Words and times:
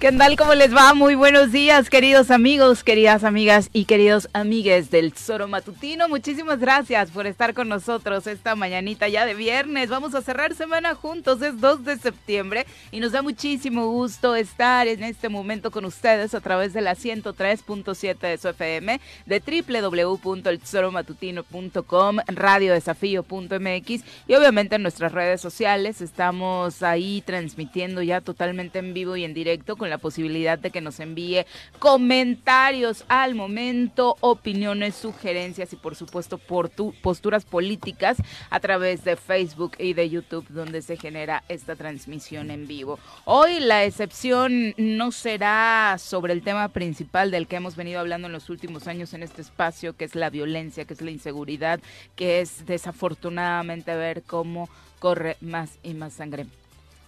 ¿Qué 0.00 0.10
tal? 0.12 0.36
¿Cómo 0.38 0.54
les 0.54 0.74
va? 0.74 0.94
Muy 0.94 1.14
buenos 1.14 1.52
días, 1.52 1.90
queridos 1.90 2.30
amigos, 2.30 2.82
queridas 2.82 3.22
amigas 3.22 3.68
y 3.74 3.84
queridos 3.84 4.30
amigues 4.32 4.90
del 4.90 5.12
Zoro 5.12 5.46
Matutino. 5.46 6.08
Muchísimas 6.08 6.58
gracias 6.58 7.10
por 7.10 7.26
estar 7.26 7.52
con 7.52 7.68
nosotros 7.68 8.26
esta 8.26 8.56
mañanita 8.56 9.08
ya 9.08 9.26
de 9.26 9.34
viernes. 9.34 9.90
Vamos 9.90 10.14
a 10.14 10.22
cerrar 10.22 10.54
semana 10.54 10.94
juntos, 10.94 11.42
es 11.42 11.60
2 11.60 11.84
de 11.84 11.98
septiembre 11.98 12.64
y 12.92 13.00
nos 13.00 13.12
da 13.12 13.20
muchísimo 13.20 13.88
gusto 13.88 14.36
estar 14.36 14.88
en 14.88 15.04
este 15.04 15.28
momento 15.28 15.70
con 15.70 15.84
ustedes 15.84 16.34
a 16.34 16.40
través 16.40 16.72
de 16.72 16.80
la 16.80 16.96
103.7 16.96 18.18
de 18.20 18.38
su 18.38 18.48
FM, 18.48 18.98
de 19.26 19.64
www.elzoromatutino.com, 19.68 22.16
radiodesafío.mx 22.26 24.04
y 24.26 24.34
obviamente 24.34 24.76
en 24.76 24.82
nuestras 24.82 25.12
redes 25.12 25.42
sociales. 25.42 26.00
Estamos 26.00 26.82
ahí 26.82 27.22
transmitiendo 27.26 28.00
ya 28.00 28.22
totalmente 28.22 28.78
en 28.78 28.94
vivo 28.94 29.16
y 29.16 29.24
en 29.24 29.34
directo 29.34 29.76
con 29.76 29.89
la 29.90 29.98
posibilidad 29.98 30.58
de 30.58 30.70
que 30.70 30.80
nos 30.80 31.00
envíe 31.00 31.44
comentarios 31.78 33.04
al 33.08 33.34
momento, 33.34 34.16
opiniones, 34.20 34.94
sugerencias 34.94 35.72
y 35.72 35.76
por 35.76 35.94
supuesto 35.94 36.38
por 36.38 36.68
tu, 36.68 36.94
posturas 37.02 37.44
políticas 37.44 38.16
a 38.48 38.60
través 38.60 39.04
de 39.04 39.16
Facebook 39.16 39.72
y 39.78 39.94
de 39.94 40.08
YouTube 40.08 40.46
donde 40.48 40.82
se 40.82 40.96
genera 40.96 41.44
esta 41.48 41.76
transmisión 41.76 42.50
en 42.50 42.66
vivo. 42.66 42.98
Hoy 43.24 43.60
la 43.60 43.84
excepción 43.84 44.74
no 44.76 45.12
será 45.12 45.96
sobre 45.98 46.32
el 46.32 46.42
tema 46.42 46.68
principal 46.68 47.30
del 47.30 47.46
que 47.46 47.56
hemos 47.56 47.76
venido 47.76 48.00
hablando 48.00 48.26
en 48.26 48.32
los 48.32 48.50
últimos 48.50 48.86
años 48.86 49.12
en 49.14 49.22
este 49.22 49.42
espacio, 49.42 49.96
que 49.96 50.04
es 50.04 50.14
la 50.14 50.30
violencia, 50.30 50.84
que 50.84 50.94
es 50.94 51.00
la 51.00 51.10
inseguridad, 51.10 51.80
que 52.16 52.40
es 52.40 52.66
desafortunadamente 52.66 53.94
ver 53.94 54.22
cómo 54.22 54.68
corre 54.98 55.36
más 55.40 55.78
y 55.82 55.94
más 55.94 56.14
sangre 56.14 56.46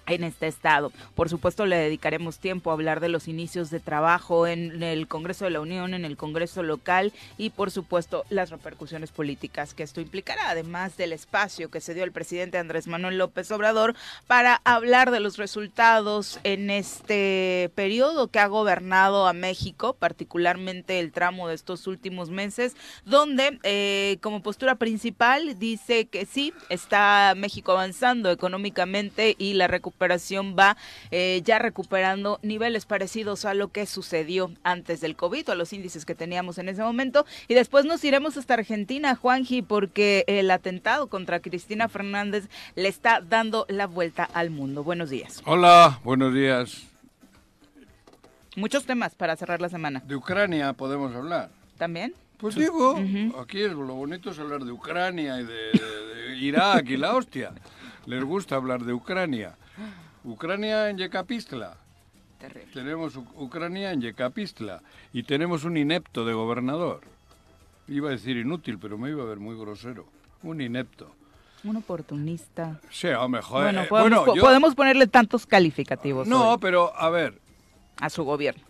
en 0.06 0.24
este 0.24 0.46
estado. 0.46 0.92
Por 1.14 1.28
supuesto, 1.28 1.66
le 1.66 1.76
dedicaremos 1.76 2.38
tiempo 2.38 2.70
a 2.70 2.74
hablar 2.74 3.00
de 3.00 3.08
los 3.08 3.28
inicios 3.28 3.70
de 3.70 3.80
trabajo 3.80 4.46
en 4.46 4.82
el 4.82 5.06
Congreso 5.06 5.44
de 5.44 5.52
la 5.52 5.60
Unión, 5.60 5.94
en 5.94 6.04
el 6.04 6.16
Congreso 6.16 6.62
local 6.62 7.12
y, 7.38 7.50
por 7.50 7.70
supuesto, 7.70 8.24
las 8.28 8.50
repercusiones 8.50 9.10
políticas 9.10 9.74
que 9.74 9.82
esto 9.82 10.00
implicará, 10.00 10.50
además 10.50 10.96
del 10.96 11.12
espacio 11.12 11.70
que 11.70 11.80
se 11.80 11.94
dio 11.94 12.04
el 12.04 12.12
presidente 12.12 12.58
Andrés 12.58 12.86
Manuel 12.86 13.18
López 13.18 13.50
Obrador 13.50 13.94
para 14.26 14.60
hablar 14.64 15.10
de 15.10 15.20
los 15.20 15.36
resultados 15.36 16.40
en 16.44 16.70
este 16.70 17.70
periodo 17.74 18.28
que 18.28 18.40
ha 18.40 18.46
gobernado 18.46 19.26
a 19.26 19.32
México, 19.32 19.94
particularmente 19.94 20.98
el 20.98 21.12
tramo 21.12 21.48
de 21.48 21.54
estos 21.54 21.86
últimos 21.86 22.30
meses, 22.30 22.74
donde 23.04 23.58
eh, 23.62 24.18
como 24.20 24.42
postura 24.42 24.74
principal 24.74 25.58
dice 25.58 26.06
que 26.06 26.26
sí, 26.26 26.52
está 26.68 27.34
México 27.36 27.72
avanzando 27.72 28.30
económicamente 28.30 29.36
y 29.38 29.54
la 29.54 29.68
recuperación 29.68 29.91
recuperación 29.92 30.56
va 30.58 30.76
eh, 31.10 31.42
ya 31.44 31.58
recuperando 31.58 32.40
niveles 32.42 32.86
parecidos 32.86 33.44
a 33.44 33.54
lo 33.54 33.68
que 33.68 33.86
sucedió 33.86 34.50
antes 34.64 35.00
del 35.00 35.16
COVID, 35.16 35.50
a 35.50 35.54
los 35.54 35.72
índices 35.72 36.04
que 36.04 36.14
teníamos 36.14 36.58
en 36.58 36.68
ese 36.68 36.82
momento. 36.82 37.26
Y 37.46 37.54
después 37.54 37.84
nos 37.84 38.02
iremos 38.02 38.36
hasta 38.36 38.54
Argentina, 38.54 39.14
Juanji, 39.14 39.62
porque 39.62 40.24
el 40.26 40.50
atentado 40.50 41.08
contra 41.08 41.40
Cristina 41.40 41.88
Fernández 41.88 42.48
le 42.74 42.88
está 42.88 43.20
dando 43.20 43.66
la 43.68 43.86
vuelta 43.86 44.24
al 44.24 44.50
mundo. 44.50 44.82
Buenos 44.82 45.10
días. 45.10 45.42
Hola, 45.44 46.00
buenos 46.02 46.32
días. 46.32 46.86
Muchos 48.56 48.84
temas 48.84 49.14
para 49.14 49.36
cerrar 49.36 49.60
la 49.60 49.68
semana. 49.68 50.00
De 50.06 50.16
Ucrania 50.16 50.72
podemos 50.72 51.14
hablar. 51.14 51.50
¿También? 51.78 52.14
Pues 52.38 52.56
digo, 52.56 52.98
aquí 53.40 53.62
es, 53.62 53.72
lo 53.72 53.94
bonito 53.94 54.30
es 54.30 54.38
hablar 54.38 54.64
de 54.64 54.72
Ucrania 54.72 55.40
y 55.40 55.44
de, 55.44 55.70
de 55.72 56.36
Irak 56.38 56.90
y 56.90 56.96
la 56.96 57.14
hostia. 57.14 57.52
Les 58.06 58.24
gusta 58.24 58.56
hablar 58.56 58.82
de 58.82 58.92
Ucrania. 58.92 59.56
Ucrania 60.24 60.88
en 60.88 60.98
Yekapistla. 60.98 61.76
Tenemos 62.72 63.16
Ucrania 63.16 63.92
en 63.92 64.00
Yekapistla 64.00 64.82
y 65.12 65.22
tenemos 65.22 65.64
un 65.64 65.76
inepto 65.76 66.24
de 66.24 66.32
gobernador. 66.32 67.02
Iba 67.86 68.08
a 68.08 68.12
decir 68.12 68.36
inútil, 68.36 68.78
pero 68.78 68.98
me 68.98 69.10
iba 69.10 69.22
a 69.22 69.26
ver 69.26 69.38
muy 69.38 69.56
grosero. 69.56 70.06
Un 70.42 70.60
inepto. 70.60 71.14
Un 71.64 71.76
oportunista. 71.76 72.80
Sí, 72.90 73.08
a 73.08 73.28
mejor. 73.28 73.62
Bueno, 73.62 73.84
podemos, 73.88 74.38
podemos 74.38 74.74
ponerle 74.74 75.06
tantos 75.06 75.46
calificativos. 75.46 76.26
No, 76.26 76.58
pero 76.58 76.96
a 76.96 77.10
ver. 77.10 77.40
A 78.00 78.10
su 78.10 78.24
gobierno. 78.24 78.62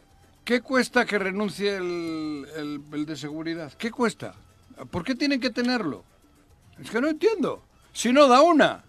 ¿Qué 0.45 0.61
cuesta 0.61 1.07
que 1.07 1.19
renuncie 1.19 1.77
el, 1.77 2.83
el 2.93 3.07
de 3.07 3.17
seguridad? 3.17 3.73
¿Qué 3.79 3.91
cuesta? 3.91 4.35
¿Por 4.91 5.05
qué 5.05 5.15
tienen 5.15 5.41
que 5.41 5.51
tenerlo? 5.51 6.05
Es 6.79 6.91
que 6.91 7.01
no 7.01 7.09
entiendo. 7.09 7.63
Si 7.93 8.13
no 8.13 8.29
da 8.29 8.43
una 8.43 8.85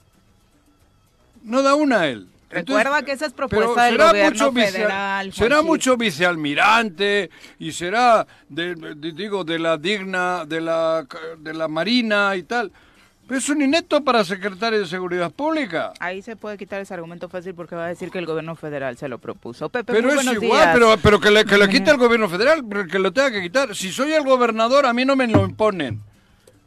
no 1.44 1.62
da 1.62 1.75
una 1.75 2.07
él. 2.07 2.28
Recuerda 2.53 3.02
que 3.03 3.12
esa 3.14 3.25
es 3.25 3.34
propuesta 3.34 3.86
del 3.86 3.97
gobierno 3.97 4.52
federal. 4.52 5.34
será 5.34 5.62
mucho 5.62 5.97
vicealmirante 5.97 7.30
y 7.59 7.72
será, 7.72 8.25
de, 8.50 8.75
digo, 9.16 9.44
de 9.44 9.59
la 9.59 9.78
digna, 9.78 10.46
de 10.46 10.62
la, 10.62 11.06
de 11.40 11.53
la 11.53 11.68
marina 11.68 12.36
y 12.36 12.44
tal. 12.44 12.72
Es 13.30 13.50
un 13.50 13.62
inepto 13.62 14.03
para 14.03 14.24
secretario 14.24 14.80
de 14.80 14.86
Seguridad 14.86 15.31
Pública. 15.31 15.94
Ahí 16.00 16.22
se 16.22 16.36
puede 16.36 16.58
quitar 16.58 16.81
ese 16.81 16.94
argumento 16.94 17.30
fácil 17.30 17.56
porque 17.56 17.75
va 17.75 17.86
a 17.86 17.88
decir 17.88 18.12
que 18.12 18.19
el 18.19 18.25
gobierno 18.25 18.56
federal 18.56 18.97
se 18.97 19.08
lo 19.08 19.18
propuso. 19.18 19.70
Pepe, 19.70 19.94
pero 19.94 20.12
es 20.12 20.25
igual, 20.25 20.70
pero, 20.74 20.97
pero 21.02 21.20
que 21.20 21.31
le, 21.31 21.46
que 21.46 21.58
le 21.58 21.70
quite 21.70 21.90
el 21.90 21.97
gobierno 21.97 22.28
federal, 22.30 22.64
pero 22.68 22.85
que 22.85 23.00
lo 23.00 23.14
tenga 23.14 23.31
que 23.31 23.41
quitar. 23.41 23.75
Si 23.75 23.91
soy 23.91 24.12
el 24.14 24.24
gobernador, 24.24 24.85
a 24.85 24.94
mí 24.94 25.06
no 25.06 25.16
me 25.16 25.28
lo 25.28 25.46
imponen. 25.46 26.02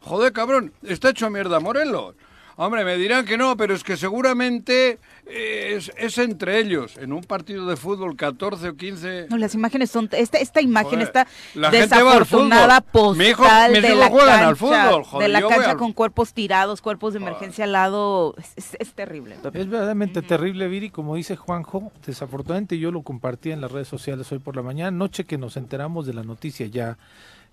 Joder, 0.01 0.33
cabrón, 0.33 0.73
está 0.83 1.09
hecho 1.09 1.29
mierda 1.29 1.59
Morelos. 1.59 2.15
Hombre, 2.55 2.83
me 2.83 2.97
dirán 2.97 3.23
que 3.23 3.37
no, 3.37 3.55
pero 3.55 3.75
es 3.75 3.83
que 3.83 3.95
seguramente 3.95 4.97
es, 5.29 5.91
es, 5.97 6.17
entre 6.17 6.59
ellos. 6.59 6.97
En 6.97 7.13
un 7.13 7.21
partido 7.23 7.67
de 7.67 7.75
fútbol, 7.75 8.15
14 8.15 8.69
o 8.69 8.75
15. 8.75 9.27
No, 9.29 9.37
las 9.37 9.53
imágenes 9.55 9.91
son. 9.91 10.09
Esta, 10.11 10.37
esta 10.37 10.61
imagen 10.61 11.01
está 11.01 11.27
la 11.53 11.69
desafortunada 11.69 12.81
postal 12.81 13.73
de 13.73 13.95
la 13.95 14.09
juegan 14.09 14.43
al 14.45 14.55
fútbol, 14.55 15.03
de 15.19 15.27
la 15.27 15.41
cancha 15.41 15.75
con 15.75 15.93
cuerpos 15.93 16.33
tirados, 16.33 16.81
cuerpos 16.81 17.13
de 17.13 17.19
emergencia 17.19 17.65
al 17.65 17.71
lado. 17.71 18.35
Es, 18.55 18.93
terrible. 18.93 19.35
Es 19.53 19.67
verdaderamente 19.69 20.21
terrible, 20.21 20.67
Viri. 20.67 20.89
Como 20.89 21.15
dice 21.15 21.35
Juanjo, 21.35 21.91
desafortunadamente 22.05 22.77
yo 22.77 22.91
lo 22.91 23.01
compartí 23.01 23.51
en 23.51 23.61
las 23.61 23.71
redes 23.71 23.87
sociales 23.87 24.31
hoy 24.31 24.39
por 24.39 24.55
la 24.55 24.61
mañana. 24.61 24.91
Noche 24.91 25.25
que 25.25 25.37
nos 25.37 25.57
enteramos 25.57 26.05
de 26.05 26.13
la 26.13 26.23
noticia 26.23 26.65
ya 26.67 26.97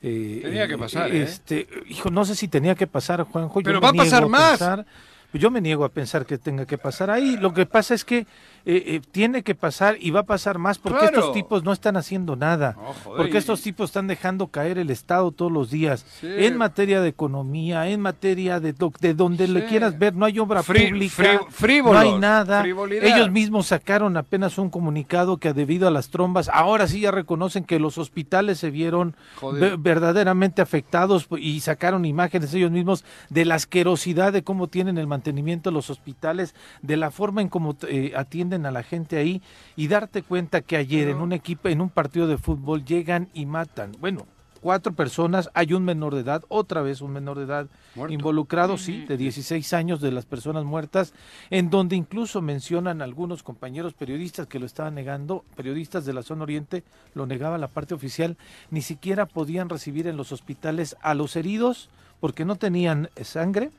eh, 0.03 0.41
tenía 0.43 0.69
que 0.69 0.79
pasar. 0.79 1.11
¿eh? 1.11 1.23
Este, 1.23 1.67
hijo, 1.89 2.11
no 2.11 2.25
sé 2.25 2.35
si 2.35 2.49
tenía 2.49 2.75
que 2.75 2.87
pasar, 2.87 3.23
Juanjo. 3.23 3.61
Pero 3.63 3.81
va 3.81 3.89
a 3.89 3.93
pasar 3.95 4.29
más. 4.29 4.61
Yo 5.39 5.51
me 5.51 5.61
niego 5.61 5.85
a 5.85 5.91
pensar 5.91 6.27
que 6.27 6.39
tenga 6.39 6.67
que 6.67 6.79
pasar 6.79 7.11
ahí. 7.11 7.37
Lo 7.37 7.53
que 7.53 7.67
pasa 7.67 7.95
es 7.95 8.05
que 8.05 8.27
eh, 8.67 8.83
eh, 8.87 9.01
tiene 9.13 9.43
que 9.43 9.55
pasar 9.55 9.97
y 10.01 10.11
va 10.11 10.21
a 10.21 10.25
pasar 10.25 10.59
más 10.59 10.79
porque 10.79 11.05
estos 11.05 11.33
tipos 11.33 11.65
no 11.65 11.73
están 11.73 11.99
haciendo 11.99 12.35
nada. 12.35 12.77
porque 13.05 13.37
estos 13.37 13.61
tipos 13.61 13.91
están 13.91 14.07
dejando 14.07 14.49
caer 14.49 14.79
el 14.79 14.91
Estado 14.91 15.33
todos 15.33 15.53
los 15.53 15.71
días. 15.71 16.07
En 16.23 16.57
materia 16.57 17.01
de 17.01 17.09
economía, 17.09 17.89
en 17.89 18.01
materia 18.01 18.61
de, 18.61 18.75
de 19.01 19.15
donde 19.15 19.49
le 19.49 19.67
quieras 19.67 19.99
ver, 19.99 20.15
no 20.15 20.25
hay 20.25 20.39
obra 20.39 20.63
pública, 20.63 21.41
no 21.85 21.99
hay 21.99 22.19
nada. 22.19 22.65
Ellos 22.65 23.31
mismos 23.31 23.67
sacaron 23.67 24.17
apenas 24.17 24.57
un 24.57 24.71
comunicado 24.71 25.37
que 25.37 25.53
debido 25.53 25.87
a 25.87 25.91
las 25.91 26.09
trombas, 26.09 26.49
ahora 26.49 26.87
sí 26.87 27.01
ya 27.01 27.11
reconocen 27.11 27.65
que 27.65 27.79
los 27.79 27.99
hospitales 27.99 28.59
se 28.59 28.71
vieron 28.71 29.15
verdaderamente 29.79 30.63
afectados 30.63 31.27
y 31.39 31.61
sacaron 31.61 32.05
imágenes 32.05 32.55
ellos 32.55 32.71
mismos 32.71 33.05
de 33.29 33.45
la 33.45 33.57
asquerosidad 33.57 34.33
de 34.33 34.43
cómo 34.43 34.69
tienen 34.69 34.99
el 34.99 35.07
mantenimiento 35.07 35.71
de 35.71 35.75
los 35.75 35.91
hospitales, 35.91 36.55
de 36.83 36.97
la 36.97 37.11
forma 37.11 37.43
en 37.43 37.49
cómo 37.49 37.77
eh, 37.89 38.13
atienden 38.17 38.54
a 38.55 38.71
la 38.71 38.83
gente 38.83 39.17
ahí 39.17 39.43
y 39.77 39.89
darte 39.89 40.23
cuenta 40.23 40.63
que 40.63 40.77
ayer 40.77 41.09
en 41.09 41.19
un 41.19 41.33
equipo, 41.33 41.69
en 41.69 41.81
un 41.81 41.91
partido 41.91 42.27
de 42.27 42.39
fútbol 42.39 42.85
llegan 42.85 43.29
y 43.35 43.47
matan. 43.47 43.93
Bueno, 44.01 44.27
cuatro 44.65 44.95
personas, 44.95 45.51
hay 45.53 45.75
un 45.75 45.85
menor 45.85 46.15
de 46.15 46.23
edad, 46.23 46.43
otra 46.49 46.81
vez 46.81 47.03
un 47.03 47.13
menor 47.13 47.37
de 47.37 47.45
edad 47.45 47.67
involucrado, 48.09 48.79
sí, 48.79 49.05
de 49.05 49.19
16 49.19 49.75
años 49.75 50.01
de 50.01 50.11
las 50.11 50.25
personas 50.25 50.65
muertas, 50.65 51.13
en 51.51 51.69
donde 51.69 51.97
incluso 51.97 52.41
mencionan 52.41 53.03
algunos 53.03 53.43
compañeros 53.43 53.93
periodistas 53.93 54.47
que 54.47 54.59
lo 54.59 54.65
estaban 54.65 54.95
negando, 54.95 55.45
periodistas 55.55 56.07
de 56.07 56.15
la 56.15 56.23
zona 56.23 56.45
oriente, 56.45 56.83
lo 57.15 57.27
negaba 57.27 57.59
la 57.59 57.69
parte 57.69 57.93
oficial, 57.93 58.39
ni 58.71 58.81
siquiera 58.81 59.27
podían 59.27 59.69
recibir 59.69 60.07
en 60.07 60.17
los 60.17 60.33
hospitales 60.33 60.97
a 61.03 61.13
los 61.13 61.37
heridos 61.37 61.91
porque 62.21 62.47
no 62.47 62.57
tenían 62.57 63.11
sangre 63.23 63.71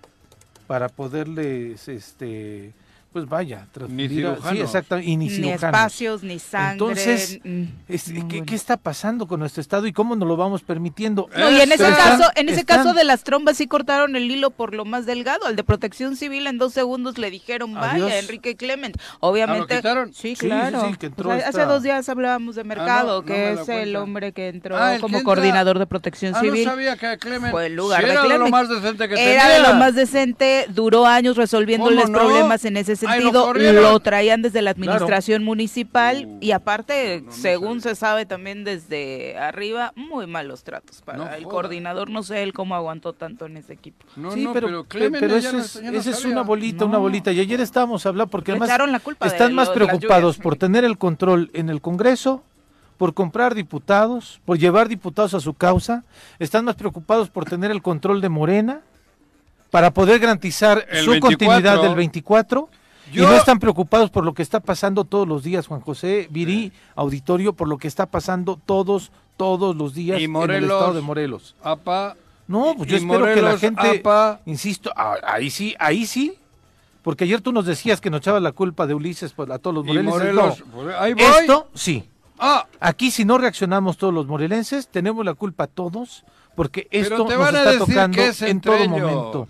para 0.68 0.90
poderles 0.90 1.88
este 1.88 2.74
pues 3.16 3.30
vaya, 3.30 3.66
ni 3.88 4.10
sí, 4.10 4.26
exactamente, 4.60 5.40
ni, 5.40 5.50
espacios, 5.50 6.22
ni 6.22 6.38
sangre. 6.38 6.74
Entonces, 6.74 7.40
mm, 7.46 8.44
¿qué, 8.46 8.56
está 8.56 8.76
pasando 8.76 9.26
con 9.26 9.40
nuestro 9.40 9.62
estado 9.62 9.88
y 9.88 9.94
cómo 9.94 10.18
nos 10.18 10.28
lo 10.28 10.36
vamos 10.36 10.64
permitiendo? 10.64 11.30
No, 11.34 11.50
y 11.50 11.62
en 11.62 11.72
ese 11.72 11.90
caso, 11.94 12.26
en 12.36 12.50
ese 12.50 12.66
caso 12.66 12.94
de 12.94 13.06
las 13.06 13.24
trombas 13.24 13.56
sí 13.56 13.68
cortaron 13.68 14.18
el 14.18 14.30
hilo 14.30 14.50
por 14.52 14.76
lo 14.76 14.84
más 14.84 15.06
delgado. 15.06 15.46
Al 15.46 15.56
de 15.56 15.64
Protección 15.64 16.18
Civil 16.18 16.46
en 16.46 16.58
dos 16.58 16.74
segundos 16.74 17.18
le 17.18 17.32
dijeron 17.32 17.74
vaya, 17.74 18.20
Enrique 18.20 18.58
Clement. 18.58 18.98
Obviamente. 19.22 19.80
¿Ah, 19.82 20.08
sí, 20.12 20.36
claro. 20.36 20.92
Pues 21.16 21.46
hace 21.46 21.64
dos 21.64 21.84
días 21.84 22.10
hablábamos 22.10 22.56
de 22.56 22.62
ah, 22.64 22.66
Mercado, 22.66 23.24
que 23.24 23.54
es 23.54 23.70
el 23.70 23.96
hombre 23.96 24.34
que 24.34 24.50
entró 24.50 24.76
ah, 24.76 24.98
como 25.00 25.24
coordinador 25.24 25.80
de 25.80 25.88
Protección 25.88 26.36
Civil. 26.36 26.66
No 26.66 26.72
sabía 26.72 26.98
que 26.98 27.18
Clement 27.18 27.52
fue 27.52 27.68
el 27.68 27.78
lugar 27.78 28.04
era 28.04 28.24
de, 28.24 28.38
lo 28.38 28.50
más 28.50 28.68
decente 28.68 29.08
que 29.08 29.34
era 29.34 29.48
de 29.48 29.60
lo 29.62 29.74
más 29.76 29.96
decente, 29.96 30.66
duró 30.68 31.06
años 31.06 31.38
resolviendo 31.38 31.90
los 31.90 32.10
problemas 32.10 32.66
en 32.66 32.76
ese 32.76 32.98
sentido 32.98 33.05
lo, 33.22 34.00
traían 34.00 34.42
desde 34.42 34.62
la 34.62 34.72
administración 34.72 35.44
municipal 35.44 36.26
uh, 36.26 36.38
y 36.42 36.52
aparte, 36.52 37.24
según 37.30 37.82
se 37.82 37.96
sabe 37.96 38.26
también 38.26 38.64
desde 38.64 39.38
arriba, 39.38 39.94
muy 39.96 40.28
malos 40.28 40.64
tratos 40.64 41.02
para 41.02 41.38
el 41.38 41.44
coordinador. 41.44 42.10
No 42.10 42.24
sé 42.24 42.44
él 42.44 42.54
cómo 42.54 42.76
aguantó 42.76 43.14
tanto 43.14 43.46
en 43.46 43.58
ese 43.58 43.74
equipo. 43.74 44.06
sí, 44.34 44.48
pero, 44.54 44.86
pero, 44.90 45.36
eso 45.36 45.58
es, 45.58 45.76
esa 45.78 46.10
es 46.10 46.26
una 46.26 46.42
bolita, 46.42 46.86
una 46.86 46.98
bolita. 46.98 47.32
Y 47.32 47.40
ayer 47.40 47.62
estábamos 47.62 48.06
hablando 48.06 48.30
porque 48.30 48.52
además 48.52 48.70
están 49.22 49.54
más 49.54 49.70
preocupados 49.70 50.38
por 50.38 50.56
tener 50.56 50.84
el 50.84 50.98
control 50.98 51.50
en 51.54 51.70
el 51.70 51.82
Congreso 51.82 52.44
por 52.98 53.14
comprar 53.14 53.56
diputados, 53.56 54.40
por 54.46 54.58
llevar 54.58 54.88
diputados 54.88 55.34
a 55.34 55.40
su 55.40 55.54
causa, 55.54 56.04
están 56.40 56.66
más 56.66 56.76
preocupados 56.76 57.30
por 57.30 57.46
tener 57.46 57.72
el 57.72 57.82
control 57.82 58.22
de 58.22 58.30
Morena 58.30 58.82
para 59.70 59.92
poder 59.92 60.20
garantizar 60.20 60.86
su 61.04 61.20
continuidad 61.20 61.82
del 61.82 61.96
24 61.96 62.70
y 63.12 63.20
no 63.20 63.34
están 63.34 63.60
preocupados 63.60 64.10
por 64.10 64.24
lo 64.26 64.34
que 64.34 64.42
está 64.42 64.60
pasando 64.60 65.06
todos 65.06 65.28
los 65.28 65.44
días, 65.44 65.68
Juan 65.68 65.82
José 65.82 66.28
Virí, 66.30 66.72
auditorio, 66.96 67.54
por 67.54 67.68
lo 67.68 67.78
que 67.78 67.88
está 67.88 68.06
pasando 68.06 68.60
todos, 68.66 69.12
todos 69.38 69.76
los 69.76 69.94
días 69.94 70.20
en 70.20 70.36
el 70.36 70.64
estado 70.64 70.94
de 70.94 71.02
Morelos. 71.02 71.56
no, 72.48 72.76
pues 72.78 72.90
yo 72.90 72.98
espero 72.98 73.26
que 73.26 73.42
la 73.42 73.58
gente, 73.58 74.04
insisto, 74.46 74.92
ah, 74.96 75.16
ahí 75.24 75.50
sí, 75.50 75.76
ahí 75.80 76.06
sí, 76.06 76.38
porque 77.02 77.24
ayer 77.24 77.42
tú 77.42 77.52
nos 77.52 77.66
decías 77.66 78.02
que 78.02 78.10
nos 78.10 78.22
echabas 78.22 78.42
la 78.42 78.52
culpa 78.52 78.88
de 78.88 78.94
Ulises 78.94 79.34
pues, 79.34 79.50
a 79.50 79.60
todos 79.60 79.76
los 79.76 79.86
morelenses. 79.86 80.64
Pues, 80.74 81.16
Esto 81.18 81.70
sí, 81.74 82.10
Ah. 82.40 82.68
Aquí 82.80 83.12
si 83.12 83.26
no 83.26 83.38
reaccionamos 83.38 83.98
todos 83.98 84.14
los 84.14 84.28
morelenses, 84.28 84.88
tenemos 84.88 85.26
la 85.26 85.34
culpa 85.34 85.68
todos, 85.68 86.24
porque 86.56 86.88
esto 86.92 87.18
nos 87.20 87.32
está 87.32 87.78
tocando 87.78 88.22
en 88.42 88.62
todo 88.62 88.90
momento. 88.90 89.48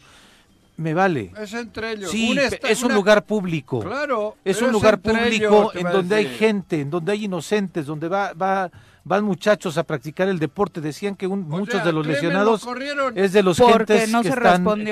Me 0.77 0.93
vale. 0.93 1.31
Es 1.39 1.53
entre 1.53 1.93
ellos. 1.93 2.11
Sí, 2.11 2.37
es 2.67 2.83
un 2.83 2.93
lugar 2.93 3.25
público. 3.25 3.79
Claro. 3.79 4.35
Es 4.43 4.61
un 4.61 4.71
lugar 4.71 4.99
público 4.99 5.71
en 5.73 5.91
donde 5.91 6.15
hay 6.15 6.27
gente, 6.27 6.81
en 6.81 6.89
donde 6.89 7.11
hay 7.11 7.25
inocentes, 7.25 7.85
donde 7.85 8.07
va, 8.07 8.33
va 8.33 8.71
van 9.05 9.23
muchachos 9.23 9.77
a 9.77 9.83
practicar 9.83 10.27
el 10.27 10.39
deporte. 10.39 10.81
Decían 10.81 11.15
que 11.15 11.27
muchos 11.27 11.85
de 11.85 11.93
los 11.93 12.05
lesionados 12.05 12.67
es 13.15 13.31
de 13.31 13.43
los 13.43 13.57
gentes 13.57 14.11
que, 14.11 14.27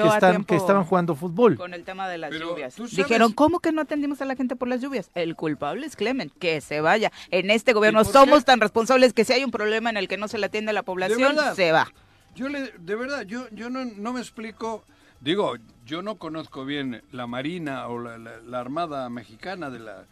están, 0.07 0.45
que, 0.45 0.55
estaban 0.55 0.85
jugando 0.85 1.15
fútbol. 1.15 1.57
Con 1.57 1.73
el 1.73 1.83
tema 1.83 2.07
de 2.07 2.19
las 2.19 2.31
lluvias. 2.31 2.75
Dijeron, 2.95 3.33
¿cómo 3.33 3.59
que 3.59 3.73
no 3.73 3.81
atendimos 3.81 4.21
a 4.21 4.25
la 4.25 4.35
gente 4.35 4.55
por 4.55 4.69
las 4.69 4.79
lluvias? 4.79 5.09
El 5.15 5.35
culpable 5.35 5.85
es 5.85 5.97
Clemen, 5.97 6.31
que 6.39 6.61
se 6.61 6.79
vaya. 6.79 7.11
En 7.31 7.49
este 7.49 7.73
gobierno 7.73 8.05
somos 8.05 8.45
tan 8.45 8.61
responsables 8.61 9.13
que 9.13 9.25
si 9.25 9.33
hay 9.33 9.43
un 9.43 9.51
problema 9.51 9.89
en 9.89 9.97
el 9.97 10.07
que 10.07 10.17
no 10.17 10.27
se 10.27 10.37
le 10.37 10.45
atiende 10.45 10.69
a 10.69 10.73
la 10.73 10.83
población, 10.83 11.35
se 11.55 11.71
va. 11.71 11.91
Yo 12.35 12.49
le, 12.49 12.71
de 12.79 12.95
verdad, 12.95 13.23
yo, 13.23 13.47
yo 13.51 13.69
no, 13.69 13.85
no 13.85 14.13
me 14.13 14.19
explico, 14.19 14.83
digo, 15.23 15.55
yo 15.85 16.01
no 16.01 16.15
conozco 16.15 16.65
bien 16.65 17.01
la 17.11 17.27
Marina 17.27 17.87
o 17.87 17.99
la, 17.99 18.17
la 18.17 18.59
Armada 18.59 19.09
Mexicana 19.09 19.69
de 19.69 19.79
la... 19.79 20.05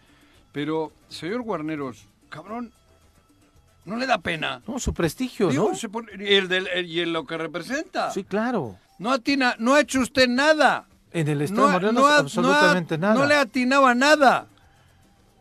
Pero, 0.52 0.92
señor 1.10 1.44
Guarneros, 1.44 2.06
cabrón, 2.30 2.72
no 3.86 3.96
le 3.96 4.06
da 4.06 4.20
pena. 4.20 4.62
No, 4.68 4.80
su 4.80 4.94
prestigio, 4.94 5.52
¿no? 5.52 5.72
y, 6.20 6.34
el 6.34 6.48
del, 6.48 6.68
y 6.86 7.00
el 7.00 7.14
lo 7.14 7.26
que 7.26 7.38
representa. 7.38 8.12
Sí, 8.12 8.24
claro. 8.24 8.78
No 9.00 9.12
atina, 9.12 9.56
no 9.60 9.74
ha 9.74 9.82
hecho 9.82 10.00
usted 10.02 10.28
nada. 10.28 10.88
En 11.12 11.28
el 11.28 11.42
Estado 11.42 11.92
no, 11.92 12.08
absolutamente 12.08 12.98
nada. 12.98 13.16
No 13.16 13.26
le 13.26 13.36
atinaba 13.36 13.96
nada. 13.96 14.48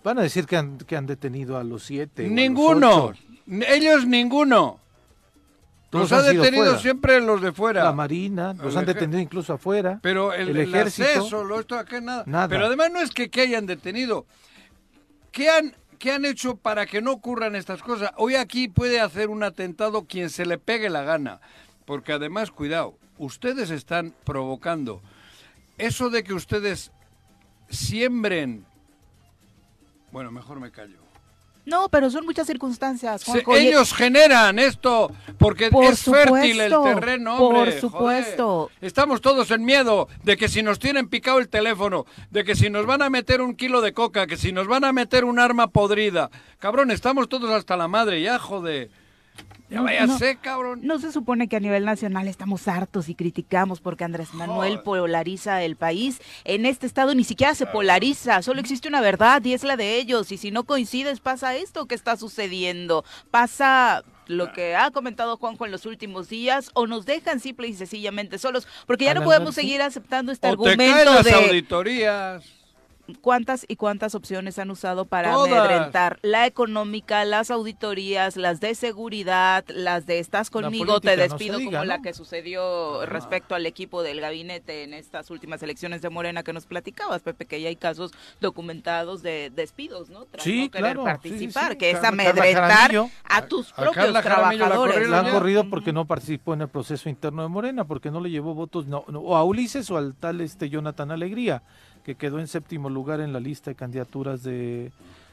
Van 0.03 0.19
a 0.19 0.23
decir 0.23 0.47
que 0.47 0.57
han, 0.57 0.79
que 0.79 0.97
han 0.97 1.07
detenido 1.07 1.59
a 1.59 1.65
los 1.65 1.85
siete. 1.85 2.27
Ninguno. 2.29 3.13
Ellos 3.69 4.07
ninguno. 4.07 4.81
Los 5.93 6.13
ha 6.13 6.23
detenido 6.23 6.79
siempre 6.79 7.21
los 7.21 7.41
de 7.41 7.53
fuera. 7.53 7.85
La 7.85 7.93
Marina, 7.93 8.55
los 8.55 8.77
han 8.77 8.87
detenido 8.87 9.19
incluso 9.19 9.55
afuera. 9.55 9.99
Pero 10.03 10.33
el, 10.33 10.57
ejército. 10.57 11.45
lo 11.45 11.59
esto, 11.59 11.83
nada. 12.01 12.25
nada. 12.27 12.49
Pero 12.49 12.67
además 12.67 12.93
no 12.93 13.01
es 13.01 13.11
que, 13.11 13.29
que 13.29 13.43
hayan 13.43 13.67
detenido. 13.67 14.27
¿Qué 15.33 15.51
han 15.51 15.75
¿Qué 16.01 16.13
han 16.13 16.25
hecho 16.25 16.57
para 16.57 16.87
que 16.87 17.03
no 17.03 17.13
ocurran 17.13 17.55
estas 17.55 17.83
cosas? 17.83 18.11
Hoy 18.17 18.35
aquí 18.35 18.69
puede 18.69 19.01
hacer 19.01 19.29
un 19.29 19.43
atentado 19.43 20.07
quien 20.07 20.31
se 20.31 20.47
le 20.47 20.57
pegue 20.57 20.89
la 20.89 21.03
gana. 21.03 21.43
Porque 21.85 22.15
además, 22.15 22.51
cuidado, 22.51 22.97
ustedes 23.19 23.69
están 23.69 24.15
provocando. 24.25 25.03
Eso 25.77 26.09
de 26.09 26.25
que 26.25 26.33
ustedes 26.33 26.91
siembren... 27.69 28.65
Bueno, 30.11 30.31
mejor 30.31 30.59
me 30.59 30.71
callo. 30.71 31.10
No, 31.65 31.89
pero 31.89 32.11
son 32.11 32.25
muchas 32.25 32.47
circunstancias. 32.47 33.25
ellos 33.57 33.93
generan 33.95 34.59
esto 34.59 35.13
porque 35.39 35.71
es 35.83 36.03
fértil 36.03 36.61
el 36.61 36.73
terreno. 36.83 37.39
por 37.39 37.73
supuesto. 37.73 38.71
Estamos 38.81 39.21
todos 39.21 39.51
en 39.51 39.65
miedo 39.65 40.09
de 40.23 40.37
que 40.37 40.49
si 40.49 40.63
nos 40.63 40.79
tienen 40.79 41.09
picado 41.09 41.39
el 41.39 41.49
teléfono, 41.49 42.07
de 42.31 42.45
que 42.45 42.55
si 42.55 42.71
nos 42.71 42.87
van 42.87 43.03
a 43.03 43.11
meter 43.11 43.41
un 43.41 43.55
kilo 43.55 43.81
de 43.81 43.93
coca, 43.93 44.27
que 44.27 44.37
si 44.37 44.53
nos 44.53 44.67
van 44.67 44.85
a 44.85 44.93
meter 44.93 45.25
un 45.25 45.39
arma 45.39 45.69
podrida. 45.69 46.31
Cabrón, 46.59 46.91
estamos 46.91 47.29
todos 47.29 47.51
hasta 47.51 47.77
la 47.77 47.89
madre, 47.89 48.23
ya 48.23 48.39
jode. 48.39 48.91
Ya 49.71 49.81
vaya 49.83 50.07
no, 50.07 50.19
cabrón. 50.43 50.81
No 50.83 50.99
se 50.99 51.13
supone 51.13 51.49
que 51.49 51.57
a 51.57 51.61
nivel 51.61 51.85
nacional 51.85 52.27
estamos 52.27 52.67
hartos 52.67 53.09
y 53.09 53.15
criticamos 53.15 53.81
porque 53.81 54.05
Andrés 54.05 54.35
Manuel 54.35 54.81
polariza 54.81 55.63
el 55.63 55.77
país. 55.77 56.21
En 56.45 56.67
este 56.67 56.87
estado 56.87 57.15
ni 57.15 57.23
siquiera 57.23 57.55
se 57.55 57.67
polariza, 57.67 58.43
solo 58.43 58.61
existe 58.61 58.89
una 58.89 59.01
verdad 59.01 59.45
y 59.45 59.55
es 59.55 59.63
la 59.63 59.77
de 59.77 59.97
ellos. 59.97 60.33
Y 60.33 60.39
si 60.39 60.51
no 60.51 60.65
coincides, 60.65 61.21
pasa 61.21 61.55
esto 61.55 61.87
que 61.87 61.95
está 61.95 62.17
sucediendo. 62.17 63.05
Pasa 63.31 64.03
lo 64.27 64.53
que 64.53 64.75
ha 64.77 64.91
comentado 64.91 65.37
Juanjo 65.37 65.67
en 65.67 65.73
los 65.73 65.87
últimos 65.87 66.29
días 66.29 66.71
o 66.75 66.87
nos 66.87 67.07
dejan 67.07 67.41
simple 67.41 67.69
y 67.69 67.75
sencillamente 67.75 68.39
solos, 68.39 68.67
porque 68.87 69.05
ya 69.05 69.15
no 69.15 69.23
podemos 69.23 69.55
seguir 69.55 69.83
aceptando 69.83 70.33
este 70.33 70.49
argumento 70.49 71.23
de 71.23 71.33
auditorías 71.33 72.60
cuántas 73.15 73.65
y 73.69 73.77
cuántas 73.77 74.15
opciones 74.15 74.59
han 74.59 74.71
usado 74.71 75.05
para 75.05 75.35
amedrentar 75.35 76.19
la 76.23 76.47
económica, 76.47 77.25
las 77.25 77.51
auditorías, 77.51 78.37
las 78.37 78.61
de 78.61 78.75
seguridad, 78.75 79.65
las 79.69 80.07
de 80.07 80.19
estás 80.19 80.51
conmigo, 80.51 81.01
te 81.01 81.17
despido, 81.17 81.59
como 81.63 81.85
la 81.85 82.03
que 82.03 82.13
sucedió 82.13 83.07
respecto 83.07 83.55
al 83.55 83.67
equipo 83.67 84.03
del 84.03 84.21
gabinete 84.21 84.85
en 84.85 84.95
estas 84.95 85.31
últimas 85.31 85.63
elecciones 85.63 86.03
de 86.03 86.11
Morena 86.11 86.43
que 86.43 86.53
nos 86.53 86.67
platicabas, 86.67 87.23
Pepe, 87.23 87.47
que 87.47 87.61
ya 87.61 87.69
hay 87.69 87.77
casos 87.77 88.13
documentados 88.41 89.23
de 89.23 89.51
despidos, 89.55 90.11
¿no? 90.11 90.25
Tras 90.27 90.45
sí, 90.45 90.65
no 90.65 90.71
querer 90.71 90.97
participar, 90.99 91.77
que 91.77 91.91
es 91.91 92.03
amedrentar 92.03 92.93
a 93.25 93.43
tus 93.47 93.73
propios 93.73 94.13
trabajadores. 94.23 95.09
La, 95.09 95.21
han 95.21 95.31
corrido 95.31 95.69
porque 95.69 95.93
no 95.93 96.07
participó 96.07 96.55
en 96.55 96.63
el 96.63 96.69
proceso 96.69 97.09
interno 97.09 97.43
de 97.43 97.49
Morena, 97.49 97.85
porque 97.85 98.11
no 98.11 98.21
le 98.21 98.31
llevó 98.31 98.55
votos 98.55 98.87
no, 98.87 98.99
o 98.99 99.37
a 99.37 99.45
Ulises 99.45 99.91
o 99.91 99.97
al 99.97 100.15
tal 100.15 100.41
este 100.41 100.69
Jonathan 100.69 101.11
Alegría 101.11 101.63
que 102.05 102.15
quedó 102.15 102.39
en 102.39 102.49
séptimo 102.49 102.89
lugar 102.89 103.21
en 103.21 103.33
la 103.33 103.41
lista 103.41 103.71
de 103.71 103.75
candidaturas 103.75 104.43
de, 104.43 104.93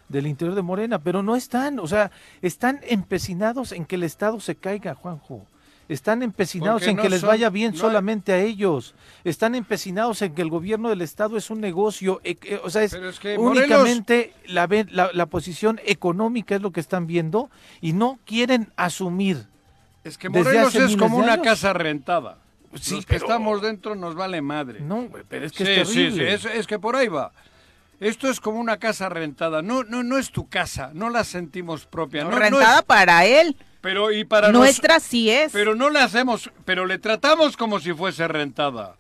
del 0.09 0.27
interior 0.27 0.55
de 0.55 0.61
Morena, 0.61 0.99
pero 0.99 1.23
no 1.23 1.35
están, 1.35 1.79
o 1.79 1.87
sea, 1.87 2.11
están 2.41 2.79
empecinados 2.83 3.71
en 3.71 3.86
que 3.86 3.95
el 3.95 4.03
Estado 4.03 4.39
se 4.39 4.55
caiga, 4.55 4.95
Juanjo. 4.95 5.45
Están 5.89 6.21
empecinados 6.21 6.86
en 6.86 6.97
que 6.97 7.09
les 7.09 7.21
vaya 7.21 7.50
bien 7.50 7.74
solamente 7.74 8.33
a 8.33 8.39
ellos. 8.39 8.93
Están 9.24 9.55
empecinados 9.55 10.21
en 10.21 10.36
que 10.36 10.41
el 10.41 10.50
gobierno 10.50 10.89
del 10.89 11.01
Estado 11.01 11.38
es 11.38 11.50
un 11.50 11.62
negocio. 11.62 12.19
Eh, 12.25 12.36
eh, 12.43 12.59
o 12.62 12.69
sea, 12.69 12.83
es, 12.83 12.93
únicamente 13.38 14.33
la, 14.47 14.67
la, 14.89 15.12
la, 15.13 15.25
posición 15.27 15.79
económica 15.86 16.55
es 16.55 16.62
lo 16.62 16.71
que 16.71 16.81
están 16.81 17.07
viendo 17.07 17.50
y 17.79 17.93
no 17.93 18.19
quieren 18.25 18.74
asumir. 18.75 19.47
Es 20.03 20.17
que 20.17 20.27
Morelos 20.27 20.75
es 20.75 20.97
como 20.97 21.17
una 21.17 21.41
casa 21.41 21.71
rentada. 21.71 22.39
Sí, 22.81 23.03
que 23.03 23.15
estamos 23.15 23.62
dentro 23.62 23.96
nos 23.96 24.15
vale 24.15 24.41
madre. 24.41 24.79
No, 24.81 25.10
pero 25.27 25.46
es 25.46 25.51
que 25.51 25.81
es 25.81 25.89
terrible. 25.89 26.38
Sí, 26.38 26.48
es, 26.53 26.67
que 26.67 26.79
por 26.79 26.96
ahí 26.96 27.07
va. 27.07 27.31
Esto 28.00 28.29
es 28.29 28.39
como 28.39 28.60
una 28.60 28.77
casa 28.77 29.10
rentada. 29.10 29.62
No, 29.62 29.84
no, 29.84 30.03
no 30.03 30.17
es 30.17 30.31
tu 30.31 30.48
casa. 30.48 30.91
No 30.93 31.10
la 31.10 31.24
sentimos 31.24 31.86
propia. 31.86 32.24
No, 32.24 32.31
rentada 32.31 32.81
para 32.81 33.25
él. 33.25 33.55
Pero 33.81 34.12
y 34.12 34.24
para 34.25 34.51
nuestra 34.51 35.00
sí 35.00 35.29
es. 35.29 35.51
Pero 35.51 35.75
no 35.75 35.89
le 35.89 36.00
hacemos, 36.00 36.51
pero 36.65 36.86
le 36.86 37.00
tratamos 37.00 37.57
como 37.57 37.79
si 37.79 37.93
fuese 37.93 38.27
rentada. 38.27 38.98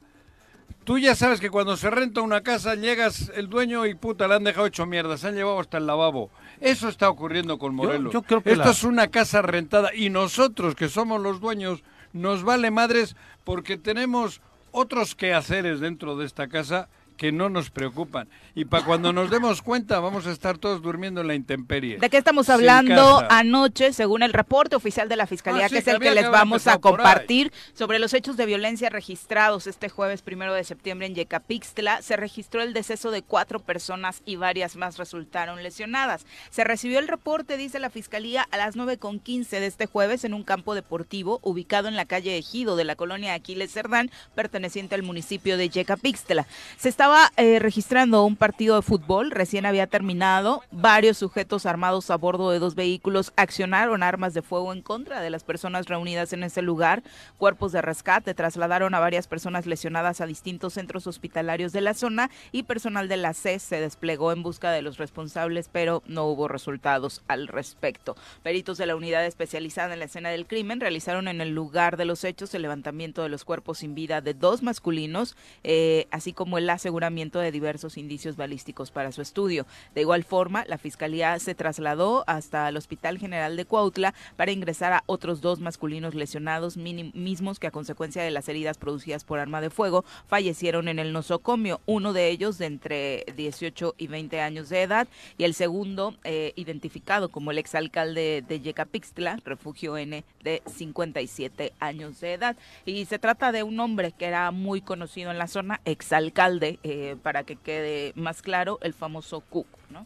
Tú 0.87 0.97
ya 0.97 1.15
sabes 1.15 1.41
que 1.41 1.49
cuando 1.49 1.75
se 1.75 1.89
renta 1.89 2.21
una 2.21 2.39
casa 2.39 2.75
llegas 2.75 3.29
el 3.35 3.49
dueño 3.49 3.85
y 3.85 3.93
puta 3.93 4.25
le 4.25 4.35
han 4.35 4.45
dejado 4.45 4.67
hecho 4.67 4.85
mierda, 4.85 5.17
se 5.17 5.27
han 5.27 5.35
llevado 5.35 5.59
hasta 5.59 5.79
el 5.79 5.85
lavabo. 5.85 6.31
Eso 6.61 6.87
está 6.87 7.09
ocurriendo 7.09 7.57
con 7.57 7.75
Morelos. 7.75 8.13
Yo, 8.13 8.21
creo 8.21 8.41
que 8.41 8.53
Esto 8.53 8.69
es 8.69 8.85
una 8.85 9.09
casa 9.09 9.41
rentada 9.41 9.93
y 9.93 10.09
nosotros 10.09 10.75
que 10.75 10.87
somos 10.87 11.21
los 11.21 11.41
dueños 11.41 11.83
nos 12.13 12.43
vale 12.43 12.71
madres 12.71 13.15
porque 13.43 13.77
tenemos 13.77 14.41
otros 14.71 15.15
quehaceres 15.15 15.79
dentro 15.79 16.17
de 16.17 16.25
esta 16.25 16.47
casa 16.47 16.89
que 17.17 17.31
no 17.31 17.49
nos 17.49 17.69
preocupan. 17.71 18.29
Y 18.55 18.65
para 18.65 18.85
cuando 18.85 19.11
nos 19.11 19.29
demos 19.29 19.61
cuenta, 19.61 19.99
vamos 19.99 20.27
a 20.27 20.31
estar 20.31 20.57
todos 20.57 20.81
durmiendo 20.81 21.21
en 21.21 21.27
la 21.27 21.35
intemperie. 21.35 21.97
¿De 21.97 22.09
qué 22.09 22.17
estamos 22.17 22.49
hablando 22.49 23.23
anoche, 23.29 23.91
según 23.91 24.23
el 24.23 24.33
reporte 24.33 24.75
oficial 24.75 25.09
de 25.09 25.15
la 25.15 25.27
Fiscalía, 25.27 25.65
ah, 25.65 25.69
que 25.69 25.79
es 25.79 25.87
el 25.87 25.99
que 25.99 26.11
les 26.11 26.29
vamos 26.29 26.67
a 26.67 26.77
compartir, 26.77 27.51
sobre 27.73 27.99
los 27.99 28.13
hechos 28.13 28.37
de 28.37 28.45
violencia 28.45 28.89
registrados 28.89 29.67
este 29.67 29.89
jueves 29.89 30.21
primero 30.21 30.53
de 30.53 30.63
septiembre 30.63 31.07
en 31.07 31.15
Yecapixtla? 31.15 32.01
Se 32.01 32.15
registró 32.15 32.61
el 32.61 32.73
deceso 32.73 33.11
de 33.11 33.23
cuatro 33.23 33.59
personas 33.59 34.21
y 34.25 34.35
varias 34.35 34.75
más 34.75 34.97
resultaron 34.97 35.63
lesionadas. 35.63 36.25
Se 36.51 36.63
recibió 36.63 36.99
el 36.99 37.07
reporte, 37.07 37.57
dice 37.57 37.79
la 37.79 37.89
Fiscalía, 37.89 38.47
a 38.51 38.57
las 38.57 38.75
9.15 38.75 39.49
de 39.49 39.65
este 39.65 39.87
jueves 39.87 40.23
en 40.23 40.33
un 40.33 40.43
campo 40.43 40.75
deportivo 40.75 41.39
ubicado 41.41 41.87
en 41.87 41.95
la 41.95 42.05
calle 42.05 42.37
Ejido 42.37 42.75
de 42.75 42.83
la 42.83 42.95
colonia 42.95 43.33
Aquiles 43.33 43.71
Cerdán, 43.71 44.11
perteneciente 44.35 44.93
al 44.95 45.03
municipio 45.03 45.57
de 45.57 45.69
Yecapixtla. 45.69 46.45
Se 46.77 46.89
está 46.89 47.06
estaba 47.07 47.31
eh, 47.37 47.59
registrando 47.59 48.25
un 48.25 48.35
partido 48.35 48.75
de 48.75 48.81
fútbol, 48.81 49.31
recién 49.31 49.65
había 49.65 49.87
terminado. 49.87 50.61
Varios 50.71 51.17
sujetos 51.17 51.65
armados 51.65 52.11
a 52.11 52.17
bordo 52.17 52.51
de 52.51 52.59
dos 52.59 52.75
vehículos 52.75 53.31
accionaron 53.37 54.03
armas 54.03 54.33
de 54.33 54.41
fuego 54.41 54.73
en 54.73 54.81
contra 54.81 55.21
de 55.21 55.29
las 55.29 55.45
personas 55.45 55.85
reunidas 55.85 56.33
en 56.33 56.43
ese 56.43 56.61
lugar. 56.61 57.03
Cuerpos 57.37 57.71
de 57.71 57.81
rescate 57.81 58.33
trasladaron 58.33 58.93
a 58.93 58.99
varias 58.99 59.25
personas 59.25 59.65
lesionadas 59.65 60.19
a 60.19 60.25
distintos 60.25 60.73
centros 60.73 61.07
hospitalarios 61.07 61.71
de 61.71 61.79
la 61.79 61.93
zona 61.93 62.29
y 62.51 62.63
personal 62.63 63.07
de 63.07 63.15
la 63.15 63.33
CES 63.33 63.63
se 63.63 63.79
desplegó 63.79 64.33
en 64.33 64.43
busca 64.43 64.71
de 64.71 64.81
los 64.81 64.97
responsables, 64.97 65.69
pero 65.71 66.03
no 66.07 66.25
hubo 66.25 66.49
resultados 66.49 67.21
al 67.29 67.47
respecto. 67.47 68.17
Peritos 68.43 68.77
de 68.77 68.85
la 68.85 68.97
unidad 68.97 69.25
especializada 69.25 69.93
en 69.93 69.99
la 69.99 70.05
escena 70.05 70.27
del 70.27 70.45
crimen 70.45 70.81
realizaron 70.81 71.29
en 71.29 71.39
el 71.39 71.55
lugar 71.55 71.95
de 71.95 72.03
los 72.03 72.25
hechos 72.25 72.53
el 72.53 72.63
levantamiento 72.63 73.23
de 73.23 73.29
los 73.29 73.45
cuerpos 73.45 73.77
sin 73.77 73.95
vida 73.95 74.19
de 74.19 74.33
dos 74.33 74.61
masculinos, 74.61 75.37
eh, 75.63 76.07
así 76.11 76.33
como 76.33 76.57
el 76.57 76.69
aseguramiento 76.69 76.96
de 76.97 77.51
diversos 77.51 77.97
indicios 77.97 78.35
balísticos 78.35 78.91
para 78.91 79.11
su 79.11 79.21
estudio. 79.21 79.65
De 79.95 80.01
igual 80.01 80.23
forma, 80.23 80.65
la 80.67 80.77
Fiscalía 80.77 81.37
se 81.39 81.55
trasladó 81.55 82.23
hasta 82.27 82.67
el 82.69 82.77
Hospital 82.77 83.17
General 83.17 83.55
de 83.55 83.65
Cuautla 83.65 84.13
para 84.35 84.51
ingresar 84.51 84.93
a 84.93 85.03
otros 85.05 85.41
dos 85.41 85.59
masculinos 85.59 86.15
lesionados 86.15 86.75
mismos 86.77 87.59
que 87.59 87.67
a 87.67 87.71
consecuencia 87.71 88.23
de 88.23 88.31
las 88.31 88.49
heridas 88.49 88.77
producidas 88.77 89.23
por 89.23 89.39
arma 89.39 89.61
de 89.61 89.69
fuego 89.69 90.03
fallecieron 90.27 90.87
en 90.87 90.99
el 90.99 91.13
nosocomio, 91.13 91.81
uno 91.85 92.13
de 92.13 92.29
ellos 92.29 92.57
de 92.57 92.65
entre 92.65 93.25
18 93.35 93.95
y 93.97 94.07
20 94.07 94.41
años 94.41 94.69
de 94.69 94.81
edad 94.81 95.07
y 95.37 95.43
el 95.43 95.53
segundo 95.53 96.15
eh, 96.23 96.53
identificado 96.55 97.29
como 97.29 97.51
el 97.51 97.57
exalcalde 97.57 98.43
de 98.47 98.59
Yecapixtla, 98.59 99.39
refugio 99.45 99.97
N 99.97 100.23
de 100.43 100.61
57 100.65 101.73
años 101.79 102.19
de 102.19 102.33
edad. 102.33 102.55
Y 102.85 103.05
se 103.05 103.19
trata 103.19 103.51
de 103.51 103.63
un 103.63 103.79
hombre 103.79 104.11
que 104.11 104.25
era 104.25 104.51
muy 104.51 104.81
conocido 104.81 105.31
en 105.31 105.37
la 105.37 105.47
zona, 105.47 105.79
exalcalde, 105.85 106.79
eh, 106.89 107.17
para 107.21 107.43
que 107.43 107.55
quede 107.55 108.13
más 108.15 108.41
claro, 108.41 108.79
el 108.81 108.93
famoso 108.93 109.41
Cuco, 109.41 109.79
¿no? 109.89 110.05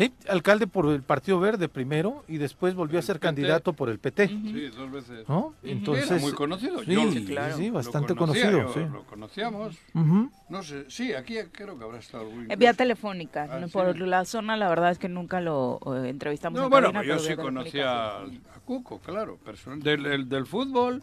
Sí, 0.00 0.14
alcalde 0.30 0.66
por 0.66 0.86
el 0.86 1.02
Partido 1.02 1.38
Verde 1.40 1.68
primero 1.68 2.24
y 2.26 2.38
después 2.38 2.74
volvió 2.74 2.98
a 2.98 3.02
ser 3.02 3.20
candidato 3.20 3.74
por 3.74 3.90
el 3.90 3.98
PT. 3.98 4.28
Sí, 4.28 4.68
dos 4.74 4.90
veces. 4.90 5.28
¿No? 5.28 5.52
Entonces, 5.62 6.22
muy 6.22 6.32
conocido. 6.32 6.82
Sí, 6.84 7.24
claro. 7.26 7.56
sí 7.58 7.68
bastante 7.68 8.14
conocido. 8.14 8.72
sí. 8.72 8.80
Lo 8.80 9.04
conocíamos. 9.04 9.76
No 10.48 10.62
sé, 10.62 10.86
sí, 10.88 11.12
aquí 11.12 11.36
creo 11.52 11.78
que 11.78 11.84
habrá 11.84 11.98
estado 11.98 12.24
algún 12.24 12.48
Vía 12.48 12.72
telefónica. 12.72 13.46
Ah, 13.50 13.66
por 13.70 13.98
la 13.98 14.24
zona, 14.24 14.56
la 14.56 14.70
verdad 14.70 14.90
es 14.90 14.98
que 14.98 15.10
nunca 15.10 15.42
lo 15.42 15.78
eh, 15.94 16.08
entrevistamos. 16.08 16.58
No, 16.58 16.70
bueno, 16.70 17.02
yo 17.02 17.18
sí 17.18 17.36
conocía 17.36 18.20
a, 18.20 18.24
Cuco, 18.64 19.00
claro, 19.00 19.36
personal. 19.36 19.82
Del, 19.82 20.28
del, 20.28 20.46
fútbol. 20.46 21.02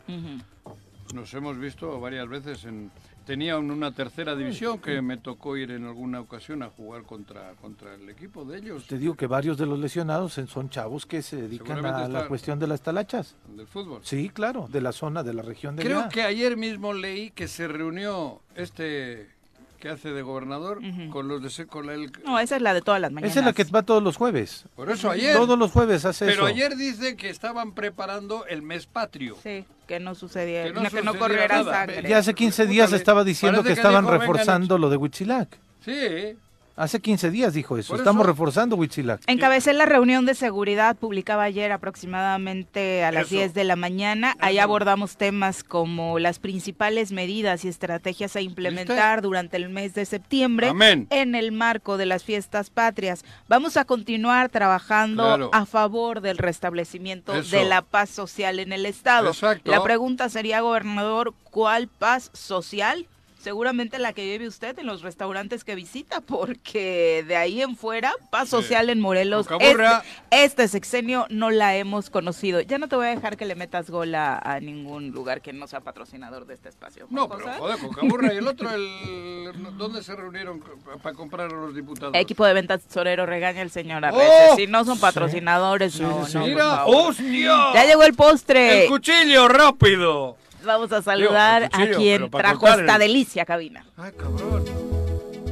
Nos 1.14 1.34
hemos 1.36 1.60
visto 1.60 2.00
varias 2.00 2.28
veces 2.28 2.66
en 2.66 2.92
tenía 3.28 3.58
una 3.58 3.92
tercera 3.92 4.36
división 4.36 4.80
que 4.80 5.02
me 5.02 5.18
tocó 5.18 5.58
ir 5.58 5.72
en 5.72 5.86
alguna 5.86 6.22
ocasión 6.22 6.64
a 6.64 6.70
jugar 6.70 7.04
contra, 7.04 7.52
contra 7.62 7.94
el 7.94 8.10
equipo 8.10 8.46
de 8.46 8.60
ellos. 8.60 8.88
Te 8.88 8.98
digo 8.98 9.16
que 9.16 9.28
varios 9.28 9.58
de 9.58 9.66
los 9.66 9.78
lesionados 9.78 10.34
son 10.48 10.70
chavos 10.70 11.06
que 11.06 11.22
se 11.22 11.36
dedican 11.36 11.86
a 11.86 12.08
la 12.08 12.28
cuestión 12.28 12.58
de 12.58 12.68
las 12.68 12.82
talachas. 12.82 13.36
Del 13.50 13.68
fútbol. 13.68 14.00
Sí, 14.04 14.30
claro, 14.30 14.68
de 14.72 14.80
la 14.80 14.94
zona, 14.94 15.24
de 15.24 15.34
la 15.34 15.42
región 15.42 15.76
de 15.76 15.84
Creo 15.84 16.08
que 16.08 16.24
ayer 16.24 16.56
mismo 16.56 16.94
leí 16.94 17.32
que 17.32 17.50
se 17.50 17.68
reunió 17.68 18.42
este 18.56 19.37
que 19.80 19.90
hace 19.90 20.12
de 20.12 20.22
gobernador 20.22 20.80
con 21.12 21.28
los 21.28 21.42
de 21.42 21.68
con 21.68 21.90
el... 21.90 22.12
No, 22.24 22.40
esa 22.40 22.56
es 22.56 22.62
la 22.62 22.74
de 22.74 22.82
todas 22.82 23.00
las 23.00 23.12
mañanas. 23.12 23.32
Esa 23.32 23.42
es 23.42 23.46
la 23.46 23.54
que 23.54 23.64
va 23.66 23.84
todos 23.84 24.04
los 24.04 24.18
jueves. 24.18 24.66
Por 24.76 24.90
eso 24.90 25.10
ayer. 25.10 25.36
Todos 25.36 25.58
los 25.58 25.72
jueves 25.72 26.06
hace 26.06 26.26
Pero 26.26 26.48
eso. 26.48 26.56
ayer 26.56 26.76
dice 26.76 27.16
que 27.16 27.30
estaban 27.30 27.74
preparando 27.74 28.46
el 28.48 28.62
mes 28.62 28.88
patrio. 28.88 29.38
Sí, 29.42 29.66
que 29.88 30.00
no 30.00 30.16
sucediera, 30.16 30.90
que 30.90 31.02
no, 31.04 31.16
corriera 31.16 31.64
sangre. 31.64 32.10
Ya 32.10 32.18
hace 32.18 32.34
15 32.34 32.66
días 32.68 32.92
estaba 32.94 33.24
diciendo 33.24 33.64
que, 33.64 33.74
estaban 33.74 34.08
reforzando 34.08 34.78
lo 34.78 34.90
de 34.90 34.98
Huitzilac. 34.98 35.58
Sí, 35.86 36.38
Hace 36.78 37.02
15 37.02 37.32
días 37.32 37.56
dijo 37.56 37.76
eso. 37.80 37.96
Estamos 37.96 38.24
reforzando 38.24 38.76
Huitzilac. 38.76 39.22
Encabecé 39.26 39.74
la 39.74 39.88
reunión 39.88 40.28
de 40.28 40.36
seguridad 40.36 40.96
publicaba 40.96 41.44
ayer 41.44 41.72
aproximadamente 41.72 43.04
a 43.04 43.12
las 43.12 43.32
10 43.32 43.56
de 43.56 43.64
la 43.64 43.76
mañana. 43.76 44.36
Ahí 44.40 44.60
abordamos 44.60 45.18
temas 45.18 45.64
como 45.64 46.20
las 46.20 46.38
principales 46.38 47.12
medidas 47.12 47.66
y 47.66 47.68
estrategias 47.68 48.36
a 48.36 48.42
implementar 48.42 49.24
durante 49.24 49.58
el 49.58 49.70
mes 49.70 49.96
de 49.96 50.06
septiembre 50.06 50.72
en 51.10 51.34
el 51.34 51.52
marco 51.52 51.98
de 51.98 52.06
las 52.06 52.24
fiestas 52.24 52.70
patrias. 52.70 53.26
Vamos 53.48 53.76
a 53.76 53.86
continuar 53.86 54.50
trabajando 54.50 55.50
a 55.52 55.66
favor 55.66 56.22
del 56.22 56.38
restablecimiento 56.38 57.42
de 57.42 57.66
la 57.66 57.82
paz 57.82 58.12
social 58.12 58.60
en 58.60 58.72
el 58.72 58.86
Estado. 58.86 59.32
La 59.64 59.82
pregunta 59.82 60.30
sería, 60.30 60.62
gobernador, 60.62 61.34
¿cuál 61.50 61.88
paz 61.88 62.30
social? 62.34 63.08
Seguramente 63.40 64.00
la 64.00 64.14
que 64.14 64.24
vive 64.24 64.48
usted 64.48 64.78
en 64.80 64.86
los 64.86 65.02
restaurantes 65.02 65.64
que 65.64 65.76
visita, 65.76 66.22
porque 66.22 67.24
de 67.28 67.36
ahí 67.36 67.62
en 67.62 67.76
fuera, 67.76 68.14
paz 68.30 68.50
social 68.50 68.90
en 68.90 69.00
Morelos, 69.00 69.48
este, 69.60 69.84
este, 70.32 70.68
sexenio 70.68 71.26
no 71.30 71.50
la 71.50 71.76
hemos 71.76 72.10
conocido. 72.10 72.62
Ya 72.62 72.78
no 72.78 72.88
te 72.88 72.96
voy 72.96 73.08
a 73.08 73.10
dejar 73.10 73.38
que 73.38 73.46
le 73.46 73.56
metas 73.56 73.90
gol 73.90 74.16
a, 74.16 74.60
ningún 74.62 75.12
lugar 75.12 75.42
que 75.42 75.54
no 75.54 75.68
sea 75.68 75.82
patrocinador 75.82 76.46
de 76.46 76.56
este 76.56 76.70
espacio. 76.70 77.08
No, 77.10 77.30
pero 77.30 77.52
joder, 77.54 77.78
Cocaburra 77.80 78.34
y 78.34 78.38
el 78.38 78.48
otro, 78.48 78.70
el, 78.72 79.52
¿dónde 79.78 80.04
se 80.04 80.16
reunieron 80.16 80.62
para 81.02 81.16
comprar 81.16 81.52
a 81.52 81.54
los 81.54 81.76
diputados? 81.76 82.16
Equipo 82.16 82.46
de 82.46 82.54
ventas 82.54 82.82
Sorero 82.90 83.26
regaña 83.26 83.62
el 83.62 83.72
señor 83.72 84.04
Arrece. 84.04 84.52
¡Oh! 84.52 84.56
Si 84.56 84.68
no 84.68 84.84
son 84.84 85.00
patrocinadores, 85.00 86.00
no, 86.00 86.28
no. 86.28 86.48
Mira, 86.48 86.86
hostia. 86.86 87.74
Ya 87.74 87.86
llegó 87.86 88.04
el 88.04 88.14
postre. 88.14 88.84
El 88.84 88.90
cuchillo 88.90 89.48
rápido 89.48 90.38
vamos 90.64 90.92
a 90.92 91.02
saludar 91.02 91.70
a 91.72 91.88
quien 91.88 92.30
trajo 92.30 92.68
esta 92.68 92.98
delicia 92.98 93.46
cabina. 93.46 93.86
Ay, 93.98 94.12
cabrón. 94.18 94.66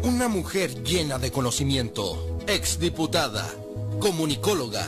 Una 0.04 0.28
mujer 0.28 0.84
llena 0.84 1.18
de 1.18 1.32
conocimiento, 1.32 2.40
exdiputada, 2.48 3.50
comunicóloga, 4.00 4.88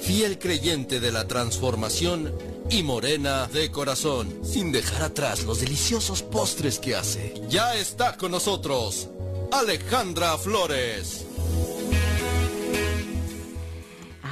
fiel 0.00 0.38
creyente 0.38 1.00
de 1.00 1.12
la 1.12 1.26
transformación 1.28 2.32
y 2.70 2.82
morena 2.82 3.46
de 3.46 3.70
corazón, 3.70 4.40
sin 4.42 4.72
dejar 4.72 5.02
atrás 5.02 5.44
los 5.44 5.60
deliciosos 5.60 6.22
postres 6.22 6.78
que 6.78 6.96
hace. 6.96 7.34
Ya 7.48 7.74
está 7.76 8.16
con 8.16 8.32
nosotros, 8.32 9.08
Alejandra 9.52 10.36
Flores. 10.38 11.24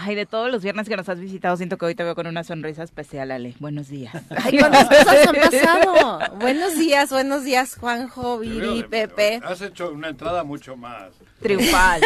Ay, 0.07 0.15
de 0.15 0.25
todos 0.25 0.53
los 0.53 0.63
viernes 0.63 0.89
que 0.89 0.97
nos 0.97 1.09
has 1.09 1.19
visitado, 1.19 1.57
siento 1.57 1.79
que 1.79 1.87
hoy 1.87 1.97
te 1.97 2.05
veo 2.05 2.15
con 2.15 2.29
una 2.29 2.45
sonrisa 2.45 2.85
especial, 2.85 3.33
Ale. 3.33 3.55
Buenos 3.59 3.89
días. 3.89 4.15
Ay, 4.31 4.57
¿cuántas 4.57 4.85
cosas 4.89 5.27
han 5.27 5.35
pasado? 5.35 6.37
buenos 6.39 6.79
días, 6.79 7.11
buenos 7.11 7.43
días, 7.43 7.75
Juanjo, 7.75 8.39
Viri, 8.39 8.85
Pepe. 8.85 9.41
Has 9.43 9.63
hecho 9.63 9.91
una 9.91 10.11
entrada 10.11 10.45
mucho 10.45 10.77
más 10.77 11.09
Triunfal. 11.41 12.01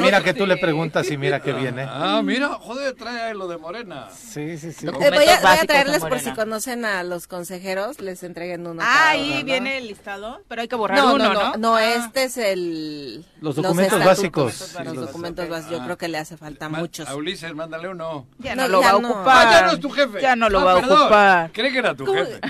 Mira 0.00 0.22
que 0.22 0.34
tú 0.34 0.46
le 0.46 0.56
preguntas 0.56 1.10
y 1.10 1.16
mira 1.16 1.40
que 1.40 1.52
viene. 1.52 1.86
Ah, 1.86 2.22
mira, 2.24 2.48
joder, 2.54 2.94
trae 2.94 3.34
lo 3.34 3.46
de 3.46 3.58
Morena. 3.58 4.08
Sí, 4.10 4.56
sí, 4.58 4.72
sí. 4.72 4.86
Eh, 4.86 4.90
voy, 4.90 5.28
a, 5.28 5.40
voy, 5.40 5.58
a, 5.60 5.66
traerles 5.66 6.02
por 6.04 6.18
si 6.20 6.32
conocen 6.32 6.84
a 6.84 7.02
los 7.02 7.26
consejeros, 7.26 8.00
les 8.00 8.22
entreguen 8.22 8.66
uno. 8.66 8.82
Ah, 8.82 9.10
ahí 9.10 9.42
viene 9.44 9.78
el 9.78 9.88
listado, 9.88 10.40
pero 10.48 10.62
hay 10.62 10.68
que 10.68 10.76
borrar 10.76 11.04
uno, 11.04 11.18
¿no? 11.18 11.34
No, 11.34 11.56
no, 11.56 11.74
ah. 11.76 11.84
este 11.84 12.24
es 12.24 12.36
el... 12.38 13.24
Los 13.40 13.56
documentos 13.56 14.02
básicos. 14.04 14.74
Los, 14.84 14.96
documentos 14.96 15.48
básicos, 15.48 15.78
yo 15.78 15.84
creo 15.84 15.98
que 15.98 16.08
le 16.08 16.18
hace 16.18 16.36
falta 16.36 16.68
muchos. 16.68 17.08
A 17.08 17.14
Ulises, 17.14 17.54
mándale 17.54 17.88
uno. 17.88 18.26
Ya 18.38 18.54
no, 18.54 18.66
lo 18.66 18.80
va 18.80 18.90
a 18.90 18.96
ocupar. 18.96 19.46
Ah, 19.46 19.50
ya 19.52 19.66
no 19.66 19.72
es 19.72 19.80
tu 19.80 19.90
jefe. 19.90 20.20
Ya 20.20 20.36
no 20.36 20.48
lo 20.48 20.60
ah, 20.60 20.64
va 20.64 20.72
a 20.72 20.76
ocupar. 20.76 21.52
Cree 21.52 21.70
que 21.70 21.78
era 21.78 21.94
tu 21.94 22.06
jefe. 22.06 22.40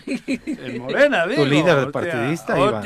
El 0.47 0.81
Morena, 0.81 1.27
digo. 1.27 1.43
Tu 1.43 1.49
líder 1.49 1.91
partidista, 1.91 2.59
Iván. 2.59 2.85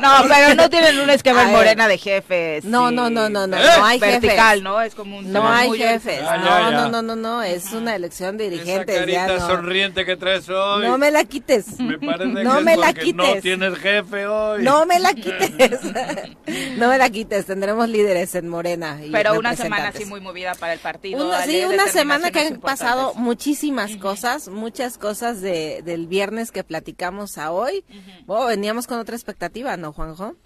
No, 0.00 0.24
pero 0.26 0.54
no 0.54 0.70
tienen 0.70 0.98
un 1.00 1.10
esquema 1.10 1.42
en 1.44 1.52
Morena 1.52 1.86
de 1.86 1.97
jefes. 1.98 2.64
No, 2.64 2.90
no, 2.90 3.10
no, 3.10 3.28
no, 3.28 3.46
no, 3.46 3.56
no, 3.58 3.84
hay 3.84 3.98
Vertical, 3.98 4.62
¿no? 4.62 4.80
Es 4.80 4.94
como 4.94 5.18
un 5.18 5.32
No 5.32 5.48
hay 5.48 5.70
jefes. 5.76 6.22
Ah, 6.22 6.70
no, 6.70 6.70
no, 6.70 6.88
no, 6.88 7.02
no, 7.02 7.16
no, 7.16 7.42
es 7.42 7.72
una 7.72 7.94
elección 7.94 8.36
de 8.36 8.50
dirigentes. 8.50 8.96
Esa 8.96 9.04
carita 9.04 9.46
sonriente 9.46 10.04
que 10.04 10.16
traes 10.16 10.48
hoy. 10.48 10.84
No 10.84 10.98
me 10.98 11.10
la 11.10 11.24
quites. 11.24 11.78
Me 11.80 11.98
parece 11.98 12.44
no 12.44 12.58
que 12.58 12.64
me 12.64 12.76
la 12.76 12.92
quites. 12.92 13.14
no 13.14 13.40
tienes 13.40 13.78
jefe 13.78 14.26
hoy. 14.26 14.62
No 14.62 14.86
me 14.86 14.98
la 14.98 15.12
quites. 15.14 15.80
no 16.76 16.88
me 16.88 16.98
la 16.98 17.10
quites. 17.10 17.46
Tendremos 17.46 17.88
líderes 17.88 18.34
en 18.34 18.48
Morena. 18.48 18.98
Y 19.04 19.10
Pero 19.10 19.38
una 19.38 19.56
semana 19.56 19.88
así 19.88 20.04
muy 20.04 20.20
movida 20.20 20.54
para 20.54 20.72
el 20.72 20.78
partido. 20.78 21.30
sí, 21.44 21.64
una 21.64 21.86
semana 21.88 22.30
que 22.30 22.40
han 22.40 22.60
pasado 22.60 23.14
muchísimas 23.14 23.96
cosas, 23.96 24.48
muchas 24.48 24.98
cosas 24.98 25.40
de, 25.40 25.82
del 25.84 26.06
viernes 26.06 26.52
que 26.52 26.64
platicamos 26.64 27.38
a 27.38 27.52
hoy. 27.52 27.84
Oh, 28.26 28.46
veníamos 28.46 28.86
con 28.86 28.98
otra 28.98 29.16
expectativa, 29.16 29.76
¿no, 29.76 29.92
Juanjo? 29.92 30.36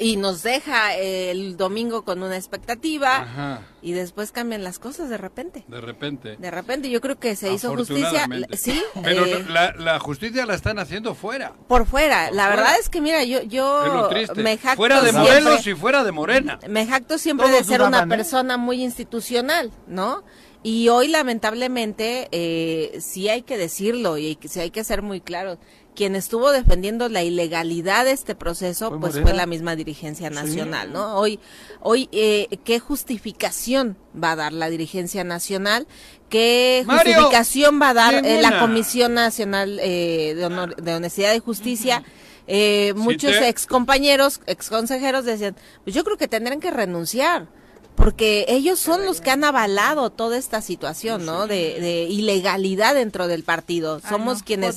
Y 0.00 0.16
nos 0.16 0.42
deja 0.42 0.94
el 0.94 1.56
domingo 1.56 2.04
con 2.04 2.22
una 2.22 2.36
expectativa 2.36 3.62
y 3.82 3.92
después 3.92 4.32
cambian 4.32 4.64
las 4.64 4.78
cosas 4.78 5.08
de 5.08 5.18
repente. 5.18 5.64
De 5.68 5.80
repente. 5.80 6.36
De 6.36 6.50
repente, 6.50 6.90
yo 6.90 7.00
creo 7.00 7.18
que 7.18 7.36
se 7.36 7.52
hizo 7.52 7.74
justicia. 7.76 8.26
Sí. 8.52 8.82
Pero 9.02 9.26
eh, 9.26 9.44
la, 9.48 9.98
justicia 10.00 10.46
la 10.46 10.54
están 10.54 10.78
haciendo 10.78 11.14
fuera. 11.14 11.52
Por 11.68 11.86
fuera. 11.86 12.30
la 12.30 12.48
verdad 12.48 12.78
es 12.80 12.88
que, 12.88 13.00
mira, 13.00 13.22
yo, 13.24 13.42
yo 13.42 14.08
me 14.36 14.56
jacto. 14.56 14.76
Fuera 14.76 15.02
de 15.02 15.12
Morelos 15.12 15.66
y 15.66 15.74
fuera 15.74 16.02
de 16.02 16.12
Morena. 16.12 16.58
Me 16.68 16.86
jacto 16.86 17.18
siempre 17.18 17.48
de 17.50 17.62
ser 17.62 17.82
una 17.82 18.04
¿eh? 18.04 18.06
persona 18.06 18.56
muy 18.56 18.82
institucional, 18.82 19.70
¿no? 19.86 20.24
Y 20.62 20.88
hoy, 20.88 21.08
lamentablemente, 21.08 22.28
eh, 22.32 22.98
sí 22.98 23.28
hay 23.28 23.42
que 23.42 23.58
decirlo 23.58 24.16
y 24.16 24.38
sí 24.48 24.60
hay 24.60 24.70
que 24.70 24.82
ser 24.82 25.02
muy 25.02 25.20
claros 25.20 25.58
quien 25.94 26.16
estuvo 26.16 26.50
defendiendo 26.50 27.08
la 27.08 27.22
ilegalidad 27.22 28.04
de 28.04 28.12
este 28.12 28.34
proceso, 28.34 28.98
pues 29.00 29.20
fue 29.20 29.32
la 29.32 29.46
misma 29.46 29.76
dirigencia 29.76 30.30
nacional, 30.30 30.92
¿no? 30.92 31.16
Hoy, 31.16 31.38
hoy, 31.80 32.08
eh, 32.12 32.48
¿qué 32.64 32.80
justificación 32.80 33.96
va 34.20 34.32
a 34.32 34.36
dar 34.36 34.52
la 34.52 34.70
dirigencia 34.70 35.24
nacional? 35.24 35.86
¿Qué 36.28 36.84
justificación 36.84 37.80
va 37.80 37.90
a 37.90 37.94
dar 37.94 38.26
eh, 38.26 38.42
la 38.42 38.58
Comisión 38.58 39.14
Nacional 39.14 39.78
eh, 39.80 40.34
de, 40.34 40.94
Honestidad 40.94 41.32
y 41.34 41.38
Justicia? 41.38 42.02
Eh, 42.46 42.92
muchos 42.96 43.32
ex 43.36 43.66
compañeros, 43.66 44.40
ex 44.46 44.68
consejeros 44.68 45.24
decían, 45.24 45.56
pues 45.84 45.94
yo 45.94 46.02
creo 46.04 46.16
que 46.16 46.28
tendrán 46.28 46.60
que 46.60 46.70
renunciar 46.70 47.46
porque 47.94 48.46
ellos 48.48 48.80
son 48.80 49.06
los 49.06 49.20
que 49.20 49.30
han 49.30 49.44
avalado 49.44 50.10
toda 50.10 50.36
esta 50.36 50.60
situación, 50.60 51.24
¿no? 51.24 51.46
De, 51.46 52.08
ilegalidad 52.10 52.94
dentro 52.94 53.28
del 53.28 53.44
partido. 53.44 54.00
Somos 54.00 54.42
quienes 54.42 54.76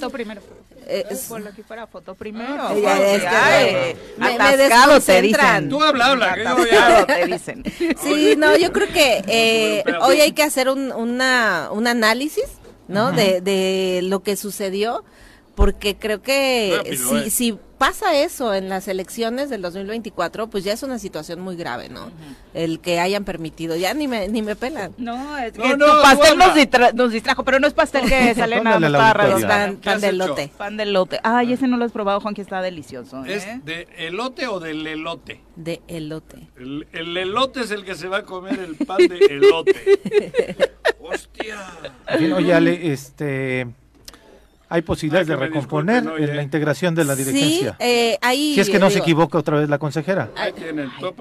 eh, 0.87 1.05
por 1.27 1.41
lo 1.41 1.51
que 1.53 1.63
fuera 1.63 1.87
foto 1.87 2.15
primero. 2.15 2.69
me, 2.69 2.79
te 4.99 5.21
dicen. 5.21 5.69
Tú 5.69 5.81
habla, 5.81 6.11
habla. 6.11 7.05
te 7.05 7.25
dicen. 7.31 7.63
Sí, 8.01 8.35
no, 8.37 8.57
yo 8.57 8.71
creo 8.71 8.87
que 8.87 9.23
eh, 9.27 9.83
hoy 10.01 10.21
hay 10.21 10.31
que 10.31 10.43
hacer 10.43 10.69
un, 10.69 10.91
una, 10.91 11.69
un 11.71 11.87
análisis, 11.87 12.45
¿no? 12.87 13.11
de, 13.11 13.41
de 13.41 14.01
lo 14.03 14.23
que 14.23 14.35
sucedió, 14.35 15.03
porque 15.55 15.97
creo 15.97 16.21
que 16.21 16.97
si, 16.97 17.15
eh. 17.17 17.29
si 17.29 17.59
pasa 17.77 18.15
eso 18.15 18.53
en 18.53 18.69
las 18.69 18.87
elecciones 18.87 19.49
del 19.49 19.61
2024, 19.61 20.47
pues 20.47 20.63
ya 20.63 20.73
es 20.73 20.83
una 20.83 20.99
situación 20.99 21.39
muy 21.39 21.55
grave, 21.55 21.89
¿no? 21.89 22.11
El 22.53 22.79
que 22.79 22.99
hayan 22.99 23.23
permitido, 23.23 23.75
ya 23.75 23.93
ni 23.93 24.07
me 24.07 24.27
ni 24.27 24.41
me 24.41 24.55
pelan. 24.55 24.93
No, 24.97 25.37
es 25.37 25.53
que 25.53 25.77
no, 25.77 25.85
pastel 26.01 26.37
nos, 26.37 27.11
distrajo, 27.11 27.43
pero 27.43 27.59
no 27.59 27.67
es 27.67 27.73
pastel 27.73 28.07
que 28.07 28.33
sale 28.35 28.61
nada 28.61 28.79
más 28.79 29.43
pan, 29.43 29.77
pan 29.77 30.01
de 30.01 30.11
lote. 30.11 30.51
Pan 30.57 30.77
de 30.77 30.85
lote. 30.85 31.19
Ay, 31.23 31.53
ese 31.53 31.67
no 31.67 31.77
lo 31.77 31.85
has 31.85 31.91
probado, 31.91 32.19
Juan, 32.19 32.33
que 32.33 32.41
está 32.41 32.61
delicioso. 32.61 33.23
¿Es 33.25 33.45
¿eh? 33.45 33.61
de 33.63 33.87
elote 33.97 34.47
o 34.47 34.59
del 34.59 34.85
elote? 34.85 35.41
De 35.55 35.81
elote. 35.87 36.47
El, 36.57 36.87
el 36.91 37.17
elote 37.17 37.61
es 37.61 37.71
el 37.71 37.85
que 37.85 37.95
se 37.95 38.07
va 38.07 38.17
a 38.17 38.23
comer 38.23 38.59
el 38.59 38.75
pan 38.75 38.97
de 38.97 39.17
elote. 39.17 40.59
Hostia. 40.99 41.57
Oye, 42.35 42.53
Ale, 42.53 42.91
este 42.91 43.67
hay 44.69 44.81
posibilidades 44.81 45.27
de 45.27 45.35
recomponer 45.35 46.03
la 46.03 46.41
integración 46.41 46.93
de 46.93 47.05
la 47.05 47.15
dirigencia. 47.15 47.75
Sí, 47.79 47.85
eh, 47.85 48.17
ahí, 48.21 48.53
si 48.55 48.61
es 48.61 48.69
que 48.69 48.79
no 48.79 48.89
se 48.89 48.99
equivoca 48.99 49.37
otra 49.37 49.59
vez 49.59 49.69
la 49.69 49.77
consejera. 49.77 50.29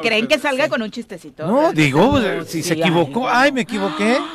¿Creen 0.03 0.27
que 0.27 0.39
salga 0.39 0.69
con 0.69 0.83
un 0.83 0.91
chistecito? 0.91 1.47
No, 1.47 1.73
digo, 1.73 2.19
si 2.47 2.63
se 2.63 2.75
equivocó, 2.75 3.29
ay, 3.29 3.53
me 3.53 3.63
equivoqué. 3.63 4.19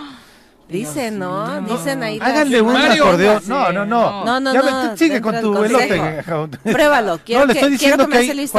Dicen, 0.71 1.19
¿no? 1.19 1.61
Dicen 1.63 2.01
ahí. 2.01 2.17
Háganle 2.21 2.61
un 2.61 2.73
acordeón. 2.73 3.43
No, 3.45 3.73
no, 3.73 3.85
no. 3.85 4.23
No, 4.23 4.39
no, 4.39 4.53
no. 4.53 4.95
Sigue 4.95 5.19
con 5.19 5.37
tu 5.41 5.61
elote. 5.61 6.23
Pruébalo. 6.63 7.19
Quiero 7.25 7.41
no, 7.41 7.47
le 7.47 7.53
estoy 7.53 7.71
diciendo 7.71 8.07
que, 8.07 8.17
hay, 8.17 8.49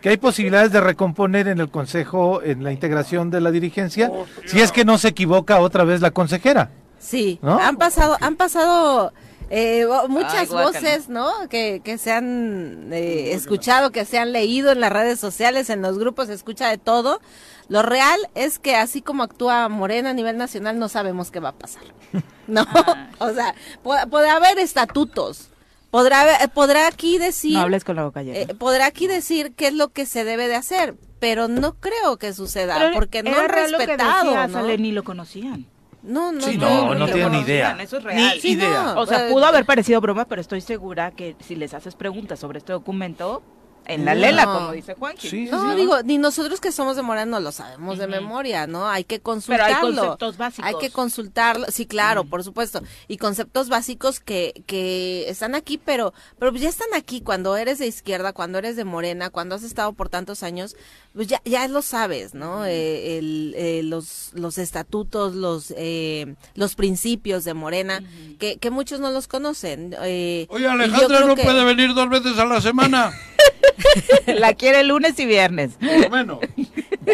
que 0.00 0.08
hay 0.10 0.16
posibilidades 0.16 0.70
de 0.70 0.80
recomponer 0.80 1.48
en 1.48 1.58
el 1.58 1.70
consejo, 1.70 2.40
en 2.40 2.62
la 2.62 2.70
integración 2.70 3.30
de 3.30 3.40
la 3.40 3.50
dirigencia, 3.50 4.12
si 4.46 4.60
es 4.60 4.70
que 4.70 4.84
no 4.84 4.96
se 4.96 5.08
equivoca 5.08 5.58
otra 5.58 5.82
vez 5.82 6.00
la 6.00 6.12
consejera. 6.12 6.70
Sí, 7.00 7.40
han 7.42 7.76
pasado, 7.76 8.16
han 8.20 8.36
pasado 8.36 9.12
eh, 9.50 9.86
muchas 10.08 10.48
voces, 10.48 11.08
¿no? 11.08 11.30
Que, 11.48 11.80
que 11.84 11.98
se 11.98 12.12
han 12.12 12.92
eh, 12.92 13.32
escuchado, 13.32 13.90
que 13.90 14.04
se 14.04 14.18
han 14.18 14.32
leído 14.32 14.72
en 14.72 14.80
las 14.80 14.92
redes 14.92 15.20
sociales, 15.20 15.70
en 15.70 15.82
los 15.82 15.98
grupos, 15.98 16.28
se 16.28 16.34
escucha 16.34 16.68
de 16.68 16.78
todo. 16.78 17.20
Lo 17.68 17.82
real 17.82 18.18
es 18.34 18.58
que 18.58 18.76
así 18.76 19.02
como 19.02 19.22
actúa 19.22 19.68
Morena 19.68 20.10
a 20.10 20.14
nivel 20.14 20.36
nacional, 20.36 20.78
no 20.78 20.88
sabemos 20.88 21.30
qué 21.30 21.40
va 21.40 21.50
a 21.50 21.58
pasar. 21.58 21.82
¿No? 22.46 22.66
Ah. 22.74 23.08
o 23.18 23.32
sea, 23.32 23.54
puede, 23.82 24.28
haber 24.28 24.58
estatutos. 24.58 25.48
Podrá, 25.90 26.26
podrá 26.52 26.88
aquí 26.88 27.18
decir. 27.18 27.54
No 27.54 27.60
hables 27.60 27.84
con 27.84 27.96
la 27.96 28.04
boca 28.04 28.22
eh, 28.22 28.48
podrá 28.58 28.86
aquí 28.86 29.06
decir 29.06 29.54
qué 29.54 29.68
es 29.68 29.74
lo 29.74 29.90
que 29.90 30.06
se 30.06 30.24
debe 30.24 30.48
de 30.48 30.56
hacer, 30.56 30.96
pero 31.20 31.46
no 31.46 31.74
creo 31.74 32.16
que 32.16 32.32
suceda, 32.32 32.90
porque 32.94 33.22
no 33.22 33.38
han 33.38 33.48
respetado. 33.48 34.48
¿no? 34.48 34.76
ni 34.76 34.90
lo 34.90 35.04
conocían. 35.04 35.66
No, 36.04 36.32
no, 36.32 36.40
sí, 36.42 36.58
no, 36.58 36.94
no, 36.94 37.06
tengo 37.06 37.30
ni 37.30 37.40
idea. 37.40 37.76
Eso 37.80 37.96
es 37.96 38.04
real. 38.04 38.38
Ni 38.42 38.50
idea. 38.50 38.94
o 38.96 39.06
sea, 39.06 39.28
pudo 39.30 39.46
haber 39.46 39.64
parecido 39.64 40.00
broma, 40.00 40.26
pero 40.26 40.40
estoy 40.40 40.60
segura 40.60 41.10
que 41.12 41.34
si 41.40 41.56
les 41.56 41.72
haces 41.72 41.94
preguntas 41.94 42.38
sobre 42.38 42.58
este 42.58 42.72
documento, 42.72 43.42
en 43.86 44.04
la 44.04 44.14
lela, 44.14 44.44
como 44.46 44.72
dice 44.72 44.94
Juan. 44.94 45.16
Sí, 45.18 45.48
no, 45.50 45.74
digo, 45.74 46.02
ni 46.02 46.18
nosotros 46.18 46.60
que 46.60 46.72
somos 46.72 46.96
de 46.96 47.02
Morena 47.02 47.26
no 47.26 47.40
lo 47.40 47.52
sabemos 47.52 47.98
de 47.98 48.06
memoria, 48.06 48.66
¿no? 48.66 48.88
Hay 48.88 49.04
que 49.04 49.20
consultarlo. 49.20 49.66
Pero 49.66 49.76
hay 49.76 49.96
conceptos 49.96 50.36
básicos. 50.36 50.66
Hay 50.66 50.74
que 50.78 50.90
consultarlo, 50.90 51.66
sí, 51.70 51.86
claro, 51.86 52.24
por 52.24 52.42
supuesto. 52.44 52.82
Y 53.08 53.18
conceptos 53.18 53.68
básicos 53.68 54.20
que, 54.20 54.62
que 54.66 55.28
están 55.28 55.54
aquí, 55.54 55.78
pero, 55.78 56.14
pero 56.38 56.54
ya 56.54 56.68
están 56.68 56.88
aquí 56.94 57.20
cuando 57.20 57.56
eres 57.56 57.78
de 57.78 57.86
izquierda, 57.86 58.32
cuando 58.32 58.58
eres 58.58 58.76
de 58.76 58.84
Morena, 58.84 59.30
cuando 59.30 59.54
has 59.54 59.62
estado 59.62 59.92
por 59.92 60.08
tantos 60.08 60.42
años, 60.42 60.76
pues 61.14 61.26
ya, 61.26 61.40
ya 61.44 61.68
lo 61.68 61.82
sabes, 61.82 62.34
¿no? 62.34 62.64
Eh, 62.64 63.18
el, 63.18 63.54
eh, 63.56 63.82
los, 63.84 64.30
los 64.34 64.58
estatutos, 64.58 65.34
los, 65.34 65.72
eh, 65.76 66.34
los 66.54 66.74
principios 66.74 67.44
de 67.44 67.54
Morena, 67.54 68.02
que, 68.38 68.56
que 68.56 68.70
muchos 68.70 69.00
no 69.00 69.10
los 69.10 69.28
conocen. 69.28 69.94
Oye, 69.94 70.48
Alejandra 70.68 71.20
no 71.20 71.36
puede 71.36 71.64
venir 71.64 71.94
dos 71.94 72.08
veces 72.08 72.38
a 72.38 72.44
la 72.44 72.60
semana. 72.60 73.12
La 74.26 74.54
quiere 74.54 74.84
lunes 74.84 75.18
y 75.18 75.26
viernes. 75.26 75.78
Bueno. 76.08 76.40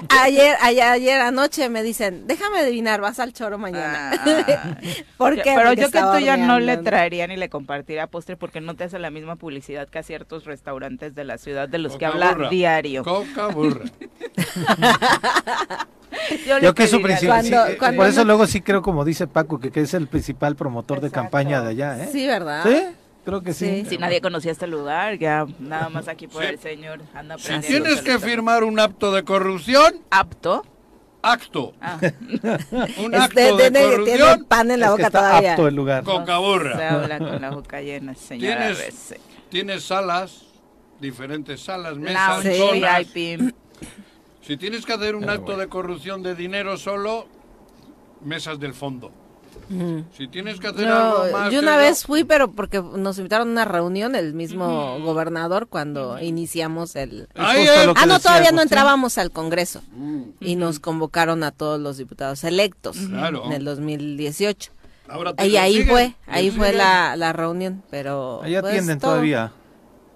Ayer, 0.09 0.57
ayer, 0.61 0.85
ayer 0.85 1.21
anoche 1.21 1.69
me 1.69 1.83
dicen, 1.83 2.27
déjame 2.27 2.61
adivinar, 2.61 3.01
vas 3.01 3.19
al 3.19 3.33
choro 3.33 3.59
mañana. 3.59 4.13
Ah. 4.13 4.77
Pero 5.19 5.73
yo 5.73 5.91
que 5.91 6.01
tú 6.01 6.19
ya 6.19 6.37
no 6.37 6.61
le 6.61 6.77
traería 6.77 7.27
ni 7.27 7.37
le 7.37 7.49
compartiría 7.49 8.07
postre 8.07 8.37
porque 8.37 8.61
no 8.61 8.75
te 8.75 8.85
hace 8.85 8.99
la 8.99 9.11
misma 9.11 9.37
publicidad 9.37 9.89
que 9.89 9.99
a 9.99 10.03
ciertos 10.03 10.45
restaurantes 10.45 11.15
de 11.15 11.25
la 11.25 11.39
ciudad 11.39 11.69
de 11.69 11.79
los 11.79 11.97
que 11.97 12.07
habla 12.07 12.37
diario. 12.51 13.03
Coca 13.05 13.49
burra. 13.49 13.85
yo, 16.63 16.75
que 16.75 16.85
es 16.85 16.91
su 16.91 17.03
principal. 17.03 17.77
por 17.97 18.07
eso 18.07 18.25
luego 18.25 18.47
sí 18.47 18.61
creo, 18.61 18.83
como 18.83 19.05
dice 19.05 19.27
Paco, 19.27 19.59
que, 19.61 19.71
que 19.71 19.81
es 19.81 19.95
el 19.95 20.07
principal 20.07 20.57
promotor 20.57 21.01
de 21.01 21.11
campaña 21.11 21.63
de 21.63 21.71
allá. 21.71 22.05
¿eh? 22.05 22.09
Sí, 22.13 22.27
¿verdad? 22.27 22.65
Sí. 22.65 22.97
Creo 23.25 23.43
que 23.43 23.53
sí. 23.53 23.85
Si 23.89 23.99
nadie 23.99 24.21
conocía 24.21 24.53
este 24.53 24.67
lugar, 24.67 25.19
ya 25.19 25.47
nada 25.59 25.89
más 25.89 26.09
aquí 26.09 26.27
por 26.27 26.45
el 26.45 26.59
señor 26.59 27.03
anda 27.15 27.37
Si 27.39 27.59
tienes 27.61 28.01
que 28.01 28.19
firmar 28.19 28.65
un 28.65 28.81
acto 28.81 29.13
de 29.13 29.25
corrupción. 29.25 30.01
¿Apto? 30.11 30.65
Acto. 31.23 31.75
Ah. 31.83 31.99
un 33.05 33.15
acto 33.15 33.57
de, 33.57 33.71
corrupción. 33.73 34.05
Tiene 34.05 34.45
pan 34.49 34.71
en 34.71 34.81
la 34.81 34.91
boca 34.91 35.11
todavía. 35.11 35.53
Apto 35.53 35.69
el 35.69 35.75
lugar. 35.75 36.03
Cocaburra. 36.05 36.77
Se 36.77 36.85
habla 36.85 37.19
con 37.19 37.41
la 37.41 37.51
boca 37.51 37.81
llena, 37.83 38.15
señora. 38.15 38.73
Tienes, 38.73 39.15
tienes 39.51 39.85
salas, 39.85 40.47
diferentes 40.99 41.61
salas, 41.61 41.99
mesas, 41.99 42.43
zonas. 42.57 43.07
Si 44.41 44.57
tienes 44.57 44.87
que 44.87 44.93
hacer 44.95 45.15
un 45.15 45.29
acto 45.29 45.57
de 45.59 45.69
corrupción 45.69 46.23
de 46.23 46.35
dinero 46.35 46.79
solo, 46.79 47.29
mesas 48.23 48.59
del 48.59 48.73
fondo. 48.73 49.13
Si 50.17 50.27
tienes 50.29 50.59
que 50.59 50.67
hacer 50.67 50.89
algo 50.89 51.31
más. 51.33 51.53
Yo 51.53 51.61
una 51.61 51.77
vez 51.77 52.05
fui, 52.05 52.25
pero 52.25 52.51
porque 52.51 52.83
nos 52.83 53.19
invitaron 53.19 53.49
a 53.49 53.53
una 53.53 53.65
reunión 53.65 54.15
el 54.15 54.35
mismo 54.35 54.99
gobernador 55.01 55.69
cuando 55.69 56.19
iniciamos 56.21 56.97
el. 56.97 57.29
ah, 57.37 58.07
no, 58.07 58.19
todavía 58.19 58.53
no 58.53 58.63
entrábamos 58.63 59.19
al 59.19 59.31
Congreso 59.31 59.83
mm. 59.93 60.23
y 60.41 60.57
nos 60.57 60.81
convocaron 60.81 61.45
a 61.45 61.53
todos 61.53 61.81
los 61.81 61.99
diputados 61.99 62.43
electos 62.45 62.97
en 62.99 63.53
el 63.53 63.65
2018. 63.65 64.73
y 65.45 65.57
ahí 65.57 65.85
fue, 65.85 66.15
ahí 66.27 66.51
fue 66.51 66.73
la, 66.73 67.17
la 67.17 67.33
reunión, 67.33 67.83
pero. 67.91 68.43
Ahí 68.43 68.53
pues, 68.61 68.65
atienden 68.73 68.99
todavía. 68.99 69.53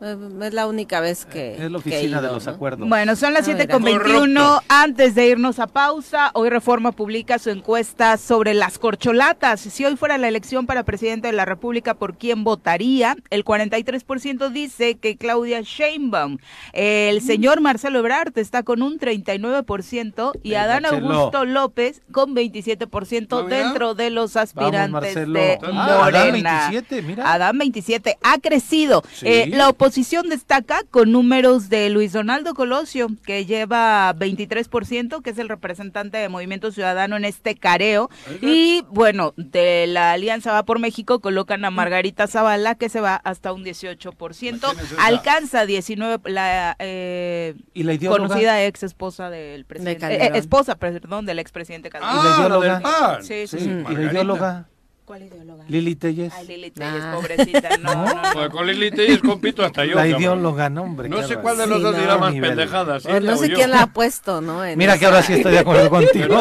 Es 0.04 0.52
la 0.52 0.66
única 0.66 1.00
vez 1.00 1.24
que. 1.24 1.54
Es 1.54 1.70
la 1.70 1.78
oficina 1.78 2.20
de 2.20 2.28
los 2.28 2.46
acuerdos. 2.46 2.86
Bueno, 2.86 3.16
son 3.16 3.32
las 3.32 3.48
7.21. 3.48 4.34
Ah, 4.68 4.82
Antes 4.82 5.14
de 5.14 5.28
irnos 5.28 5.58
a 5.58 5.66
pausa, 5.66 6.30
hoy 6.34 6.50
Reforma 6.50 6.92
publica 6.92 7.38
su 7.38 7.48
encuesta 7.48 8.18
sobre 8.18 8.52
las 8.52 8.78
corcholatas. 8.78 9.60
Si 9.60 9.84
hoy 9.84 9.96
fuera 9.96 10.18
la 10.18 10.28
elección 10.28 10.66
para 10.66 10.82
presidente 10.82 11.28
de 11.28 11.32
la 11.32 11.46
República, 11.46 11.94
¿por 11.94 12.18
quién 12.18 12.44
votaría? 12.44 13.16
El 13.30 13.46
43% 13.46 14.50
dice 14.50 14.96
que 14.96 15.16
Claudia 15.16 15.62
Sheinbaum. 15.62 16.36
El 16.74 17.18
mm. 17.18 17.26
señor 17.26 17.60
Marcelo 17.62 18.00
Ebrard 18.00 18.36
está 18.38 18.62
con 18.62 18.82
un 18.82 18.98
39% 18.98 20.32
y 20.42 20.54
Adán 20.54 20.84
Augusto 20.84 21.46
López 21.46 22.02
con 22.12 22.34
27% 22.36 23.46
dentro 23.46 23.94
de 23.94 24.10
los 24.10 24.36
aspirantes 24.36 25.14
de 25.14 25.58
Morena. 25.72 26.04
Adán 26.04 26.32
27, 26.32 27.02
mira. 27.02 27.32
Adán 27.32 27.56
27 27.56 28.18
ha 28.22 28.38
crecido. 28.38 29.02
Eh, 29.22 29.46
la 29.48 29.70
oposición 29.70 29.93
oposición 29.94 30.28
destaca 30.28 30.80
con 30.90 31.12
números 31.12 31.68
de 31.68 31.88
Luis 31.88 32.12
Donaldo 32.12 32.54
Colosio, 32.54 33.06
que 33.24 33.46
lleva 33.46 34.12
23%, 34.12 35.22
que 35.22 35.30
es 35.30 35.38
el 35.38 35.48
representante 35.48 36.18
de 36.18 36.28
Movimiento 36.28 36.72
Ciudadano 36.72 37.16
en 37.16 37.24
este 37.24 37.54
careo. 37.54 38.10
Y 38.42 38.84
bueno, 38.88 39.34
de 39.36 39.86
la 39.86 40.10
Alianza 40.10 40.50
Va 40.52 40.64
por 40.64 40.80
México 40.80 41.20
colocan 41.20 41.64
a 41.64 41.70
Margarita 41.70 42.26
Zavala, 42.26 42.74
que 42.74 42.88
se 42.88 43.00
va 43.00 43.14
hasta 43.14 43.52
un 43.52 43.64
18%. 43.64 44.74
Alcanza 44.98 45.64
19, 45.64 46.28
la, 46.28 46.74
eh, 46.80 47.54
¿Y 47.72 47.84
la 47.84 47.96
conocida 47.96 48.64
ex 48.64 48.82
esposa 48.82 49.30
del 49.30 49.64
presidente. 49.64 50.12
Eh, 50.12 50.32
esposa, 50.34 50.74
perdón, 50.74 51.24
del 51.24 51.38
expresidente 51.38 51.88
Calderón. 51.88 52.16
Ah, 52.18 52.20
¿Y 52.20 52.28
la 52.28 52.36
ideóloga? 52.48 53.18
Sí, 53.22 53.46
sí, 53.46 53.60
sí. 53.60 53.70
¿Y 53.70 53.94
la 53.94 54.10
ideóloga? 54.10 54.66
¿Cuál 55.04 55.22
ideóloga? 55.24 55.64
Lili 55.68 55.96
Telles. 55.96 56.32
Ay, 56.32 56.46
Lili 56.46 56.70
Telles, 56.70 57.02
ah. 57.02 57.12
pobrecita. 57.14 57.76
No, 57.76 57.94
no, 57.94 58.14
no. 58.14 58.22
Pues 58.32 58.48
con 58.48 58.66
Lili 58.66 58.90
Telles 58.90 59.20
compito 59.20 59.62
hasta 59.62 59.84
yo. 59.84 59.96
La 59.96 60.08
ideóloga, 60.08 60.70
no, 60.70 60.84
hombre. 60.84 61.10
No 61.10 61.22
sé 61.22 61.36
cuál 61.36 61.58
de 61.58 61.66
los 61.66 61.82
dos 61.82 61.94
dirá 61.94 62.16
más 62.16 62.32
pendejadas. 62.32 63.04
no 63.04 63.36
sé 63.36 63.52
quién 63.52 63.70
la 63.70 63.82
ha 63.82 63.86
puesto, 63.88 64.40
¿no? 64.40 64.62
Mira 64.76 64.98
que 64.98 65.04
ahora 65.04 65.22
sí 65.22 65.34
estoy 65.34 65.52
de 65.52 65.58
acuerdo 65.58 65.90
contigo. 65.90 66.38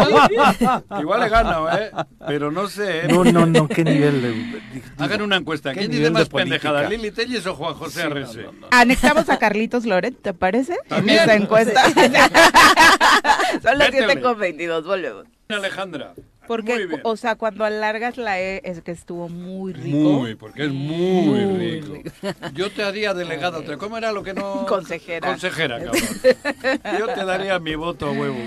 Igual 0.99 1.19
le 1.19 1.29
gana, 1.29 1.57
¿eh? 1.77 1.91
Pero 2.25 2.51
no 2.51 2.69
sé. 2.69 3.01
¿eh? 3.01 3.07
No, 3.09 3.25
no, 3.25 3.45
no, 3.45 3.67
qué 3.67 3.83
nivel. 3.83 4.21
De, 4.21 4.81
Hagan 4.97 5.21
una 5.21 5.35
encuesta. 5.35 5.73
¿Quién 5.73 5.91
dice 5.91 6.09
más 6.09 6.29
pendejadas, 6.29 6.89
Lili 6.89 7.11
Telles 7.11 7.45
o 7.45 7.55
Juan 7.55 7.73
José 7.73 8.03
Arrece? 8.03 8.45
Anexamos 8.71 9.29
a 9.29 9.37
Carlitos 9.37 9.85
Loret, 9.85 10.15
¿te 10.21 10.33
parece? 10.33 10.77
También. 10.87 11.19
En 11.19 11.23
esa 11.23 11.35
encuesta. 11.35 11.83
Son 13.61 13.77
las 13.77 13.89
7 13.91 14.21
con 14.21 14.39
22, 14.39 14.85
volvemos. 14.85 15.25
Alejandra. 15.49 16.13
Porque, 16.47 16.87
o 17.03 17.15
sea, 17.15 17.35
cuando 17.35 17.63
alargas 17.63 18.17
la 18.17 18.39
E 18.39 18.61
es 18.63 18.81
que 18.81 18.91
estuvo 18.91 19.29
muy 19.29 19.73
rico. 19.73 19.97
Muy, 19.97 20.35
porque 20.35 20.65
es 20.65 20.71
muy, 20.71 21.79
rico. 21.79 22.09
Yo 22.53 22.71
te 22.71 22.83
haría 22.83 23.13
delegado. 23.13 23.63
¿Cómo 23.77 23.97
era 23.97 24.11
lo 24.11 24.23
que 24.23 24.33
no...? 24.33 24.65
Consejera. 24.65 25.27
Consejera, 25.29 25.79
cabrón. 25.79 26.01
Yo 26.99 27.07
te 27.07 27.25
daría 27.25 27.59
mi 27.59 27.75
voto 27.75 28.07
a 28.07 28.11
huevo. 28.11 28.37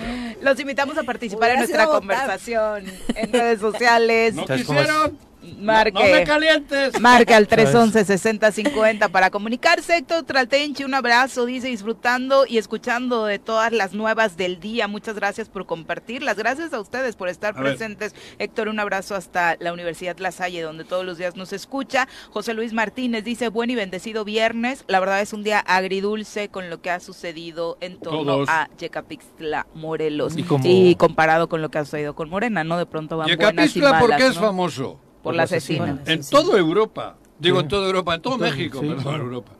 Los 0.42 0.60
invitamos 0.60 0.98
a 0.98 1.04
participar 1.04 1.50
en 1.50 1.58
nuestra 1.58 1.86
conversación 1.86 2.84
en 3.14 3.32
redes 3.32 3.60
sociales. 3.60 4.34
¿No 4.34 4.46
quisieron? 4.46 5.18
Marque, 5.58 5.92
no, 5.92 6.00
me 6.00 6.24
calientes. 6.24 7.00
Marque 7.00 7.34
al 7.34 7.48
311-6050 7.48 9.10
para 9.10 9.30
comunicarse. 9.30 9.96
Héctor 9.96 10.24
Traltenchi, 10.24 10.84
un 10.84 10.94
abrazo. 10.94 11.46
Dice 11.46 11.68
disfrutando 11.68 12.44
y 12.46 12.58
escuchando 12.58 13.26
de 13.26 13.38
todas 13.38 13.72
las 13.72 13.94
nuevas 13.94 14.36
del 14.36 14.60
día. 14.60 14.88
Muchas 14.88 15.14
gracias 15.16 15.48
por 15.48 15.66
compartirlas. 15.66 16.36
Gracias 16.36 16.72
a 16.72 16.80
ustedes 16.80 17.16
por 17.16 17.28
estar 17.28 17.54
presentes. 17.54 18.14
Héctor, 18.38 18.68
un 18.68 18.80
abrazo 18.80 19.14
hasta 19.14 19.56
la 19.60 19.72
Universidad 19.72 20.18
La 20.18 20.32
Salle, 20.32 20.62
donde 20.62 20.84
todos 20.84 21.04
los 21.04 21.18
días 21.18 21.36
nos 21.36 21.52
escucha. 21.52 22.08
José 22.30 22.54
Luis 22.54 22.72
Martínez 22.72 23.24
dice: 23.24 23.48
Buen 23.48 23.70
y 23.70 23.74
bendecido 23.74 24.24
viernes. 24.24 24.84
La 24.88 25.00
verdad 25.00 25.20
es 25.20 25.32
un 25.32 25.42
día 25.42 25.60
agridulce 25.60 26.48
con 26.48 26.70
lo 26.70 26.80
que 26.80 26.90
ha 26.90 27.00
sucedido 27.00 27.78
en 27.80 27.98
torno 27.98 28.44
a 28.48 28.68
Yecapixtla, 28.78 29.66
Morelos. 29.74 30.34
¿Y, 30.36 30.94
comparado 30.96 31.48
con 31.48 31.62
lo 31.62 31.70
que 31.70 31.78
ha 31.78 31.84
sucedido 31.84 32.14
con 32.14 32.28
Morena, 32.28 32.64
¿no? 32.64 32.78
De 32.78 32.86
pronto 32.86 33.16
van 33.16 33.28
buenas 33.36 33.76
y 33.76 33.80
malas, 33.80 34.00
¿por 34.02 34.16
qué 34.16 34.26
es 34.26 34.38
famoso? 34.38 35.00
Por 35.26 35.34
la 35.34 35.42
asesina. 35.42 36.00
En 36.06 36.20
toda 36.24 36.56
Europa, 36.56 37.16
digo 37.40 37.58
en 37.58 37.66
toda 37.66 37.88
Europa, 37.88 38.14
en 38.14 38.22
todo 38.22 38.38
México, 38.38 38.80
perdón, 38.80 39.20
Europa. 39.20 39.52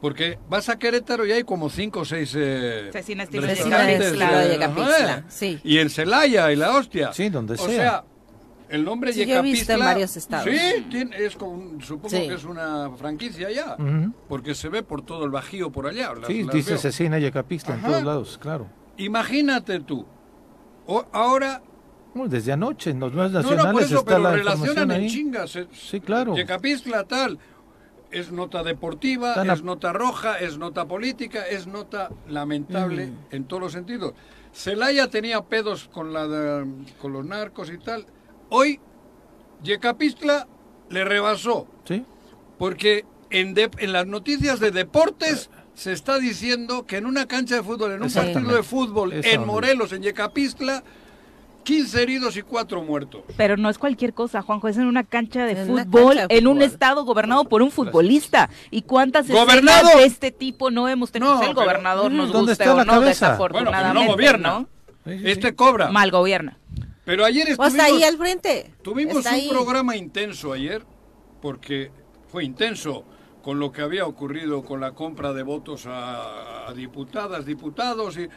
Porque 0.00 0.36
vas 0.48 0.68
a 0.68 0.76
Querétaro 0.80 1.24
y 1.24 1.30
hay 1.30 1.44
como 1.44 1.70
cinco 1.70 2.00
o 2.00 2.04
seis 2.04 2.34
eh, 2.34 2.90
de 2.92 3.02
sí. 5.28 5.60
Y 5.62 5.78
en 5.78 5.90
Celaya 5.90 6.50
y 6.50 6.56
la 6.56 6.76
hostia. 6.76 7.12
Sí, 7.12 7.28
donde 7.28 7.54
o 7.54 7.56
sea. 7.56 7.66
O 7.66 7.70
sea, 7.70 8.04
el 8.68 8.84
nombre 8.84 9.12
sí, 9.12 9.24
yo 9.24 9.36
he 9.36 9.42
visto 9.42 9.72
en 9.72 9.78
varios 9.78 10.16
estados. 10.16 10.48
Sí, 10.50 10.86
tiene, 10.90 11.16
es 11.24 11.36
con, 11.36 11.80
supongo 11.80 12.10
que 12.10 12.34
es 12.34 12.44
una 12.44 12.90
franquicia 12.96 13.46
allá, 13.46 13.76
porque 14.28 14.56
se 14.56 14.68
ve 14.68 14.82
por 14.82 15.02
todo 15.02 15.24
el 15.24 15.30
Bajío 15.30 15.70
por 15.70 15.86
allá. 15.86 16.12
sí, 16.26 16.44
dice 16.52 16.74
asesina 16.74 17.20
Yecapixtla 17.20 17.76
en 17.76 17.82
todos 17.82 18.02
lados, 18.02 18.38
claro. 18.42 18.66
Imagínate 18.96 19.78
tú, 19.80 20.04
o, 20.86 21.06
ahora 21.12 21.62
desde 22.26 22.52
anoche 22.52 22.90
en 22.90 23.00
los 23.00 23.12
medios 23.12 23.32
nacionales 23.32 23.64
no, 23.64 23.72
no, 23.72 23.72
por 23.72 23.82
eso, 23.82 23.98
está 23.98 24.06
pero 24.06 24.18
la 24.20 24.32
relacionan 24.32 24.90
en 24.92 25.08
chingas. 25.08 25.58
sí, 25.72 26.00
claro. 26.00 26.34
Yecapistla 26.34 27.04
tal, 27.04 27.38
es 28.10 28.32
nota 28.32 28.62
deportiva, 28.62 29.34
es 29.44 29.62
nota 29.62 29.92
roja, 29.92 30.38
es 30.38 30.58
nota 30.58 30.86
política, 30.86 31.46
es 31.46 31.66
nota 31.66 32.10
lamentable 32.28 33.12
en 33.30 33.44
todos 33.44 33.62
los 33.62 33.72
sentidos. 33.72 34.14
Celaya 34.52 35.08
tenía 35.10 35.42
pedos 35.42 35.88
con, 35.92 36.12
la 36.12 36.66
con 37.00 37.12
los 37.12 37.24
narcos 37.24 37.70
y 37.70 37.78
tal. 37.78 38.06
Hoy 38.48 38.80
Yecapistla 39.62 40.48
le 40.88 41.04
rebasó. 41.04 41.66
Sí. 41.84 42.04
Porque 42.58 43.04
en, 43.30 43.54
en 43.56 43.92
las 43.92 44.06
noticias 44.06 44.60
de 44.60 44.70
deportes 44.70 45.50
se 45.74 45.92
está 45.92 46.18
diciendo 46.18 46.86
que 46.86 46.96
en 46.96 47.04
una 47.04 47.26
cancha 47.26 47.56
de 47.56 47.62
fútbol, 47.62 47.92
en 47.92 48.02
un 48.02 48.10
partido 48.10 48.56
de 48.56 48.62
fútbol 48.62 49.12
en 49.12 49.46
Morelos, 49.46 49.92
en 49.92 50.02
Yecapistla, 50.02 50.82
15 51.66 52.00
heridos 52.00 52.36
y 52.36 52.42
4 52.42 52.80
muertos. 52.84 53.22
Pero 53.36 53.56
no 53.56 53.68
es 53.68 53.76
cualquier 53.76 54.14
cosa, 54.14 54.40
Juanjo, 54.40 54.68
es 54.68 54.76
en 54.76 54.86
una 54.86 55.02
cancha 55.02 55.44
de, 55.44 55.66
fútbol, 55.66 56.16
en 56.28 56.46
un 56.46 56.62
estado 56.62 57.04
gobernado 57.04 57.44
por 57.46 57.60
un 57.60 57.72
futbolista. 57.72 58.48
¿Y 58.70 58.82
cuántas 58.82 59.28
¿Gobernado? 59.28 59.98
de 59.98 60.04
este 60.04 60.30
tipo 60.30 60.70
no 60.70 60.88
hemos 60.88 61.10
tenido? 61.10 61.34
No, 61.34 61.42
el 61.42 61.54
gobernador 61.54 62.12
nos 62.12 62.32
guste 62.32 62.68
o 62.68 62.84
no, 62.84 63.00
desafortunadamente. 63.00 63.92
Bueno, 63.92 64.06
no 64.06 64.12
gobierna. 64.12 64.66
Este 65.04 65.56
cobra. 65.56 65.88
Mal 65.90 66.12
gobierna. 66.12 66.56
Pero 67.04 67.24
ayer 67.24 67.48
estuvimos... 67.48 67.74
está 67.74 67.84
ahí 67.84 68.02
al 68.04 68.16
frente. 68.16 68.72
Tuvimos 68.82 69.26
un 69.26 69.48
programa 69.48 69.96
intenso 69.96 70.52
ayer, 70.52 70.84
porque 71.42 71.90
fue 72.28 72.44
intenso 72.44 73.04
con 73.42 73.58
lo 73.58 73.72
que 73.72 73.82
había 73.82 74.06
ocurrido 74.06 74.62
con 74.64 74.80
la 74.80 74.92
compra 74.92 75.32
de 75.32 75.42
votos 75.42 75.86
a, 75.86 76.68
a 76.68 76.72
diputadas, 76.74 77.44
diputados 77.44 78.18
y 78.18 78.28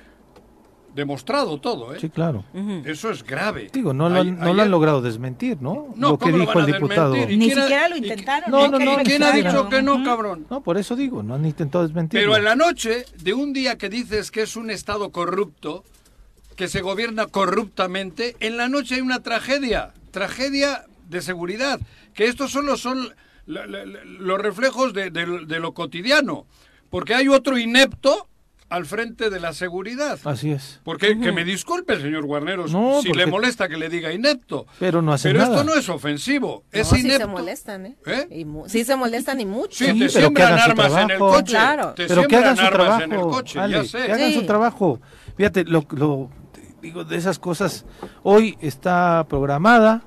demostrado 1.00 1.60
todo, 1.60 1.96
¿eh? 1.96 1.98
Sí, 2.00 2.10
claro. 2.10 2.44
Eso 2.86 3.10
es 3.10 3.24
grave. 3.24 3.70
Digo, 3.74 3.94
no, 3.94 4.10
lo, 4.10 4.24
no 4.24 4.54
lo 4.54 4.62
han 4.62 4.70
logrado 4.70 5.02
desmentir, 5.02 5.58
¿no? 5.62 5.94
no 5.96 6.12
lo 6.12 6.20
que 6.20 6.32
dijo 6.32 6.60
el 6.60 6.66
diputado. 6.68 7.16
Ni 7.16 7.50
siquiera 7.50 7.90
lo 7.90 7.98
intentaron. 7.98 8.52
No, 8.52 8.68
no, 8.68 8.78
no. 8.78 8.98
¿Quién 9.04 9.24
ha 9.24 9.32
dicho 9.32 9.68
que 9.68 9.82
no, 9.82 10.04
cabrón? 10.04 10.46
No, 10.50 10.62
por 10.62 10.78
eso 10.78 10.96
digo, 10.96 11.24
no 11.24 11.36
han 11.36 11.46
intentado 11.46 11.84
desmentir. 11.84 12.20
Pero 12.20 12.38
en 12.38 12.44
la 12.44 12.56
noche 12.56 13.06
de 13.24 13.34
un 13.34 13.52
día 13.54 13.78
que 13.78 13.90
dices 13.90 14.30
que 14.30 14.44
es 14.44 14.56
un 14.56 14.70
Estado 14.70 15.10
corrupto, 15.12 15.84
que 16.56 16.68
se 16.68 16.82
gobierna 16.82 17.26
corruptamente, 17.28 18.36
en 18.40 18.58
la 18.58 18.70
noche 18.70 18.96
hay 18.96 19.02
una 19.02 19.24
tragedia, 19.24 19.94
tragedia 20.12 20.86
de 21.08 21.22
seguridad, 21.22 21.80
que 22.14 22.26
estos 22.26 22.52
solo 22.52 22.78
son 22.78 23.16
los 23.48 24.40
reflejos 24.40 24.94
de, 24.94 25.10
de 25.10 25.60
lo 25.60 25.74
cotidiano, 25.74 26.46
porque 26.92 27.16
hay 27.16 27.28
otro 27.28 27.58
inepto 27.58 28.29
al 28.70 28.86
frente 28.86 29.30
de 29.30 29.40
la 29.40 29.54
seguridad. 29.54 30.20
Así 30.24 30.52
es. 30.52 30.80
Porque 30.84 31.20
que 31.20 31.32
me 31.32 31.44
disculpe, 31.44 31.94
el 31.94 32.02
señor 32.02 32.26
Guarneros, 32.26 32.72
si 33.02 33.12
le 33.12 33.26
molesta 33.26 33.68
que 33.68 33.78
le 33.78 33.90
diga 33.90 34.14
inepto. 34.14 34.68
Pero 34.80 35.02
no 35.02 35.14
hace 35.14 35.32
Pero 35.32 35.44
esto 35.44 35.64
no 35.64 35.74
es 35.74 35.90
ofensivo, 35.90 36.64
es 36.72 36.92
inepto. 36.92 37.10
Sí 37.10 37.18
se 37.18 37.28
molestan, 37.28 37.86
¿eh? 37.88 37.98
¿Eh? 38.06 38.46
sí 38.68 38.86
se 38.86 38.96
molestan 38.96 39.42
y 39.42 39.46
mucho. 39.46 39.86
Sí, 39.86 39.98
te 40.00 40.10
siembran 40.10 40.60
armas 40.60 40.92
en 40.94 41.12
el 41.12 41.20
coche. 41.20 41.52
Claro. 41.52 41.94
Te 41.94 42.08
pero 42.08 42.28
que 42.28 42.36
hagan 42.36 42.58
su 42.58 42.70
trabajo, 42.70 43.04
en 43.04 43.12
el 43.14 43.22
coche, 43.22 43.60
ya 43.70 43.84
sé. 43.84 44.06
Que 44.06 44.12
hagan 44.12 44.34
su 44.34 44.46
trabajo. 44.46 45.02
Fíjate, 45.36 45.64
lo, 45.66 45.86
lo 45.92 46.30
digo 46.82 47.04
de 47.04 47.18
esas 47.18 47.40
cosas. 47.40 47.86
Hoy 48.24 48.58
está 48.62 49.26
programada 49.30 50.04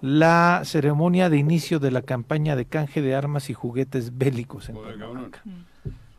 la 0.00 0.62
ceremonia 0.64 1.28
de 1.30 1.38
inicio 1.38 1.78
de 1.78 1.90
la 1.90 2.02
campaña 2.02 2.56
de 2.56 2.66
canje 2.66 3.02
de 3.02 3.14
armas 3.14 3.50
y 3.50 3.54
juguetes 3.54 4.16
bélicos 4.16 4.68
en 4.68 4.76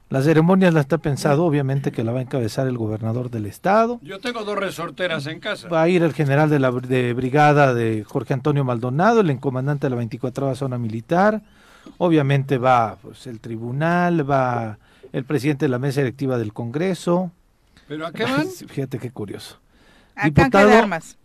la 0.09 0.21
ceremonia 0.21 0.71
la 0.71 0.79
está 0.79 0.99
pensado, 0.99 1.43
obviamente, 1.43 1.91
que 1.91 2.03
la 2.03 2.13
va 2.13 2.19
a 2.19 2.21
encabezar 2.21 2.67
el 2.67 2.77
gobernador 2.77 3.29
del 3.29 3.45
estado. 3.45 3.99
Yo 4.01 4.19
tengo 4.19 4.45
dos 4.45 4.57
resorteras 4.57 5.27
en 5.27 5.41
casa. 5.41 5.67
Va 5.67 5.81
a 5.81 5.89
ir 5.89 6.01
el 6.01 6.13
general 6.13 6.49
de 6.49 6.59
la 6.59 6.71
de 6.71 7.13
brigada 7.13 7.73
de 7.73 8.05
Jorge 8.05 8.33
Antonio 8.33 8.63
Maldonado, 8.63 9.19
el 9.19 9.39
comandante 9.39 9.87
de 9.87 9.89
la 9.89 9.97
24 9.97 10.55
zona 10.55 10.77
militar. 10.77 11.41
Obviamente 11.97 12.57
va 12.57 12.97
pues, 13.01 13.27
el 13.27 13.41
tribunal, 13.41 14.29
va 14.29 14.77
el 15.11 15.25
presidente 15.25 15.65
de 15.65 15.69
la 15.69 15.79
mesa 15.79 16.01
directiva 16.01 16.37
del 16.37 16.53
Congreso. 16.53 17.31
¿Pero 17.87 18.07
a 18.07 18.11
qué 18.13 18.23
van? 18.23 18.47
Fíjate 18.67 18.99
qué 18.99 19.11
curioso. 19.11 19.59
A 20.17 20.25
diputado, 20.25 20.67
de 20.67 20.75
armas. 20.75 21.17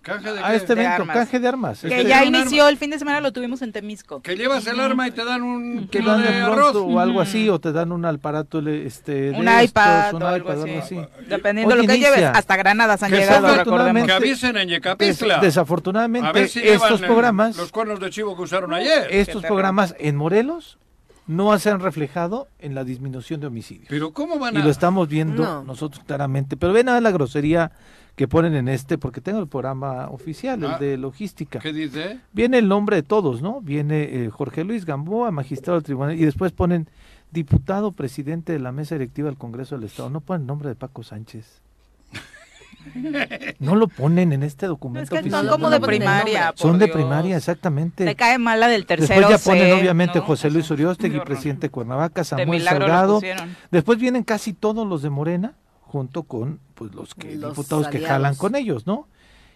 a 0.43 0.55
este 0.55 0.75
evento, 0.75 1.07
canje 1.07 1.41
de 1.41 1.49
armas. 1.49 1.81
Que 1.81 1.89
este 1.89 2.05
ya 2.05 2.25
inició 2.25 2.69
el 2.69 2.77
fin 2.77 2.91
de 2.91 2.99
semana, 2.99 3.21
lo 3.21 3.33
tuvimos 3.33 3.63
en 3.63 3.73
Temisco. 3.73 4.21
Que 4.21 4.37
llevas 4.37 4.67
el 4.67 4.79
arma 4.79 5.09
y 5.09 5.13
te 5.13 5.25
dan 5.25 5.43
un 5.43 5.89
que 5.89 6.03
dan 6.03 6.23
de 6.23 6.29
arroz. 6.29 6.77
o 6.77 7.01
algo 7.01 7.21
así, 7.21 7.49
o 7.49 7.59
te 7.59 7.73
dan 7.73 7.93
un 7.93 8.05
aparato 8.05 8.61
este, 8.61 9.31
un 9.31 9.49
iPad 9.49 10.15
o 10.15 10.27
algo 10.27 10.51
así. 10.51 11.01
Dependiendo 11.29 11.75
de 11.75 11.83
lo 11.83 11.89
que 11.89 11.99
lleves, 11.99 12.25
hasta 12.25 12.57
granadas 12.57 13.03
han 13.03 13.13
llegado, 13.13 13.55
recordemos. 13.57 14.07
Que 14.07 14.13
avisen 14.13 14.57
en 14.57 14.69
Yecapistla. 14.69 15.39
desafortunadamente, 15.39 16.43
estos 16.43 17.01
programas... 17.01 17.57
Los 17.57 17.73
cuernos 17.73 17.99
de 18.01 18.11
chivo 18.11 18.37
que 18.37 18.43
usaron 18.43 18.75
ayer. 18.75 19.09
Estos 19.11 19.43
programas 19.43 19.95
en 19.99 20.17
Morelos 20.17 20.79
no 21.27 21.57
se 21.59 21.71
han 21.71 21.81
reflejado 21.81 22.49
en 22.59 22.75
la 22.75 22.85
disminución 22.85 23.41
de 23.41 23.47
homicidios. 23.47 23.87
Pero 23.89 24.13
¿cómo 24.13 24.39
van 24.39 24.57
a...? 24.57 24.61
Y 24.61 24.63
lo 24.63 24.71
estamos 24.71 25.09
viendo 25.09 25.63
nosotros 25.65 26.05
claramente. 26.05 26.57
Pero 26.57 26.73
ven 26.73 26.89
a 26.89 27.01
la 27.01 27.11
grosería 27.11 27.73
que 28.17 28.29
ponen 28.29 28.55
en 28.55 28.69
este, 28.69 28.99
porque 28.99 29.21
tengo 29.21 29.39
el 29.39 29.49
programa 29.49 30.09
oficial, 30.09 30.63
el 30.63 30.71
ah, 30.73 30.79
de 30.79 30.97
logística. 30.97 31.59
¿Qué 31.59 31.73
dice? 31.73 32.21
Viene 32.33 32.59
el 32.59 32.69
nombre 32.69 32.97
de 32.97 33.03
todos, 33.03 33.41
¿no? 33.41 33.61
Viene 33.61 34.03
eh, 34.03 34.31
Jorge 34.31 34.65
Luis 34.65 34.85
Gamboa, 34.85 35.31
magistrado 35.31 35.79
del 35.79 35.85
tribunal, 35.85 36.15
y 36.15 36.25
después 36.25 36.53
ponen 36.53 36.89
diputado 37.31 37.93
presidente 37.93 38.53
de 38.53 38.59
la 38.59 38.73
mesa 38.73 38.95
directiva 38.95 39.29
del 39.29 39.39
Congreso 39.39 39.77
del 39.77 39.85
Estado. 39.85 40.11
No 40.11 40.21
ponen 40.21 40.43
el 40.43 40.47
nombre 40.47 40.69
de 40.69 40.75
Paco 40.75 41.03
Sánchez. 41.03 41.63
No 43.59 43.77
lo 43.77 43.87
ponen 43.87 44.33
en 44.33 44.43
este 44.43 44.67
documento. 44.67 45.15
Es 45.15 45.23
que 45.23 45.31
son 45.31 45.47
como 45.47 45.71
de 45.71 45.81
primaria. 45.81 46.53
Son 46.57 46.79
de 46.79 46.89
primaria, 46.89 47.37
exactamente. 47.37 48.05
Le 48.05 48.17
cae 48.17 48.39
mal 48.39 48.59
la 48.59 48.67
del 48.67 48.87
tercero. 48.87 49.29
Después 49.29 49.43
ya 49.43 49.51
ponen 49.51 49.79
obviamente 49.79 50.19
José 50.21 50.51
Luis 50.51 50.69
Uriostegui, 50.71 51.21
presidente 51.21 51.69
de 51.69 51.71
Cuernavaca, 51.71 52.25
Samuel 52.25 52.63
Salgado. 52.63 53.21
Después 53.71 53.99
vienen 53.99 54.25
casi 54.25 54.53
todos 54.53 54.87
los 54.87 55.03
de 55.03 55.11
Morena, 55.11 55.55
junto 55.93 56.23
con 56.23 56.59
pues 56.75 56.95
los, 56.95 57.15
que, 57.15 57.37
diputados 57.37 57.89
que 57.89 58.01
jalan 58.01 58.35
con 58.35 58.57
ellos, 58.57 58.87
¿no? 58.87 59.07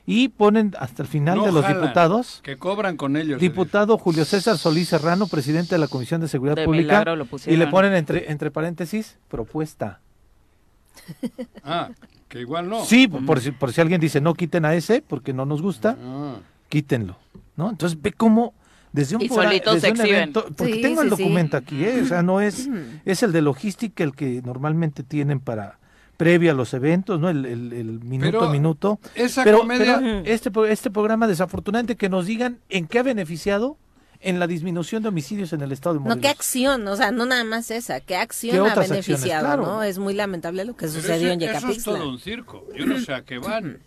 Y 0.05 0.29
ponen 0.29 0.75
hasta 0.79 1.03
el 1.03 1.09
final 1.09 1.42
de 1.42 1.51
los 1.51 1.66
diputados. 1.66 2.40
Que 2.44 2.59
cobran 2.59 2.99
con 2.99 3.16
ellos. 3.16 3.40
Diputado 3.40 3.96
Julio 3.96 4.25
César 4.27 4.59
Solís 4.59 4.90
Serrano, 4.90 5.27
presidente 5.27 5.75
de 5.75 5.79
la 5.79 5.88
Comisión 5.88 6.20
de 6.20 6.29
Seguridad 6.29 6.62
Pública. 6.62 7.05
Y 7.46 7.57
le 7.57 7.66
ponen 7.68 7.94
entre, 7.94 8.31
entre 8.31 8.51
paréntesis, 8.51 9.18
propuesta. 9.29 10.01
Ah, 11.64 11.90
que 12.29 12.40
igual 12.40 12.68
no. 12.68 12.85
Sí, 12.85 13.07
por, 13.07 13.40
si, 13.40 13.53
por 13.53 13.72
si 13.72 13.81
alguien 13.81 14.01
dice 14.01 14.20
no 14.20 14.35
quiten 14.35 14.64
a 14.64 14.75
ese 14.75 15.03
porque 15.03 15.33
no 15.33 15.46
nos 15.46 15.62
gusta, 15.62 15.96
ah. 16.01 16.37
quítenlo. 16.68 17.16
¿no? 17.57 17.70
Entonces 17.70 18.01
ve 18.01 18.12
cómo 18.12 18.55
desde 18.92 19.16
un, 19.16 19.22
y 19.22 19.29
desde 19.29 19.90
un 19.90 20.01
evento, 20.01 20.46
porque 20.57 20.77
tengo 20.77 21.03
el 21.03 21.11
documento 21.11 21.57
aquí, 21.57 21.85
¿eh? 21.85 22.01
o 22.03 22.07
sea, 22.07 22.22
no 22.22 22.40
es, 22.40 22.68
es 23.05 23.22
el 23.22 23.33
de 23.33 23.42
logística 23.42 24.05
el 24.05 24.14
que 24.14 24.42
normalmente 24.42 25.03
tienen 25.03 25.40
para 25.40 25.79
previa 26.17 26.53
a 26.53 26.55
los 26.55 26.73
eventos, 26.75 27.21
¿no? 27.21 27.29
El, 27.29 27.45
el, 27.45 28.01
minuto 28.01 28.45
a 28.45 28.51
minuto. 28.51 28.99
Esa 29.15 29.45
pero, 29.45 29.61
comedia... 29.61 30.23
este, 30.25 30.51
este 30.69 30.91
programa, 30.91 31.27
desafortunadamente, 31.27 31.97
que 31.97 32.09
nos 32.09 32.27
digan 32.27 32.59
en 32.69 32.87
qué 32.87 33.01
ha 33.01 33.03
beneficiado 33.03 33.77
en 34.21 34.39
la 34.39 34.47
disminución 34.47 35.03
de 35.03 35.11
homicidios 35.11 35.53
en 35.53 35.61
el 35.61 35.73
estado 35.73 35.95
de 35.95 36.01
Morelos. 36.01 36.17
No, 36.17 36.23
qué 36.23 36.29
acción, 36.29 36.87
o 36.89 36.97
sea, 36.97 37.11
no 37.11 37.27
nada 37.27 37.45
más 37.45 37.71
esa, 37.71 38.01
qué 38.01 38.17
acción 38.17 38.67
ha 38.69 38.75
beneficiado, 38.75 39.57
¿no? 39.59 39.83
Es 39.83 39.99
muy 39.99 40.15
lamentable 40.15 40.65
lo 40.65 40.77
que 40.77 40.89
sucedió 40.89 41.31
en 41.31 41.41
Yecapixtla. 41.41 41.71
Eso 41.71 41.79
es 41.79 41.99
todo 42.01 42.09
un 42.09 42.19
circo, 42.19 42.67
yo 42.75 42.87
no 42.87 42.99
sé 42.99 43.13
a 43.13 43.23
qué 43.23 43.39
van. 43.39 43.79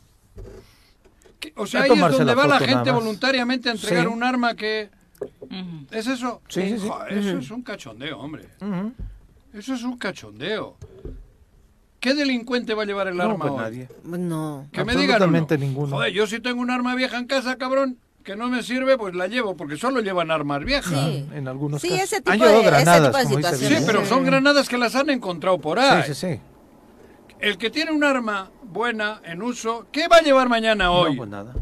o 1.56 1.66
sea, 1.66 1.84
ahí 1.84 1.92
es 1.92 2.00
donde 2.00 2.36
va 2.36 2.48
la 2.48 2.60
gente 2.60 2.92
voluntariamente 2.92 3.70
a 3.70 3.74
entregar 3.74 4.08
un 4.08 4.24
arma 4.24 4.56
que... 4.56 4.90
¿Es 5.92 6.08
eso? 6.08 6.42
Sí, 6.48 6.78
sí, 6.80 6.90
Eso 7.10 7.38
es 7.38 7.52
un 7.52 7.62
cachondeo, 7.64 8.20
hombre. 8.20 8.46
Eso 9.54 9.74
es 9.74 9.84
un 9.84 9.98
cachondeo. 9.98 10.78
¿Qué 12.00 12.14
delincuente 12.14 12.74
va 12.74 12.84
a 12.84 12.86
llevar 12.86 13.08
el 13.08 13.20
arma 13.20 13.38
pues 13.38 13.54
nadie. 13.54 13.90
No. 14.04 14.68
Que 14.72 14.86
me 14.86 14.96
digan 14.96 15.32
ninguno. 15.60 15.98
Joder, 15.98 16.14
yo 16.14 16.28
si 16.28 16.40
tengo 16.40 16.62
un 16.62 16.72
arma 16.72 16.96
vieja 16.96 17.18
en 17.18 17.26
casa, 17.26 17.58
cabrón, 17.58 17.98
que 18.24 18.36
no 18.36 18.48
me 18.48 18.64
sirve, 18.64 18.98
pues 18.98 19.16
la 19.16 19.28
llevo, 19.28 19.58
porque 19.58 19.76
solo 19.76 20.00
llevan 20.02 20.32
armas 20.32 20.64
viejas. 20.64 20.94
Sí. 20.94 21.26
En 21.34 21.48
algunos 21.48 21.82
sí, 21.82 21.90
casos. 21.90 22.04
Ese 22.04 22.22
tipo 22.22 22.46
de, 22.46 22.64
granadas, 22.64 23.58
Sí, 23.58 23.76
pero 23.86 24.06
son 24.06 24.24
granadas 24.24 24.70
que 24.70 24.78
las 24.78 24.96
han 24.96 25.10
encontrado 25.10 25.60
por 25.60 25.80
ahí. 25.80 26.04
Sí, 26.04 26.14
sí, 26.14 26.28
sí. 26.36 26.42
El 27.40 27.58
que 27.58 27.70
tiene 27.70 27.92
un 27.92 28.04
arma 28.04 28.52
buena 28.64 29.22
en 29.24 29.42
uso, 29.42 29.88
¿qué 29.92 30.08
va 30.08 30.18
a 30.18 30.22
llevar 30.22 30.50
mañana 30.50 30.92
hoy? 30.92 31.12
No, 31.12 31.18
pues 31.18 31.30
nada. 31.30 31.54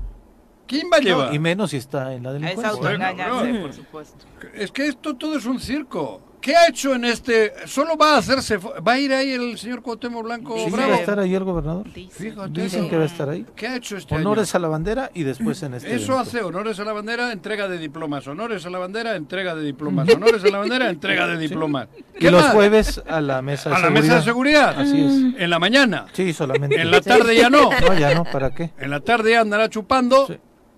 ¿Quién 0.68 0.90
va 0.92 0.98
a 0.98 1.00
llevar? 1.00 1.34
y 1.34 1.40
menos 1.40 1.72
si 1.72 1.78
está 1.78 2.14
en 2.14 2.24
la 2.24 2.34
delincuencia. 2.34 2.72
Es 2.72 3.58
por 3.62 3.74
supuesto. 3.74 4.26
Es 4.54 4.72
que 4.72 4.88
esto 4.88 5.16
todo 5.16 5.38
es 5.38 5.46
un 5.46 5.60
circo. 5.60 6.22
¿Qué 6.48 6.56
ha 6.56 6.70
hecho 6.70 6.96
en 6.96 7.04
este? 7.04 7.52
Solo 7.66 7.98
va 7.98 8.16
a 8.16 8.18
hacerse. 8.20 8.56
¿Va 8.56 8.94
a 8.94 8.98
ir 8.98 9.12
ahí 9.12 9.32
el 9.32 9.58
señor 9.58 9.82
Cuauhtémoc 9.82 10.24
Blanco 10.24 10.56
sí, 10.58 10.72
Bravo? 10.72 10.92
va 10.92 10.96
a 10.96 11.00
estar 11.00 11.20
ahí 11.20 11.36
el 11.36 11.44
gobernador. 11.44 11.86
Fíjate. 11.90 12.62
Dicen 12.62 12.90
que 12.90 12.96
va 12.96 13.04
a 13.04 13.06
estar 13.08 13.28
ahí. 13.28 13.46
¿Qué 13.54 13.68
ha 13.68 13.76
hecho 13.76 13.98
este 13.98 14.16
Honores 14.16 14.56
a 14.56 14.60
la 14.60 14.70
bandera 14.70 15.12
y 15.14 15.24
después 15.24 15.62
en 15.64 15.74
este. 15.74 15.94
Eso 15.94 16.18
hace 16.18 16.42
honores 16.42 16.80
a 16.80 16.86
la 16.86 16.94
bandera, 16.94 17.34
entrega 17.34 17.68
de 17.68 17.78
diplomas. 17.78 18.26
Honores 18.28 18.66
a 18.66 18.70
la 18.70 18.80
bandera, 18.80 19.18
entrega 19.18 19.56
de 19.56 19.66
diplomas. 19.66 20.08
Honores 20.08 20.42
a 20.42 20.48
la 20.48 20.60
bandera, 20.60 20.90
entrega 20.90 21.28
de 21.28 21.38
diplomas. 21.38 21.90
Y 22.18 22.30
los 22.30 22.46
jueves 22.46 23.04
a 23.06 23.20
la 23.20 23.42
mesa 23.42 23.70
de 23.70 23.76
seguridad. 23.76 23.86
¿A 23.86 23.94
la 23.94 24.02
mesa 24.02 24.16
de 24.16 24.22
seguridad? 24.22 24.80
Así 24.80 25.02
es. 25.02 25.42
En 25.42 25.50
la 25.50 25.60
mañana. 25.60 26.06
Sí, 26.14 26.32
solamente. 26.32 26.80
En 26.80 26.92
la 26.92 27.02
tarde 27.02 27.36
ya 27.36 27.50
no. 27.50 27.72
No, 27.72 28.00
ya 28.00 28.16
no, 28.16 28.24
¿para 28.24 28.52
qué? 28.52 28.72
En 28.80 28.90
la 28.90 29.02
tarde 29.02 29.32
ya 29.32 29.42
andará 29.42 29.70
chupando. 29.70 30.30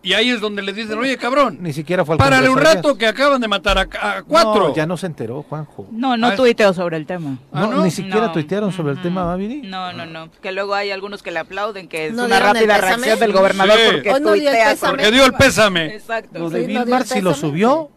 Y 0.02 0.14
ahí 0.14 0.30
es 0.30 0.40
donde 0.40 0.62
le 0.62 0.72
dicen, 0.72 0.98
oye, 0.98 1.18
cabrón. 1.18 1.58
Ni 1.60 1.74
siquiera 1.74 2.06
fue 2.06 2.14
al 2.14 2.20
Párale 2.20 2.50
un 2.50 2.58
rato 2.58 2.98
que 2.98 3.06
acaban 3.06 3.42
de 3.42 3.48
matar 3.50 3.78
a, 3.78 4.24
cuatro. 4.24 4.70
No, 4.70 4.76
ya 4.76 4.86
no 4.86 4.96
se 4.96 5.08
enteró, 5.08 5.44
Juanjo. 5.44 5.88
No, 5.92 6.16
no 6.16 6.28
ah, 6.28 6.36
tuiteó 6.36 6.74
sobre 6.74 6.96
el 6.96 7.06
tema. 7.06 7.38
Ah, 7.52 7.68
no, 7.70 7.84
Ni 7.84 7.92
siquiera 7.92 8.32
tuitearon 8.32 8.72
sobre 8.72 8.94
el 8.94 9.02
tema, 9.02 9.26
Maviri. 9.26 9.62
No, 9.64 9.92
no, 9.92 10.06
no. 10.06 10.30
Que 10.42 10.52
luego 10.52 10.74
hay 10.74 10.92
algunos 10.92 11.22
que 11.22 11.32
le 11.32 11.40
aplauden, 11.40 11.90
que 11.90 12.08
es 12.08 12.14
una 12.14 12.40
rápida 12.40 12.78
reacción 12.78 13.20
del 13.20 13.34
gobernador 13.34 13.78
porque 13.92 14.14
tuitea. 14.22 14.76
Porque 14.80 15.12
dio 15.12 15.26
el 15.26 15.34
pésame. 15.34 15.96
Exacto. 15.96 16.40
Lo 16.40 16.50
de 16.50 16.66
sí, 16.66 17.14
sí 17.16 17.22
lo 17.22 17.34
subió 17.34 17.90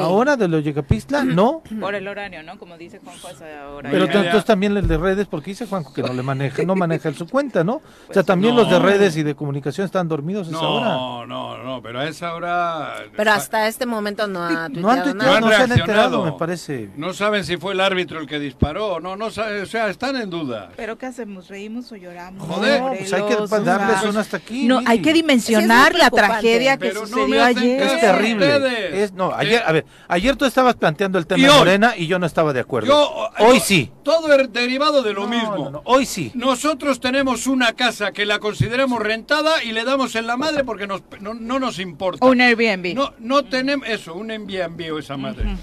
Ahora 0.00 0.36
de 0.36 0.48
los 0.48 0.64
Yecapistla, 0.64 1.24
no. 1.24 1.62
Por 1.80 1.94
el 1.94 2.06
horario, 2.08 2.42
¿no? 2.42 2.58
Como 2.58 2.76
dice 2.76 3.00
Juanjo, 3.02 3.28
ahora. 3.64 3.90
Pero 3.90 4.04
entonces 4.06 4.44
también 4.44 4.76
el 4.76 4.86
de 4.86 4.98
redes, 4.98 5.26
porque 5.26 5.50
dice 5.50 5.66
Juanjo 5.66 5.92
que 5.92 6.02
no 6.02 6.12
le 6.12 6.22
maneja, 6.22 6.62
no 6.62 6.74
maneja 6.74 7.12
su 7.12 7.26
cuenta, 7.26 7.64
¿no? 7.64 7.76
o 7.76 7.80
sea, 7.80 8.14
pues 8.14 8.26
también 8.26 8.56
los 8.56 8.70
de 8.70 8.78
redes 8.78 9.16
y 9.16 9.22
de 9.22 9.34
comunicación 9.34 9.84
están 9.84 10.08
dormidos 10.08 10.48
a 10.48 10.50
esa 10.50 10.60
hora. 10.60 10.88
No, 10.88 11.26
no, 11.26 11.62
no, 11.62 11.82
pero 11.82 12.00
a 12.00 12.08
esa 12.08 12.34
hora. 12.34 12.94
Pero 13.16 13.32
hasta 13.32 13.68
este 13.68 13.86
momento 13.86 14.26
no 14.26 14.42
ha 14.42 14.66
tuiteado 14.66 14.80
no 14.80 14.90
han 14.90 15.02
tuiteado, 15.02 15.40
no, 15.40 15.48
se 15.48 15.54
han 15.54 15.72
enterado, 15.72 16.24
me 16.24 16.32
parece. 16.32 16.90
No 16.96 17.12
saben 17.12 17.44
si 17.44 17.56
fue 17.56 17.72
el 17.72 17.80
árbitro 17.80 18.20
el 18.20 18.26
que 18.26 18.38
disparó, 18.38 19.00
no, 19.00 19.16
no, 19.16 19.26
o 19.26 19.30
sea, 19.30 19.88
están 19.88 20.16
en 20.16 20.30
duda. 20.30 20.70
¿Pero 20.76 20.98
qué 20.98 21.06
hacemos? 21.06 21.48
¿Reímos 21.48 21.90
o 21.92 21.96
lloramos? 21.96 22.46
Joder, 22.46 22.82
pues 22.98 23.12
hay 23.12 23.22
que 23.22 23.36
darles 23.64 24.02
una 24.04 24.20
hasta 24.20 24.36
aquí. 24.36 24.66
No, 24.66 24.80
hay 24.86 25.00
que 25.00 25.12
dimensionar 25.12 25.94
la 25.94 26.10
tragedia 26.10 26.76
que 26.76 26.92
sucedió 26.92 27.44
ayer. 27.44 27.82
Es 27.82 28.00
terrible. 28.00 29.02
Es, 29.02 29.12
no, 29.12 29.32
ayer, 29.34 29.55
a 29.64 29.72
ver, 29.72 29.86
ayer 30.08 30.36
tú 30.36 30.44
estabas 30.44 30.74
planteando 30.74 31.18
el 31.18 31.26
tema 31.26 31.46
de 31.46 31.52
Morena 31.52 31.94
y 31.96 32.06
yo 32.06 32.18
no 32.18 32.26
estaba 32.26 32.52
de 32.52 32.60
acuerdo. 32.60 33.30
hoy 33.38 33.60
sí. 33.60 33.90
Todo 34.02 34.32
es 34.32 34.52
derivado 34.52 35.02
de 35.02 35.12
lo 35.12 35.26
mismo. 35.26 35.82
hoy 35.84 36.06
sí. 36.06 36.30
Nosotros 36.34 37.00
tenemos 37.00 37.46
una 37.46 37.72
casa 37.72 38.12
que 38.12 38.26
la 38.26 38.38
consideramos 38.38 39.00
rentada 39.00 39.62
y 39.62 39.72
le 39.72 39.84
damos 39.84 40.14
en 40.14 40.26
la 40.26 40.36
madre 40.36 40.64
porque 40.64 40.86
nos, 40.86 41.02
no, 41.20 41.58
nos 41.58 41.78
importa. 41.78 42.24
Un 42.26 42.40
Airbnb. 42.40 42.94
No, 42.94 43.14
no 43.18 43.44
tenemos 43.44 43.88
eso, 43.88 44.14
un 44.14 44.30
Airbnb 44.30 44.92
o 44.92 44.98
esa 44.98 45.16
madre. 45.16 45.56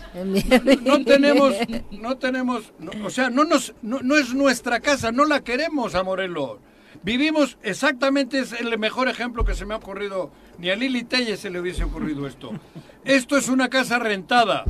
no, 0.84 1.04
tenemos, 1.04 1.54
no 1.92 2.18
tenemos, 2.18 2.74
o 3.04 3.10
sea, 3.10 3.30
no 3.30 3.44
nos, 3.44 3.74
no, 3.82 4.16
es 4.16 4.34
nuestra 4.34 4.80
casa, 4.80 5.12
no 5.12 5.26
la 5.26 5.42
queremos 5.44 5.96
a 5.96 6.04
Morelos. 6.04 6.60
Vivimos 7.04 7.58
exactamente, 7.64 8.40
es 8.40 8.54
el 8.54 8.78
mejor 8.80 9.10
ejemplo 9.10 9.44
que 9.44 9.54
se 9.54 9.66
me 9.66 9.74
ha 9.74 9.78
ocurrido. 9.78 10.32
Ni 10.58 10.70
a 10.70 10.76
Lili 10.76 11.04
Telle 11.04 11.38
se 11.38 11.50
le 11.50 11.60
hubiese 11.60 11.84
ocurrido 11.84 12.26
esto. 12.28 12.52
Esto 13.06 13.38
es 13.38 13.50
una 13.50 13.70
casa 13.70 14.00
rentada. 14.00 14.64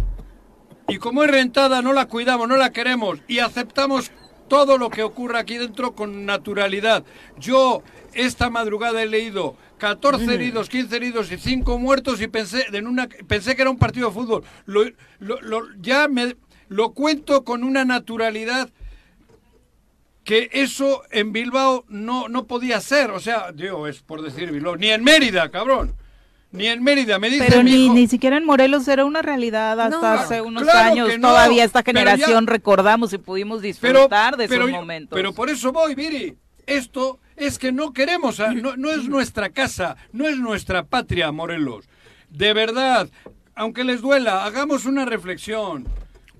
Y 0.88 0.98
como 0.98 1.24
es 1.24 1.32
rentada, 1.32 1.82
no 1.82 1.94
la 1.94 2.08
cuidamos, 2.08 2.48
no 2.48 2.58
la 2.58 2.72
queremos 2.72 3.20
y 3.28 3.40
aceptamos 3.40 4.12
todo 4.48 4.78
lo 4.78 4.90
que 4.90 5.04
ocurra 5.04 5.40
aquí 5.40 5.58
dentro 5.58 5.96
con 5.96 6.26
naturalidad. 6.26 7.06
Yo 7.40 7.84
esta 8.14 8.50
madrugada 8.50 9.02
he 9.02 9.08
leído 9.08 9.56
14 9.78 10.34
heridos, 10.34 10.70
15 10.70 10.96
heridos 10.96 11.32
y 11.32 11.38
5 11.38 11.80
muertos 11.80 12.22
y 12.22 12.28
pensé, 12.28 12.66
en 12.72 12.88
una, 12.88 13.08
pensé 13.28 13.56
que 13.56 13.62
era 13.62 13.72
un 13.72 13.78
partido 13.78 14.10
de 14.10 14.14
fútbol. 14.14 14.44
Lo, 14.66 14.84
ya 15.80 16.08
me, 16.08 16.36
lo 16.68 16.92
cuento 16.92 17.44
con 17.44 17.64
una 17.64 17.86
naturalidad 17.86 18.70
que 20.24 20.50
eso 20.54 21.04
en 21.12 21.32
Bilbao 21.32 21.86
no, 21.88 22.30
no 22.30 22.46
podía 22.46 22.80
ser. 22.82 23.12
O 23.12 23.20
sea, 23.20 23.52
digo, 23.52 23.88
es 23.88 24.02
por 24.02 24.22
decir 24.22 24.52
Bilbao, 24.52 24.78
ni 24.78 24.90
en 24.90 25.04
Mérida, 25.04 25.50
cabrón. 25.50 25.96
Ni 26.52 26.68
en 26.68 26.84
Mérida, 26.84 27.18
me 27.18 27.32
dice 27.32 27.46
Pero 27.50 27.64
ni, 27.64 27.90
ni 27.90 28.08
siquiera 28.08 28.38
en 28.38 28.46
Morelos 28.46 28.88
era 28.88 29.06
una 29.06 29.24
realidad 29.24 29.80
hasta 29.82 30.14
hace 30.14 30.40
unos 30.40 30.68
años. 30.68 31.10
Todavía 31.20 31.64
esta 31.64 31.82
generación 31.82 32.46
recordamos 32.46 33.12
y 33.14 33.18
pudimos 33.18 33.62
disfrutar 33.62 34.38
de 34.38 34.46
esos 34.46 34.70
momentos. 34.70 35.16
Pero 35.16 35.34
por 35.34 35.50
eso 35.50 35.72
voy, 35.72 35.96
Viri. 35.96 36.36
Esto 36.68 37.20
es 37.36 37.58
que 37.58 37.72
no 37.72 37.92
queremos, 37.92 38.40
no, 38.40 38.78
no 38.78 38.92
es 38.92 39.10
nuestra 39.10 39.50
casa, 39.50 39.98
no 40.12 40.28
es 40.28 40.38
nuestra 40.38 40.84
patria, 40.84 41.32
Morelos. 41.32 41.90
De 42.30 42.54
verdad, 42.54 43.10
aunque 43.56 43.84
les 43.84 44.02
duela, 44.02 44.46
hagamos 44.46 44.86
una 44.86 45.06
reflexión 45.06 45.88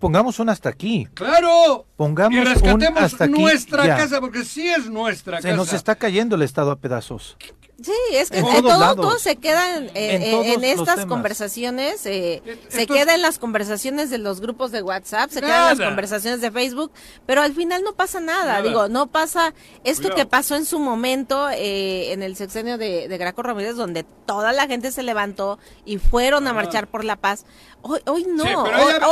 pongamos 0.04 0.38
una 0.40 0.52
hasta 0.52 0.68
aquí. 0.68 1.08
Claro. 1.14 1.86
Pongamos 1.96 2.38
y 2.38 2.44
rescatemos 2.44 3.02
hasta 3.02 3.24
aquí. 3.24 3.40
nuestra 3.40 3.88
casa, 3.88 4.20
porque 4.20 4.44
sí 4.44 4.68
es 4.68 4.90
nuestra 4.90 5.38
casa. 5.38 5.48
Se 5.48 5.56
nos 5.56 5.72
está 5.72 5.96
cayendo 5.96 6.36
el 6.36 6.42
Estado 6.42 6.72
a 6.72 6.76
pedazos. 6.76 7.38
Sí, 7.82 7.92
es 8.12 8.30
que 8.30 8.42
todo, 8.42 8.96
todo, 8.96 9.18
se 9.18 9.38
queda 9.38 9.78
en, 9.78 9.90
en, 9.96 10.64
estas 10.64 11.08
conversaciones, 11.08 12.06
eh, 12.06 12.44
se 12.70 12.86
queda 12.86 13.16
en 13.16 13.24
las 13.24 13.40
conversaciones 13.40 14.12
de 14.12 14.20
los 14.20 14.42
grupos 14.42 14.72
de 14.72 14.84
WhatsApp, 14.84 15.32
se 15.32 15.42
queda 15.42 15.72
en 15.72 15.80
las 15.80 15.88
conversaciones 15.88 16.40
de 16.40 16.52
Facebook, 16.52 16.92
pero 17.26 17.42
al 17.42 17.54
final 17.54 17.84
no 17.84 17.94
pasa 17.94 18.20
nada, 18.20 18.62
digo, 18.62 18.90
no 18.90 19.08
pasa 19.08 19.56
esto 19.84 20.14
que 20.14 20.28
pasó 20.28 20.56
en 20.56 20.66
su 20.66 20.78
momento 20.78 21.50
eh, 21.50 22.14
en 22.14 22.22
el 22.22 22.36
sexenio 22.36 22.78
de, 22.78 23.08
de, 23.08 23.18
Graco 23.18 23.42
Ramírez, 23.42 23.76
donde 23.76 24.04
toda 24.04 24.54
la 24.54 24.68
gente 24.68 24.92
se 24.92 25.02
levantó 25.02 25.58
y 25.84 25.98
fueron 25.98 26.48
a 26.48 26.54
marchar 26.54 26.88
por 26.88 27.04
la 27.04 27.16
paz. 27.16 27.46
Hoy, 27.82 28.02
hoy 28.06 28.28
no, 28.30 28.66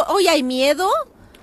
hoy, 0.08 0.28
hay 0.28 0.43
miedo 0.43 0.88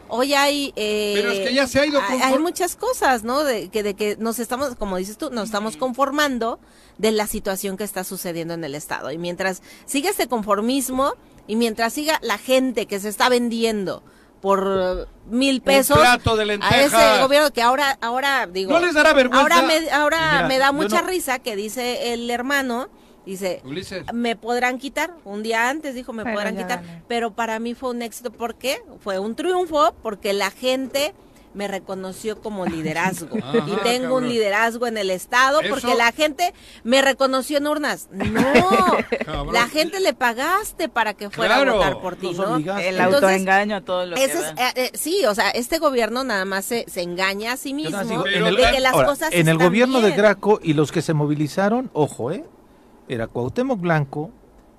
hoy 0.09 0.35
hay 0.35 0.73
eh, 0.77 1.13
pero 1.15 1.33
es 1.33 1.49
que 1.49 1.55
ya 1.55 1.67
se 1.67 1.81
ha 1.81 1.87
ido 1.87 2.01
hay, 2.01 2.39
muchas 2.39 2.77
cosas 2.77 3.25
no 3.25 3.45
de 3.45 3.69
que 3.69 3.83
de 3.83 3.95
que 3.95 4.17
nos 4.19 4.39
estamos 4.39 4.75
como 4.77 4.97
dices 4.97 5.19
tú 5.19 5.31
nos 5.31 5.45
estamos 5.45 5.77
conformando 5.77 6.59
de 6.99 7.13
la 7.13 7.27
situación 7.27 7.77
que 7.77 7.85
está 7.85 8.05
sucediendo 8.05 8.55
en 8.55 8.65
el 8.65 8.75
Estado. 8.75 9.11
Y 9.11 9.19
mientras 9.19 9.63
siga 9.87 10.11
este 10.11 10.29
conformismo 10.29 11.15
y 11.47 11.57
mientras 11.57 11.95
siga 11.95 12.19
la 12.23 12.39
gente 12.39 12.87
que 12.87 13.01
se 13.01 13.09
está 13.09 13.29
vendiendo 13.29 14.03
por 14.43 15.09
mil 15.29 15.63
pesos 15.63 15.99
a 15.99 16.81
ese 16.81 17.23
gobierno 17.23 17.53
que 17.53 17.61
ahora 17.61 17.99
ahora 18.01 18.47
digo 18.47 18.73
no 18.73 18.79
les 18.79 18.95
dará 18.95 19.13
vergüenza. 19.13 19.43
ahora 19.43 19.63
me 19.63 19.91
ahora 19.91 20.47
me 20.47 20.59
da 20.59 20.71
mucha 20.71 21.03
risa 21.03 21.41
que 21.41 21.57
dice 21.57 22.13
el 22.13 22.31
hermano 22.31 22.89
dice 23.37 23.63
me 24.13 24.37
podrán 24.37 24.79
quitar 24.79 25.15
un 25.25 25.43
día 25.43 25.69
antes 25.69 25.95
dijo 25.95 26.13
me 26.13 26.25
podrán 26.25 26.57
quitar 26.57 26.83
pero 27.09 27.33
para 27.33 27.59
mí 27.59 27.75
fue 27.75 27.91
un 27.91 28.03
éxito. 28.03 28.31
Porque 28.31 28.83
fue 29.01 29.19
un 29.19 29.35
triunfo 29.35 29.95
porque 30.03 30.33
la 30.33 30.51
gente 30.51 31.15
me 31.55 31.67
reconoció 31.67 32.41
como 32.41 32.67
liderazgo. 32.67 33.37
y 33.37 33.83
tengo 33.83 34.17
un 34.17 34.29
liderazgo 34.29 34.87
en 34.87 34.99
el 34.99 35.11
Estado 35.11 35.61
porque 35.69 35.95
la 35.95 36.13
gente 36.13 36.53
me 36.85 37.01
reconoció 37.01 37.59
en 37.59 37.67
urnas. 37.67 38.09
No, 38.11 38.43
la 39.53 39.69
gente 39.69 40.01
le 40.01 40.13
pagaste 40.13 40.89
para 40.89 41.15
que 41.15 41.31
fuera 41.31 41.57
a 41.57 41.65
votar 41.65 42.01
por 42.01 42.17
ti, 42.17 42.33
¿no? 42.33 42.57
El 42.79 43.01
autoengaño 43.01 43.77
a 43.77 43.81
todos 43.81 44.09
los 44.09 44.21
que 44.21 44.27
eh, 44.27 44.73
eh, 44.75 44.91
Sí, 44.95 45.25
o 45.27 45.35
sea, 45.35 45.51
este 45.51 45.79
gobierno 45.79 46.23
nada 46.25 46.45
más 46.45 46.67
se, 46.67 46.85
engaña 46.97 47.53
a 47.53 47.57
sí 47.57 47.75
mismo 47.75 48.01
en 48.01 48.45
el, 48.45 48.57
de 48.57 48.71
que 48.71 48.81
las 48.81 48.93
cosas 48.93 49.31
En 49.33 49.49
el 49.49 49.59
gobierno 49.59 50.01
de 50.01 50.13
Graco 50.13 50.61
y 50.63 50.75
los 50.75 50.93
que 50.93 51.03
se 51.03 51.15
movilizaron, 51.15 51.91
ojo, 51.93 52.31
¿eh? 52.33 52.45
Era 53.09 53.27
Cuauhtémoc 53.27 53.81
Blanco, 53.81 54.31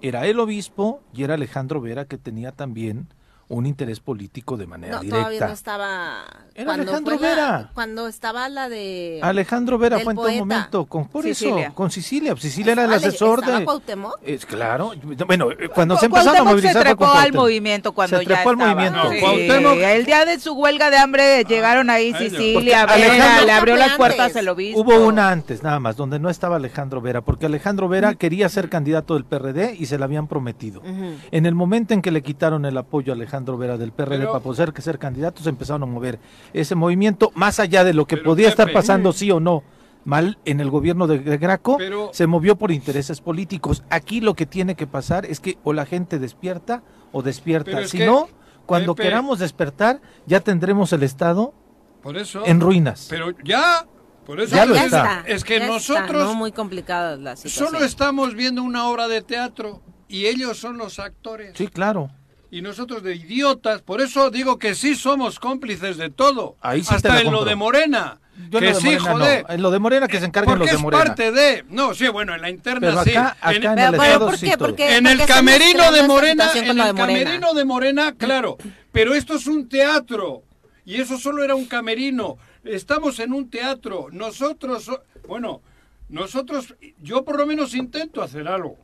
era 0.01 0.27
el 0.27 0.39
obispo 0.39 1.01
y 1.13 1.23
era 1.23 1.33
Alejandro 1.33 1.81
Vera 1.81 2.05
que 2.05 2.17
tenía 2.17 2.51
también 2.51 3.07
un 3.49 3.65
interés 3.65 3.99
político 3.99 4.57
de 4.57 4.67
manera 4.67 4.97
no, 4.97 5.01
directa. 5.01 5.19
Todavía 5.19 5.47
no 5.47 5.53
estaba. 5.53 6.23
Era 6.53 6.73
Alejandro 6.75 7.17
Vera. 7.17 7.71
cuando 7.73 8.07
estaba 8.07 8.47
la 8.47 8.69
de. 8.69 9.19
Alejandro 9.23 9.79
Vera 9.79 9.99
fue 9.99 10.13
en 10.13 10.17
todo 10.17 10.31
momento. 10.31 10.85
Con, 10.85 11.07
por 11.07 11.25
eso, 11.25 11.57
con 11.73 11.89
Sicilia. 11.89 12.35
Sicilia 12.38 12.73
era 12.73 12.85
el 12.85 12.93
asesor 12.93 13.43
de. 13.43 13.65
Cuauhtémoc? 13.65 14.19
Es 14.23 14.45
claro. 14.45 14.91
Bueno, 15.25 15.51
eh, 15.51 15.67
cuando 15.73 15.97
se 15.97 16.05
empezaron 16.05 16.41
a 16.41 16.43
movilizar. 16.43 16.83
Se 16.83 16.89
trepó 16.89 17.07
al 17.07 17.33
movimiento 17.33 17.91
cuando 17.91 18.19
se 18.19 18.25
trepó 18.25 18.49
al 18.49 18.57
movimiento. 18.57 19.12
el 19.12 20.05
día 20.05 20.25
de 20.25 20.39
su 20.39 20.53
huelga 20.53 20.91
de 20.91 20.97
hambre 20.97 21.43
llegaron 21.43 21.89
ahí 21.89 22.13
Sicilia, 22.13 22.85
Vera, 22.85 23.41
le 23.45 23.51
abrió 23.51 23.75
las 23.75 23.97
puertas 23.97 24.35
al 24.35 24.47
obispo. 24.47 24.81
Hubo 24.81 25.07
una 25.07 25.31
antes, 25.31 25.63
nada 25.63 25.79
más, 25.79 25.97
donde 25.97 26.19
no 26.19 26.29
estaba 26.29 26.57
Alejandro 26.57 27.01
Vera, 27.01 27.21
porque 27.21 27.47
Alejandro 27.47 27.89
Vera 27.89 28.13
quería 28.13 28.47
ser 28.47 28.69
candidato 28.69 29.15
del 29.15 29.25
PRD 29.25 29.75
y 29.77 29.88
se 29.88 29.97
le 29.97 30.03
habían 30.03 30.27
prometido. 30.27 30.83
En 31.31 31.45
el 31.47 31.55
momento 31.55 31.95
en 31.95 32.03
que 32.03 32.12
le 32.12 32.21
quitaron 32.21 32.65
el 32.65 32.77
apoyo 32.77 33.12
a 33.12 33.15
Alejandro 33.15 33.38
Alejandro 33.39 33.58
Vera 33.58 33.78
del 33.78 33.91
PRD 33.93 34.25
para 34.25 34.39
poder 34.39 34.73
que 34.73 34.82
ser 34.82 34.99
candidatos 34.99 35.47
empezaron 35.47 35.84
a 35.84 35.86
mover 35.86 36.19
ese 36.54 36.75
movimiento 36.75 37.32
más 37.36 37.60
allá 37.60 37.84
de 37.84 37.93
lo 37.93 38.06
que 38.06 38.17
podía 38.17 38.49
estar 38.49 38.71
pasando 38.73 39.13
sí 39.13 39.32
o 39.32 39.39
no 39.39 39.63
mal 40.04 40.38
en 40.45 40.60
el 40.60 40.69
gobierno 40.69 41.08
de, 41.08 41.38
Graco 41.38 41.78
se 42.12 42.28
movió 42.28 42.58
por 42.58 42.71
intereses 42.71 43.21
políticos. 43.21 43.84
Aquí 43.89 44.19
lo 44.21 44.34
que 44.34 44.45
tiene 44.45 44.75
que 44.75 44.88
pasar 44.88 45.25
es 45.25 45.39
que 45.39 45.58
o 45.63 45.71
la 45.71 45.86
gente 45.86 46.19
despierta 46.19 46.84
o 47.12 47.21
despierta. 47.21 47.88
Si 47.88 47.99
no 47.99 48.28
cuando 48.65 48.93
queramos 48.93 49.39
despertar 49.39 50.02
ya 50.25 50.41
tendremos 50.41 50.91
el 50.91 51.04
estado 51.04 51.54
por 52.02 52.17
eso, 52.17 52.45
en 52.45 52.60
ruinas. 52.60 53.08
pero 53.10 53.32
ya 53.43 53.86
por 54.25 54.39
eso 54.39 54.56
ya, 54.56 54.65
lo 54.65 54.75
está. 54.75 55.23
es 55.28 55.43
que 55.43 55.60
nosotros 55.65 56.36
muy 56.36 56.52
complicada 56.52 57.15
la 57.15 57.36
situación. 57.36 57.73
solo 57.73 57.86
estamos 57.86 58.36
viendo 58.36 58.63
una 58.63 58.88
obra 58.88 59.08
de 59.08 59.21
teatro 59.21 59.82
y 60.08 60.25
ellos 60.25 60.58
son 60.58 60.78
los 60.78 60.99
actores. 60.99 61.54
Sí 61.56 61.67
claro 61.67 62.12
y 62.51 62.62
nosotros 62.62 63.03
de 63.03 63.15
idiotas. 63.15 63.81
Por 63.81 64.01
eso 64.01 64.29
digo 64.29 64.57
que 64.57 64.75
sí 64.75 64.95
somos 64.95 65.39
cómplices 65.39 65.97
de 65.97 66.09
todo. 66.09 66.55
Ahí 66.62 66.81
Hasta 66.88 67.21
en 67.21 67.31
lo 67.31 67.45
de 67.45 67.55
Morena. 67.55 68.19
que 68.51 68.73
sí, 68.73 68.97
joder. 68.97 69.45
En 69.49 69.62
lo 69.62 69.71
de 69.71 69.79
Morena 69.79 70.07
que 70.07 70.19
se 70.19 70.25
encarguen 70.25 70.59
los 70.59 70.69
de 70.69 70.77
Morena. 70.77 71.03
es 71.03 71.09
parte 71.09 71.31
de. 71.31 71.65
No, 71.69 71.93
sí, 71.93 72.07
bueno, 72.07 72.35
en 72.35 72.41
la 72.41 72.49
interna 72.49 73.03
sí. 73.03 73.12
Acá, 73.12 73.38
en, 73.51 73.63
en, 73.63 73.79
el, 73.79 74.19
¿por 74.19 74.39
qué? 74.39 74.57
Porque, 74.57 74.97
en 74.97 75.07
el 75.07 75.25
camerino 75.25 75.91
de 75.91 76.03
Morena, 76.03 76.51
en 76.55 76.79
el 76.79 76.95
camerino 76.95 77.53
de 77.53 77.65
Morena, 77.65 78.13
claro. 78.15 78.57
Pero 78.91 79.13
esto 79.13 79.35
es 79.35 79.47
un 79.47 79.69
teatro. 79.69 80.43
Y 80.85 80.99
eso 80.99 81.19
solo 81.19 81.43
era 81.43 81.53
un 81.53 81.65
camerino. 81.65 82.38
Estamos 82.63 83.19
en 83.19 83.33
un 83.33 83.49
teatro. 83.49 84.07
Nosotros, 84.12 84.89
bueno, 85.27 85.62
nosotros, 86.09 86.75
yo 86.99 87.23
por 87.23 87.38
lo 87.38 87.45
menos 87.45 87.75
intento 87.75 88.23
hacer 88.23 88.47
algo. 88.47 88.75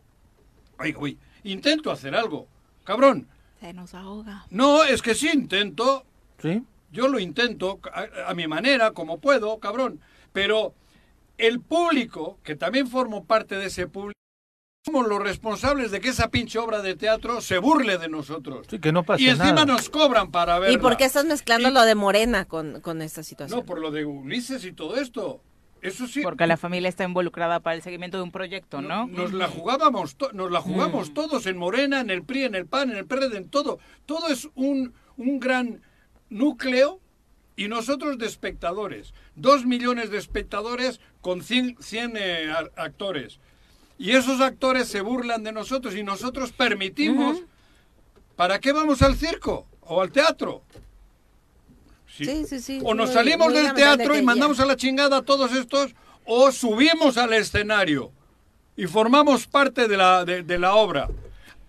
Ay, 0.77 0.93
uy, 0.95 1.17
intento 1.43 1.91
hacer 1.91 2.15
algo. 2.15 2.47
Cabrón, 2.83 3.27
nos 3.73 3.93
ahoga. 3.93 4.45
No, 4.49 4.83
es 4.83 5.01
que 5.01 5.15
sí 5.15 5.29
intento. 5.33 6.05
¿Sí? 6.41 6.63
Yo 6.91 7.07
lo 7.07 7.19
intento 7.19 7.79
a, 8.25 8.33
mi 8.33 8.47
manera, 8.47 8.91
como 8.91 9.19
puedo, 9.19 9.59
cabrón. 9.59 9.99
Pero 10.31 10.73
el 11.37 11.59
público, 11.59 12.39
que 12.43 12.55
también 12.55 12.87
formo 12.87 13.25
parte 13.25 13.55
de 13.55 13.65
ese 13.65 13.87
público, 13.87 14.13
somos 14.85 15.07
los 15.07 15.19
responsables 15.19 15.91
de 15.91 15.99
que 15.99 16.09
esa 16.09 16.29
pinche 16.29 16.59
obra 16.59 16.81
de 16.81 16.95
teatro 16.95 17.41
se 17.41 17.57
burle 17.57 17.97
de 17.97 18.07
nosotros. 18.07 18.67
Sí, 18.69 18.79
que 18.79 18.91
no 18.91 19.03
y 19.17 19.29
encima 19.29 19.65
nos 19.65 19.89
cobran 19.89 20.31
para 20.31 20.59
verla. 20.59 20.75
¿Y 20.75 20.77
por 20.77 20.95
qué 20.95 21.05
estás 21.05 21.25
mezclando 21.25 21.71
lo 21.71 21.81
de 21.83 21.95
Morena 21.95 22.45
con, 22.45 22.81
con 22.81 23.01
esta 23.01 23.23
situación? 23.23 23.59
No, 23.59 23.65
por 23.65 23.79
lo 23.79 23.91
de 23.91 24.05
Ulises 24.05 24.63
y 24.63 24.71
todo 24.71 24.95
esto. 24.97 25.41
Eso 25.85 26.07
sí. 26.07 26.21
Porque 26.21 26.47
la 26.47 26.57
familia 26.57 26.89
está 26.89 27.03
involucrada 27.03 27.59
para 27.59 27.75
el 27.75 27.81
seguimiento 27.81 28.17
de 28.17 28.23
un 28.23 28.31
proyecto, 28.31 28.81
¿no? 28.81 29.07
Nos 29.07 29.33
la 29.33 29.47
jugábamos, 29.47 30.15
nos 30.33 30.51
la 30.51 30.61
jugamos 30.61 31.11
mm. 31.11 31.13
todos 31.13 31.45
en 31.45 31.57
Morena, 31.57 32.01
en 32.01 32.09
el 32.09 32.23
PRI, 32.23 32.45
en 32.45 32.55
el 32.55 32.65
PAN, 32.65 32.91
en 32.91 32.97
el 32.97 33.05
PRD, 33.05 33.37
en 33.37 33.49
todo. 33.49 33.79
Todo 34.05 34.27
es 34.29 34.49
un, 34.55 34.93
un 35.17 35.39
gran 35.39 35.81
núcleo 36.29 36.99
y 37.55 37.67
nosotros 37.67 38.17
de 38.17 38.25
espectadores. 38.25 39.13
Dos 39.35 39.65
millones 39.65 40.09
de 40.09 40.17
espectadores 40.17 40.99
con 41.21 41.41
100, 41.43 41.77
eh, 42.15 42.53
actores. 42.75 43.39
Y 43.97 44.11
esos 44.11 44.41
actores 44.41 44.87
se 44.87 45.01
burlan 45.01 45.43
de 45.43 45.51
nosotros 45.51 45.95
y 45.95 46.03
nosotros 46.03 46.51
permitimos... 46.51 47.43
¿Para 48.35 48.59
qué 48.59 48.73
vamos 48.73 49.01
al 49.01 49.15
circo 49.15 49.65
o 49.79 50.01
al 50.01 50.11
teatro? 50.11 50.61
Sí, 52.17 52.45
sí, 52.47 52.59
sí. 52.61 52.79
o 52.83 52.93
nos 52.93 53.11
salimos 53.11 53.53
del 53.53 53.73
teatro 53.73 54.17
y 54.17 54.21
mandamos 54.21 54.59
a 54.59 54.65
la 54.65 54.75
chingada 54.75 55.17
a 55.17 55.21
todos 55.21 55.53
estos, 55.53 55.93
o 56.25 56.51
subimos 56.51 57.17
al 57.17 57.33
escenario 57.33 58.11
y 58.77 58.87
formamos 58.87 59.47
parte 59.47 59.87
de 59.87 59.97
la, 59.97 60.25
de, 60.25 60.59
la 60.59 60.75
obra. 60.75 61.09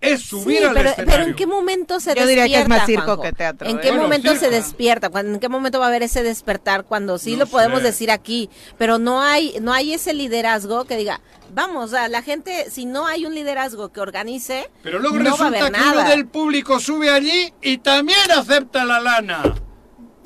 Es 0.00 0.22
subir 0.22 0.64
al 0.64 0.76
escenario. 0.76 1.04
Pero 1.06 1.22
¿en 1.24 1.35
qué 1.35 1.46
momento 1.46 2.00
se 2.00 2.11
Yo 2.14 2.26
despierta? 2.26 2.42
diría 2.44 2.56
que 2.59 2.62
es 2.62 2.68
más 2.68 2.87
circo 2.87 3.20
que 3.20 3.32
teatro. 3.32 3.68
¿En 3.68 3.78
qué 3.78 3.88
¿eh? 3.88 3.92
momento 3.92 4.37
se 4.37 4.50
despierta? 4.50 5.11
¿En 5.20 5.40
qué 5.40 5.48
momento 5.48 5.78
va 5.78 5.87
a 5.87 5.88
haber 5.88 6.02
ese 6.02 6.22
despertar? 6.22 6.85
Cuando 6.85 7.18
sí 7.18 7.37
lo 7.37 7.46
podemos 7.46 7.82
decir 7.82 8.11
aquí, 8.11 8.50
pero 8.76 8.98
no 8.98 9.22
hay, 9.22 9.56
no 9.61 9.72
hay 9.72 9.94
ese 9.94 10.12
liderazgo 10.12 10.85
que 10.85 10.96
diga, 10.96 11.20
vamos, 11.54 11.94
a 11.94 12.09
la 12.09 12.22
gente, 12.22 12.70
si 12.70 12.85
no 12.85 13.06
hay 13.06 13.24
un 13.24 13.35
liderazgo 13.35 13.90
que 13.90 14.00
organice, 14.00 14.68
pero 14.82 14.98
luego 14.98 15.18
resulta 15.18 15.70
que 15.70 15.82
uno 15.82 16.09
del 16.09 16.26
público 16.26 16.78
sube 16.78 17.11
allí 17.11 17.52
y 17.62 17.78
también 17.78 18.30
acepta 18.30 18.85
la 18.85 19.00
lana. 19.00 19.42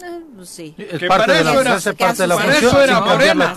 Eh, 0.02 0.20
pues 0.36 0.48
sí. 0.48 0.74
Que 0.76 1.06
para 1.06 1.24
eso 1.40 1.60
era, 1.60 1.78
parte 1.98 2.22
de 2.22 2.28
la 2.28 2.36
para 2.36 2.58
eso 2.58 2.82
era 2.82 3.00
morena. 3.00 3.54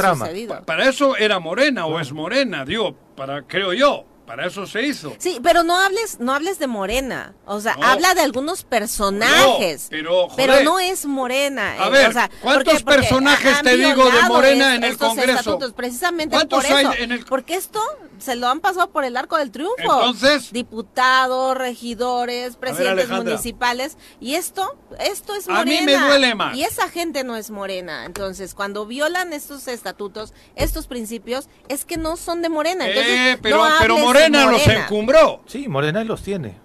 Para 0.66 0.90
eso 0.90 1.16
era 1.16 1.40
morena 1.40 1.86
o 1.86 2.00
es 2.00 2.12
morena, 2.12 2.66
digo, 2.66 2.96
para 3.16 3.44
creo 3.44 3.74
yo. 3.74 4.06
Para 4.26 4.48
eso 4.48 4.66
se 4.66 4.82
hizo. 4.84 5.14
Sí, 5.18 5.40
pero 5.44 5.64
no 5.64 5.78
hables, 5.78 6.20
no 6.20 6.34
hables 6.34 6.58
de 6.58 6.68
Morena. 6.68 7.34
O 7.46 7.60
sea, 7.60 7.76
habla 7.82 8.14
de 8.14 8.22
algunos 8.22 8.64
personajes. 8.64 9.90
pero, 9.90 10.64
no 10.64 10.80
es 10.80 11.06
Morena. 11.06 11.76
A 11.80 11.90
ver, 11.90 12.14
¿cuántos 12.42 12.84
personajes 12.84 13.62
te 13.62 13.76
digo 13.76 14.10
de 14.10 14.22
Morena 14.24 14.76
en 14.76 14.84
el 14.84 14.98
Congreso? 14.98 15.60
precisamente 15.76 16.38
por 16.48 16.66
eso. 16.66 16.94
en 16.94 17.12
el... 17.12 17.26
Porque 17.26 17.56
esto 17.56 17.82
se 18.20 18.36
lo 18.36 18.48
han 18.48 18.62
pasado 18.62 18.92
por 18.92 19.04
el 19.04 19.18
arco 19.18 19.38
del 19.38 19.52
triunfo. 19.52 19.76
Entonces. 19.78 20.52
Diputados, 20.54 21.58
regidores, 21.58 22.56
presidentes 22.56 23.10
municipales. 23.10 23.98
Y 24.22 24.36
esto, 24.36 24.78
esto 25.00 25.36
es 25.36 25.48
Morena. 25.48 25.62
A 25.62 25.66
mí 25.66 25.86
me 25.86 25.98
duele 25.98 26.36
más. 26.36 26.56
Y 26.56 26.64
esa 26.64 26.88
gente 26.90 27.24
no 27.24 27.36
es 27.36 27.52
Morena. 27.52 28.06
Entonces, 28.06 28.54
cuando 28.54 28.86
violan 28.86 29.34
estos 29.34 29.68
estatutos, 29.68 30.34
estos 30.56 30.88
principios, 30.88 31.50
es 31.68 31.84
que 31.86 31.98
no 31.98 32.16
son 32.16 32.42
de 32.42 32.50
Morena. 32.50 32.88
Entonces, 32.88 33.14
eh, 33.14 33.40
pero, 33.42 33.66
pero 33.80 34.13
Morena, 34.14 34.52
los 34.52 34.68
encumbró. 34.68 35.42
Sí, 35.46 35.68
Morena 35.68 36.04
los 36.04 36.22
tiene. 36.22 36.56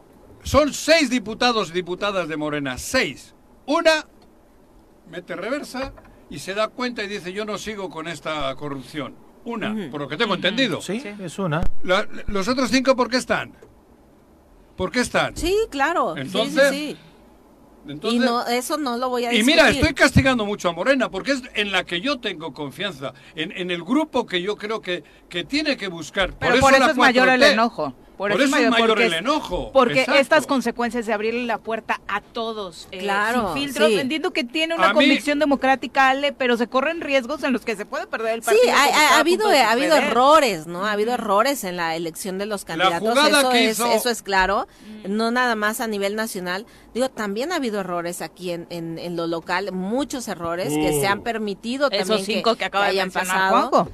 Son 0.43 0.73
seis 0.73 1.11
diputados 1.11 1.71
y 1.71 1.73
diputadas 1.73 2.29
de 2.29 2.37
Morena. 2.37 2.79
Seis. 2.79 3.35
Una 3.67 4.07
mete 5.11 5.37
reversa 5.37 5.93
y 6.31 6.39
se 6.39 6.55
da 6.55 6.69
cuenta 6.69 7.03
y 7.03 7.09
dice 7.09 7.33
yo 7.33 7.45
no 7.45 7.59
sigo 7.59 7.91
con 7.91 8.09
esta 8.09 8.55
corrupción. 8.57 9.15
Una, 9.45 9.75
por 9.91 10.01
lo 10.01 10.09
que 10.09 10.17
tengo 10.17 10.35
entendido. 10.35 10.83
Sí, 10.83 11.03
es 11.21 11.39
una. 11.39 11.63
los 12.27 12.49
otros 12.49 12.71
cinco, 12.71 12.95
¿por 12.95 13.09
qué 13.09 13.17
están? 13.17 13.55
¿Por 14.77 14.91
qué 14.91 15.01
están? 15.01 15.37
Sí, 15.37 15.57
claro. 15.71 16.17
Entonces, 16.17 16.71
sí, 16.71 16.97
y 17.87 18.19
no, 18.19 18.47
eso 18.47 18.77
no 18.77 18.97
lo 18.97 19.09
voy 19.09 19.25
a 19.25 19.29
decir. 19.29 19.43
Y 19.43 19.47
mira, 19.47 19.69
estoy 19.71 19.95
castigando 19.95 20.45
mucho 20.45 20.69
a 20.69 20.73
Morena 20.73 21.11
porque 21.11 21.33
es 21.33 21.43
en 21.55 21.73
la 21.73 21.85
que 21.85 22.01
yo 22.01 22.19
tengo 22.19 22.53
confianza, 22.53 23.15
en, 23.35 23.71
el 23.71 23.83
grupo 23.83 24.27
que 24.27 24.43
yo 24.43 24.57
creo 24.57 24.81
que, 24.81 25.05
que 25.29 25.45
tiene 25.45 25.77
que 25.77 25.89
buscar. 25.89 26.39
Pero 26.39 26.59
por 26.61 26.75
eso, 26.75 26.91
es 26.91 26.97
mayor 26.97 27.29
el 27.29 27.43
enojo. 27.43 27.95
Por, 28.19 28.33
eso, 28.33 28.43
es 28.43 28.71
mayor 28.71 29.01
el 29.01 29.15
enojo. 29.15 29.71
Porque 29.73 30.05
estas 30.17 30.49
consecuencias 30.49 31.07
de 31.07 31.13
abrirle 31.13 31.45
la 31.45 31.59
puerta 31.59 32.01
a 32.09 32.21
todos, 32.21 32.89
eh, 32.91 32.99
claro, 32.99 33.55
sin 33.55 33.63
filtros, 33.63 33.93
entiendo 33.93 34.33
que 34.33 34.43
tiene 34.43 34.75
una 34.75 34.93
convicción 34.93 35.39
democrática, 35.39 36.11
Ale, 36.11 36.33
pero 36.33 36.57
se 36.57 36.67
corren 36.67 37.01
riesgos 37.01 37.45
en 37.45 37.53
los 37.53 37.65
que 37.65 37.77
se 37.77 37.87
puede 37.87 38.09
perder 38.09 38.35
el 38.35 38.43
partido. 38.43 38.65
Sí, 38.65 38.71
ha, 38.71 39.21
habido, 39.21 39.49
ha 39.49 39.71
habido 39.71 39.97
errores, 39.97 40.67
¿no? 40.67 40.85
Ha 40.85 40.93
habido 40.93 41.13
errores 41.13 41.63
en 41.63 41.77
la 41.77 41.95
elección 41.95 42.39
de 42.39 42.47
los 42.47 42.65
candidatos. 42.65 43.17
Eso 43.17 43.53
es, 43.53 43.79
eso 43.79 44.11
es 44.11 44.23
claro, 44.23 44.67
no 45.09 45.31
nada 45.31 45.55
más 45.55 45.81
a 45.81 45.87
nivel 45.87 46.17
nacional. 46.17 46.67
Digo, 46.95 47.09
también 47.11 47.53
ha 47.53 47.57
habido 47.57 47.79
errores 47.79 48.21
aquí 48.21 48.51
en, 48.51 48.67
en, 48.69 49.17
lo 49.17 49.29
local, 49.29 49.71
muchos 49.71 50.27
errores 50.27 50.75
que 50.75 51.01
se 51.01 51.07
han 51.07 51.21
uh. 51.21 51.23
permitido 51.23 51.89
también 51.89 52.25
cinco 52.25 52.57
que, 52.57 52.69
que, 52.69 52.79
hayan 52.79 53.13
pasado. 53.13 53.89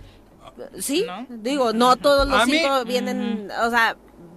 Sí, 0.79 1.05
digo, 1.29 1.73
no 1.73 1.97
todos 1.97 2.27
los 2.27 2.45
cinco 2.45 2.85
vienen, 2.85 3.51
o 3.61 3.71
sea, 3.71 3.97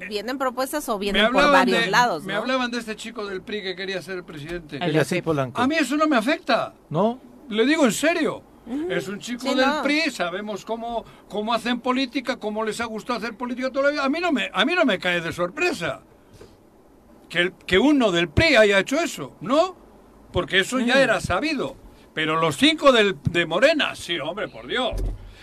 vienen 0.10 0.38
propuestas 0.38 0.88
o 0.90 1.00
vienen 1.00 1.32
por 1.32 1.52
varios 1.52 1.88
lados. 1.88 2.24
Me 2.24 2.34
hablaban 2.34 2.72
de 2.72 2.80
este 2.80 2.96
chico 2.96 3.26
del 3.26 3.42
PRI 3.42 3.64
que 3.64 3.76
quería 3.76 4.02
ser 4.02 4.24
presidente. 4.24 4.80
El 4.82 5.24
Polanco. 5.24 5.62
A 5.62 5.68
mí 5.68 5.76
eso 5.76 5.98
no 5.98 6.08
me 6.08 6.16
afecta. 6.16 6.74
¿No? 6.90 7.20
Le 7.50 7.66
digo 7.66 7.86
en 7.86 7.92
serio. 7.92 8.44
Es 8.90 9.08
un 9.08 9.20
chico 9.20 9.56
del 9.56 9.82
PRI, 9.82 10.12
sabemos 10.12 10.66
cómo, 10.66 11.06
cómo 11.30 11.54
hacen 11.54 11.80
política, 11.80 12.36
cómo 12.36 12.66
les 12.66 12.82
ha 12.82 12.86
gustado 12.86 13.20
hacer 13.20 13.38
política 13.38 13.72
toda 13.72 13.86
la 13.86 13.92
vida. 13.92 14.04
A 14.04 14.10
mí 14.10 14.20
no 14.20 14.34
me, 14.34 14.50
a 14.54 14.66
mí 14.66 14.76
no 14.76 14.84
me 14.84 15.00
cae 15.00 15.22
de 15.22 15.32
sorpresa 15.32 16.02
que, 17.30 17.54
que 17.66 17.80
uno 17.80 18.12
del 18.12 18.28
PRI 18.28 18.58
haya 18.58 18.80
hecho 18.80 19.00
eso, 19.00 19.34
¿no? 19.40 19.76
Porque 20.34 20.60
eso 20.60 20.80
ya 20.80 21.02
era 21.02 21.22
sabido. 21.22 21.78
Pero 22.14 22.40
los 22.42 22.58
cinco 22.58 22.92
del, 22.92 23.16
de 23.30 23.46
Morena, 23.46 23.96
sí, 23.96 24.20
hombre, 24.20 24.48
por 24.48 24.68
Dios. 24.68 24.94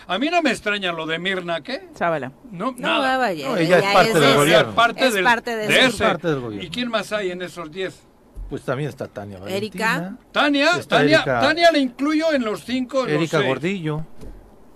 A 0.07 0.19
mí 0.19 0.29
no 0.29 0.41
me 0.41 0.51
extraña 0.51 0.91
lo 0.91 1.05
de 1.05 1.19
Mirna, 1.19 1.61
¿qué? 1.61 1.89
Sábala. 1.95 2.31
No, 2.51 2.73
nada. 2.77 3.17
No, 3.17 3.57
ella, 3.57 3.79
es 3.79 3.93
parte 3.93 4.19
del 4.19 4.35
gobierno. 4.35 4.69
Es 4.69 4.75
parte, 4.75 5.11
del, 5.11 5.23
parte 5.23 5.55
de, 5.55 5.67
de 5.67 5.85
ese. 5.85 6.03
Parte 6.03 6.27
del 6.27 6.39
gobierno. 6.39 6.67
¿Y 6.67 6.69
quién 6.69 6.89
más 6.89 7.11
hay 7.11 7.31
en 7.31 7.41
esos 7.41 7.71
diez? 7.71 8.03
Pues 8.49 8.61
también 8.61 8.89
está 8.89 9.07
Tania 9.07 9.39
Valentina. 9.39 9.57
Erika. 9.57 10.17
Tania, 10.31 10.69
Tania, 10.87 11.23
Tania 11.23 11.71
la 11.71 11.77
incluyo 11.79 12.31
en 12.31 12.43
los 12.43 12.63
cinco. 12.63 13.07
Erika 13.07 13.41
Gordillo. 13.41 14.05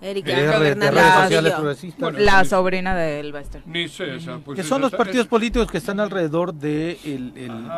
Erika, 0.02 0.32
Erika 0.32 2.10
La 2.12 2.44
sobrina 2.46 2.96
de 2.96 3.20
Elba 3.20 3.42
Ni 3.66 3.86
sé 3.88 4.16
esa. 4.16 4.38
Pues 4.38 4.56
que 4.56 4.62
son 4.62 4.80
los 4.80 4.92
partidos 4.92 5.26
políticos 5.26 5.70
que 5.70 5.78
están 5.78 6.00
alrededor 6.00 6.54
de 6.54 6.98
el, 7.04 7.32
el, 7.36 7.68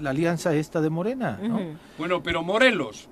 la 0.00 0.10
alianza 0.10 0.54
esta 0.54 0.80
de 0.80 0.90
Morena. 0.90 1.38
¿no? 1.42 1.76
Bueno, 1.98 2.22
pero 2.22 2.42
Morelos, 2.42 3.08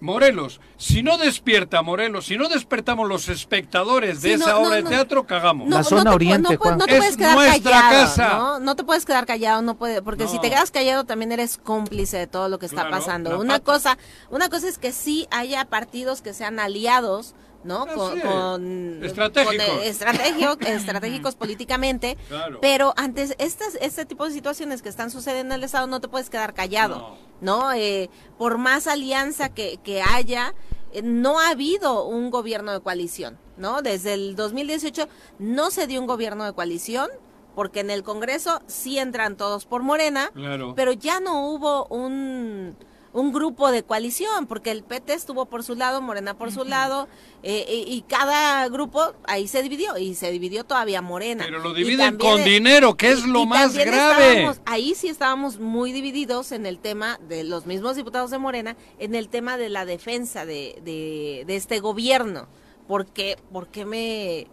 Morelos, 0.00 0.60
si 0.76 1.02
no 1.02 1.16
despierta 1.16 1.82
Morelos, 1.82 2.26
si 2.26 2.36
no 2.36 2.48
despertamos 2.48 3.08
los 3.08 3.28
espectadores 3.28 4.22
de 4.22 4.34
esa 4.34 4.58
obra 4.58 4.76
de 4.76 4.82
teatro, 4.82 5.26
cagamos. 5.26 5.68
la 5.68 5.82
zona 5.82 6.12
oriente, 6.12 6.42
no, 6.42 6.48
te 6.50 6.58
puedes 6.58 7.16
quedar 7.16 7.36
callado, 7.62 8.60
¿no? 8.60 8.76
te 8.76 8.84
puedes 8.84 9.04
quedar 9.04 9.26
callado, 9.26 9.62
no 9.62 9.76
puede, 9.76 10.02
porque 10.02 10.28
si 10.28 10.38
te 10.40 10.50
quedas 10.50 10.70
callado 10.70 11.04
también 11.04 11.32
eres 11.32 11.56
cómplice 11.56 12.18
de 12.18 12.26
todo 12.26 12.48
lo 12.48 12.58
que 12.58 12.66
está 12.66 12.90
pasando. 12.90 13.40
Una 13.40 13.60
cosa, 13.60 13.98
una 14.30 14.48
cosa 14.48 14.68
es 14.68 14.78
que 14.78 14.92
sí 14.92 15.26
haya 15.30 15.64
partidos 15.64 16.22
que 16.22 16.34
sean 16.34 16.58
aliados 16.58 17.34
¿no? 17.66 17.86
con, 17.86 19.04
estratégicos, 19.04 20.58
estratégicos 20.66 21.34
políticamente, 21.34 22.16
pero 22.60 22.94
antes 22.96 23.34
estas, 23.38 23.76
este 23.80 24.06
tipo 24.06 24.24
de 24.24 24.32
situaciones 24.32 24.82
que 24.82 24.88
están 24.88 25.10
sucediendo 25.10 25.54
en 25.54 25.60
el 25.60 25.64
Estado 25.64 25.86
no 25.86 26.00
te 26.00 26.08
puedes 26.08 26.30
quedar 26.30 26.54
callado, 26.54 27.16
¿no? 27.40 27.72
Eh, 27.72 28.08
por 28.38 28.58
más 28.58 28.86
alianza 28.86 29.48
que, 29.50 29.78
que 29.82 30.00
haya, 30.00 30.54
eh, 30.92 31.02
no 31.02 31.40
ha 31.40 31.50
habido 31.50 32.06
un 32.06 32.30
gobierno 32.30 32.72
de 32.72 32.80
coalición, 32.80 33.38
¿no? 33.56 33.82
Desde 33.82 34.14
el 34.14 34.36
2018 34.36 35.08
no 35.38 35.70
se 35.70 35.86
dio 35.86 36.00
un 36.00 36.06
gobierno 36.06 36.44
de 36.44 36.52
coalición, 36.52 37.08
porque 37.54 37.80
en 37.80 37.90
el 37.90 38.02
Congreso 38.02 38.62
sí 38.66 38.98
entran 38.98 39.36
todos 39.36 39.64
por 39.64 39.82
Morena, 39.82 40.30
pero 40.76 40.92
ya 40.92 41.20
no 41.20 41.48
hubo 41.48 41.86
un 41.86 42.76
un 43.16 43.32
grupo 43.32 43.72
de 43.72 43.82
coalición, 43.82 44.46
porque 44.46 44.70
el 44.70 44.82
PT 44.82 45.14
estuvo 45.14 45.46
por 45.46 45.64
su 45.64 45.74
lado, 45.74 46.02
Morena 46.02 46.36
por 46.36 46.52
su 46.52 46.64
lado, 46.64 47.08
eh, 47.42 47.84
y 47.86 48.02
cada 48.02 48.68
grupo 48.68 49.14
ahí 49.24 49.48
se 49.48 49.62
dividió, 49.62 49.96
y 49.96 50.14
se 50.14 50.30
dividió 50.30 50.64
todavía 50.64 51.00
Morena. 51.00 51.44
Pero 51.46 51.60
lo 51.60 51.72
dividen 51.72 52.18
con 52.18 52.44
dinero, 52.44 52.94
que 52.98 53.10
es 53.10 53.24
lo 53.24 53.46
más 53.46 53.74
grave. 53.74 54.52
Ahí 54.66 54.94
sí 54.94 55.08
estábamos 55.08 55.58
muy 55.58 55.92
divididos 55.92 56.52
en 56.52 56.66
el 56.66 56.78
tema 56.78 57.18
de 57.26 57.42
los 57.42 57.64
mismos 57.64 57.96
diputados 57.96 58.30
de 58.30 58.36
Morena, 58.36 58.76
en 58.98 59.14
el 59.14 59.30
tema 59.30 59.56
de 59.56 59.70
la 59.70 59.86
defensa 59.86 60.44
de, 60.44 60.78
de, 60.84 61.44
de 61.46 61.56
este 61.56 61.80
gobierno. 61.80 62.48
Porque, 62.86 63.36
porque 63.50 63.84
me 63.84 64.46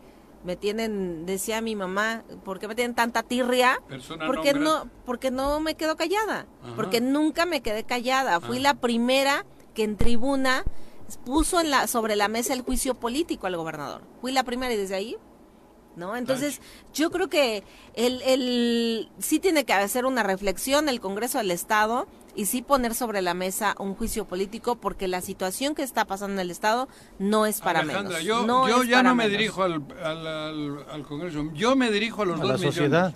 me 0.43 0.55
tienen, 0.55 1.25
decía 1.25 1.61
mi 1.61 1.75
mamá, 1.75 2.23
¿por 2.43 2.59
qué 2.59 2.67
me 2.67 2.75
tienen 2.75 2.95
tanta 2.95 3.23
tirria? 3.23 3.81
porque 4.25 4.53
no, 4.53 4.89
porque 5.05 5.31
no 5.31 5.59
me 5.59 5.75
quedo 5.75 5.95
callada, 5.95 6.45
porque 6.75 7.01
nunca 7.01 7.45
me 7.45 7.61
quedé 7.61 7.83
callada. 7.83 8.39
Fui 8.39 8.57
ah. 8.57 8.61
la 8.61 8.73
primera 8.75 9.45
que 9.73 9.83
en 9.83 9.97
tribuna 9.97 10.63
puso 11.25 11.59
en 11.59 11.69
la, 11.69 11.87
sobre 11.87 12.15
la 12.15 12.27
mesa 12.27 12.53
el 12.53 12.61
juicio 12.61 12.95
político 12.95 13.47
al 13.47 13.55
gobernador. 13.55 14.01
Fui 14.21 14.31
la 14.31 14.43
primera 14.43 14.73
y 14.73 14.77
desde 14.77 14.95
ahí 14.95 15.17
¿no? 15.95 16.15
Entonces, 16.15 16.61
yo 16.93 17.11
creo 17.11 17.29
que 17.29 17.63
el, 17.93 18.21
el, 18.23 19.09
sí 19.19 19.39
tiene 19.39 19.63
que 19.65 19.73
hacer 19.73 20.05
una 20.05 20.23
reflexión 20.23 20.89
el 20.89 20.99
Congreso 20.99 21.37
del 21.37 21.51
Estado 21.51 22.07
y 22.36 22.45
sí 22.45 22.61
poner 22.61 22.95
sobre 22.95 23.21
la 23.21 23.34
mesa 23.34 23.75
un 23.79 23.95
juicio 23.95 24.25
político 24.25 24.75
porque 24.75 25.07
la 25.07 25.21
situación 25.21 25.75
que 25.75 25.84
está 25.84 26.05
pasando 26.05 26.34
en 26.34 26.39
el 26.39 26.51
Estado 26.51 26.88
no 27.19 27.45
es 27.45 27.61
para 27.61 27.84
menos. 27.84 28.21
Yo, 28.23 28.45
yo 28.67 28.84
ya 28.84 29.03
no 29.03 29.15
me 29.15 29.29
dirijo 29.29 29.63
al, 29.63 29.84
al, 30.03 31.03
Congreso, 31.07 31.49
yo 31.53 31.75
me 31.75 31.91
dirijo 31.91 32.23
a 32.23 32.25
los 32.25 32.41
¿A 32.41 32.45
la 32.45 32.57
sociedad? 32.57 33.13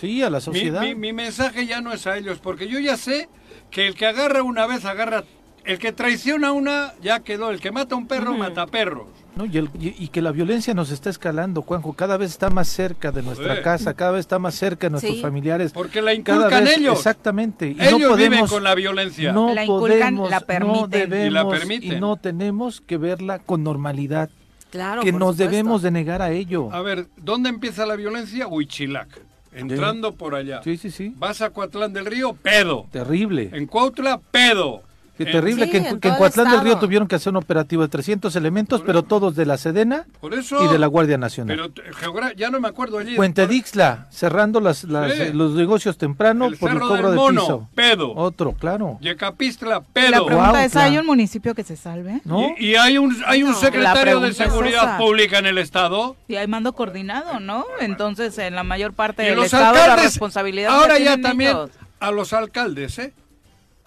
Sí. 0.00 0.22
a 0.22 0.30
la 0.30 0.40
sociedad. 0.40 0.80
Mi, 0.80 0.94
mi, 0.94 1.12
mensaje 1.12 1.66
ya 1.66 1.80
no 1.80 1.92
es 1.92 2.06
a 2.06 2.16
ellos 2.16 2.38
porque 2.38 2.68
yo 2.68 2.78
ya 2.78 2.96
sé 2.96 3.28
que 3.70 3.86
el 3.86 3.94
que 3.94 4.06
agarra 4.06 4.42
una 4.42 4.66
vez 4.66 4.84
agarra 4.84 5.24
el 5.64 5.78
que 5.78 5.92
traiciona 5.92 6.52
una 6.52 6.94
ya 7.02 7.20
quedó, 7.20 7.50
el 7.50 7.60
que 7.60 7.72
mata 7.72 7.94
a 7.94 7.98
un 7.98 8.06
perro 8.06 8.34
mata 8.34 8.66
perros. 8.66 9.08
No, 9.36 9.44
y, 9.44 10.08
que 10.08 10.22
la 10.22 10.32
violencia 10.32 10.72
nos 10.72 10.90
está 10.90 11.10
escalando, 11.10 11.60
Juanjo, 11.60 11.92
cada 11.92 12.16
vez 12.16 12.30
está 12.30 12.48
más 12.48 12.68
cerca 12.68 13.12
de 13.12 13.22
nuestra 13.22 13.60
casa, 13.60 13.92
cada 13.92 14.12
vez 14.12 14.20
está 14.20 14.38
más 14.38 14.54
cerca 14.54 14.86
de 14.86 14.92
nuestros 14.92 15.20
familiares. 15.20 15.72
Porque 15.72 16.00
la 16.00 16.14
inculcan 16.14 16.66
ellos. 16.66 16.96
Exactamente. 16.96 17.68
Y 17.68 17.72
ellos 17.72 18.00
no 18.00 18.08
podemos, 18.08 18.18
viven 18.18 18.46
con 18.46 18.64
la 18.64 18.74
violencia. 18.74 19.32
No 19.32 19.52
la 19.52 19.66
podemos, 19.66 20.30
la 20.30 20.40
permiten. 20.40 20.80
No 20.80 20.88
debemos, 20.88 21.26
y, 21.26 21.30
la 21.30 21.48
permiten. 21.48 21.92
y 21.92 22.00
no 22.00 22.16
tenemos 22.16 22.80
que 22.80 22.96
verla 22.96 23.38
con 23.38 23.62
normalidad. 23.62 24.30
Claro, 24.70 25.02
que 25.02 25.12
nos 25.12 25.36
debemos 25.36 25.82
de 25.82 25.90
negar 25.90 26.22
a 26.22 26.30
ello. 26.32 26.72
A 26.72 26.80
ver, 26.80 27.06
¿dónde 27.18 27.50
empieza 27.50 27.84
la 27.84 27.96
violencia? 27.96 28.48
Huichilac. 28.48 29.20
Entrando 29.52 30.12
por 30.12 30.34
allá. 30.34 30.62
Sí, 30.62 30.78
sí, 30.78 30.90
sí. 30.90 31.12
Vas 31.16 31.42
a 31.42 31.50
Coatlán 31.50 31.92
del 31.92 32.06
Río, 32.06 32.32
pedo. 32.34 32.86
Terrible. 32.90 33.50
En 33.52 33.66
Cuautla, 33.66 34.18
pedo. 34.30 34.82
Qué 35.16 35.24
terrible 35.24 35.70
que, 35.70 35.78
en, 35.78 35.98
Coatlán 35.98 36.50
del 36.50 36.60
Río 36.60 36.78
tuvieron 36.78 37.08
que 37.08 37.14
hacer 37.14 37.30
un 37.30 37.36
operativo 37.36 37.82
de 37.82 37.88
300 37.88 38.34
elementos, 38.36 38.82
pero 38.84 39.02
todos 39.02 39.34
de 39.34 39.46
la 39.46 39.56
Sedena 39.56 40.06
y 40.22 40.72
de 40.72 40.78
la 40.78 40.86
Guardia 40.86 41.16
Nacional. 41.16 41.72
Pero 41.72 42.32
ya 42.36 42.50
no 42.50 42.60
me 42.60 42.68
acuerdo 42.68 42.98
allí. 42.98 43.16
Puente 43.16 43.46
Dixla, 43.46 44.08
cerrando 44.10 44.60
las, 44.60 44.84
los 44.84 45.52
negocios 45.52 45.96
temprano 45.96 46.48
por 46.58 46.70
el 46.70 46.80
cobro 46.80 47.10
de 47.10 47.32
piso. 47.32 47.68
pedo. 47.74 48.14
Otro, 48.14 48.52
claro. 48.52 48.98
Yecapistla, 49.00 49.80
pedo. 49.80 50.10
La 50.10 50.24
pregunta 50.24 50.64
es, 50.64 50.76
¿hay 50.76 50.98
un 50.98 51.06
municipio 51.06 51.54
que 51.54 51.64
se 51.64 51.76
salve? 51.76 52.20
¿No? 52.24 52.54
¿Y, 52.58 52.74
hay 52.74 52.98
un, 52.98 53.16
hay 53.26 53.42
un 53.42 53.54
secretario 53.54 54.20
de 54.20 54.32
Seguridad 54.34 54.98
Pública 54.98 55.38
en 55.38 55.46
el 55.46 55.58
Estado? 55.58 56.16
Y 56.28 56.36
hay 56.36 56.46
mando 56.46 56.74
coordinado, 56.74 57.40
¿no? 57.40 57.64
Entonces, 57.80 58.36
en 58.38 58.54
la 58.54 58.64
mayor 58.64 58.92
parte 58.92 59.22
del 59.22 59.38
Estado 59.38 59.74
la 59.86 59.96
responsabilidad 59.96 60.74
Ahora 60.74 60.98
ya 60.98 61.18
también 61.18 61.56
a 61.98 62.10
los 62.10 62.32
alcaldes, 62.32 62.98
¿eh? 62.98 63.12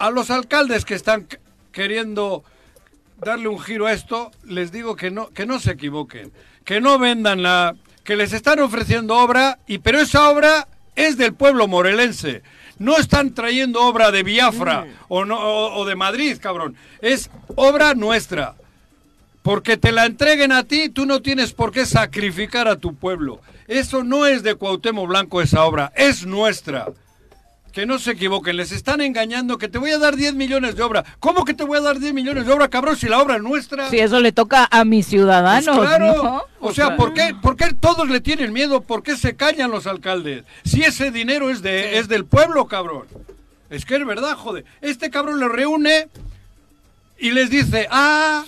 A 0.00 0.10
los 0.10 0.30
alcaldes 0.30 0.84
que 0.84 0.94
están 0.94 1.28
queriendo 1.72 2.42
darle 3.18 3.48
un 3.48 3.60
giro 3.60 3.86
a 3.86 3.92
esto, 3.92 4.32
les 4.44 4.72
digo 4.72 4.96
que 4.96 5.10
no, 5.10 5.28
que 5.28 5.44
no 5.44 5.60
se 5.60 5.72
equivoquen, 5.72 6.32
que 6.64 6.80
no 6.80 6.98
vendan 6.98 7.42
la, 7.42 7.76
que 8.02 8.16
les 8.16 8.32
están 8.32 8.60
ofreciendo 8.60 9.16
obra, 9.18 9.58
y 9.66 9.78
pero 9.78 10.00
esa 10.00 10.30
obra 10.30 10.66
es 10.96 11.18
del 11.18 11.34
pueblo 11.34 11.68
morelense. 11.68 12.42
No 12.78 12.96
están 12.96 13.34
trayendo 13.34 13.82
obra 13.82 14.10
de 14.10 14.22
Biafra 14.22 14.86
mm. 14.86 14.88
o, 15.08 15.26
no, 15.26 15.38
o, 15.38 15.84
de 15.84 15.96
Madrid, 15.96 16.38
cabrón. 16.40 16.76
Es 17.02 17.30
obra 17.54 17.92
nuestra. 17.92 18.54
Porque 19.42 19.76
te 19.76 19.92
la 19.92 20.06
entreguen 20.06 20.50
a 20.50 20.64
ti, 20.64 20.88
tú 20.88 21.04
no 21.04 21.20
tienes 21.20 21.52
por 21.52 21.72
qué 21.72 21.84
sacrificar 21.84 22.68
a 22.68 22.76
tu 22.76 22.94
pueblo. 22.94 23.40
Eso 23.68 24.02
no 24.02 24.24
es 24.24 24.42
de 24.42 24.54
Cuauhtémoc 24.54 25.08
Blanco 25.08 25.42
esa 25.42 25.64
obra, 25.64 25.92
es 25.94 26.24
nuestra. 26.24 26.86
Que 27.72 27.86
no 27.86 27.98
se 27.98 28.12
equivoquen, 28.12 28.56
les 28.56 28.72
están 28.72 29.00
engañando 29.00 29.56
que 29.56 29.68
te 29.68 29.78
voy 29.78 29.90
a 29.90 29.98
dar 29.98 30.16
10 30.16 30.34
millones 30.34 30.74
de 30.74 30.82
obra. 30.82 31.04
¿Cómo 31.20 31.44
que 31.44 31.54
te 31.54 31.64
voy 31.64 31.78
a 31.78 31.80
dar 31.80 31.98
10 31.98 32.12
millones 32.14 32.46
de 32.46 32.52
obra, 32.52 32.68
cabrón, 32.68 32.96
si 32.96 33.08
la 33.08 33.20
obra 33.20 33.36
es 33.36 33.42
nuestra? 33.42 33.88
Si 33.90 33.98
eso 33.98 34.18
le 34.20 34.32
toca 34.32 34.68
a 34.70 34.84
mis 34.84 35.06
ciudadanos. 35.06 35.76
Pues 35.76 35.88
claro. 35.88 36.46
O 36.60 36.72
sea, 36.74 36.96
¿por 36.96 37.14
qué, 37.14 37.34
¿por 37.40 37.56
qué 37.56 37.72
todos 37.72 38.08
le 38.08 38.20
tienen 38.20 38.52
miedo? 38.52 38.80
¿Por 38.80 39.02
qué 39.02 39.16
se 39.16 39.36
callan 39.36 39.70
los 39.70 39.86
alcaldes? 39.86 40.44
Si 40.64 40.82
ese 40.82 41.10
dinero 41.10 41.48
es, 41.50 41.62
de, 41.62 41.98
es 41.98 42.08
del 42.08 42.24
pueblo, 42.24 42.66
cabrón. 42.66 43.06
Es 43.70 43.84
que 43.84 43.96
es 43.96 44.04
verdad, 44.04 44.36
joder. 44.36 44.64
Este 44.80 45.10
cabrón 45.10 45.38
le 45.38 45.48
reúne 45.48 46.08
y 47.18 47.30
les 47.30 47.50
dice, 47.50 47.86
ah, 47.90 48.44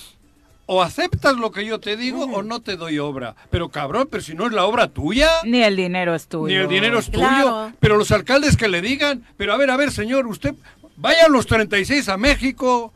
o 0.72 0.80
aceptas 0.80 1.36
lo 1.36 1.52
que 1.52 1.66
yo 1.66 1.80
te 1.80 1.98
digo 1.98 2.24
o 2.24 2.42
no 2.42 2.62
te 2.62 2.78
doy 2.78 2.98
obra. 2.98 3.36
Pero 3.50 3.68
cabrón, 3.68 4.08
pero 4.10 4.22
si 4.22 4.32
no 4.32 4.46
es 4.46 4.52
la 4.54 4.64
obra 4.64 4.88
tuya. 4.88 5.28
Ni 5.44 5.62
el 5.62 5.76
dinero 5.76 6.14
es 6.14 6.28
tuyo. 6.28 6.46
Ni 6.46 6.54
el 6.54 6.66
dinero 6.66 6.98
es 6.98 7.10
tuyo. 7.10 7.72
Pero 7.78 7.98
los 7.98 8.10
alcaldes 8.10 8.56
que 8.56 8.68
le 8.68 8.80
digan, 8.80 9.22
pero 9.36 9.52
a 9.52 9.58
ver, 9.58 9.70
a 9.70 9.76
ver, 9.76 9.92
señor, 9.92 10.26
usted 10.26 10.54
vaya 10.96 11.26
a 11.26 11.28
los 11.28 11.46
36 11.46 12.08
a 12.08 12.16
México 12.16 12.90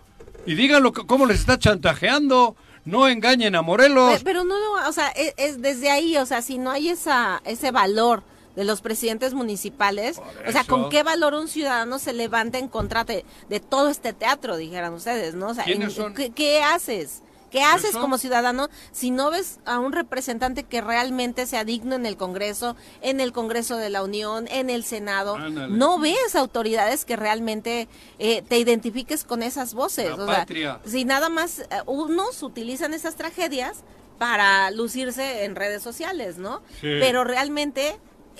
y 0.46 0.54
díganlo 0.54 0.94
cómo 0.94 1.26
les 1.26 1.40
está 1.40 1.58
chantajeando. 1.58 2.56
No 2.86 3.08
engañen 3.08 3.54
a 3.56 3.60
Morelos. 3.60 4.22
Pero, 4.24 4.44
no, 4.44 4.54
o 4.88 4.92
sea, 4.92 5.08
es, 5.08 5.34
es, 5.36 5.60
desde 5.60 5.90
ahí, 5.90 6.16
o 6.16 6.24
sea, 6.24 6.40
si 6.40 6.56
no 6.56 6.70
hay 6.70 6.88
esa, 6.88 7.42
ese 7.44 7.72
valor 7.72 8.22
de 8.56 8.64
los 8.64 8.80
presidentes 8.80 9.34
municipales. 9.34 10.18
O 10.48 10.50
sea, 10.50 10.64
¿con 10.64 10.88
qué 10.88 11.02
valor 11.02 11.34
un 11.34 11.46
ciudadano 11.46 11.98
se 11.98 12.12
levanta 12.12 12.58
en 12.58 12.68
contra 12.68 13.04
de, 13.04 13.24
todo 13.68 13.90
este 13.90 14.12
teatro, 14.12 14.56
dijeran 14.56 14.94
ustedes, 14.94 15.34
¿no? 15.34 15.48
O 15.48 15.54
sea, 15.54 15.64
¿qué, 16.34 16.62
haces? 16.62 17.22
¿Qué 17.56 17.62
haces 17.62 17.96
como 17.96 18.18
ciudadano 18.18 18.68
si 18.92 19.10
no 19.10 19.30
ves 19.30 19.60
a 19.64 19.78
un 19.78 19.92
representante 19.92 20.64
que 20.64 20.82
realmente 20.82 21.46
sea 21.46 21.64
digno 21.64 21.94
en 21.94 22.04
el 22.04 22.18
Congreso, 22.18 22.76
en 23.00 23.18
el 23.18 23.32
Congreso 23.32 23.78
de 23.78 23.88
la 23.88 24.02
Unión, 24.02 24.46
en 24.50 24.68
el 24.68 24.84
Senado? 24.84 25.38
No 25.38 25.98
ves 25.98 26.34
autoridades 26.34 27.06
que 27.06 27.16
realmente 27.16 27.88
eh, 28.18 28.42
te 28.42 28.58
identifiques 28.58 29.24
con 29.24 29.42
esas 29.42 29.72
voces. 29.72 30.10
o 30.10 30.26
sea, 30.26 30.46
si 30.84 31.06
nada 31.06 31.30
más 31.30 31.60
eh, 31.60 31.64
unos 31.86 32.42
utilizan 32.42 32.92
esas 32.92 33.16
tragedias 33.16 33.84
para 34.18 34.70
lucirse 34.70 35.44
en 35.44 35.56
redes 35.56 35.82
sociales, 35.82 36.36
¿no? 36.36 36.60
Pero 36.82 37.24
realmente 37.24 37.98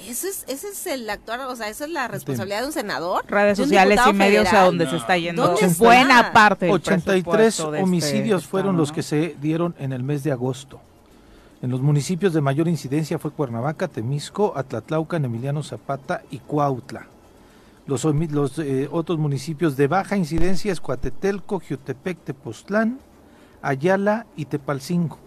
ese 0.09 0.28
es, 0.28 0.44
ese 0.47 0.68
es 0.68 0.86
el 0.86 1.09
actuar, 1.09 1.40
o 1.40 1.57
sea, 1.57 1.68
esa 1.68 1.84
es 1.84 1.90
la 1.90 2.09
responsabilidad 2.09 2.61
de 2.61 2.66
un 2.66 2.72
senador. 2.72 3.24
Redes 3.28 3.59
sociales 3.59 4.01
y 4.09 4.12
medios 4.12 4.53
a 4.53 4.64
donde 4.64 4.88
se 4.88 4.97
está 4.97 5.16
yendo 5.16 5.57
buena 5.78 6.32
parte. 6.32 6.70
83 6.70 7.61
homicidios 7.61 8.42
este 8.42 8.51
fueron 8.51 8.76
los 8.76 8.92
que 8.92 9.03
se 9.03 9.36
dieron 9.40 9.74
en 9.78 9.92
el 9.92 10.03
mes 10.03 10.22
de 10.22 10.32
agosto. 10.32 10.80
En 11.62 11.70
los 11.70 11.80
municipios 11.80 12.34
de 12.34 12.40
mayor 12.42 12.68
incidencia 12.68 13.18
fue 13.18 13.30
Cuernavaca, 13.30 13.88
Temisco, 13.88 14.53
Atlatlauca, 14.57 15.16
Emiliano 15.16 15.62
Zapata 15.62 16.22
y 16.30 16.38
Cuautla. 16.38 17.07
Los, 17.86 18.05
los 18.05 18.59
eh, 18.59 18.88
otros 18.90 19.18
municipios 19.18 19.76
de 19.76 19.86
baja 19.86 20.16
incidencia 20.16 20.72
es 20.72 20.80
Coatetelco, 20.80 21.61
Jiutepec, 21.61 22.18
Tepoztlán, 22.24 22.99
Ayala 23.62 24.26
y 24.36 24.44
Tepalcingo. 24.44 25.18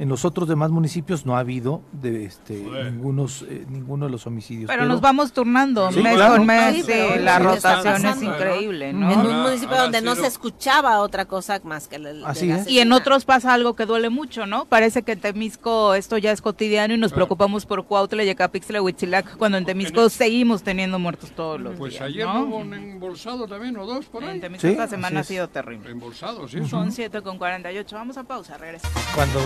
En 0.00 0.08
los 0.08 0.24
otros 0.24 0.48
demás 0.48 0.70
municipios 0.70 1.26
no 1.26 1.36
ha 1.36 1.40
habido 1.40 1.82
de 1.92 2.24
este 2.24 2.54
ningunos, 2.54 3.44
eh, 3.46 3.66
ninguno 3.68 4.06
de 4.06 4.10
los 4.10 4.26
homicidios. 4.26 4.66
Pero, 4.66 4.86
nos 4.86 5.02
vamos 5.02 5.34
turnando 5.34 5.90
mes 5.90 6.18
con 6.18 6.46
mes. 6.46 6.86
la 7.20 7.38
rotación 7.38 8.06
es 8.06 8.22
increíble, 8.22 8.94
¿no? 8.94 9.12
En 9.12 9.20
un 9.20 9.42
municipio 9.42 9.76
donde 9.76 10.00
no 10.00 10.14
se 10.14 10.26
escuchaba 10.26 11.00
otra 11.00 11.26
cosa 11.26 11.60
más 11.64 11.86
que 11.86 11.98
la, 11.98 12.26
Así 12.26 12.50
Y 12.66 12.78
en 12.78 12.92
otros 12.92 13.26
pasa 13.26 13.52
algo 13.52 13.76
que 13.76 13.84
duele 13.84 14.08
mucho, 14.08 14.46
¿no? 14.46 14.64
Parece 14.64 15.02
que 15.02 15.12
en 15.12 15.20
Temisco 15.20 15.92
esto 15.92 16.16
ya 16.16 16.32
es 16.32 16.40
cotidiano 16.40 16.94
y 16.94 16.96
nos 16.96 17.12
preocupamos 17.12 17.66
por 17.66 17.84
Cuautla, 17.84 18.24
Yecapixtla, 18.24 18.80
Huitzilac, 18.80 19.36
cuando 19.36 19.58
en 19.58 19.66
Temisco 19.66 20.08
seguimos 20.08 20.62
teniendo 20.62 20.98
muertos 20.98 21.32
todos 21.32 21.60
los 21.60 21.76
pues 21.76 21.92
días. 21.92 22.04
Pues 22.04 22.12
ayer 22.14 22.26
hubo 22.26 22.56
un 22.56 22.72
embolsado 22.72 23.46
también 23.46 23.76
o 23.76 23.84
dos 23.84 24.06
por 24.06 24.24
ahí. 24.24 24.36
En 24.36 24.40
Temisco 24.40 24.66
esta 24.66 24.86
semana 24.86 25.20
ha 25.20 25.24
sido 25.24 25.48
terrible. 25.48 25.90
Embolsado, 25.90 26.48
sí. 26.48 26.66
Son 26.66 26.90
7 26.90 27.20
con 27.20 27.36
48. 27.36 27.94
Vamos 27.94 28.16
a 28.16 28.24
pausa, 28.24 28.56
regresamos. 28.56 28.98
Cuando 29.14 29.40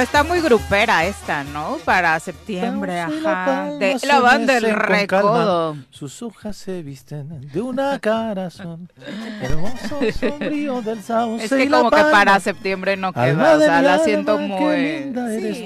está 0.00 0.24
muy 0.24 0.40
grupera 0.40 1.04
esta, 1.04 1.44
¿no? 1.44 1.78
Para 1.84 2.18
septiembre, 2.20 3.00
ajá. 3.00 3.72
De 3.78 3.98
la 4.06 4.20
banda 4.20 4.54
del 4.54 4.74
recodo. 4.74 5.76
Sus 5.90 6.22
hojas 6.22 6.56
se 6.56 6.82
visten 6.82 7.50
de 7.52 7.60
una 7.60 7.98
carazón. 8.00 8.90
Hermoso 9.40 10.00
sombrío 10.18 10.82
del 10.82 11.02
sauce. 11.02 11.44
Es 11.44 11.50
que 11.50 11.68
como 11.68 11.90
que 11.90 12.02
para 12.02 12.38
septiembre 12.40 12.96
no 12.96 13.12
queda. 13.12 13.56
O 13.56 13.60
sea, 13.60 13.82
la 13.82 13.98
siento 13.98 14.38
muy, 14.38 15.12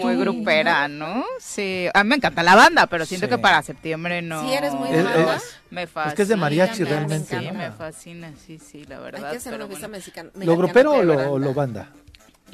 muy 0.02 0.16
grupera, 0.16 0.88
¿no? 0.88 1.24
Sí. 1.38 1.86
A 1.94 2.02
mí 2.04 2.10
me 2.10 2.16
encanta 2.16 2.42
la 2.42 2.54
banda, 2.54 2.86
pero 2.86 3.06
siento 3.06 3.28
que 3.28 3.38
para 3.38 3.62
septiembre 3.62 4.22
no. 4.22 4.42
Sí, 4.46 4.52
eres 4.52 4.72
muy 4.74 4.90
de 4.90 5.02
banda. 5.02 5.38
Me 5.70 5.86
fascina. 5.86 6.10
Es 6.10 6.14
que 6.14 6.22
es 6.22 6.28
de 6.28 6.36
mariachi 6.36 6.84
realmente. 6.84 7.38
Sí, 7.38 7.50
me 7.52 7.70
fascina, 7.72 8.32
sí, 8.46 8.58
sí, 8.58 8.84
la 8.84 9.00
verdad. 9.00 9.24
Hay 9.24 9.30
que 9.32 9.36
hacer 9.38 9.54
una 9.54 9.66
fiesta 9.66 9.88
mexicana. 9.88 10.30
¿Lo 10.34 10.56
grupero 10.56 10.92
o 10.92 11.38
lo 11.38 11.54
banda? 11.54 11.88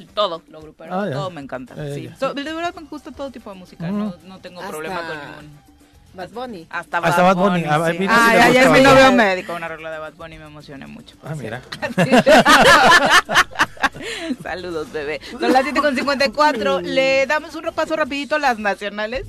Todo 0.07 0.41
lo 0.49 0.61
grupero, 0.61 0.93
ah, 0.93 1.09
todo 1.11 1.31
me 1.31 1.41
encanta. 1.41 1.73
Eh, 1.77 1.95
sí. 1.95 2.09
de 2.19 2.53
verdad 2.53 2.73
me 2.75 2.87
gusta 2.87 3.11
todo 3.11 3.31
tipo 3.31 3.49
de 3.51 3.57
música, 3.57 3.89
no, 3.89 4.15
no 4.25 4.39
tengo 4.39 4.61
problema 4.61 5.01
con 5.07 5.19
ningún. 5.19 5.71
Bad 6.13 6.29
Bunny. 6.31 6.67
Hasta 6.69 6.99
Bad, 6.99 7.09
Hasta 7.09 7.21
Bad 7.23 7.37
Bunny. 7.37 7.63
Ah, 7.67 7.91
sí. 7.91 8.05
Ah, 8.09 8.43
ayer 8.45 8.69
mi 8.69 8.81
novio 8.81 9.11
me 9.13 9.25
dedicó 9.27 9.55
una 9.55 9.67
regla 9.67 9.89
de 9.91 9.97
Bad 9.99 10.13
Bunny 10.13 10.35
y 10.35 10.39
me 10.39 10.45
emocioné 10.45 10.87
mucho. 10.87 11.15
Ah, 11.23 11.35
mira. 11.35 11.61
Saludos, 14.43 14.91
bebé. 14.91 15.21
Son 15.39 15.53
las 15.53 15.63
7.54. 15.65 16.81
Le 16.81 17.25
damos 17.27 17.55
un 17.55 17.63
repaso 17.63 17.95
rapidito 17.95 18.35
a 18.35 18.39
las 18.39 18.59
nacionales. 18.59 19.27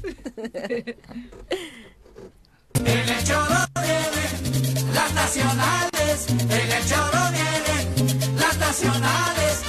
En 2.85 3.09
el 3.09 3.25
choro 3.25 3.55
vienen 3.81 4.95
las 4.95 5.15
nacionales. 5.15 6.27
En 6.29 6.73
el 6.73 6.85
choro 6.89 7.31
vienen 7.31 8.37
las 8.37 8.59
nacionales. 8.59 9.63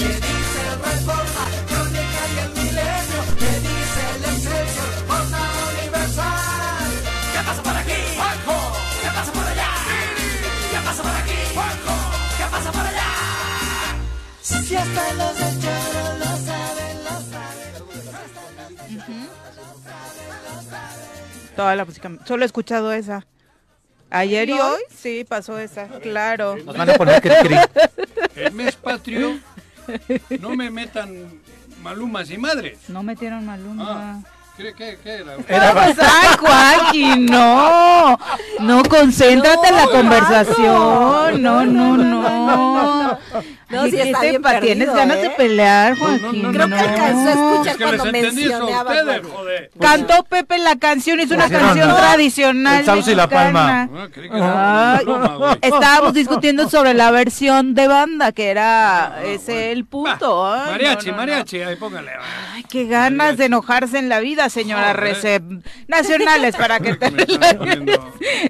Toda 21.55 21.75
la 21.75 21.85
música. 21.85 22.11
Solo 22.25 22.43
he 22.43 22.45
escuchado 22.45 22.93
esa. 22.93 23.25
Ayer 24.09 24.49
y 24.49 24.53
hoy, 24.53 24.81
sí, 24.95 25.25
pasó 25.27 25.57
esa, 25.57 25.87
claro. 25.87 26.55
Nos 26.57 26.77
van 26.77 26.89
a 26.89 26.93
poner 26.93 27.21
El 28.35 28.51
mes 28.53 28.75
patrio, 28.75 29.39
no 30.39 30.55
me 30.55 30.69
metan 30.69 31.41
malumas 31.81 32.29
y 32.29 32.37
madres. 32.37 32.77
No 32.89 33.01
metieron 33.01 33.43
maluma. 33.43 34.21
Ah. 34.23 34.42
¿Qué, 34.55 34.71
qué, 34.73 34.99
qué 35.03 35.13
era? 35.15 35.35
¡Ay, 35.49 36.37
Joaquín! 36.39 37.25
No, 37.25 38.19
no, 38.59 38.83
concéntrate 38.83 39.69
en 39.69 39.75
la 39.75 39.87
conversación. 39.87 41.41
No, 41.41 41.65
no, 41.65 41.97
no. 41.97 43.19
No, 43.73 43.85
si 43.89 43.99
está 43.99 44.21
bien 44.21 44.41
Tienes 44.61 44.93
ganas 44.93 45.17
de 45.17 45.27
¿eh? 45.27 45.33
pelear, 45.35 45.97
Joaquín. 45.97 46.53
Creo 46.53 46.67
que 46.67 46.75
alcanzó 46.75 47.27
a 47.27 47.31
escuchar 47.31 47.77
cuando 47.77 48.05
mencionaba. 48.11 48.93
Cantó 49.79 50.23
Pepe 50.23 50.59
la 50.59 50.75
canción, 50.75 51.19
es 51.19 51.31
una 51.31 51.49
canción 51.49 51.95
tradicional. 51.95 52.85
El 52.87 53.09
y 53.09 53.15
la 53.15 53.27
palma. 53.27 53.89
Ah, 54.31 55.57
estábamos 55.61 56.13
discutiendo 56.13 56.69
sobre 56.69 56.93
la 56.93 57.11
versión 57.11 57.73
de 57.73 57.87
banda, 57.87 58.31
que 58.31 58.49
era 58.49 59.21
ese 59.25 59.71
el 59.71 59.85
punto. 59.85 60.43
mariachi, 60.43 61.11
mariachi, 61.11 61.61
ahí 61.61 61.75
póngale. 61.75 62.11
Ay, 62.53 62.63
qué 62.69 62.85
ganas 62.85 63.37
de 63.37 63.45
enojarse 63.45 63.97
en 63.97 64.09
la 64.09 64.19
vida, 64.19 64.42
señora 64.49 64.93
Recep. 64.93 65.43
Nacionales, 65.87 66.55
para 66.55 66.79
que 66.79 66.95
te 66.95 67.11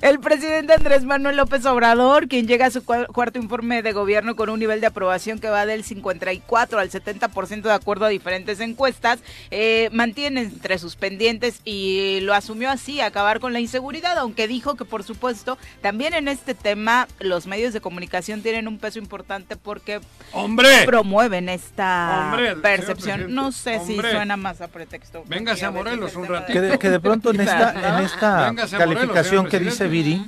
El 0.02 0.20
presidente 0.20 0.74
Andrés 0.74 1.04
Manuel 1.04 1.38
López 1.38 1.66
Obrador, 1.66 2.28
quien 2.28 2.48
llega 2.48 2.68
a 2.68 2.72
su 2.72 2.84
cuarto 2.84 3.40
informe 3.40 3.82
de 3.82 3.92
gobierno 3.92 4.36
con 4.36 4.50
un 4.50 4.60
nivel 4.60 4.82
de 4.82 4.88
aprobación 4.88 5.40
que 5.40 5.50
va 5.50 5.66
del 5.66 5.84
54 5.84 6.80
al 6.80 6.90
70% 6.90 7.62
de 7.62 7.72
acuerdo 7.72 8.06
a 8.06 8.10
diferentes 8.10 8.60
encuestas, 8.60 9.20
eh, 9.52 9.90
mantiene 9.92 10.42
entre 10.42 10.78
sus 10.80 10.96
pendientes 10.96 11.62
y 11.66 12.20
lo 12.22 12.34
asumió 12.34 12.70
así, 12.70 13.02
acabar 13.02 13.40
con 13.40 13.54
la 13.54 13.60
inseguridad, 13.60 14.18
aunque 14.18 14.48
dijo 14.48 14.76
que 14.76 14.86
por 14.86 15.04
supuesto 15.04 15.58
también 15.82 16.14
en 16.14 16.28
este 16.28 16.54
tema 16.54 17.08
los 17.20 17.48
medios 17.48 17.74
de 17.74 17.82
comunicación 17.82 18.42
tienen 18.42 18.68
un 18.68 18.78
peso 18.78 19.00
importante 19.00 19.56
porque 19.56 20.00
¡Hombre! 20.32 20.84
promueven 20.86 21.50
esta 21.50 22.38
percepción. 22.62 23.34
No 23.34 23.52
sé 23.52 23.80
si 23.86 23.96
suena 23.96 24.38
más 24.38 24.62
a 24.62 24.68
pretexto. 24.68 25.24
Véngase 25.28 25.66
a 25.66 25.70
Morelos 25.84 26.16
un 26.16 26.28
ratito. 26.28 26.80
Que 26.80 26.90
de, 26.90 27.00
pronto 27.00 27.32
en 27.32 27.42
esta, 27.42 27.98
en 27.98 28.06
esta 28.06 28.54
calificación 28.78 29.48
que 29.48 29.60
dice 29.60 29.88
Viri, 29.88 30.26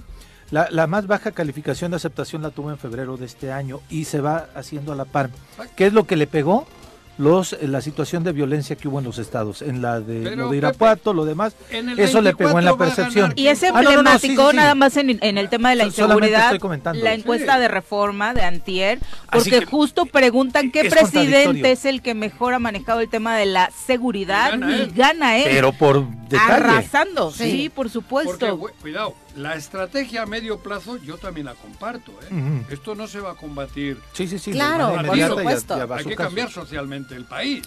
la, 0.51 0.67
la, 0.69 0.87
más 0.87 1.07
baja 1.07 1.31
calificación 1.31 1.91
de 1.91 1.97
aceptación 1.97 2.41
la 2.41 2.51
tuvo 2.51 2.71
en 2.71 2.77
febrero 2.77 3.17
de 3.17 3.25
este 3.25 3.51
año 3.51 3.81
y 3.89 4.05
se 4.05 4.21
va 4.21 4.47
haciendo 4.55 4.91
a 4.91 4.95
la 4.95 5.05
par. 5.05 5.29
¿Qué 5.75 5.87
es 5.87 5.93
lo 5.93 6.05
que 6.05 6.15
le 6.15 6.27
pegó? 6.27 6.67
Los 7.17 7.53
eh, 7.53 7.67
la 7.67 7.81
situación 7.81 8.23
de 8.23 8.31
violencia 8.31 8.75
que 8.75 8.87
hubo 8.87 8.99
en 8.99 9.05
los 9.05 9.17
estados, 9.17 9.61
en 9.61 9.81
la 9.81 9.99
de 9.99 10.35
lo 10.35 10.49
de 10.49 10.57
Irapuato, 10.57 11.13
lo 11.13 11.25
demás, 11.25 11.55
eso 11.97 12.21
le 12.21 12.35
pegó 12.35 12.59
en 12.59 12.65
la 12.65 12.77
percepción. 12.77 13.33
Y 13.35 13.47
es 13.47 13.63
ah, 13.63 13.69
emblemático 13.69 14.53
nada 14.53 14.75
más 14.75 14.97
en, 14.97 15.09
el 15.21 15.49
tema 15.49 15.69
de 15.69 15.75
la 15.75 15.85
inseguridad, 15.85 16.57
la 16.93 17.13
encuesta 17.13 17.59
de 17.59 17.67
reforma 17.67 18.33
de 18.33 18.43
Antier, 18.43 18.99
porque 19.31 19.65
justo 19.65 20.05
preguntan 20.05 20.71
qué 20.71 20.89
presidente 20.89 21.71
es 21.71 21.85
el 21.85 22.01
que 22.01 22.13
mejor 22.13 22.53
ha 22.53 22.59
manejado 22.59 23.01
el 23.01 23.09
tema 23.09 23.37
de 23.37 23.45
la 23.45 23.71
seguridad 23.71 24.57
y 24.59 24.91
gana 24.91 25.37
él. 25.37 25.45
Pero 25.45 25.73
por 25.73 26.07
detalle. 26.27 26.53
Arrasando, 26.53 27.31
sí, 27.31 27.71
por 27.73 27.89
supuesto. 27.89 28.59
cuidado, 28.81 29.15
la 29.35 29.55
estrategia 29.55 30.23
a 30.23 30.25
medio 30.25 30.59
plazo 30.59 30.97
yo 30.97 31.17
también 31.17 31.45
la 31.45 31.53
comparto. 31.55 32.11
¿eh? 32.23 32.63
Esto 32.69 32.95
no 32.95 33.07
se 33.07 33.19
va 33.19 33.31
a 33.31 33.35
combatir. 33.35 33.99
Sí, 34.13 34.27
sí, 34.27 34.39
sí. 34.39 34.51
Claro, 34.51 34.95
por 35.05 35.19
supuesto. 35.19 35.93
Hay 35.93 36.05
que 36.05 36.15
cambiar 36.15 36.49
socialmente 36.51 37.15
el 37.15 37.25
país. 37.25 37.63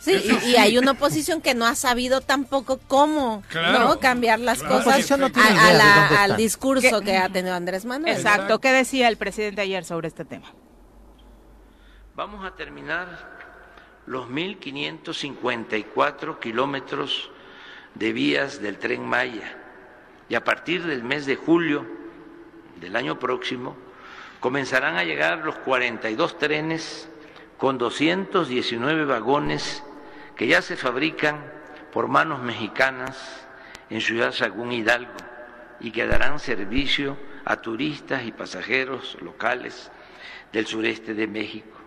Sí, 0.00 0.16
y, 0.46 0.56
hay 0.56 0.76
una 0.76 0.90
oposición 0.92 1.40
que 1.40 1.54
no 1.54 1.66
ha 1.66 1.74
sabido 1.74 2.20
tampoco 2.20 2.78
cómo 2.88 3.42
¿no? 3.54 3.98
cambiar 4.00 4.38
las 4.38 4.62
cosas 4.62 5.10
al 5.10 6.36
discurso 6.36 7.00
que 7.00 7.16
ha 7.16 7.30
tenido 7.30 7.54
Andrés 7.54 7.86
Manuel. 7.86 8.14
Exacto. 8.14 8.60
¿Qué 8.60 8.70
decía 8.72 9.08
el 9.08 9.16
presidente 9.16 9.62
ayer 9.62 9.82
sobre 9.84 10.08
este 10.08 10.26
tema? 10.26 10.52
Vamos 12.14 12.44
a 12.44 12.54
terminar 12.54 13.32
los 14.06 14.28
1.554 14.28 16.38
kilómetros 16.38 17.30
de 17.94 18.12
vías 18.12 18.60
del 18.60 18.78
tren 18.78 19.06
Maya 19.06 19.63
y 20.28 20.34
a 20.34 20.44
partir 20.44 20.84
del 20.84 21.02
mes 21.02 21.26
de 21.26 21.36
julio 21.36 21.86
del 22.80 22.96
año 22.96 23.18
próximo 23.18 23.76
comenzarán 24.40 24.96
a 24.96 25.04
llegar 25.04 25.38
los 25.38 25.56
42 25.56 26.38
trenes 26.38 27.08
con 27.58 27.78
219 27.78 29.04
vagones 29.04 29.82
que 30.36 30.46
ya 30.46 30.62
se 30.62 30.76
fabrican 30.76 31.44
por 31.92 32.08
manos 32.08 32.42
mexicanas 32.42 33.46
en 33.90 34.00
Ciudad 34.00 34.32
Sagún 34.32 34.72
Hidalgo 34.72 35.12
y 35.80 35.90
que 35.92 36.06
darán 36.06 36.38
servicio 36.38 37.16
a 37.44 37.56
turistas 37.56 38.24
y 38.24 38.32
pasajeros 38.32 39.16
locales 39.20 39.90
del 40.52 40.66
sureste 40.66 41.14
de 41.14 41.26
México. 41.26 41.83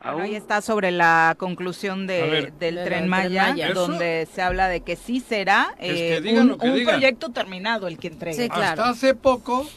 Ahí 0.00 0.34
está 0.34 0.62
sobre 0.62 0.90
la 0.90 1.34
conclusión 1.38 2.06
de, 2.06 2.52
del 2.58 2.84
tren 2.84 3.08
Maya, 3.08 3.54
donde 3.74 4.26
se 4.32 4.42
habla 4.42 4.68
de 4.68 4.80
que 4.80 4.96
sí 4.96 5.20
será 5.20 5.74
eh, 5.78 6.20
un, 6.40 6.56
proyecto 6.58 7.30
terminado 7.30 7.86
el 7.86 7.98
que 7.98 8.08
entregue. 8.08 8.48
Hasta 8.50 8.88
hace 8.88 9.14
poco 9.14 9.68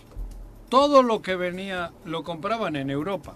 todo 0.69 1.03
lo 1.03 1.21
que 1.21 1.35
venía 1.35 1.91
lo 2.05 2.23
compraban 2.23 2.75
en 2.75 2.89
Europa. 2.89 3.35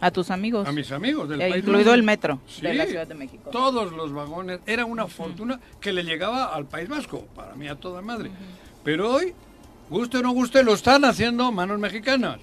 A 0.00 0.10
tus 0.12 0.30
amigos. 0.30 0.68
A 0.68 0.72
mis 0.72 0.92
amigos 0.92 1.28
del 1.28 1.40
e 1.40 1.50
país. 1.50 1.64
Incluido 1.64 1.92
el 1.92 2.04
metro 2.04 2.40
de 2.62 2.74
la 2.74 2.86
Ciudad 2.86 3.06
de 3.06 3.14
México. 3.14 3.50
Todos 3.50 3.92
los 3.92 4.12
vagones. 4.12 4.60
Era 4.66 4.84
una 4.84 5.06
fortuna 5.08 5.58
que 5.80 5.92
le 5.92 6.04
llegaba 6.04 6.54
al 6.54 6.66
País 6.66 6.88
Vasco, 6.88 7.26
para 7.34 7.54
mí 7.54 7.66
a 7.66 7.74
toda 7.74 8.00
madre. 8.02 8.30
Pero 8.84 9.10
hoy, 9.10 9.34
guste 9.90 10.18
o 10.18 10.22
no 10.22 10.30
guste, 10.30 10.62
lo 10.62 10.74
están 10.74 11.04
haciendo 11.04 11.50
manos 11.50 11.78
mexicanas. 11.80 12.38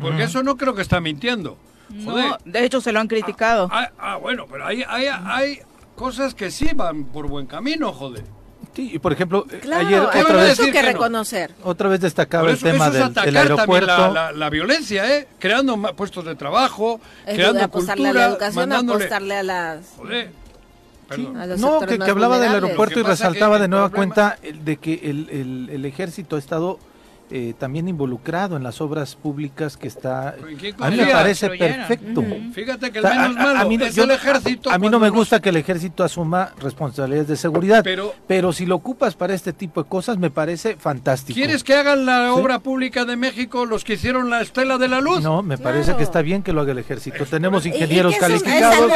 Porque 0.00 0.22
eso 0.22 0.42
no 0.44 0.56
creo 0.56 0.74
que 0.74 0.82
está 0.82 1.00
mintiendo. 1.00 1.58
No, 1.90 2.36
de 2.44 2.64
hecho 2.64 2.80
se 2.80 2.92
lo 2.92 3.00
han 3.00 3.08
criticado. 3.08 3.68
Ah, 3.72 3.90
ah, 3.98 4.12
ah 4.12 4.16
bueno, 4.16 4.46
pero 4.50 4.66
hay, 4.66 4.82
hay, 4.86 5.06
hay 5.06 5.60
cosas 5.96 6.34
que 6.34 6.50
sí 6.50 6.70
van 6.74 7.04
por 7.06 7.28
buen 7.28 7.46
camino, 7.46 7.92
joder. 7.92 8.24
Sí, 8.74 8.90
y 8.94 8.98
por 8.98 9.12
ejemplo, 9.12 9.44
ayer 9.74 10.00
otra 10.00 10.36
vez, 10.36 10.60
que, 10.60 10.82
reconocer. 10.82 11.52
Otra 11.64 11.88
vez 11.88 12.00
destacaba 12.00 12.50
el 12.50 12.58
tema 12.58 12.90
del, 12.90 13.36
aeropuerto. 13.36 14.14
La, 14.32 14.50
violencia, 14.50 15.16
¿eh? 15.16 15.26
Creando 15.38 15.76
puestos 15.96 16.24
de 16.24 16.36
trabajo, 16.36 17.00
creando 17.24 17.64
apostarle 17.64 18.08
a 18.08 18.12
la 18.12 18.26
educación, 18.26 18.72
apostarle 18.72 19.36
a 19.36 19.42
las... 19.42 19.80
no, 21.58 21.80
que, 21.80 22.10
hablaba 22.10 22.38
del 22.38 22.52
aeropuerto 22.52 23.00
y 23.00 23.02
resaltaba 23.02 23.58
de 23.58 23.66
nueva 23.66 23.90
cuenta 23.90 24.38
de 24.42 24.76
que 24.76 24.94
el, 25.02 25.28
el, 25.30 25.70
el 25.72 25.84
ejército 25.84 26.36
ha 26.36 26.38
estado 26.38 26.78
eh, 27.30 27.54
también 27.58 27.88
involucrado 27.88 28.56
en 28.56 28.62
las 28.62 28.80
obras 28.80 29.14
públicas 29.14 29.76
que 29.76 29.86
está 29.86 30.30
a 30.78 30.90
mí 30.90 30.96
me 30.96 31.06
parece 31.06 31.50
perfecto. 31.50 32.24
Fíjate 32.52 32.90
que 32.90 33.00
el 33.00 33.04
menos 33.04 33.34
malo 33.34 33.58
a, 33.60 33.64
mí, 33.66 33.74
el 33.74 34.10
ejército 34.10 34.70
a 34.70 34.78
mí 34.78 34.88
no 34.88 34.98
me 34.98 35.10
gusta 35.10 35.40
que 35.40 35.50
el 35.50 35.56
ejército 35.56 36.04
asuma 36.04 36.52
responsabilidades 36.58 37.28
de 37.28 37.36
seguridad 37.36 37.82
pero, 37.84 38.14
pero 38.26 38.52
si 38.52 38.64
lo 38.64 38.76
ocupas 38.76 39.14
para 39.14 39.34
este 39.34 39.52
tipo 39.52 39.82
de 39.82 39.88
cosas 39.88 40.16
me 40.16 40.30
parece 40.30 40.76
fantástico. 40.76 41.36
Quieres 41.36 41.62
que 41.64 41.74
hagan 41.74 42.06
la 42.06 42.32
obra 42.32 42.60
pública 42.60 43.04
de 43.04 43.16
México 43.16 43.66
los 43.66 43.84
que 43.84 43.94
hicieron 43.94 44.30
la 44.30 44.40
estela 44.40 44.78
de 44.78 44.88
la 44.88 45.00
luz 45.00 45.20
no 45.20 45.42
me 45.42 45.58
parece 45.58 45.96
que 45.96 46.02
está 46.02 46.22
bien 46.22 46.42
que 46.42 46.52
lo 46.52 46.62
haga 46.62 46.72
el 46.72 46.78
ejército. 46.78 47.26
Tenemos 47.26 47.66
ingenieros 47.66 48.16
calificados 48.16 48.90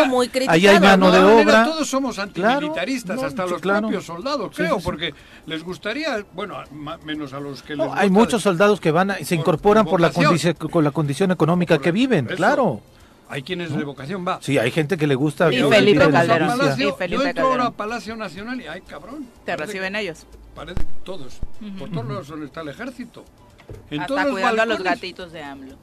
ahí 0.49 0.67
hay 0.67 0.81
mano 0.81 1.11
de 1.11 1.19
obra. 1.19 1.65
todos 1.65 1.89
somos 1.89 2.19
antimilitaristas 2.19 3.23
hasta 3.23 3.47
los 3.47 3.61
propios 3.61 4.05
soldados 4.05 4.57
creo 4.57 4.79
porque 4.81 5.13
les 5.47 5.63
gustaría 5.63 6.25
bueno 6.33 6.57
menos 7.05 7.33
a 7.33 7.41
los 7.41 7.63
que 7.63 7.77
les 7.77 7.87
muchos 8.23 8.43
soldados 8.43 8.81
que 8.81 8.91
van 8.91 9.13
se 9.25 9.35
incorporan 9.35 9.85
por, 9.85 10.01
la 10.01 10.11
condición 10.11 10.55
con 10.55 10.85
la 10.85 10.91
condición 10.91 11.31
económica 11.31 11.79
que 11.79 11.93
viven, 11.93 12.27
claro. 12.27 12.81
Hay 13.29 13.43
quienes 13.43 13.75
de 13.75 13.83
vocación 13.83 14.27
va. 14.29 14.41
Sí, 14.43 14.59
hay 14.59 14.71
gente 14.71 14.99
que 14.99 15.07
le 15.07 15.15
gusta. 15.15 15.51
Y 15.51 15.63
Felipe 15.63 16.11
Calderón. 16.11 16.77
yo 16.77 17.25
entro 17.25 17.47
ahora 17.47 17.67
a 17.67 17.71
Palacio 17.71 18.15
Nacional 18.15 18.61
y 18.61 18.67
ay 18.67 18.83
cabrón. 18.83 19.27
Te 19.47 19.57
reciben 19.57 19.97
ellos. 19.97 20.27
Parece, 20.55 20.83
todos. 21.03 21.39
Por 21.79 21.91
todos 21.91 22.07
lados 22.07 22.29
donde 22.29 22.47
está 22.47 22.61
el 22.61 22.69
ejército. 22.69 23.25
En 23.91 24.03
Hasta 24.03 24.29
cuidando 24.29 24.63
a 24.63 24.67
los 24.67 24.83
gatitos 24.83 25.33
de 25.33 25.43
AMLO. 25.43 25.77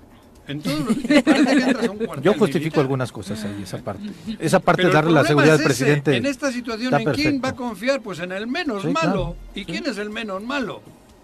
En 0.48 0.62
todos 0.62 0.80
los, 0.80 2.22
Yo 2.22 2.34
justifico 2.34 2.80
algunas 2.82 3.12
cosas 3.12 3.44
ahí, 3.44 3.64
esa 3.64 3.80
parte. 3.80 4.10
Esa 4.40 4.60
parte 4.60 4.86
de 4.86 4.92
darle 4.92 5.12
la 5.12 5.24
seguridad 5.24 5.56
al 5.56 5.64
presidente. 5.64 6.18
En 6.18 6.26
esta 6.28 6.52
situación, 6.52 6.94
¿en 7.00 7.12
quién 7.14 7.42
va 7.44 7.50
a 7.50 7.56
confiar? 7.56 8.02
Pues 8.02 8.20
en 8.20 8.32
el 8.32 8.46
menos 8.48 8.86
malo. 8.86 9.36
¿Y 9.56 9.66
quién 9.66 9.88
es 9.88 9.98
el 9.98 10.10
menos 10.10 10.44
malo? 10.44 10.82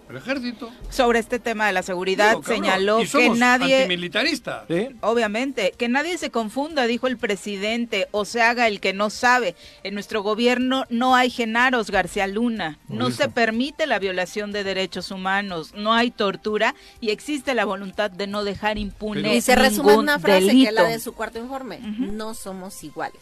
El 0.08 0.16
ejército. 0.16 0.70
Sobre 0.90 1.18
este 1.18 1.38
tema 1.38 1.66
de 1.66 1.72
la 1.72 1.82
seguridad 1.82 2.36
señaló 2.42 3.00
que 3.10 3.30
nadie 3.30 3.86
militarista. 3.88 4.64
Obviamente, 5.00 5.72
que 5.76 5.88
nadie 5.88 6.18
se 6.18 6.30
confunda, 6.30 6.86
dijo 6.86 7.06
el 7.06 7.16
presidente, 7.16 8.08
o 8.12 8.24
se 8.24 8.42
haga 8.42 8.68
el 8.68 8.80
que 8.80 8.92
no 8.92 9.10
sabe. 9.10 9.56
En 9.82 9.94
nuestro 9.94 10.22
gobierno 10.22 10.84
no 10.90 11.16
hay 11.16 11.30
Genaros 11.30 11.90
García 11.90 12.26
Luna, 12.26 12.78
no 12.88 13.10
se 13.10 13.28
permite 13.28 13.86
la 13.86 13.98
violación 13.98 14.52
de 14.52 14.64
derechos 14.64 15.10
humanos, 15.10 15.72
no 15.74 15.92
hay 15.92 16.10
tortura 16.10 16.74
y 17.00 17.10
existe 17.10 17.54
la 17.54 17.64
voluntad 17.64 18.10
de 18.10 18.26
no 18.26 18.44
dejar 18.44 18.78
impune 18.78 19.36
Y 19.36 19.40
se 19.40 19.56
resume 19.56 19.92
en 19.92 19.98
una 19.98 20.18
frase 20.18 20.50
que 20.50 20.64
es 20.64 20.72
la 20.72 20.84
de 20.84 21.00
su 21.00 21.14
cuarto 21.14 21.38
informe, 21.38 21.78
no 21.80 22.34
somos 22.34 22.82
iguales. 22.84 23.20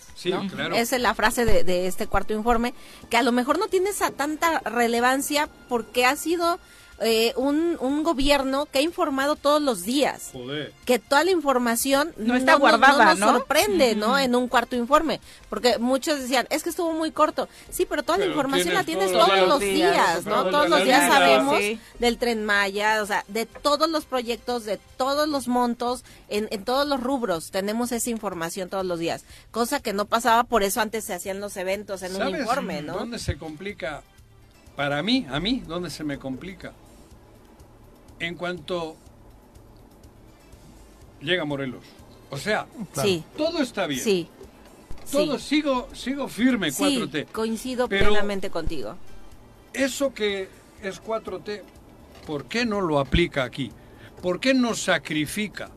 Esa 0.75 0.97
es 0.97 1.03
la 1.03 1.15
frase 1.15 1.45
de, 1.45 1.65
de 1.65 1.87
este 1.87 2.07
cuarto 2.07 2.35
informe, 2.35 2.75
que 3.11 3.17
a 3.17 3.23
lo 3.23 3.33
mejor 3.33 3.59
no 3.59 3.69
tiene 3.69 3.91
esa 3.91 4.11
tanta 4.11 4.61
relevancia 4.61 5.49
porque 5.69 6.05
ha 6.05 6.17
sido 6.17 6.59
eh, 7.01 7.33
un, 7.37 7.77
un, 7.81 8.05
gobierno 8.05 8.67
que 8.67 8.79
ha 8.79 8.83
informado 8.83 9.35
todos 9.35 9.61
los 9.61 9.83
días. 9.83 10.31
Que 10.85 10.99
toda 10.99 11.25
la 11.25 11.33
información 11.33 12.13
no, 12.17 12.37
está 12.37 12.55
guardada, 12.55 13.15
no, 13.15 13.27
nos 13.27 13.37
sorprende, 13.39 13.97
¿no? 13.97 14.17
En 14.17 14.35
un 14.37 14.47
cuarto 14.47 14.77
informe. 14.77 15.21
Porque 15.51 15.79
muchos 15.79 16.21
decían, 16.21 16.47
es 16.51 16.63
que 16.63 16.71
estuvo 16.71 16.93
muy 16.93 17.11
corto. 17.11 17.49
Sí, 17.71 17.85
pero 17.85 18.05
toda 18.05 18.19
la 18.19 18.27
información 18.27 18.75
la 18.75 18.85
tienes 18.85 19.11
todos, 19.11 19.49
los 19.49 19.61
días, 19.61 20.25
¿no? 20.25 20.45
Todos 20.51 20.69
los 20.69 20.85
días 20.85 21.11
sabemos 21.11 21.59
del 21.99 22.19
tren 22.19 22.45
Maya, 22.45 23.03
o 23.03 23.07
sea, 23.07 23.25
de 23.29 23.47
todos 23.47 23.91
los 23.91 24.05
proyectos, 24.05 24.65
de 24.65 24.79
todos 24.97 25.29
los 25.29 25.49
montos, 25.49 26.05
en, 26.29 26.47
en 26.51 26.65
todos 26.65 26.87
los 26.87 27.01
rubros. 27.03 27.51
Tenemos 27.51 27.91
esa 27.91 28.11
información 28.11 28.69
todos 28.69 28.87
los 28.87 29.01
días. 29.01 29.25
Cosa 29.51 29.81
que 29.81 29.93
no 29.93 30.05
pasaba, 30.05 30.45
por 30.45 30.63
eso 30.63 30.81
antes 30.81 31.05
se 31.05 31.15
hacían 31.15 31.41
los 31.41 31.57
eventos 31.57 32.03
en 32.03 32.15
un 32.15 32.29
informe, 32.29 32.83
¿no? 32.83 32.95
¿Dónde 32.95 33.19
se 33.19 33.37
complica? 33.37 34.03
Para 34.77 35.03
mí, 35.03 35.27
a 35.31 35.39
mí, 35.39 35.63
¿dónde 35.67 35.91
se 35.91 36.03
me 36.03 36.19
complica? 36.19 36.73
En 38.19 38.35
cuanto 38.35 38.97
llega 41.21 41.45
Morelos. 41.45 41.83
O 42.31 42.37
sea, 42.37 42.67
todo 43.37 43.63
está 43.63 43.87
bien. 43.87 44.01
Sí. 44.01 44.29
Todo 45.11 45.39
sigo 45.39 45.89
sigo 45.93 46.29
firme 46.29 46.73
4T. 46.73 47.27
coincido 47.27 47.89
plenamente 47.89 48.51
contigo. 48.51 48.97
Eso 49.73 50.15
que 50.15 50.49
es 50.83 51.03
4T, 51.03 51.63
¿por 52.27 52.47
qué 52.47 52.65
no 52.65 52.81
lo 52.81 52.99
aplica 52.99 53.45
aquí? 53.45 53.71
¿Por 54.23 54.41
qué 54.41 54.55
nos 54.55 54.83
sacrifica? 54.83 55.69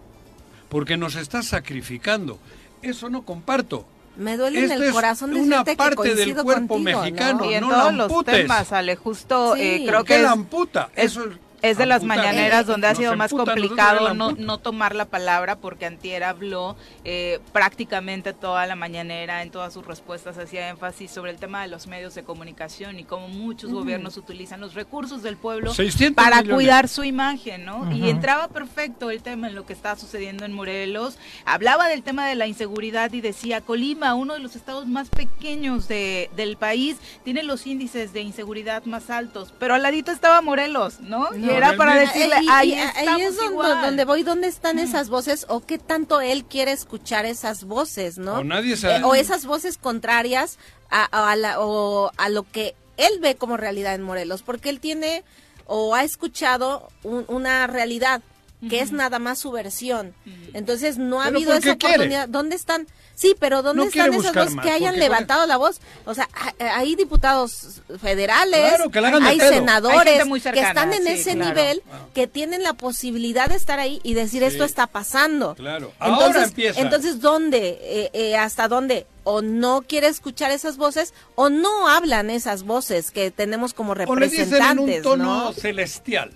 Porque 0.69 0.97
nos 0.97 1.15
está 1.15 1.43
sacrificando. 1.43 2.39
Eso 2.81 3.09
no 3.09 3.23
comparto. 3.23 3.85
Me 4.15 4.35
duele 4.35 4.65
en 4.65 4.71
el 4.71 4.91
corazón 4.91 5.35
es 5.35 5.43
una 5.43 5.63
parte 5.63 6.15
del 6.15 6.35
cuerpo 6.35 6.79
mexicano. 6.79 7.49
Y 7.49 7.55
en 7.55 7.67
todos 7.67 7.93
los 7.93 8.25
temas, 8.25 8.71
Ale, 8.71 8.95
justo 8.95 9.55
eh, 9.55 9.83
creo 9.85 10.03
que 10.03 10.19
la 10.19 10.31
amputa. 10.31 10.89
Eso 10.95 11.23
es 11.25 11.37
es 11.61 11.77
de 11.77 11.85
las 11.85 12.03
mañaneras 12.03 12.65
donde 12.67 12.87
ha 12.87 12.95
sido 12.95 13.15
más 13.15 13.31
complicado 13.31 14.13
no, 14.13 14.31
no, 14.33 14.57
tomar 14.59 14.95
la 14.95 15.05
palabra 15.05 15.57
porque 15.57 15.85
Antier 15.85 16.23
habló 16.23 16.75
eh, 17.03 17.39
prácticamente 17.51 18.33
toda 18.33 18.65
la 18.67 18.75
mañanera, 18.75 19.41
en 19.41 19.51
todas 19.51 19.73
sus 19.73 19.85
respuestas 19.85 20.37
hacía 20.37 20.69
énfasis 20.69 21.11
sobre 21.11 21.31
el 21.31 21.37
tema 21.37 21.61
de 21.61 21.67
los 21.67 21.87
medios 21.87 22.15
de 22.15 22.23
comunicación 22.23 22.99
y 22.99 23.03
cómo 23.03 23.27
muchos 23.27 23.71
gobiernos 23.71 24.17
utilizan 24.17 24.61
los 24.61 24.73
recursos 24.73 25.23
del 25.23 25.37
pueblo 25.37 25.73
para 26.15 26.43
cuidar 26.43 26.87
su 26.87 27.03
imagen, 27.03 27.65
¿no? 27.65 27.91
Y 27.91 28.09
entraba 28.09 28.47
perfecto 28.47 29.09
el 29.09 29.21
tema 29.21 29.47
en 29.47 29.55
lo 29.55 29.65
que 29.65 29.73
está 29.73 29.95
sucediendo 29.95 30.45
en 30.45 30.53
Morelos. 30.53 31.17
Hablaba 31.45 31.87
del 31.87 32.03
tema 32.03 32.27
de 32.27 32.35
la 32.35 32.47
inseguridad 32.47 33.11
y 33.13 33.21
decía, 33.21 33.61
Colima, 33.61 34.13
uno 34.13 34.33
de 34.33 34.39
los 34.39 34.55
estados 34.55 34.87
más 34.87 35.09
pequeños 35.09 35.87
de, 35.87 36.29
del 36.35 36.57
país, 36.57 36.97
tiene 37.23 37.43
los 37.43 37.65
índices 37.67 38.13
de 38.13 38.21
inseguridad 38.21 38.85
más 38.85 39.09
altos, 39.09 39.53
pero 39.59 39.73
al 39.73 39.83
ladito 39.83 40.11
estaba 40.11 40.41
Morelos, 40.41 40.99
¿no? 40.99 41.27
Era 41.49 41.75
para 41.75 41.95
decirle, 41.95 42.35
ahí, 42.49 42.73
es 42.73 43.37
donde, 43.37 44.05
voy, 44.05 44.23
¿dónde 44.23 44.47
están 44.47 44.79
esas 44.79 45.09
voces? 45.09 45.45
¿O 45.49 45.61
qué 45.61 45.77
tanto 45.77 46.21
él 46.21 46.45
quiere 46.45 46.71
escuchar 46.71 47.25
esas 47.25 47.63
voces, 47.63 48.17
no? 48.17 48.39
O, 48.39 48.43
nadie 48.43 48.75
eh, 48.75 49.01
o 49.03 49.15
esas 49.15 49.45
voces 49.45 49.77
contrarias 49.77 50.57
a, 50.89 51.05
a, 51.05 51.59
o 51.59 52.11
a 52.17 52.29
lo 52.29 52.43
que 52.43 52.75
él 52.97 53.19
ve 53.21 53.35
como 53.35 53.57
realidad 53.57 53.95
en 53.95 54.03
Morelos, 54.03 54.41
porque 54.41 54.69
él 54.69 54.79
tiene 54.79 55.23
o 55.65 55.95
ha 55.95 56.03
escuchado 56.03 56.89
una 57.03 57.67
realidad 57.67 58.21
que 58.69 58.81
es 58.81 58.91
nada 58.91 59.19
más 59.19 59.39
su 59.39 59.51
versión. 59.51 60.13
Entonces 60.53 60.97
no 60.97 61.21
ha 61.21 61.25
habido 61.25 61.53
esa 61.53 61.73
oportunidad. 61.73 62.27
¿Dónde 62.27 62.55
están? 62.55 62.87
Sí, 63.13 63.35
pero 63.39 63.63
¿dónde 63.63 63.85
están 63.85 64.13
esas 64.13 64.33
voces 64.33 64.55
que 64.61 64.71
hayan 64.71 64.99
levantado 64.99 65.45
la 65.47 65.57
voz? 65.57 65.79
O 66.05 66.13
sea, 66.13 66.29
hay 66.59 66.95
diputados 66.95 67.81
federales, 68.01 68.79
hay 69.23 69.39
senadores 69.39 70.23
que 70.53 70.59
están 70.59 70.93
en 70.93 71.07
ese 71.07 71.35
nivel 71.35 71.83
que 72.13 72.27
tienen 72.27 72.63
la 72.63 72.73
posibilidad 72.73 73.47
de 73.47 73.55
estar 73.55 73.79
ahí 73.79 73.99
y 74.03 74.13
decir 74.13 74.43
esto 74.43 74.63
está 74.63 74.87
pasando. 74.87 75.55
Claro. 75.55 75.93
Entonces, 75.99 76.53
entonces 76.77 77.19
¿dónde? 77.19 77.79
Eh, 77.81 78.09
eh, 78.13 78.37
¿Hasta 78.37 78.67
dónde? 78.67 79.05
o 79.29 79.41
no 79.41 79.81
quiere 79.81 80.07
escuchar 80.07 80.51
esas 80.51 80.77
voces 80.77 81.13
o 81.35 81.49
no 81.49 81.89
hablan 81.89 82.29
esas 82.29 82.63
voces 82.63 83.11
que 83.11 83.29
tenemos 83.29 83.73
como 83.73 83.93
representantes. 83.93 84.39
O 84.39 84.45
le 84.45 84.45
dicen 84.45 84.71
en 84.71 84.79
un 84.79 85.01
tono 85.01 85.51
celestial. 85.51 86.31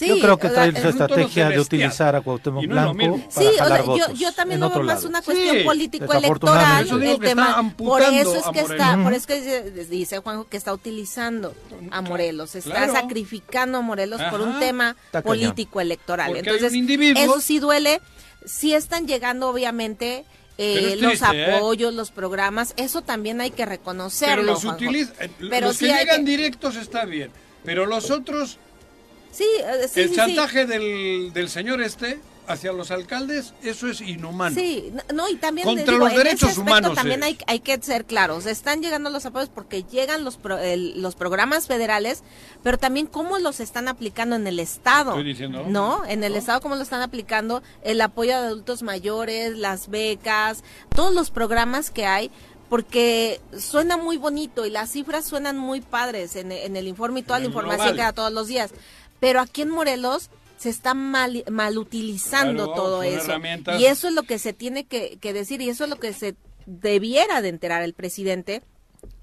Yo 0.00 0.18
creo 0.18 0.38
que 0.38 0.48
trae 0.48 0.68
esa 0.70 0.88
estrategia 0.90 1.48
de 1.48 1.60
utilizar 1.60 2.14
a 2.16 2.20
Cuauhtémoc 2.20 2.66
Blanco 2.66 2.96
para 2.96 3.30
sí, 3.30 3.56
jalar 3.58 3.84
votos 3.84 4.18
yo, 4.18 4.32
también 4.32 4.60
lo 4.60 4.70
veo 4.70 4.82
más 4.82 5.04
una 5.04 5.22
cuestión 5.22 5.64
político-electoral 5.64 6.88
el 7.02 7.18
tema. 7.18 7.74
Por 7.76 8.02
eso 8.02 8.36
es 8.36 8.44
que 8.52 8.60
está, 8.60 8.98
por 9.02 9.12
eso 9.12 9.32
es 9.32 9.44
que 9.44 9.86
dice 9.90 10.18
Juanjo 10.18 10.48
que 10.48 10.56
está 10.56 10.72
utilizando 10.72 11.54
a 11.90 12.00
Morelos, 12.00 12.54
está 12.54 12.88
sacrificando 12.88 13.78
a 13.78 13.80
Morelos 13.80 14.20
por 14.30 14.40
un 14.40 14.58
tema 14.58 14.96
político-electoral. 15.24 16.36
Entonces, 16.36 16.72
eso 16.72 17.40
sí 17.40 17.58
duele. 17.58 18.00
Sí 18.44 18.72
están 18.72 19.06
llegando, 19.06 19.48
obviamente, 19.48 20.24
eh, 20.58 20.96
los 20.98 21.22
¿eh? 21.22 21.54
apoyos, 21.54 21.94
los 21.94 22.10
programas, 22.10 22.74
eso 22.76 23.02
también 23.02 23.40
hay 23.40 23.50
que 23.50 23.64
reconocerlo. 23.64 24.42
Pero 24.42 24.52
los, 24.54 24.64
utiliza, 24.64 25.12
eh, 25.20 25.30
los 25.60 25.78
que 25.78 25.86
llegan 25.86 26.24
directos 26.24 26.74
está 26.76 27.04
bien, 27.04 27.30
pero 27.64 27.86
los 27.86 28.10
otros 28.10 28.58
Sí, 29.38 29.46
eh, 29.60 29.88
el 29.94 30.14
chantaje 30.14 30.66
Del, 30.66 31.32
del 31.32 31.48
señor 31.48 31.80
este 31.80 32.20
hacia 32.48 32.72
los 32.72 32.90
alcaldes, 32.90 33.52
eso 33.62 33.88
es 33.88 34.00
inhumano. 34.00 34.56
Sí, 34.56 34.90
no, 35.14 35.28
y 35.28 35.36
también 35.36 35.66
contra 35.66 35.94
los 35.94 36.14
derechos 36.14 36.56
humanos. 36.56 36.94
También 36.94 37.22
hay, 37.22 37.38
hay, 37.46 37.60
que 37.60 37.78
ser 37.82 38.06
claros, 38.06 38.46
están 38.46 38.80
llegando 38.80 39.10
los 39.10 39.26
apoyos 39.26 39.50
porque 39.50 39.84
llegan 39.84 40.24
los 40.24 40.38
los 40.42 41.14
programas 41.14 41.66
federales, 41.66 42.24
pero 42.62 42.78
también 42.78 43.06
cómo 43.06 43.38
los 43.38 43.60
están 43.60 43.86
aplicando 43.86 44.34
en 44.34 44.46
el 44.46 44.58
estado. 44.58 45.10
Estoy 45.10 45.24
diciendo. 45.24 45.66
No, 45.68 46.04
en 46.06 46.24
el 46.24 46.34
estado 46.36 46.60
cómo 46.60 46.74
lo 46.74 46.82
están 46.82 47.02
aplicando, 47.02 47.62
el 47.82 48.00
apoyo 48.00 48.34
a 48.34 48.38
adultos 48.38 48.82
mayores, 48.82 49.56
las 49.56 49.90
becas, 49.90 50.64
todos 50.94 51.14
los 51.14 51.30
programas 51.30 51.90
que 51.90 52.06
hay 52.06 52.30
porque 52.68 53.40
suena 53.58 53.96
muy 53.96 54.18
bonito 54.18 54.66
y 54.66 54.70
las 54.70 54.90
cifras 54.90 55.24
suenan 55.26 55.56
muy 55.56 55.80
padres 55.80 56.36
en, 56.36 56.52
el 56.52 56.86
informe 56.86 57.20
y 57.20 57.22
toda 57.22 57.38
la 57.38 57.46
información 57.46 57.96
que 57.96 58.02
da 58.02 58.12
todos 58.12 58.32
los 58.32 58.46
días 58.46 58.72
pero 59.20 59.40
aquí 59.40 59.62
en 59.62 59.70
Morelos 59.70 60.30
se 60.58 60.70
está 60.70 60.92
mal, 60.92 61.44
mal 61.50 61.78
utilizando 61.78 62.72
todo 62.74 63.02
eso. 63.02 63.32
Y 63.78 63.86
eso 63.86 64.08
es 64.08 64.14
lo 64.14 64.24
que 64.24 64.38
se 64.38 64.52
tiene 64.52 64.84
que, 64.84 65.18
decir 65.32 65.62
y 65.62 65.68
eso 65.68 65.84
es 65.84 65.90
lo 65.90 65.96
que 65.96 66.12
se 66.12 66.34
debiera 66.66 67.40
de 67.40 67.48
enterar 67.48 67.82
el 67.82 67.94
presidente. 67.94 68.62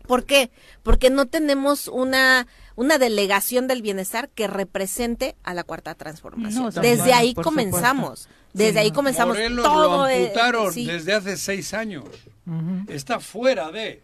¿Por 0.07 0.25
qué? 0.25 0.49
Porque 0.81 1.09
no 1.09 1.25
tenemos 1.25 1.87
una, 1.87 2.47
una 2.75 2.97
delegación 2.97 3.67
del 3.67 3.81
bienestar 3.81 4.29
que 4.29 4.47
represente 4.47 5.35
a 5.43 5.53
la 5.53 5.63
cuarta 5.63 5.95
transformación. 5.95 6.71
desde 6.81 7.13
ahí 7.13 7.33
comenzamos. 7.33 8.29
Desde 8.53 8.79
ahí 8.79 8.91
comenzamos. 8.91 9.35
Morelos 9.35 9.65
todo 9.65 9.97
lo 9.97 10.03
amputaron 10.05 10.73
desde 10.73 11.13
hace 11.13 11.37
seis 11.37 11.73
años. 11.73 12.05
Está 12.87 13.19
fuera 13.19 13.71
de. 13.71 14.01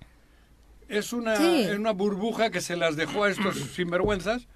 Es 0.90 1.14
una, 1.14 1.36
es 1.36 1.78
una 1.78 1.92
burbuja 1.92 2.50
que 2.50 2.60
se 2.60 2.76
las 2.76 2.98
dejó 2.98 3.24
a 3.24 3.30
estos 3.30 3.56
sinvergüenzas 3.76 4.48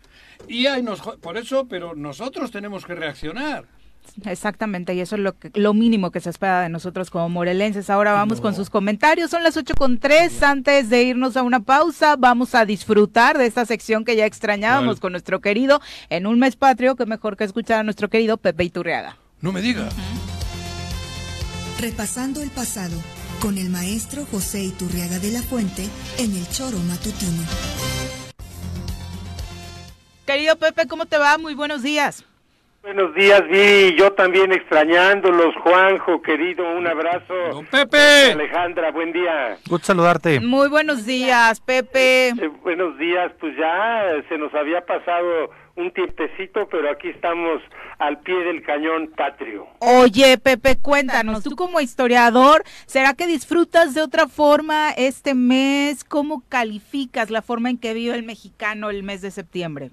y 0.47 0.67
ahí 0.67 0.83
nos, 0.83 1.01
por 1.01 1.37
eso, 1.37 1.67
pero 1.67 1.95
nosotros 1.95 2.51
tenemos 2.51 2.85
que 2.85 2.95
reaccionar. 2.95 3.65
Exactamente, 4.25 4.93
y 4.93 5.01
eso 5.01 5.15
es 5.15 5.21
lo, 5.21 5.37
que, 5.37 5.51
lo 5.55 5.73
mínimo 5.73 6.11
que 6.11 6.19
se 6.19 6.29
espera 6.29 6.61
de 6.61 6.69
nosotros 6.69 7.09
como 7.09 7.27
morelenses. 7.29 7.89
Ahora 7.89 8.13
vamos 8.13 8.39
con 8.39 8.55
sus 8.55 8.69
comentarios. 8.69 9.31
Son 9.31 9.43
las 9.43 9.57
ocho 9.57 9.73
con 9.75 9.99
tres. 9.99 10.41
Antes 10.43 10.89
de 10.89 11.03
irnos 11.03 11.35
a 11.37 11.43
una 11.43 11.61
pausa, 11.61 12.15
vamos 12.15 12.55
a 12.55 12.65
disfrutar 12.65 13.37
de 13.37 13.45
esta 13.45 13.65
sección 13.65 14.05
que 14.05 14.15
ya 14.15 14.25
extrañábamos 14.25 14.99
con 14.99 15.11
nuestro 15.11 15.41
querido 15.41 15.81
en 16.09 16.27
un 16.27 16.39
mes 16.39 16.55
patrio, 16.55 16.95
que 16.95 17.05
mejor 17.05 17.35
que 17.35 17.43
escuchar 17.43 17.79
a 17.79 17.83
nuestro 17.83 18.09
querido 18.09 18.37
Pepe 18.37 18.63
Iturriaga. 18.63 19.17
No 19.41 19.51
me 19.51 19.61
diga. 19.61 19.89
Repasando 21.79 22.41
el 22.41 22.51
pasado 22.51 22.95
con 23.41 23.57
el 23.57 23.69
maestro 23.69 24.25
José 24.31 24.63
Iturriaga 24.63 25.19
de 25.19 25.31
la 25.31 25.41
Fuente 25.41 25.87
en 26.19 26.35
el 26.35 26.47
Choro 26.49 26.77
Matutino. 26.79 27.43
Querido 30.25 30.55
Pepe, 30.55 30.87
¿cómo 30.87 31.05
te 31.05 31.17
va? 31.17 31.37
Muy 31.37 31.53
buenos 31.53 31.83
días. 31.83 32.25
Buenos 32.81 33.13
días, 33.15 33.41
Vi. 33.47 33.95
Yo 33.97 34.13
también 34.13 34.51
extrañándolos, 34.51 35.55
Juanjo, 35.63 36.21
querido. 36.21 36.63
Un 36.77 36.85
abrazo. 36.87 37.33
Don 37.51 37.65
Pepe. 37.65 38.33
Alejandra, 38.33 38.91
buen 38.91 39.11
día. 39.11 39.57
Gusto 39.67 39.87
saludarte. 39.87 40.39
Muy 40.39 40.67
buenos 40.69 41.05
días, 41.05 41.61
Pepe. 41.61 42.29
Eh, 42.29 42.51
buenos 42.63 42.97
días. 42.97 43.31
Pues 43.39 43.55
ya 43.57 44.03
se 44.29 44.37
nos 44.37 44.53
había 44.53 44.85
pasado 44.85 45.49
un 45.75 45.91
tiempecito, 45.91 46.67
pero 46.69 46.89
aquí 46.89 47.09
estamos 47.09 47.61
al 47.99 48.19
pie 48.19 48.35
del 48.35 48.63
cañón 48.63 49.11
patrio. 49.15 49.67
Oye, 49.79 50.37
Pepe, 50.37 50.77
cuéntanos, 50.79 51.43
tú 51.43 51.55
como 51.55 51.81
historiador, 51.81 52.63
¿será 52.85 53.13
que 53.13 53.27
disfrutas 53.27 53.93
de 53.93 54.01
otra 54.01 54.27
forma 54.27 54.91
este 54.91 55.33
mes? 55.33 56.03
¿Cómo 56.03 56.43
calificas 56.49 57.29
la 57.29 57.41
forma 57.41 57.69
en 57.69 57.77
que 57.77 57.93
vive 57.93 58.15
el 58.15 58.23
mexicano 58.23 58.89
el 58.89 59.03
mes 59.03 59.21
de 59.21 59.31
septiembre? 59.31 59.91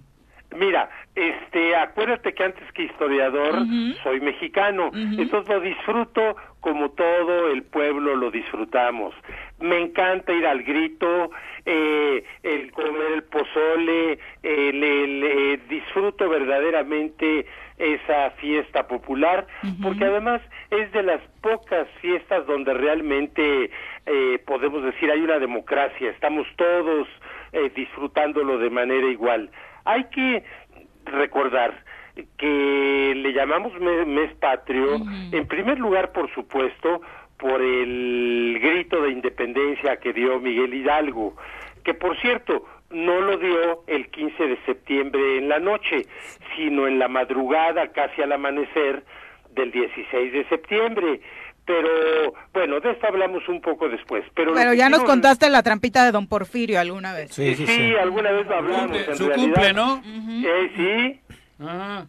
Mira, 0.55 0.91
este, 1.15 1.77
acuérdate 1.77 2.35
que 2.35 2.45
antes 2.45 2.73
que 2.73 2.85
historiador 2.85 3.55
soy 4.03 4.21
mexicano, 4.21 4.91
entonces 4.95 5.49
lo 5.49 5.61
disfruto 5.61 6.37
como 6.61 6.91
todo 6.93 7.49
el 7.49 7.65
pueblo 7.65 8.15
lo 8.15 8.31
disfrutamos. 8.31 9.15
Me 9.59 9.79
encanta 9.81 10.33
ir 10.33 10.47
al 10.47 10.63
grito, 10.63 11.31
eh, 11.67 12.25
el 12.43 12.71
comer 12.71 13.13
el 13.15 13.25
pozole, 13.25 14.19
el, 14.43 15.61
disfruto 15.69 16.29
verdaderamente 16.29 17.47
esa 17.79 18.31
fiesta 18.33 18.87
popular, 18.87 19.47
porque 19.83 20.05
además 20.05 20.41
es 20.71 20.93
de 20.93 21.03
las 21.03 21.21
pocas 21.41 21.89
fiestas 22.01 22.47
donde 22.47 22.75
realmente 22.75 23.71
eh, 24.07 24.39
podemos 24.47 24.85
decir 24.85 25.11
hay 25.11 25.21
una 25.21 25.41
democracia, 25.41 26.11
estamos 26.11 26.47
todos 26.57 27.09
eh, 27.53 27.71
disfrutándolo 27.75 28.59
de 28.59 28.71
manera 28.71 29.07
igual. 29.09 29.51
Hay 29.85 30.05
que 30.05 30.45
recordar 31.05 31.85
que 32.37 33.15
le 33.17 33.33
llamamos 33.33 33.73
mes, 33.81 34.35
patrio, 34.35 35.01
en 35.33 35.47
primer 35.47 35.79
lugar, 35.79 36.13
por 36.13 36.33
supuesto, 36.35 37.01
por 37.39 37.61
el 37.61 38.59
grito 38.61 39.03
de 39.03 39.11
independencia 39.11 39.97
que 39.97 40.13
dio 40.13 40.39
Miguel 40.39 40.75
Hidalgo, 40.75 41.37
que 41.85 41.95
por 41.95 42.17
cierto, 42.21 42.65
no 42.91 43.21
lo 43.21 43.39
dio 43.39 43.83
el 43.87 44.09
15 44.09 44.47
de 44.47 44.59
septiembre 44.67 45.39
en 45.39 45.49
la 45.49 45.59
noche, 45.59 46.07
sino 46.55 46.87
en 46.87 46.99
la 46.99 47.09
madrugada, 47.09 47.89
casi 47.89 48.23
al 48.23 48.33
amanecer 48.33 49.03
del 49.51 49.71
16 49.73 50.33
de 50.33 50.45
septiembre. 50.49 51.21
Pero 51.65 52.35
bueno, 52.53 52.81
de 52.81 52.91
esto 52.91 53.07
hablamos 53.07 53.49
un 53.49 53.61
poco 53.61 53.89
después. 53.89 54.25
Pero, 54.35 54.53
pero 54.53 54.75
ya 54.75 54.89
nos 54.89 55.05
contaste 55.05 55.49
la 55.49 55.63
trampita 55.63 56.05
de 56.05 56.11
don 56.11 56.27
Porfirio 56.27 56.81
alguna 56.81 57.13
vez. 57.13 57.33
Sí, 57.33 57.55
sí, 57.55 57.95
alguna 57.95 58.33
vez 58.33 58.47
lo 58.47 58.57
hablamos. 58.57 58.99
su 59.15 59.31
cumple, 59.31 59.73
¿no? 59.73 60.03
eh, 60.05 60.73
sí. 60.77 61.37
Ah, 61.61 62.07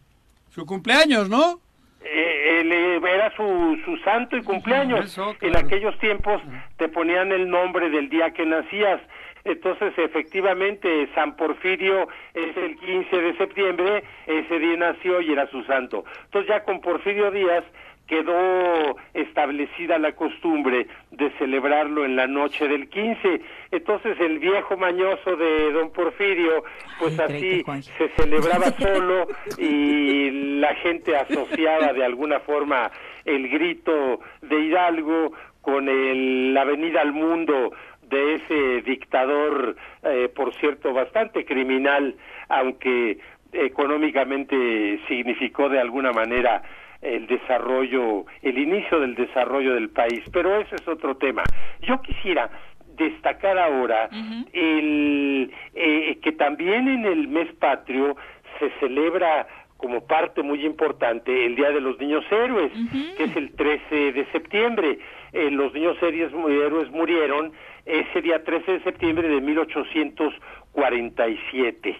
su 0.49 0.65
cumpleaños, 0.65 1.29
¿no? 1.29 1.59
Eh, 2.03 2.61
eh, 2.65 3.01
era 3.03 3.35
su, 3.35 3.77
su 3.85 3.97
santo 3.97 4.35
y 4.35 4.43
cumpleaños. 4.43 5.17
En 5.41 5.55
aquellos 5.55 5.97
tiempos 5.99 6.41
te 6.77 6.89
ponían 6.89 7.31
el 7.31 7.49
nombre 7.49 7.89
del 7.89 8.09
día 8.09 8.31
que 8.31 8.45
nacías. 8.45 9.01
Entonces, 9.45 9.93
efectivamente, 9.97 11.09
San 11.13 11.35
Porfirio 11.35 12.07
es 12.33 12.55
el 12.55 12.77
15 12.77 13.17
de 13.17 13.37
septiembre, 13.37 14.03
ese 14.25 14.57
día 14.57 14.77
nació 14.77 15.19
y 15.21 15.33
era 15.33 15.47
su 15.49 15.63
santo. 15.63 16.05
Entonces, 16.25 16.49
ya 16.49 16.63
con 16.63 16.79
Porfirio 16.79 17.29
Díaz 17.29 17.65
quedó 18.07 18.95
establecida 19.13 19.97
la 19.97 20.11
costumbre 20.13 20.87
de 21.11 21.31
celebrarlo 21.37 22.05
en 22.05 22.15
la 22.15 22.27
noche 22.27 22.67
del 22.67 22.89
15. 22.89 23.41
Entonces 23.71 24.19
el 24.19 24.39
viejo 24.39 24.77
mañoso 24.77 25.35
de 25.35 25.71
don 25.71 25.91
Porfirio, 25.91 26.63
pues 26.99 27.19
así 27.19 27.63
se 27.97 28.09
celebraba 28.09 28.71
solo 28.79 29.27
y 29.57 30.59
la 30.59 30.75
gente 30.75 31.15
asociaba 31.15 31.93
de 31.93 32.03
alguna 32.03 32.39
forma 32.41 32.91
el 33.25 33.47
grito 33.49 34.19
de 34.41 34.59
Hidalgo 34.59 35.31
con 35.61 35.87
el, 35.87 36.53
la 36.53 36.65
venida 36.65 37.01
al 37.01 37.13
mundo 37.13 37.71
de 38.01 38.35
ese 38.35 38.81
dictador, 38.81 39.75
eh, 40.03 40.29
por 40.35 40.53
cierto, 40.55 40.93
bastante 40.93 41.45
criminal, 41.45 42.15
aunque 42.49 43.17
económicamente 43.53 44.99
significó 45.07 45.69
de 45.69 45.79
alguna 45.79 46.11
manera 46.11 46.63
el 47.03 47.27
desarrollo, 47.27 48.25
el 48.41 48.57
inicio 48.57 48.99
del 48.99 49.13
desarrollo 49.15 49.75
del 49.75 49.89
país, 49.89 50.23
pero 50.31 50.59
ese 50.59 50.75
es 50.75 50.87
otro 50.87 51.15
tema. 51.17 51.43
Yo 51.81 52.01
quisiera 52.01 52.49
destacar 52.95 53.57
ahora 53.57 54.07
el, 54.53 55.51
eh, 55.73 56.19
que 56.21 56.31
también 56.33 56.87
en 56.87 57.05
el 57.05 57.27
mes 57.27 57.51
patrio 57.55 58.15
se 58.59 58.69
celebra 58.79 59.47
como 59.77 60.05
parte 60.07 60.43
muy 60.43 60.63
importante 60.65 61.45
el 61.45 61.55
Día 61.55 61.71
de 61.71 61.81
los 61.81 61.99
Niños 61.99 62.23
Héroes, 62.31 62.71
que 63.17 63.25
es 63.25 63.35
el 63.35 63.51
13 63.51 64.13
de 64.13 64.25
septiembre. 64.31 64.97
Eh, 65.33 65.51
los 65.51 65.73
niños 65.73 65.97
héroes 66.01 66.89
murieron 66.91 67.51
ese 67.85 68.21
día 68.21 68.45
13 68.45 68.71
de 68.71 68.79
septiembre 68.83 69.27
de 69.27 69.41
1847. 69.41 71.99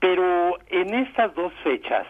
Pero 0.00 0.58
en 0.68 0.94
estas 0.94 1.32
dos 1.36 1.52
fechas 1.62 2.08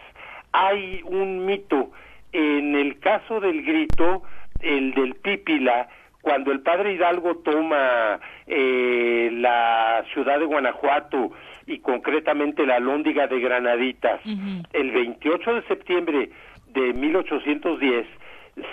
hay 0.52 1.02
un 1.04 1.44
mito. 1.44 1.90
En 2.32 2.74
el 2.74 2.98
caso 2.98 3.40
del 3.40 3.62
grito, 3.62 4.22
el 4.60 4.94
del 4.94 5.14
Pípila, 5.16 5.88
cuando 6.22 6.52
el 6.52 6.60
padre 6.60 6.94
Hidalgo 6.94 7.36
toma 7.38 8.20
eh, 8.46 9.28
la 9.32 10.04
ciudad 10.12 10.38
de 10.38 10.46
Guanajuato 10.46 11.32
y 11.66 11.80
concretamente 11.80 12.64
la 12.64 12.78
Lóndiga 12.78 13.26
de 13.26 13.40
Granaditas, 13.40 14.20
el 14.72 14.90
28 14.92 15.54
de 15.54 15.62
septiembre 15.62 16.30
de 16.68 16.92
1810, 16.92 18.06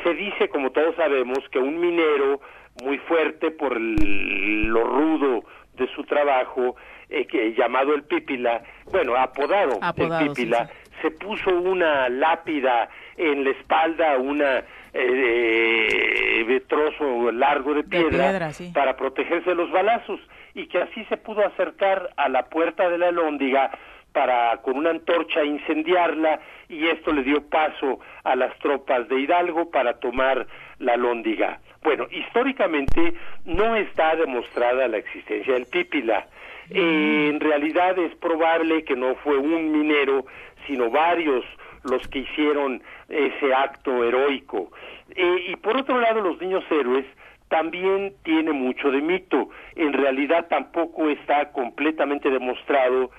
se 0.04 0.14
dice, 0.14 0.50
como 0.50 0.72
todos 0.72 0.96
sabemos, 0.96 1.40
que 1.52 1.60
un 1.60 1.80
minero 1.80 2.42
muy 2.84 2.98
fuerte 3.00 3.52
por 3.52 3.80
lo 3.80 4.84
rudo 4.84 5.44
de 5.76 5.88
su 5.96 6.04
trabajo, 6.04 6.76
eh, 7.10 7.26
que, 7.26 7.54
llamado 7.54 7.96
el 7.96 8.04
Pípila, 8.04 8.62
bueno, 8.92 9.16
apodado, 9.16 9.80
el 9.98 10.28
Pípila, 10.28 10.70
se 11.02 11.12
puso 11.12 11.50
una 11.52 12.10
lápida 12.10 12.90
en 13.18 13.44
la 13.44 13.52
espalda, 13.52 14.18
una 14.18 14.64
eh, 14.94 16.62
trozo 16.68 17.32
largo 17.32 17.74
de 17.74 17.84
piedra, 17.84 18.52
para 18.74 18.96
protegerse 18.96 19.50
de 19.50 19.56
los 19.56 19.72
balazos 19.72 20.20
y 20.54 20.68
que 20.68 20.80
así 20.80 21.04
se 21.06 21.18
pudo 21.18 21.46
acercar 21.46 22.10
a 22.18 22.30
la 22.30 22.44
puerta 22.44 22.90
de 22.90 22.98
la 22.98 23.12
lóndiga 23.12 23.72
para 24.14 24.58
con 24.58 24.78
una 24.78 24.90
antorcha 24.90 25.44
incendiarla 25.44 26.40
y 26.68 26.88
esto 26.88 27.12
le 27.12 27.24
dio 27.24 27.48
paso 27.50 28.00
a 28.24 28.36
las 28.36 28.58
tropas 28.60 29.08
de 29.08 29.20
Hidalgo 29.20 29.70
para 29.70 30.00
tomar 30.00 30.48
la 30.80 30.98
lóndiga. 30.98 31.60
Bueno, 31.84 32.08
históricamente 32.12 33.14
no 33.46 33.76
está 33.76 34.16
demostrada 34.16 34.88
la 34.88 34.98
existencia 34.98 35.54
del 35.54 35.66
Pípila. 35.66 36.28
Eh, 36.70 37.30
en 37.32 37.40
realidad 37.40 37.98
es 37.98 38.14
probable 38.16 38.84
que 38.84 38.96
no 38.96 39.16
fue 39.16 39.38
un 39.38 39.72
minero, 39.72 40.26
sino 40.70 40.90
varios 40.90 41.44
los 41.84 42.08
que 42.10 42.20
hicieron 42.20 42.82
ese 43.10 43.54
acto 43.54 44.04
heroico. 44.04 44.72
Eh, 45.16 45.46
y 45.50 45.56
por 45.56 45.76
otro 45.76 46.00
lado, 46.00 46.22
los 46.22 46.40
niños 46.40 46.64
héroes 46.70 47.06
también 47.48 48.14
tiene 48.24 48.52
mucho 48.52 48.92
de 48.92 49.02
mito. 49.02 49.50
En 49.76 49.94
realidad 49.94 50.48
tampoco 50.48 51.10
está 51.10 51.52
completamente 51.52 52.30
demostrado 52.30 53.10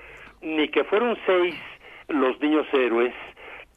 ni 0.41 0.69
que 0.69 0.85
fueron 0.85 1.17
seis 1.25 1.55
los 2.07 2.39
niños 2.39 2.65
héroes. 2.71 3.13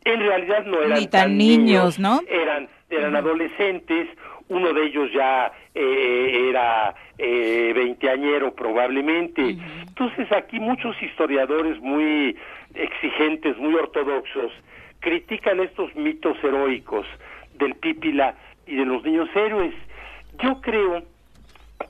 En 0.05 0.21
realidad 0.21 0.65
no 0.67 0.81
eran 0.81 1.11
tan, 1.11 1.37
niños, 1.37 1.99
¿no? 1.99 2.21
Eran 2.29 2.69
eran 2.91 3.17
adolescentes. 3.17 4.09
Uno 4.49 4.73
de 4.73 4.87
ellos 4.87 5.11
ya 5.13 5.51
eh, 5.75 6.49
era 6.51 6.95
eh, 7.19 7.73
veinteañero 7.75 8.55
probablemente. 8.55 9.57
Entonces 9.89 10.31
aquí 10.33 10.61
muchos 10.61 10.95
historiadores 11.03 11.81
muy 11.81 12.37
exigentes, 12.75 13.57
muy 13.59 13.75
ortodoxos, 13.75 14.53
critican 15.01 15.61
estos 15.61 15.95
mitos 15.95 16.37
heroicos 16.43 17.07
del 17.55 17.75
Pípila 17.75 18.35
y 18.67 18.77
de 18.77 18.85
los 18.85 19.03
niños 19.05 19.29
héroes. 19.35 19.75
Yo 20.43 20.61
creo 20.61 21.03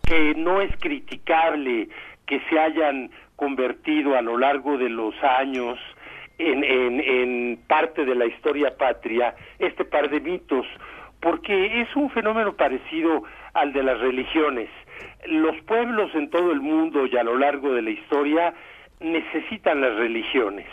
que 0.06 0.34
no 0.34 0.60
es 0.60 0.70
criticable 0.78 1.88
que 2.26 2.40
se 2.48 2.58
hayan 2.58 3.10
convertido 3.36 4.16
a 4.16 4.22
lo 4.22 4.38
largo 4.38 4.78
de 4.78 4.88
los 4.88 5.14
años 5.22 5.78
en, 6.38 6.64
en, 6.64 7.58
parte 7.68 8.04
de 8.04 8.14
la 8.14 8.26
historia 8.26 8.76
patria 8.76 9.34
este 9.58 9.84
par 9.84 10.10
de 10.10 10.20
mitos, 10.20 10.66
porque 11.20 11.80
es 11.80 11.94
un 11.94 12.10
fenómeno 12.10 12.54
parecido 12.54 13.22
al 13.54 13.72
de 13.72 13.82
las 13.82 14.00
religiones. 14.00 14.68
Los 15.26 15.56
pueblos 15.62 16.14
en 16.14 16.30
todo 16.30 16.52
el 16.52 16.60
mundo 16.60 17.06
y 17.06 17.16
a 17.16 17.22
lo 17.22 17.38
largo 17.38 17.72
de 17.72 17.82
la 17.82 17.90
historia 17.90 18.54
necesitan 19.04 19.80
las 19.80 19.94
religiones. 19.96 20.66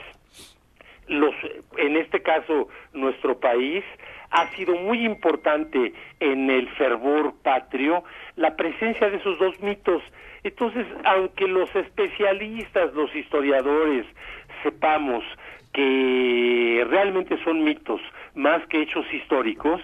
Los, 1.07 1.35
en 1.77 1.97
este 1.97 2.21
caso, 2.21 2.69
nuestro 2.93 3.39
país 3.39 3.83
ha 4.31 4.47
sido 4.55 4.75
muy 4.75 5.05
importante 5.05 5.93
en 6.19 6.49
el 6.49 6.69
fervor 6.69 7.33
patrio 7.43 8.03
la 8.37 8.55
presencia 8.55 9.09
de 9.09 9.17
esos 9.17 9.37
dos 9.37 9.59
mitos. 9.61 10.01
Entonces, 10.43 10.87
aunque 11.03 11.47
los 11.47 11.73
especialistas, 11.75 12.93
los 12.93 13.13
historiadores, 13.13 14.05
sepamos 14.63 15.23
que 15.73 16.85
realmente 16.89 17.37
son 17.43 17.63
mitos 17.63 18.01
más 18.33 18.65
que 18.67 18.81
hechos 18.81 19.05
históricos, 19.13 19.81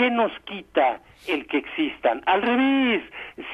¿qué 0.00 0.10
nos 0.10 0.32
quita 0.46 0.98
el 1.28 1.46
que 1.46 1.58
existan? 1.58 2.22
Al 2.24 2.40
revés, 2.40 3.02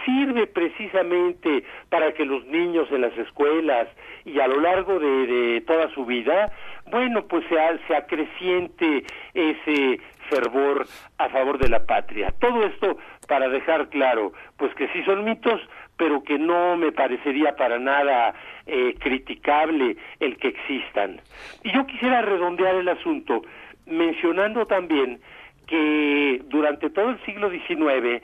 sirve 0.04 0.46
precisamente 0.46 1.64
para 1.88 2.12
que 2.12 2.24
los 2.24 2.46
niños 2.46 2.86
en 2.92 3.00
las 3.00 3.18
escuelas 3.18 3.88
y 4.24 4.38
a 4.38 4.46
lo 4.46 4.60
largo 4.60 5.00
de, 5.00 5.64
toda 5.66 5.92
su 5.92 6.06
vida, 6.06 6.52
bueno, 6.88 7.26
pues 7.26 7.44
se, 7.48 7.56
se 7.88 7.96
acreciente 7.96 9.02
ese 9.34 9.98
fervor 10.30 10.86
a 11.18 11.28
favor 11.30 11.58
de 11.58 11.68
la 11.68 11.84
patria. 11.84 12.32
Todo 12.38 12.64
esto 12.64 12.96
para 13.26 13.48
dejar 13.48 13.88
claro, 13.88 14.32
pues 14.56 14.72
que 14.76 14.86
sí 14.92 15.02
son 15.02 15.24
mitos, 15.24 15.60
pero 15.96 16.22
que 16.22 16.38
no 16.38 16.76
me 16.76 16.92
parecería 16.92 17.56
para 17.56 17.80
nada 17.80 18.34
eh, 18.66 18.94
criticable 19.00 19.96
el 20.20 20.36
que 20.36 20.48
existan. 20.48 21.20
Y 21.64 21.72
yo 21.72 21.84
quisiera 21.86 22.22
redondear 22.22 22.76
el 22.76 22.88
asunto 22.88 23.42
mencionando 23.86 24.66
también 24.66 25.20
que 25.66 26.42
durante 26.46 26.90
todo 26.90 27.10
el 27.10 27.24
siglo 27.24 27.50
XIX 27.50 28.22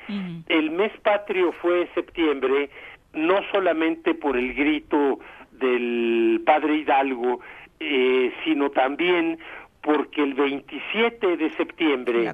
el 0.48 0.70
mes 0.70 0.92
patrio 1.02 1.52
fue 1.52 1.88
septiembre, 1.94 2.70
no 3.12 3.40
solamente 3.50 4.14
por 4.14 4.36
el 4.36 4.54
grito 4.54 5.18
del 5.52 6.40
padre 6.44 6.76
Hidalgo, 6.76 7.40
eh, 7.80 8.32
sino 8.44 8.70
también 8.70 9.38
porque 9.82 10.22
el 10.22 10.34
27 10.34 11.36
de 11.36 11.52
septiembre 11.54 12.32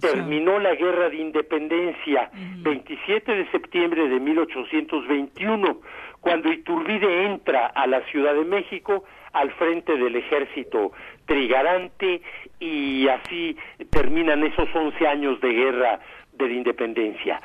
terminó 0.00 0.58
la 0.58 0.74
guerra 0.74 1.08
de 1.08 1.16
independencia, 1.16 2.30
27 2.58 3.34
de 3.34 3.50
septiembre 3.50 4.06
de 4.06 4.20
1821, 4.20 5.80
cuando 6.20 6.52
Iturbide 6.52 7.24
entra 7.24 7.66
a 7.68 7.86
la 7.86 8.02
Ciudad 8.10 8.34
de 8.34 8.44
México 8.44 9.04
al 9.32 9.50
frente 9.52 9.96
del 9.96 10.16
ejército 10.16 10.92
trigarante 11.24 12.20
y 12.60 13.08
así 13.08 13.56
terminan 13.90 14.44
esos 14.44 14.68
11 14.72 15.06
años 15.06 15.40
de 15.40 15.52
guerra 15.52 16.00
de 16.32 16.46
la 16.46 16.54
independencia. 16.54 17.40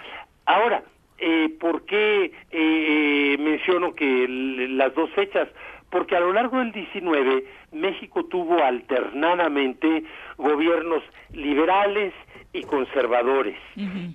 Ahora, 0.45 0.83
eh, 1.17 1.49
¿por 1.59 1.85
qué 1.85 2.31
eh, 2.51 3.37
menciono 3.39 3.95
que 3.95 4.27
las 4.27 4.93
dos 4.93 5.09
fechas? 5.11 5.47
porque 5.95 6.17
a 6.17 6.19
lo 6.19 6.33
largo 6.33 6.59
del 6.59 6.73
19 6.73 7.45
México 7.71 8.25
tuvo 8.25 8.61
alternadamente 8.61 10.03
gobiernos 10.37 11.01
liberales 11.31 12.13
y 12.51 12.63
conservadores. 12.63 13.57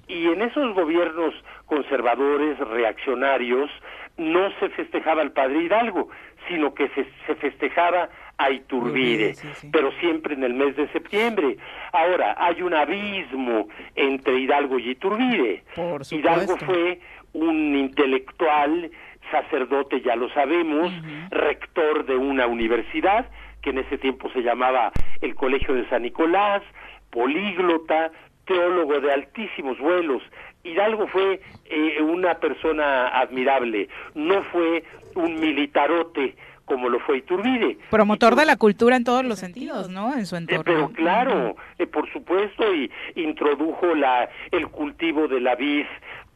Y 0.07 0.27
en 0.27 0.43
esos 0.43 0.75
gobiernos 0.75 1.35
conservadores, 1.65 2.59
reaccionarios, 2.59 3.71
no 4.19 4.51
se 4.61 4.69
festejaba 4.69 5.23
al 5.23 5.33
padre 5.33 5.63
Hidalgo, 5.63 6.11
sino 6.49 6.75
que 6.75 6.91
se, 6.91 7.35
festejaba 7.37 8.11
a 8.41 8.51
Iturbide, 8.51 9.35
pero 9.71 9.93
siempre 10.01 10.35
en 10.35 10.45
el 10.45 10.55
mes 10.55 10.75
de 10.77 10.89
septiembre. 10.89 11.59
Ahora, 11.93 12.35
hay 12.39 12.63
un 12.63 12.75
abismo 12.75 13.69
entre 13.95 14.41
Hidalgo 14.41 14.79
y 14.79 14.91
Iturbide. 14.91 15.63
Hidalgo 16.11 16.57
fue 16.57 17.01
un 17.35 17.77
intelectual 17.77 18.91
sacerdote, 19.31 20.01
ya 20.01 20.17
lo 20.17 20.31
sabemos, 20.31 20.93
rector 21.31 22.07
de 22.07 22.17
una 22.17 22.47
universidad, 22.47 23.31
que 23.63 23.71
en 23.71 23.79
ese 23.79 23.99
tiempo 23.99 24.31
se 24.33 24.41
llamaba 24.41 24.91
el 25.21 25.35
Colegio 25.35 25.75
de 25.75 25.89
San 25.91 26.03
Nicolás, 26.03 26.63
políglota, 27.11 28.11
teólogo 28.47 29.01
de 29.01 29.13
altísimos 29.13 29.79
vuelos. 29.79 30.23
Hidalgo 30.65 31.07
fue 31.09 31.41
eh, 31.67 32.03
una 32.03 32.35
persona 32.39 33.09
admirable, 33.09 33.89
no 34.15 34.43
fue 34.45 34.83
un 35.15 35.39
militarote 35.39 36.35
como 36.71 36.89
lo 36.89 37.01
fue 37.01 37.19
Iturbide. 37.19 37.79
Promotor 37.91 38.37
de 38.37 38.47
la 38.47 38.57
cultura 38.57 38.95
en 38.95 39.03
todos 39.03 39.25
los 39.25 39.41
sentidos, 39.41 39.89
¿no? 39.89 40.15
En 40.17 40.25
su 40.25 40.37
eh, 40.37 40.39
entorno. 40.39 40.63
pero 40.65 40.89
claro, 40.91 41.57
eh, 41.81 41.87
por 41.89 42.09
supuesto, 42.13 42.73
y 42.73 42.89
introdujo 43.17 43.93
la 43.97 44.29
el 44.53 44.69
cultivo 44.69 45.27
de 45.27 45.41
la 45.41 45.57
vid 45.57 45.87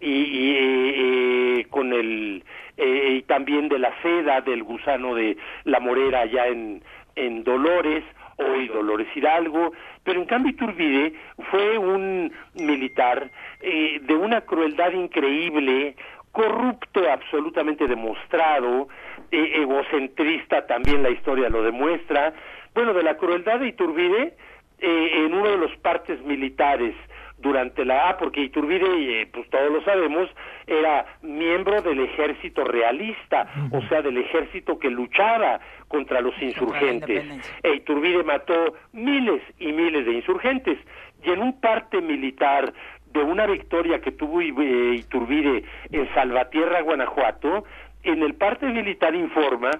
y, 0.01 1.62
con 1.66 1.93
el 1.93 2.43
eh, 2.76 3.18
y 3.18 3.22
también 3.22 3.68
de 3.68 3.78
la 3.78 3.93
seda 4.03 4.41
del 4.41 4.64
gusano 4.64 5.14
de 5.14 5.37
la 5.62 5.78
morera 5.78 6.22
allá 6.22 6.49
en, 6.49 6.82
en 7.14 7.45
Dolores, 7.45 8.03
hoy 8.37 8.66
Dolores 8.66 9.07
Hidalgo, 9.14 9.72
pero 10.03 10.20
en 10.20 10.26
cambio 10.26 10.51
Iturbide 10.51 11.14
fue 11.51 11.78
un 11.78 12.32
militar 12.55 13.30
eh, 13.61 14.01
de 14.03 14.14
una 14.14 14.43
crueldad 14.43 14.93
increíble 14.93 15.97
corrupto 16.35 17.01
absolutamente 17.09 17.87
demostrado, 17.87 18.89
e, 19.30 19.62
egocentrista 19.62 20.66
también 20.66 21.03
la 21.03 21.11
historia 21.11 21.49
lo 21.49 21.62
demuestra. 21.62 22.35
Bueno, 22.74 22.93
de 22.93 23.05
la 23.05 23.16
crueldad 23.16 23.61
de 23.61 23.68
Iturbide 23.68 24.35
eh, 24.80 25.24
en 25.24 25.32
uno 25.32 25.49
de 25.49 25.59
los 25.59 25.74
partes 25.76 26.20
militares 26.22 26.95
durante 27.39 27.85
la 27.85 28.09
A, 28.09 28.16
porque 28.16 28.41
Iturbide, 28.41 29.22
eh, 29.22 29.26
pues 29.32 29.49
todos 29.49 29.70
lo 29.70 29.82
sabemos, 29.85 30.28
era 30.66 31.07
miembro 31.22 31.82
del 31.82 32.01
ejército 32.01 32.64
realista, 32.64 33.47
o 33.70 33.82
sea, 33.82 34.03
del 34.03 34.16
ejército 34.16 34.78
que 34.78 34.91
luchaba 34.91 35.61
contra 35.87 36.20
los 36.20 36.35
insurgentes. 36.43 37.24
E 37.62 37.74
Iturbide 37.74 38.24
mató 38.24 38.74
miles 38.93 39.43
y 39.59 39.72
miles 39.72 40.05
de 40.05 40.14
insurgentes. 40.14 40.78
Y 41.22 41.30
en 41.30 41.41
un 41.41 41.61
parte 41.61 42.01
militar 42.01 42.72
de 43.15 43.23
una 43.23 43.47
victoria 43.47 44.01
que 44.01 44.12
tuvo 44.12 44.41
eh, 44.41 44.97
Iturbide 44.97 45.65
en 45.91 46.12
Salvatierra, 46.15 46.83
Guanajuato, 46.83 47.65
en 48.03 48.23
el 48.23 48.35
parte 48.35 48.67
militar 48.67 49.15
informa 49.15 49.71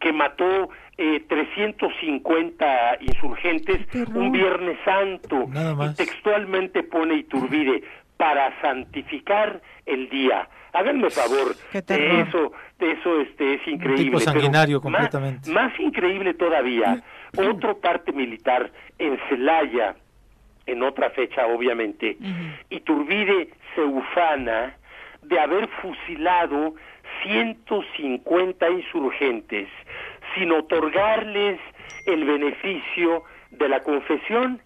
que 0.00 0.12
mató 0.12 0.70
eh, 0.96 1.24
350 1.28 2.98
insurgentes 3.00 3.86
un 4.14 4.32
Viernes 4.32 4.78
Santo 4.84 5.48
y 5.52 5.94
textualmente 5.94 6.82
pone 6.84 7.16
Iturbide 7.16 7.82
para 8.16 8.58
santificar 8.60 9.60
el 9.84 10.08
día. 10.08 10.48
Háganme 10.72 11.10
favor, 11.10 11.54
de 11.72 12.20
eso, 12.20 12.52
de 12.78 12.92
eso 12.92 13.20
este 13.20 13.54
es 13.54 13.68
increíble. 13.68 14.20
sanguinario 14.20 14.80
completamente. 14.80 15.50
Más, 15.50 15.72
increíble 15.80 16.34
todavía, 16.34 17.02
otro 17.36 17.78
parte 17.78 18.12
militar 18.12 18.70
en 18.98 19.18
Celaya, 19.28 19.96
en 20.66 20.82
otra 20.82 21.10
fecha 21.10 21.46
obviamente, 21.46 22.16
Iturbide 22.70 23.48
se 23.74 23.82
ufana 23.82 24.76
de 25.22 25.38
haber 25.38 25.68
fusilado 25.68 26.74
150 27.22 28.70
insurgentes 28.70 29.68
sin 30.34 30.52
otorgarles 30.52 31.58
el 32.06 32.24
beneficio 32.24 33.24
de 33.50 33.68
la 33.68 33.82
confesión, 33.82 34.60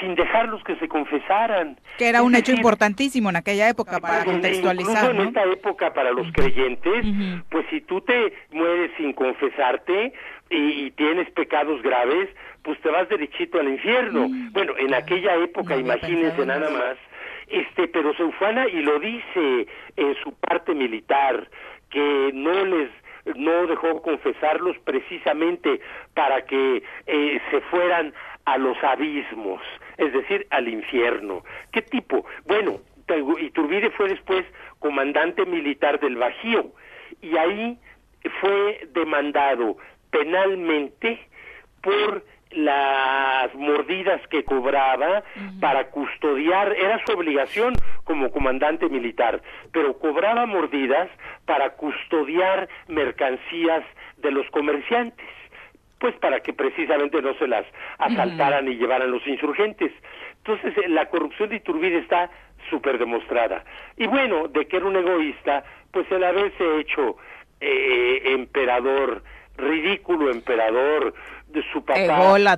sin 0.00 0.14
dejarlos 0.14 0.62
que 0.64 0.76
se 0.76 0.88
confesaran. 0.88 1.78
Que 1.98 2.08
era 2.08 2.22
un 2.22 2.34
hecho 2.34 2.52
importantísimo 2.52 3.28
en 3.28 3.36
aquella 3.36 3.68
época 3.68 3.98
para 3.98 4.24
contextualizar. 4.24 5.04
Incluso 5.04 5.22
en 5.22 5.28
esta 5.28 5.44
época 5.44 5.92
para 5.92 6.12
los 6.12 6.30
creyentes, 6.32 7.04
pues 7.50 7.66
si 7.70 7.80
tú 7.80 8.00
te 8.00 8.32
mueres 8.52 8.90
sin 8.96 9.12
confesarte 9.12 10.12
y, 10.50 10.90
tienes 10.92 11.30
pecados 11.30 11.80
graves, 11.82 12.28
pues 12.62 12.78
te 12.80 12.90
vas 12.90 13.08
derechito 13.08 13.60
al 13.60 13.68
infierno. 13.68 14.28
Mm. 14.28 14.52
Bueno, 14.52 14.74
en 14.76 14.92
aquella 14.92 15.36
época, 15.36 15.76
imagínense 15.76 16.44
nada 16.44 16.70
más, 16.70 16.96
este, 17.48 17.88
pero 17.88 18.14
se 18.14 18.24
ufana 18.24 18.68
y 18.68 18.82
lo 18.82 18.98
dice 18.98 19.66
en 19.96 20.14
su 20.22 20.32
parte 20.34 20.74
militar, 20.74 21.48
que 21.90 22.30
no 22.34 22.64
les 22.64 22.90
no 23.36 23.66
dejó 23.66 24.00
confesarlos 24.02 24.76
precisamente 24.78 25.80
para 26.14 26.42
que 26.46 26.82
eh, 27.06 27.40
se 27.50 27.60
fueran 27.62 28.14
a 28.46 28.56
los 28.56 28.82
abismos, 28.82 29.60
es 29.98 30.12
decir, 30.12 30.46
al 30.50 30.68
infierno. 30.68 31.44
¿Qué 31.70 31.82
tipo? 31.82 32.24
Bueno, 32.46 32.80
Iturbide 33.40 33.90
fue 33.90 34.08
después 34.08 34.44
comandante 34.78 35.44
militar 35.44 36.00
del 36.00 36.16
Bajío 36.16 36.72
y 37.20 37.36
ahí 37.36 37.78
fue 38.40 38.88
demandado 38.92 39.76
penalmente 40.10 41.20
por 41.82 42.24
las 42.50 43.54
mordidas 43.54 44.20
que 44.28 44.44
cobraba 44.44 45.22
para 45.60 45.90
custodiar, 45.90 46.72
era 46.72 47.00
su 47.06 47.12
obligación 47.12 47.74
como 48.04 48.30
comandante 48.30 48.88
militar, 48.88 49.40
pero 49.72 49.98
cobraba 49.98 50.46
mordidas 50.46 51.08
para 51.46 51.70
custodiar 51.70 52.68
mercancías 52.88 53.84
de 54.16 54.32
los 54.32 54.48
comerciantes, 54.50 55.28
pues 56.00 56.14
para 56.16 56.40
que 56.40 56.52
precisamente 56.52 57.22
no 57.22 57.34
se 57.34 57.46
las 57.46 57.64
asaltaran 57.98 58.66
y 58.66 58.76
llevaran 58.76 59.12
los 59.12 59.24
insurgentes. 59.26 59.92
Entonces 60.38 60.76
eh, 60.78 60.88
la 60.88 61.06
corrupción 61.06 61.50
de 61.50 61.56
Iturbide 61.56 61.98
está 61.98 62.30
súper 62.68 62.98
demostrada. 62.98 63.64
Y 63.96 64.06
bueno, 64.06 64.48
de 64.48 64.66
que 64.66 64.78
era 64.78 64.86
un 64.86 64.96
egoísta, 64.96 65.62
pues 65.92 66.10
el 66.10 66.24
haberse 66.24 66.80
hecho 66.80 67.16
eh, 67.60 68.22
emperador, 68.24 69.22
ridículo 69.60 70.30
emperador, 70.30 71.14
su 71.72 71.84
papá 71.84 72.00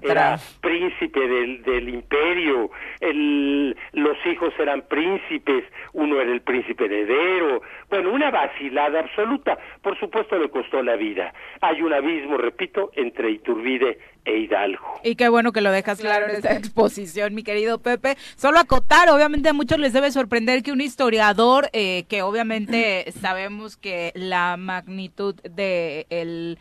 era 0.02 0.38
príncipe 0.60 1.20
del, 1.20 1.62
del 1.62 1.88
imperio, 1.88 2.70
el, 3.00 3.76
los 3.92 4.16
hijos 4.26 4.52
eran 4.58 4.82
príncipes, 4.82 5.64
uno 5.92 6.20
era 6.20 6.32
el 6.32 6.40
príncipe 6.40 6.84
heredero, 6.84 7.62
bueno, 7.90 8.10
una 8.10 8.30
vacilada 8.30 9.00
absoluta, 9.00 9.58
por 9.82 9.98
supuesto 9.98 10.38
le 10.38 10.48
costó 10.48 10.82
la 10.82 10.96
vida. 10.96 11.32
Hay 11.60 11.82
un 11.82 11.92
abismo, 11.92 12.36
repito, 12.36 12.90
entre 12.94 13.30
Iturbide 13.30 13.98
e 14.24 14.38
Hidalgo. 14.38 15.00
Y 15.02 15.16
qué 15.16 15.28
bueno 15.28 15.52
que 15.52 15.60
lo 15.60 15.70
dejas 15.70 16.00
claro 16.00 16.26
en 16.26 16.36
esta 16.36 16.54
exposición, 16.54 17.34
mi 17.34 17.42
querido 17.42 17.80
Pepe. 17.80 18.16
Solo 18.36 18.58
acotar, 18.58 19.08
obviamente 19.10 19.48
a 19.48 19.52
muchos 19.52 19.78
les 19.78 19.92
debe 19.92 20.10
sorprender 20.10 20.62
que 20.62 20.72
un 20.72 20.80
historiador, 20.80 21.68
eh, 21.72 22.04
que 22.08 22.22
obviamente 22.22 23.10
sabemos 23.20 23.76
que 23.76 24.12
la 24.14 24.56
magnitud 24.56 25.34
de 25.42 26.06
el 26.10 26.58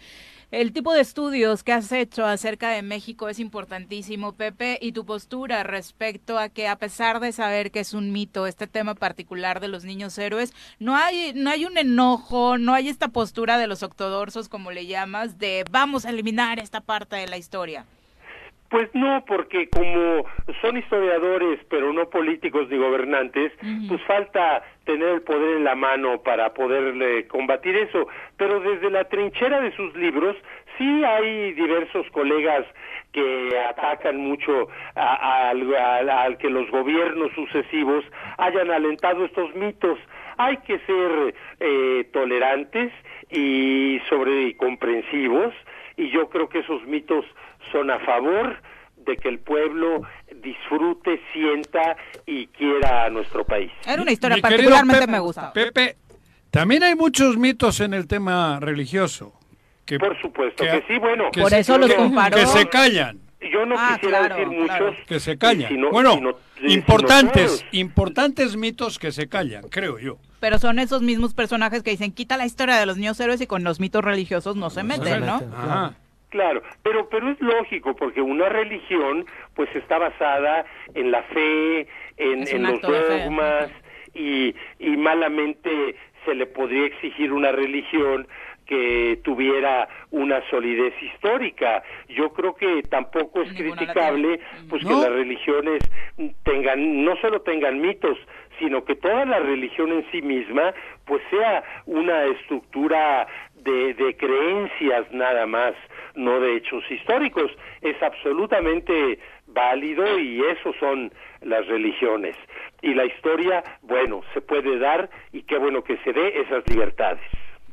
el 0.52 0.74
tipo 0.74 0.94
de 0.94 1.00
estudios 1.00 1.64
que 1.64 1.72
has 1.72 1.92
hecho 1.94 2.26
acerca 2.26 2.70
de 2.70 2.82
México 2.82 3.30
es 3.30 3.40
importantísimo, 3.40 4.34
Pepe, 4.34 4.78
y 4.82 4.92
tu 4.92 5.06
postura 5.06 5.64
respecto 5.64 6.38
a 6.38 6.50
que 6.50 6.68
a 6.68 6.76
pesar 6.76 7.22
de 7.22 7.32
saber 7.32 7.72
que 7.72 7.80
es 7.80 7.94
un 7.94 8.12
mito 8.12 8.46
este 8.46 8.68
tema 8.68 8.94
particular 8.94 9.62
de 9.62 9.70
los 9.70 9.86
niños 9.86 10.18
héroes, 10.18 10.54
no 10.78 10.98
hay 10.98 11.32
no 11.34 11.50
hay 11.50 11.66
un 11.66 11.78
enojo, 11.78 12.58
no 12.58 12.74
hay 12.74 12.90
esta 12.90 13.08
postura 13.08 13.58
de 13.58 13.68
los 13.68 13.82
octodorsos 13.82 14.50
como 14.50 14.72
le 14.72 14.86
llamas 14.88 15.40
de 15.40 15.64
vamos 15.72 16.06
a 16.06 16.10
eliminar 16.10 16.60
esta 16.60 16.82
parte 16.82 17.16
de 17.16 17.28
la 17.28 17.38
historia. 17.38 17.86
Pues 18.72 18.90
no, 18.94 19.26
porque 19.28 19.70
como 19.70 20.24
son 20.62 20.78
historiadores, 20.78 21.60
pero 21.70 21.92
no 21.92 22.10
políticos 22.10 22.70
ni 22.70 22.78
gobernantes, 22.78 23.52
pues 23.90 24.02
falta 24.04 24.64
tener 24.86 25.10
el 25.10 25.22
poder 25.24 25.58
en 25.58 25.66
la 25.66 25.76
mano 25.76 26.22
para 26.24 26.54
poderle 26.54 27.28
combatir 27.28 27.76
eso. 27.76 28.08
Pero 28.38 28.62
desde 28.62 28.90
la 28.90 29.04
trinchera 29.04 29.60
de 29.60 29.76
sus 29.76 29.94
libros, 29.98 30.38
sí 30.78 31.04
hay 31.04 31.52
diversos 31.52 32.10
colegas 32.12 32.66
que 33.12 33.60
atacan 33.70 34.16
mucho 34.16 34.70
al 34.96 36.38
que 36.38 36.50
los 36.50 36.72
gobiernos 36.72 37.30
sucesivos 37.34 38.06
hayan 38.38 38.72
alentado 38.72 39.26
estos 39.26 39.54
mitos. 39.54 40.00
Hay 40.38 40.56
que 40.58 40.80
ser 40.80 41.36
eh, 41.60 42.08
tolerantes 42.14 42.94
y 43.30 44.00
sobre 44.08 44.44
y 44.44 44.54
comprensivos, 44.54 45.54
y 45.98 46.10
yo 46.10 46.30
creo 46.30 46.48
que 46.48 46.60
esos 46.60 46.86
mitos 46.88 47.26
son 47.72 47.92
a 47.92 48.00
favor 48.00 48.58
de 48.98 49.18
que 49.18 49.30
el 49.30 49.40
pueblo 49.40 50.02
disfrute, 50.42 51.22
sienta 51.34 51.96
y 52.26 52.48
quiera 52.48 53.06
a 53.06 53.10
nuestro 53.10 53.46
país. 53.46 53.72
Era 53.86 54.02
una 54.02 54.12
historia 54.12 54.38
particularmente 54.42 55.08
me 55.08 55.20
gusta. 55.20 55.54
Pepe, 55.54 55.98
también 56.50 56.84
hay 56.84 56.96
muchos 56.96 57.38
mitos 57.38 57.80
en 57.80 57.94
el 57.94 58.08
tema 58.08 58.60
religioso. 58.60 59.34
Que, 59.86 60.00
por 60.00 60.20
supuesto 60.22 60.64
que, 60.64 60.84
sí, 60.88 60.98
bueno. 61.00 61.26
por 61.32 61.54
eso 61.54 61.78
los 61.78 61.94
comparó. 61.94 62.38
Que 62.38 62.46
se 62.46 62.68
callan. 62.68 63.20
Yo 63.42 63.66
no 63.66 63.76
ah, 63.78 63.96
quisiera 63.96 64.28
decir 64.28 64.48
muchos. 64.48 64.96
Que 65.08 65.20
se 65.20 65.38
callan. 65.38 65.82
bueno, 65.92 66.20
importantes, 66.62 67.66
importantes 67.72 68.56
mitos 68.56 69.00
que 69.00 69.12
se 69.12 69.28
callan, 69.28 69.64
creo 69.70 69.98
yo. 69.98 70.18
Pero 70.40 70.60
son 70.60 70.80
esos 70.80 71.02
mismos 71.02 71.34
personajes 71.34 71.84
que 71.84 71.92
dicen, 71.92 72.12
quita 72.12 72.38
la 72.38 72.46
historia 72.46 72.78
de 72.78 72.86
los 72.86 72.98
niños 72.98 73.20
héroes 73.20 73.42
y 73.42 73.48
con 73.48 73.64
los 73.64 73.80
mitos 73.80 74.04
religiosos 74.04 74.56
no 74.56 74.70
se 74.70 74.84
meten, 74.84 75.26
¿no? 75.26 75.42
Ajá. 75.56 75.96
Claro, 76.32 76.64
pero 76.82 77.10
pero 77.10 77.30
es 77.30 77.42
lógico 77.42 77.94
porque 77.94 78.22
una 78.22 78.48
religión 78.48 79.26
pues 79.54 79.70
está 79.76 80.00
basada 80.00 80.66
en 80.96 81.12
la 81.12 81.22
fe, 81.24 81.88
en, 82.16 82.48
en 82.48 82.64
los 82.64 82.82
dogmas 82.82 83.70
y, 84.14 84.56
y 84.80 84.98
malamente 84.98 85.96
se 86.24 86.34
le 86.34 86.46
podría 86.46 86.86
exigir 86.86 87.34
una 87.34 87.52
religión 87.52 88.28
que 88.66 89.20
tuviera 89.26 89.90
una 90.12 90.42
solidez 90.50 90.94
histórica. 91.02 91.84
Yo 92.08 92.32
creo 92.32 92.56
que 92.56 92.84
tampoco 92.84 93.42
es 93.42 93.52
criticable 93.52 94.40
pues 94.70 94.86
que 94.86 94.94
las 94.94 95.10
religiones 95.10 95.84
tengan 96.44 97.04
no 97.04 97.18
solo 97.18 97.42
tengan 97.42 97.82
mitos, 97.82 98.18
sino 98.60 98.86
que 98.86 98.96
toda 98.96 99.26
la 99.26 99.40
religión 99.40 99.92
en 99.92 100.10
sí 100.12 100.22
misma 100.22 100.74
pues 101.04 101.22
sea 101.30 101.64
una 101.86 102.24
estructura 102.26 103.28
de, 103.64 103.94
de 103.94 104.18
creencias 104.18 105.12
nada 105.12 105.46
más 105.46 105.74
no 106.16 106.40
de 106.40 106.58
hechos 106.58 106.84
históricos. 106.90 107.52
Es 107.82 108.02
absolutamente 108.02 109.20
válido 109.48 110.20
y 110.20 110.42
eso 110.44 110.74
son 110.80 111.14
las 111.42 111.66
religiones. 111.68 112.36
Y 112.82 112.94
la 112.94 113.06
historia, 113.06 113.64
bueno, 113.82 114.22
se 114.34 114.42
puede 114.42 114.80
dar 114.80 115.10
y 115.32 115.44
qué 115.44 115.58
bueno 115.58 115.84
que 115.84 115.98
se 115.98 116.14
dé 116.14 116.42
esas 116.42 116.68
libertades. 116.68 117.22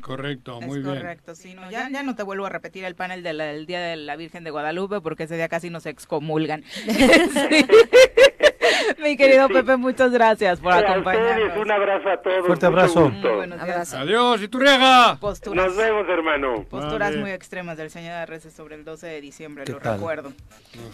Correcto, 0.00 0.60
muy 0.60 0.80
bien. 0.80 0.94
Correcto, 0.94 1.34
sí, 1.34 1.56
ya, 1.70 1.88
ya 1.90 2.02
no 2.02 2.14
te 2.14 2.22
vuelvo 2.22 2.46
a 2.46 2.48
repetir 2.48 2.84
el 2.84 2.94
panel 2.94 3.22
del 3.22 3.66
Día 3.66 3.80
de 3.80 3.96
la 3.96 4.14
Virgen 4.16 4.44
de 4.44 4.50
Guadalupe 4.50 5.00
porque 5.00 5.24
ese 5.24 5.36
día 5.36 5.48
casi 5.48 5.70
nos 5.70 5.86
excomulgan. 5.86 6.62
Mi 9.02 9.16
querido 9.16 9.48
Pepe, 9.48 9.76
muchas 9.76 10.10
gracias 10.10 10.58
por 10.58 10.72
acompañarnos. 10.72 11.56
Un 11.56 11.70
abrazo 11.70 12.08
a 12.08 12.16
todos. 12.16 12.46
Fuerte 12.46 12.66
abrazo. 12.66 13.12
Adiós, 13.96 14.42
y 14.42 14.48
tu 14.48 14.58
riega. 14.58 15.16
Posturas, 15.20 15.66
Nos 15.66 15.76
vemos, 15.76 16.08
hermano. 16.08 16.64
Posturas 16.68 17.14
muy 17.16 17.30
extremas 17.30 17.76
del 17.76 17.90
señor 17.90 18.12
Arrece 18.12 18.50
sobre 18.50 18.74
el 18.74 18.84
12 18.84 19.06
de 19.06 19.20
diciembre, 19.20 19.64
lo 19.66 19.78
recuerdo. 19.78 20.32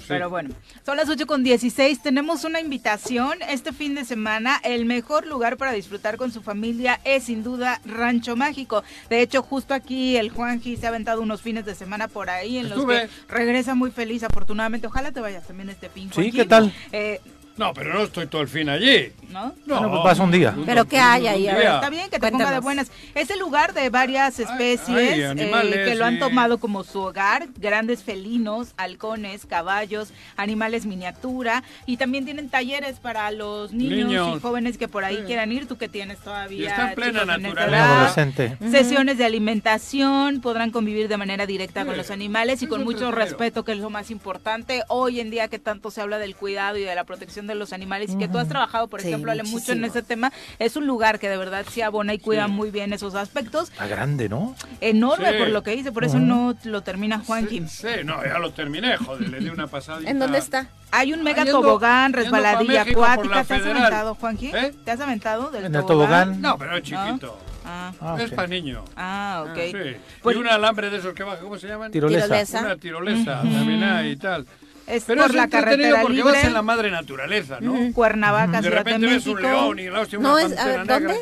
Pero 0.07 0.29
bueno, 0.29 0.55
son 0.85 0.97
las 0.97 1.09
8 1.09 1.27
con 1.27 1.43
16. 1.43 2.03
Tenemos 2.03 2.45
una 2.45 2.61
invitación 2.61 3.39
este 3.49 3.73
fin 3.73 3.95
de 3.95 4.05
semana. 4.05 4.61
El 4.65 4.85
mejor 4.85 5.27
lugar 5.27 5.57
para 5.57 5.73
disfrutar 5.73 6.17
con 6.17 6.31
su 6.31 6.43
familia 6.43 7.01
es 7.05 7.25
sin 7.25 7.43
duda 7.43 7.81
Rancho 7.87 8.37
Mágico. 8.37 8.85
De 9.09 9.21
hecho, 9.23 9.43
justo 9.43 9.75
aquí 9.75 10.17
el 10.17 10.31
Juanji 10.31 10.77
se 10.77 10.87
ha 10.87 10.91
aventado 10.91 11.23
unos 11.23 11.43
fines 11.43 11.65
de 11.65 11.75
semana 11.75 12.09
por 12.09 12.29
ahí 12.31 12.59
en 12.59 12.69
los 12.69 12.85
que 12.85 13.09
regresa 13.29 13.75
muy 13.75 13.91
feliz, 13.91 14.23
afortunadamente. 14.23 14.87
Ojalá 14.87 15.13
te 15.13 15.21
vayas 15.21 15.47
también 15.47 15.71
este 15.71 15.89
fin. 15.89 16.11
Sí, 16.13 16.31
¿qué 16.31 16.45
tal? 16.45 16.73
Eh, 16.93 17.21
no, 17.57 17.73
pero 17.73 17.95
no 17.95 18.03
estoy 18.03 18.27
todo 18.27 18.43
el 18.43 18.49
fin 18.49 18.69
allí. 18.69 19.13
¿No? 19.31 19.55
No, 19.67 19.81
no 19.81 19.91
pues 19.91 20.03
pasa 20.03 20.23
un 20.23 20.31
día. 20.31 20.55
Pero 20.67 20.85
¿qué 20.87 20.99
hay 20.99 21.27
ahí? 21.27 21.47
está 21.47 21.89
bien 21.89 22.11
que 22.11 22.19
te 22.19 22.31
ponga 22.31 22.51
de 22.51 22.61
buenas. 22.61 22.91
Es 23.15 23.31
el 23.31 23.39
lugar 23.39 23.75
de 23.75 23.91
varias 23.91 24.41
especies 24.41 25.37
eh, 25.37 25.81
que 25.87 25.95
lo 25.95 26.05
han 26.05 26.19
tomado 26.19 26.59
como 26.59 26.83
su 26.85 27.01
hogar. 27.01 27.49
Grandes 27.57 28.03
felinos, 28.03 28.75
halcones, 28.77 29.47
caballos, 29.47 30.13
animales 30.37 30.87
miniatura. 30.87 31.63
Y 31.87 31.97
también 31.97 32.25
tienen 32.25 32.49
talleres 32.49 32.99
para 32.99 33.31
los 33.31 33.73
niños, 33.73 34.37
y 34.37 34.41
jóvenes 34.41 34.77
que 34.77 34.89
por 34.89 35.05
ahí 35.05 35.19
quieran 35.27 35.53
ir. 35.53 35.67
Tú 35.67 35.77
que 35.79 35.89
tienes 35.89 36.19
todavía. 36.19 36.71
está 36.71 36.89
en 36.89 36.95
plena 36.95 37.25
naturaleza. 37.25 38.33
Sesiones 38.71 39.19
de 39.19 39.25
alimentación. 39.25 40.41
Podrán 40.41 40.71
convivir 40.71 41.09
de 41.09 41.17
manera 41.17 41.47
directa 41.47 41.85
con 41.85 41.97
los 41.97 42.11
animales 42.11 42.63
y 42.63 42.67
con 42.67 42.83
mucho 42.83 43.13
respeto, 43.13 43.65
que 43.65 43.73
es 43.73 43.79
lo 43.79 43.91
más 43.91 44.11
importante. 44.11 44.83
Hoy 44.89 45.21
en 45.21 45.31
día 45.31 45.47
que 45.49 45.61
tanto 45.61 45.93
se 45.93 46.01
habla 46.01 46.19
del 46.19 46.35
cuidado 46.35 46.79
y 46.79 46.83
de 46.83 46.95
la 46.95 47.05
protección 47.05 47.44
de 47.47 47.55
los 47.55 47.73
animales 47.73 48.13
y 48.13 48.19
que 48.19 48.29
tú 48.29 48.39
has 48.39 48.49
trabajado, 48.49 48.89
por 48.89 49.01
ejemplo, 49.01 49.33
Ale, 49.33 49.43
mucho 49.45 49.73
en 49.73 49.85
ese 49.85 50.03
tema, 50.03 50.33
es 50.59 50.77
un 50.77 50.87
lugar 50.87 51.19
que 51.19 51.29
de 51.29 51.37
verdad 51.37 51.65
se 51.71 51.83
abona 51.83 52.15
y 52.15 52.19
cuida 52.19 52.49
muy 52.49 52.71
bien 52.71 52.93
esos 52.93 53.15
aspectos. 53.15 53.71
Está 53.71 53.87
grande, 53.87 54.29
¿no? 54.29 54.55
Enorme 54.81 55.35
por 55.35 55.49
lo 55.49 55.63
que 55.63 55.73
dice, 55.73 55.93
por 55.93 56.05
eso 56.05 56.19
no 56.19 56.55
lo 56.65 56.83
termina 56.83 57.21
Juan 57.21 57.49
Sí, 57.49 57.63
sí, 57.69 57.89
no, 58.05 58.25
ya 58.25 58.39
lo 58.39 58.53
terminé, 58.53 58.97
joder, 58.97 59.29
le 59.29 59.41
di 59.41 59.49
una 59.49 59.67
pasada. 59.67 60.01
¿En 60.05 60.19
dónde 60.19 60.39
está? 60.39 60.69
Hay 60.91 61.13
un 61.13 61.23
mega 61.23 61.45
tobogán, 61.45 62.13
resbaladilla 62.13 62.83
acuática. 62.83 63.45
¿Te 63.45 63.55
has 63.55 63.67
aventado, 63.67 64.15
Juanqui? 64.15 64.47
¿Eh? 64.55 64.75
¿Te 64.85 64.91
has 64.91 65.01
aventado 65.01 65.51
del 65.51 65.65
¿En 65.65 65.75
el 65.75 65.85
tobogán? 65.85 66.41
No, 66.41 66.57
pero 66.57 66.77
es 66.77 66.83
chiquito. 66.85 67.39
Ah. 67.65 67.93
ah 68.01 68.17
es 68.21 68.31
para 68.31 68.47
niños. 68.47 68.85
Ah, 68.97 69.45
ok. 69.49 69.59
sí. 69.73 69.97
Pues, 70.23 70.37
y 70.37 70.39
un 70.39 70.49
alambre 70.49 70.91
de 70.91 70.99
esos 70.99 71.15
que 71.15 71.25
baja, 71.25 71.41
¿cómo 71.41 71.59
se 71.59 71.67
llaman? 71.67 71.91
Tirolesa. 71.91 72.61
Una 72.61 72.77
tirolesa, 72.77 73.43
también 73.43 73.83
hay 73.83 74.11
y 74.13 74.17
tal. 74.17 74.47
Es 74.87 75.05
Pero 75.07 75.23
por 75.23 75.31
es 75.31 75.37
la 75.37 75.49
carretera 75.49 76.03
porque 76.03 76.17
libre. 76.17 76.33
vas 76.33 76.45
en 76.45 76.53
la 76.53 76.63
madre 76.63 76.91
naturaleza, 76.91 77.59
¿no? 77.61 77.93
Cuernavaca, 77.95 78.61
de 78.61 78.69
Ciudad 78.69 78.79
repente 78.79 79.07
de 79.07 79.15
México. 79.15 79.35
ves 79.35 79.45
un 79.45 79.51
león 79.51 79.79
y 79.79 79.89
la 79.89 80.01
hostia, 80.01 80.19
no, 80.19 80.33
una 80.35 80.43
es, 80.43 80.59
a 80.59 80.67
ver, 80.67 80.87
¿dónde? 80.87 81.15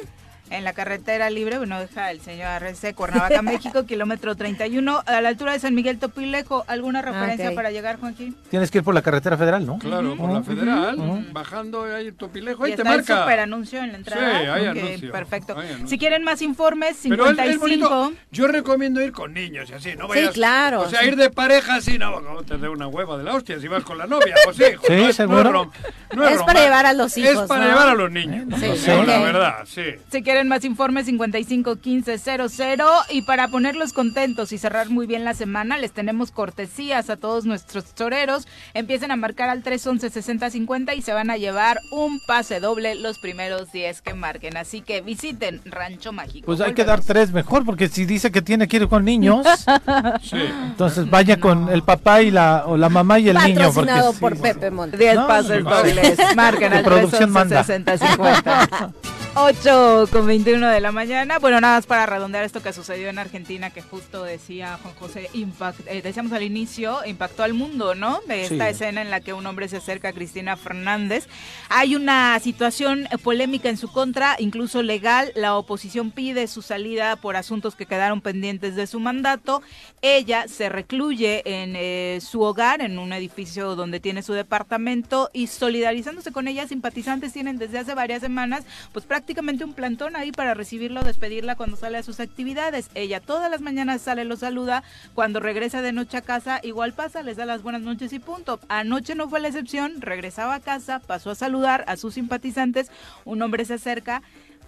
En 0.52 0.64
la 0.64 0.72
carretera 0.72 1.30
libre, 1.30 1.58
bueno, 1.58 1.80
deja 1.80 2.10
el 2.10 2.20
señor 2.20 2.62
RC, 2.62 2.94
Cuernavaca, 2.94 3.42
México, 3.42 3.84
kilómetro 3.84 4.36
31, 4.36 5.02
a 5.06 5.20
la 5.20 5.28
altura 5.28 5.52
de 5.52 5.60
San 5.60 5.74
Miguel 5.74 5.98
Topilejo. 5.98 6.64
¿Alguna 6.66 7.00
ah, 7.00 7.02
referencia 7.02 7.54
para 7.54 7.70
llegar, 7.70 7.98
Juanquín? 7.98 8.36
Tienes 8.50 8.70
que 8.70 8.78
ir 8.78 8.84
por 8.84 8.94
la 8.94 9.02
carretera 9.02 9.36
federal, 9.36 9.64
¿no? 9.66 9.78
Claro, 9.78 10.16
por 10.16 10.32
la 10.32 10.42
federal, 10.42 10.96
bajando 11.32 11.84
ahí 11.84 12.12
Topilejo, 12.12 12.64
ahí 12.64 12.76
te 12.76 12.84
marca. 12.84 13.14
el 13.14 13.20
super 13.20 13.40
anuncio 13.40 13.82
en 13.82 13.92
la 13.92 13.98
entrada. 13.98 14.40
Sí, 14.40 14.46
hay 14.46 14.66
anuncio. 14.66 15.12
Perfecto. 15.12 15.56
Si 15.86 15.98
quieren 15.98 16.24
más 16.24 16.42
informes, 16.42 16.96
55. 16.98 18.12
yo 18.30 18.46
recomiendo 18.46 19.02
ir 19.02 19.12
con 19.12 19.32
niños 19.32 19.70
y 19.70 19.74
así, 19.74 19.96
no 19.96 20.08
vayas. 20.08 20.28
Sí, 20.28 20.34
claro. 20.34 20.82
O 20.82 20.88
sea, 20.88 21.04
ir 21.04 21.16
de 21.16 21.30
pareja 21.30 21.76
así, 21.76 21.98
no, 21.98 22.20
no 22.20 22.42
te 22.42 22.58
dé 22.58 22.68
una 22.68 22.86
hueva 22.86 23.16
de 23.16 23.24
la 23.24 23.34
hostia 23.34 23.58
si 23.60 23.68
vas 23.68 23.84
con 23.84 23.98
la 23.98 24.06
novia, 24.06 24.34
pues 24.44 24.56
sí. 24.56 24.64
sí, 24.86 24.94
no 24.94 25.12
seguro. 25.12 25.70
No 26.14 26.28
es, 26.28 26.42
para 26.42 26.60
llevar 26.60 26.86
a 26.86 26.92
los 26.92 27.16
hijos. 27.16 27.42
Es 27.42 27.48
para 27.48 27.66
llevar 27.66 27.88
a 27.88 27.94
los 27.94 28.10
niños. 28.10 28.46
Sí, 28.58 28.90
la 29.06 29.20
verdad, 29.20 29.54
sí. 29.64 29.84
Si 30.10 30.22
quieren 30.22 30.41
más 30.48 30.64
informes, 30.64 31.06
55 31.06 31.76
551500 31.82 33.10
y 33.10 33.22
para 33.22 33.48
ponerlos 33.48 33.92
contentos 33.92 34.52
y 34.52 34.58
cerrar 34.58 34.90
muy 34.90 35.06
bien 35.06 35.24
la 35.24 35.34
semana 35.34 35.78
les 35.78 35.92
tenemos 35.92 36.30
cortesías 36.30 37.10
a 37.10 37.16
todos 37.16 37.44
nuestros 37.44 37.94
toreros. 37.94 38.46
Empiecen 38.74 39.10
a 39.10 39.16
marcar 39.16 39.48
al 39.48 39.62
311 39.62 40.10
6050 40.10 40.94
y 40.94 41.02
se 41.02 41.12
van 41.12 41.30
a 41.30 41.36
llevar 41.36 41.78
un 41.90 42.20
pase 42.26 42.60
doble 42.60 42.94
los 42.94 43.18
primeros 43.18 43.72
10 43.72 44.02
que 44.02 44.14
marquen. 44.14 44.56
Así 44.56 44.80
que 44.80 45.00
visiten 45.00 45.60
Rancho 45.64 46.12
Mágico. 46.12 46.46
Pues 46.46 46.60
hay 46.60 46.74
que 46.74 46.84
dar 46.84 47.02
tres 47.02 47.32
mejor 47.32 47.64
porque 47.64 47.88
si 47.88 48.04
dice 48.04 48.30
que 48.30 48.42
tiene 48.42 48.68
que 48.68 48.78
ir 48.78 48.88
con 48.88 49.04
niños, 49.04 49.46
entonces 50.32 51.08
vaya 51.10 51.38
con 51.38 51.68
el 51.68 51.82
papá 51.82 52.22
y 52.22 52.30
la 52.30 52.64
o 52.66 52.76
la 52.76 52.88
mamá 52.88 53.18
y 53.18 53.28
el 53.28 53.36
niño 53.36 53.72
porque 53.72 53.92
por 54.20 54.38
Pepe 54.38 54.70
Montes. 54.70 54.98
10 54.98 55.16
pases 55.16 55.64
dobles. 55.64 56.18
Marquen 56.36 56.72
al 56.72 56.84
311 56.84 57.64
6050. 57.64 58.92
8 59.34 60.08
con 60.12 60.26
21 60.26 60.68
de 60.68 60.80
la 60.80 60.92
mañana. 60.92 61.38
Bueno, 61.38 61.58
nada 61.58 61.78
más 61.78 61.86
para 61.86 62.04
redondear 62.04 62.44
esto 62.44 62.62
que 62.62 62.74
sucedió 62.74 63.08
en 63.08 63.18
Argentina, 63.18 63.70
que 63.70 63.80
justo 63.80 64.24
decía 64.24 64.78
Juan 64.82 64.94
José, 64.94 65.30
impact, 65.32 65.80
eh, 65.86 66.02
decíamos 66.02 66.32
al 66.32 66.42
inicio, 66.42 66.98
impactó 67.06 67.42
al 67.42 67.54
mundo, 67.54 67.94
¿no? 67.94 68.20
Esta 68.28 68.68
escena 68.68 69.00
en 69.00 69.10
la 69.10 69.20
que 69.20 69.32
un 69.32 69.46
hombre 69.46 69.68
se 69.68 69.78
acerca 69.78 70.08
a 70.08 70.12
Cristina 70.12 70.58
Fernández. 70.58 71.28
Hay 71.70 71.96
una 71.96 72.38
situación 72.40 73.08
polémica 73.22 73.70
en 73.70 73.78
su 73.78 73.90
contra, 73.90 74.36
incluso 74.38 74.82
legal. 74.82 75.32
La 75.34 75.56
oposición 75.56 76.10
pide 76.10 76.46
su 76.46 76.60
salida 76.60 77.16
por 77.16 77.36
asuntos 77.36 77.74
que 77.74 77.86
quedaron 77.86 78.20
pendientes 78.20 78.76
de 78.76 78.86
su 78.86 79.00
mandato. 79.00 79.62
Ella 80.02 80.46
se 80.46 80.68
recluye 80.68 81.42
en 81.46 81.74
eh, 81.74 82.18
su 82.20 82.42
hogar, 82.42 82.82
en 82.82 82.98
un 82.98 83.14
edificio 83.14 83.76
donde 83.76 83.98
tiene 83.98 84.22
su 84.22 84.34
departamento, 84.34 85.30
y 85.32 85.46
solidarizándose 85.46 86.32
con 86.32 86.48
ella, 86.48 86.68
simpatizantes 86.68 87.32
tienen 87.32 87.56
desde 87.56 87.78
hace 87.78 87.94
varias 87.94 88.20
semanas, 88.20 88.64
pues 88.92 89.06
prácticamente 89.06 89.21
prácticamente 89.22 89.64
un 89.64 89.72
plantón 89.72 90.16
ahí 90.16 90.32
para 90.32 90.52
recibirlo, 90.52 91.04
despedirla 91.04 91.54
cuando 91.54 91.76
sale 91.76 91.96
a 91.96 92.02
sus 92.02 92.18
actividades. 92.18 92.90
Ella 92.96 93.20
todas 93.20 93.48
las 93.48 93.60
mañanas 93.60 94.02
sale, 94.02 94.24
lo 94.24 94.34
saluda, 94.34 94.82
cuando 95.14 95.38
regresa 95.38 95.80
de 95.80 95.92
noche 95.92 96.16
a 96.16 96.22
casa, 96.22 96.58
igual 96.64 96.92
pasa, 96.92 97.22
les 97.22 97.36
da 97.36 97.46
las 97.46 97.62
buenas 97.62 97.82
noches 97.82 98.12
y 98.12 98.18
punto. 98.18 98.58
Anoche 98.68 99.14
no 99.14 99.28
fue 99.28 99.38
la 99.38 99.46
excepción, 99.46 100.00
regresaba 100.00 100.56
a 100.56 100.60
casa, 100.60 100.98
pasó 100.98 101.30
a 101.30 101.36
saludar 101.36 101.84
a 101.86 101.96
sus 101.96 102.14
simpatizantes, 102.14 102.90
un 103.24 103.40
hombre 103.42 103.64
se 103.64 103.74
acerca 103.74 104.22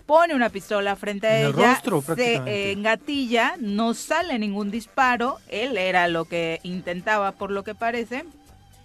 pone 0.06 0.34
una 0.34 0.50
pistola 0.50 0.94
frente 0.96 1.26
a 1.26 1.48
ella, 1.48 1.82
se 2.14 2.72
engatilla, 2.72 3.54
no 3.58 3.94
sale 3.94 4.38
ningún 4.38 4.70
disparo, 4.70 5.38
él 5.48 5.78
era 5.78 6.08
lo 6.08 6.26
que 6.26 6.60
intentaba 6.62 7.32
por 7.32 7.50
lo 7.50 7.64
que 7.64 7.74
parece, 7.74 8.24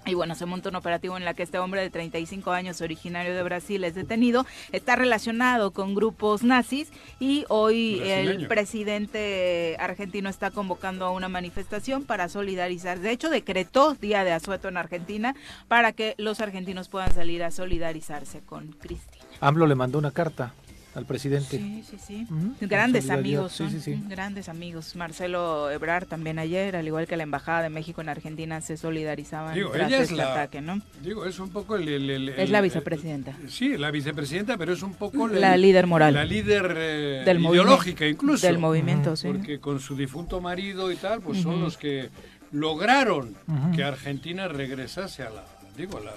y 0.06 0.14
bueno, 0.14 0.34
se 0.36 0.46
monta 0.46 0.70
un 0.70 0.76
operativo 0.76 1.18
en 1.18 1.26
la 1.26 1.34
que 1.34 1.44
este 1.44 1.60
hombre 1.60 1.82
de 1.82 1.90
35 1.90 2.52
años, 2.52 2.82
originario 2.82 3.36
de 3.36 3.44
Brasil, 3.44 3.84
es 3.84 3.96
detenido. 3.96 4.46
Está 4.72 4.96
relacionado 4.96 5.72
con 5.72 5.94
grupos 5.94 6.42
nazis 6.44 6.90
y 7.20 7.46
hoy 7.50 8.02
el 8.04 8.48
presidente 8.48 9.76
argentino 9.80 10.30
está 10.30 10.52
convocando 10.52 11.06
a 11.06 11.12
una 11.12 11.30
manifestación 11.30 12.06
para 12.06 12.30
solidarizar. 12.30 13.00
De 13.00 13.12
hecho, 13.12 13.30
decretó 13.30 13.94
día 13.94 14.24
de 14.24 14.32
asueto 14.32 14.68
en 14.68 14.78
Argentina 14.78 15.36
para 15.68 15.92
que 15.92 16.16
los 16.18 16.40
argentinos 16.40 16.90
puedan 16.90 17.14
salir 17.14 17.44
a 17.44 17.52
solidarizarse 17.52 18.40
con 18.40 18.72
Cristina. 18.72 19.26
AMLO 19.42 19.68
le 19.68 19.76
mandó 19.76 20.00
una 20.00 20.12
carta 20.12 20.54
al 20.96 21.06
presidente. 21.06 21.58
Sí, 21.58 21.84
sí, 21.90 21.98
sí. 22.00 22.28
Grandes 22.62 23.10
amigos, 23.10 23.54
sí, 23.54 23.70
sí, 23.70 23.80
sí. 23.80 24.04
grandes 24.08 24.50
amigos. 24.50 24.96
Marcelo 24.96 25.70
Ebrard 25.70 26.08
también 26.08 26.40
ayer, 26.40 26.76
al 26.76 26.88
igual 26.88 27.08
que 27.08 27.16
la 27.16 27.24
Embajada 27.24 27.62
de 27.64 27.70
México 27.70 28.02
en 28.02 28.10
Argentina, 28.10 28.60
se 28.62 28.76
solidarizaban 28.76 29.54
digo, 29.54 29.72
tras 29.72 29.88
ella 29.88 30.02
este 30.02 30.14
es 30.14 30.18
la, 30.18 30.32
ataque, 30.32 30.62
¿no? 30.62 30.82
Digo, 31.04 31.26
es 31.26 31.40
un 31.40 31.50
poco 31.50 31.76
el... 31.76 32.30
es 32.30 32.50
la 32.50 32.62
vicepresidenta. 32.62 33.36
sí, 33.48 33.78
la 33.78 33.92
vicepresidenta, 33.92 34.58
pero 34.58 34.74
es 34.74 34.82
un 34.82 34.94
poco... 34.94 35.28
La, 35.28 35.56
líder 35.58 35.86
moral. 35.86 36.14
La 36.16 36.26
líder 36.26 36.74
eh, 36.76 37.24
del 37.26 37.40
ideológica 37.40 38.08
incluso. 38.08 38.46
Del 38.48 38.58
movimiento, 38.58 39.16
sí. 39.16 39.28
Porque 39.28 39.60
con 39.60 39.80
su 39.80 39.96
difunto 39.96 40.42
marido 40.42 40.92
y 40.92 40.96
tal, 40.96 41.22
pues 41.22 41.42
son 41.42 41.62
los 41.62 41.78
que 41.78 42.10
lograron 42.52 43.36
que 43.76 43.84
Argentina 43.84 44.48
regresase 44.48 45.24
a 45.24 45.30
la... 45.30 45.46
Digo, 45.78 45.98
a 45.98 46.02
la 46.02 46.12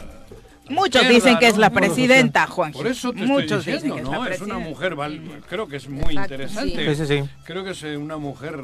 Muchos 0.68 1.08
dicen 1.08 1.38
que 1.38 1.48
es 1.48 1.58
la 1.58 1.70
presidenta, 1.70 2.46
Juan. 2.46 2.72
Por 2.72 2.86
eso 2.86 3.12
te 3.12 3.26
Muchos 3.26 3.66
estoy 3.66 3.90
diciendo, 3.90 4.10
¿no? 4.10 4.26
Es, 4.26 4.40
una 4.40 4.58
mujer, 4.58 4.96
creo 5.48 5.66
que 5.66 5.76
es 5.76 5.88
muy 5.88 6.16
interesante. 6.16 6.94
Sí. 6.94 7.06
Sí, 7.06 7.22
creo 7.44 7.64
que 7.64 7.70
es 7.70 7.82
una 7.82 8.16
mujer 8.16 8.60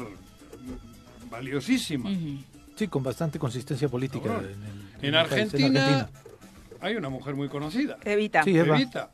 valiosísima. 1.29 2.09
Sí, 2.75 2.87
con 2.87 3.03
bastante 3.03 3.39
consistencia 3.39 3.89
política. 3.89 4.41
En, 5.01 5.15
Argentina, 5.15 6.09
hay 6.81 6.95
una 6.95 7.09
mujer 7.09 7.35
muy 7.35 7.49
conocida. 7.49 7.97
Evita. 8.03 8.43
Sí, 8.43 8.57
Evita. 8.57 9.11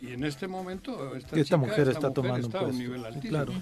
Y 0.00 0.12
en 0.12 0.24
este 0.24 0.46
momento 0.46 1.16
esta, 1.16 1.56
mujer 1.56 1.88
está 1.88 2.12
tomando 2.12 2.48
un, 2.66 2.78
nivel 2.78 3.04
altísimo. 3.04 3.30
Claro. 3.30 3.52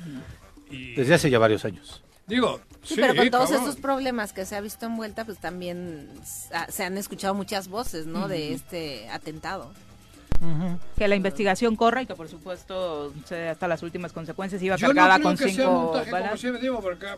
Desde 0.69 1.15
hace 1.15 1.31
ya 1.31 1.39
varios 1.39 1.65
años. 1.65 2.03
Digo, 2.27 2.61
sí, 2.83 2.95
pero 2.97 3.15
con 3.15 3.29
todos 3.31 3.51
estos 3.51 3.77
problemas 3.77 4.33
que 4.33 4.47
se 4.47 4.57
ha 4.57 4.61
visto 4.61 4.87
envuelta, 4.87 5.25
pues 5.25 5.39
también 5.39 6.09
se 6.69 6.85
han 6.85 6.97
escuchado 6.97 7.35
muchas 7.35 7.69
voces, 7.69 8.07
¿no? 8.07 8.29
De 8.29 8.55
este 8.55 9.09
atentado. 9.11 9.73
Que 10.99 11.09
la 11.09 11.17
investigación 11.17 11.75
corra 11.75 12.03
y 12.03 12.07
que 12.07 12.15
por 12.15 12.29
supuesto 12.29 13.13
hasta 13.51 13.67
las 13.69 13.83
últimas 13.83 14.13
consecuencias 14.13 14.61
iba 14.63 14.77
cargada 14.77 15.19
con 15.21 15.39
cinco 15.39 15.93
balas. 16.11 16.45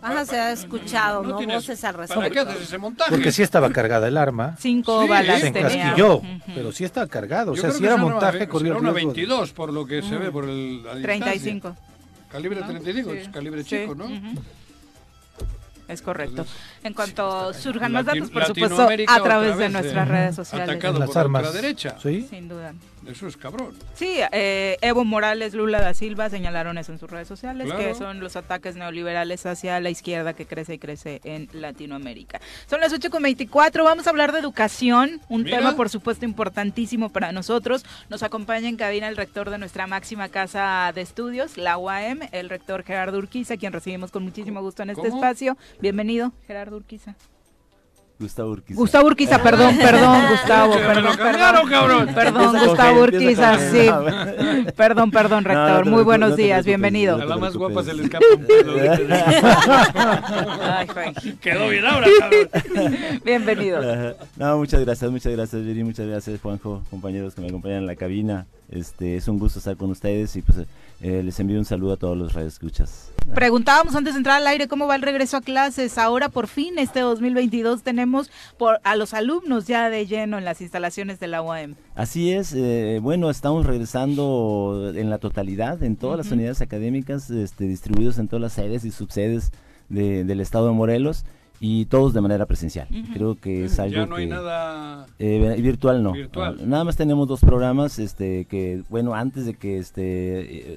Ah, 0.00 0.24
se 0.24 0.38
ha 0.38 0.52
escuchado, 0.52 1.22
¿no? 1.22 1.40
Voces 1.40 1.82
al 1.84 1.94
respecto. 1.94 2.20
¿Para 2.20 2.30
qué 2.30 2.38
haces 2.40 2.62
ese 2.62 2.78
montaje? 2.78 3.10
Porque 3.10 3.32
sí 3.32 3.42
estaba 3.42 3.70
cargada 3.72 4.06
el 4.06 4.16
arma. 4.16 4.56
Cinco 4.58 5.08
balas 5.08 5.40
se 5.40 5.48
encasquilló, 5.48 6.20
pero 6.54 6.70
sí 6.72 6.84
estaba 6.84 7.06
cargado. 7.06 7.52
o 7.52 7.56
sea, 7.56 7.70
si 7.70 7.84
era 7.84 7.96
montaje, 7.96 8.48
corrió 8.48 8.78
una 8.78 8.92
22 8.92 9.52
por 9.52 9.72
lo 9.72 9.86
que 9.86 10.02
se 10.02 10.16
ve 10.16 10.30
por 10.30 10.48
el 10.48 10.82
35. 11.02 11.76
Calibre 12.30 12.60
35, 12.62 13.12
es 13.12 13.28
calibre 13.28 13.64
chico, 13.64 13.94
¿no? 13.94 14.06
Es 15.88 16.02
correcto. 16.02 16.44
En 16.82 16.94
cuanto 16.94 17.52
surjan 17.54 17.92
más 17.92 18.04
datos, 18.04 18.30
por 18.30 18.44
supuesto, 18.46 18.88
a 19.08 19.22
través 19.22 19.56
de 19.56 19.68
nuestras 19.68 20.08
redes 20.08 20.34
sociales. 20.36 20.68
Atacado 20.68 20.98
Las 20.98 21.08
por 21.08 21.18
armas. 21.18 21.42
la 21.44 21.52
derecha. 21.52 21.96
¿Sí? 22.02 22.26
Sin 22.28 22.48
duda. 22.48 22.74
Eso 23.06 23.26
es 23.28 23.36
cabrón. 23.36 23.74
Sí, 23.94 24.18
eh, 24.32 24.76
Evo 24.80 25.04
Morales, 25.04 25.54
Lula 25.54 25.80
da 25.80 25.94
Silva 25.94 26.28
señalaron 26.28 26.76
eso 26.78 26.92
en 26.92 26.98
sus 26.98 27.10
redes 27.10 27.28
sociales, 27.28 27.72
que 27.72 27.94
son 27.94 28.20
los 28.20 28.36
ataques 28.36 28.76
neoliberales 28.76 29.46
hacia 29.46 29.80
la 29.80 29.90
izquierda 29.90 30.34
que 30.34 30.46
crece 30.46 30.74
y 30.74 30.78
crece 30.78 31.20
en 31.24 31.48
Latinoamérica. 31.52 32.40
Son 32.68 32.80
las 32.80 32.92
8.24, 32.92 33.84
vamos 33.84 34.06
a 34.06 34.10
hablar 34.10 34.32
de 34.32 34.40
educación, 34.40 35.20
un 35.28 35.44
tema 35.44 35.76
por 35.76 35.88
supuesto 35.88 36.24
importantísimo 36.24 37.10
para 37.10 37.32
nosotros. 37.32 37.84
Nos 38.08 38.22
acompaña 38.22 38.68
en 38.68 38.76
cabina 38.76 39.08
el 39.08 39.16
rector 39.16 39.50
de 39.50 39.58
nuestra 39.58 39.86
máxima 39.86 40.28
casa 40.28 40.90
de 40.94 41.00
estudios, 41.00 41.56
la 41.56 41.78
UAM, 41.78 42.20
el 42.32 42.48
rector 42.48 42.82
Gerardo 42.82 43.18
Urquiza, 43.18 43.56
quien 43.56 43.72
recibimos 43.72 44.10
con 44.10 44.24
muchísimo 44.24 44.60
gusto 44.60 44.82
en 44.82 44.90
este 44.90 45.08
espacio. 45.08 45.56
Bienvenido, 45.80 46.32
Gerardo 46.46 46.76
Urquiza. 46.76 47.14
Gustavo 48.18 48.50
Urquiza. 48.50 48.80
Gustavo 48.80 49.06
Urquiza, 49.08 49.42
perdón, 49.42 49.76
perdón, 49.82 50.22
Gustavo, 50.30 50.74
perdón, 50.74 51.16
perdón, 51.16 51.68
cabrón. 51.68 52.14
perdón, 52.14 52.56
Gustavo 52.64 53.02
Urquiza, 53.02 53.58
sí. 53.70 53.90
Perdón, 54.74 55.10
perdón, 55.10 55.44
rector. 55.44 55.84
Muy 55.84 56.02
buenos 56.02 56.34
días, 56.34 56.64
bienvenido. 56.64 57.16
A 57.16 57.24
la 57.24 57.36
más 57.36 57.54
guapa 57.56 57.82
se 57.82 57.92
le 57.92 58.04
escapa 58.04 58.24
un 58.34 58.46
pelo. 58.46 58.72
Ay, 60.62 60.86
Juan. 60.86 61.14
Quedó 61.40 61.68
bien 61.68 61.84
ahora, 61.84 62.06
cabrón. 62.18 62.96
Bienvenido. 63.24 64.14
No, 64.36 64.56
muchas 64.58 64.80
gracias, 64.80 65.10
muchas 65.10 65.32
gracias, 65.32 65.62
Viri, 65.62 65.84
muchas 65.84 66.06
gracias, 66.06 66.40
Juanjo, 66.40 66.82
compañeros 66.90 67.34
que 67.34 67.42
me 67.42 67.48
acompañan 67.48 67.78
en 67.78 67.86
la 67.86 67.96
cabina. 67.96 68.46
Este, 68.68 69.16
es 69.16 69.28
un 69.28 69.38
gusto 69.38 69.60
estar 69.60 69.76
con 69.76 69.90
ustedes 69.90 70.34
y 70.34 70.42
pues 70.42 70.58
eh, 71.00 71.22
les 71.22 71.38
envío 71.38 71.58
un 71.58 71.64
saludo 71.64 71.92
a 71.92 71.96
todos 71.96 72.16
los 72.16 72.32
radioescuchas. 72.32 73.12
Preguntábamos 73.34 73.94
antes 73.94 74.14
de 74.14 74.18
entrar 74.18 74.38
al 74.38 74.46
aire 74.46 74.66
cómo 74.66 74.86
va 74.86 74.96
el 74.96 75.02
regreso 75.02 75.36
a 75.36 75.40
clases. 75.40 75.98
Ahora 75.98 76.28
por 76.28 76.48
fin 76.48 76.78
este 76.78 77.00
2022 77.00 77.82
tenemos 77.82 78.30
por 78.58 78.80
a 78.82 78.96
los 78.96 79.14
alumnos 79.14 79.66
ya 79.66 79.88
de 79.88 80.06
lleno 80.06 80.36
en 80.36 80.44
las 80.44 80.60
instalaciones 80.60 81.20
de 81.20 81.28
la 81.28 81.42
UAM. 81.42 81.76
Así 81.94 82.32
es, 82.32 82.52
eh, 82.54 82.98
bueno, 83.00 83.30
estamos 83.30 83.66
regresando 83.66 84.92
en 84.94 85.10
la 85.10 85.18
totalidad 85.18 85.82
en 85.82 85.96
todas 85.96 86.18
las 86.18 86.32
unidades 86.32 86.60
académicas 86.60 87.30
este, 87.30 87.64
distribuidos 87.64 88.18
en 88.18 88.26
todas 88.26 88.42
las 88.42 88.52
sedes 88.52 88.84
y 88.84 88.90
subsedes 88.90 89.52
de, 89.88 90.24
del 90.24 90.40
estado 90.40 90.66
de 90.66 90.72
Morelos 90.72 91.24
y 91.60 91.86
todos 91.86 92.12
de 92.12 92.20
manera 92.20 92.44
presencial. 92.46 92.86
Creo 93.14 93.34
que 93.34 93.64
es 93.64 93.78
algo 93.78 93.94
Ya 93.94 94.06
no 94.06 94.16
que, 94.16 94.22
hay 94.22 94.28
nada... 94.28 95.06
eh, 95.18 95.58
virtual 95.62 96.02
no. 96.02 96.12
Virtual. 96.12 96.68
Nada 96.68 96.84
más 96.84 96.96
tenemos 96.96 97.26
dos 97.28 97.40
programas 97.40 97.98
este 97.98 98.44
que 98.44 98.82
bueno, 98.90 99.14
antes 99.14 99.46
de 99.46 99.54
que 99.54 99.78
este 99.78 100.02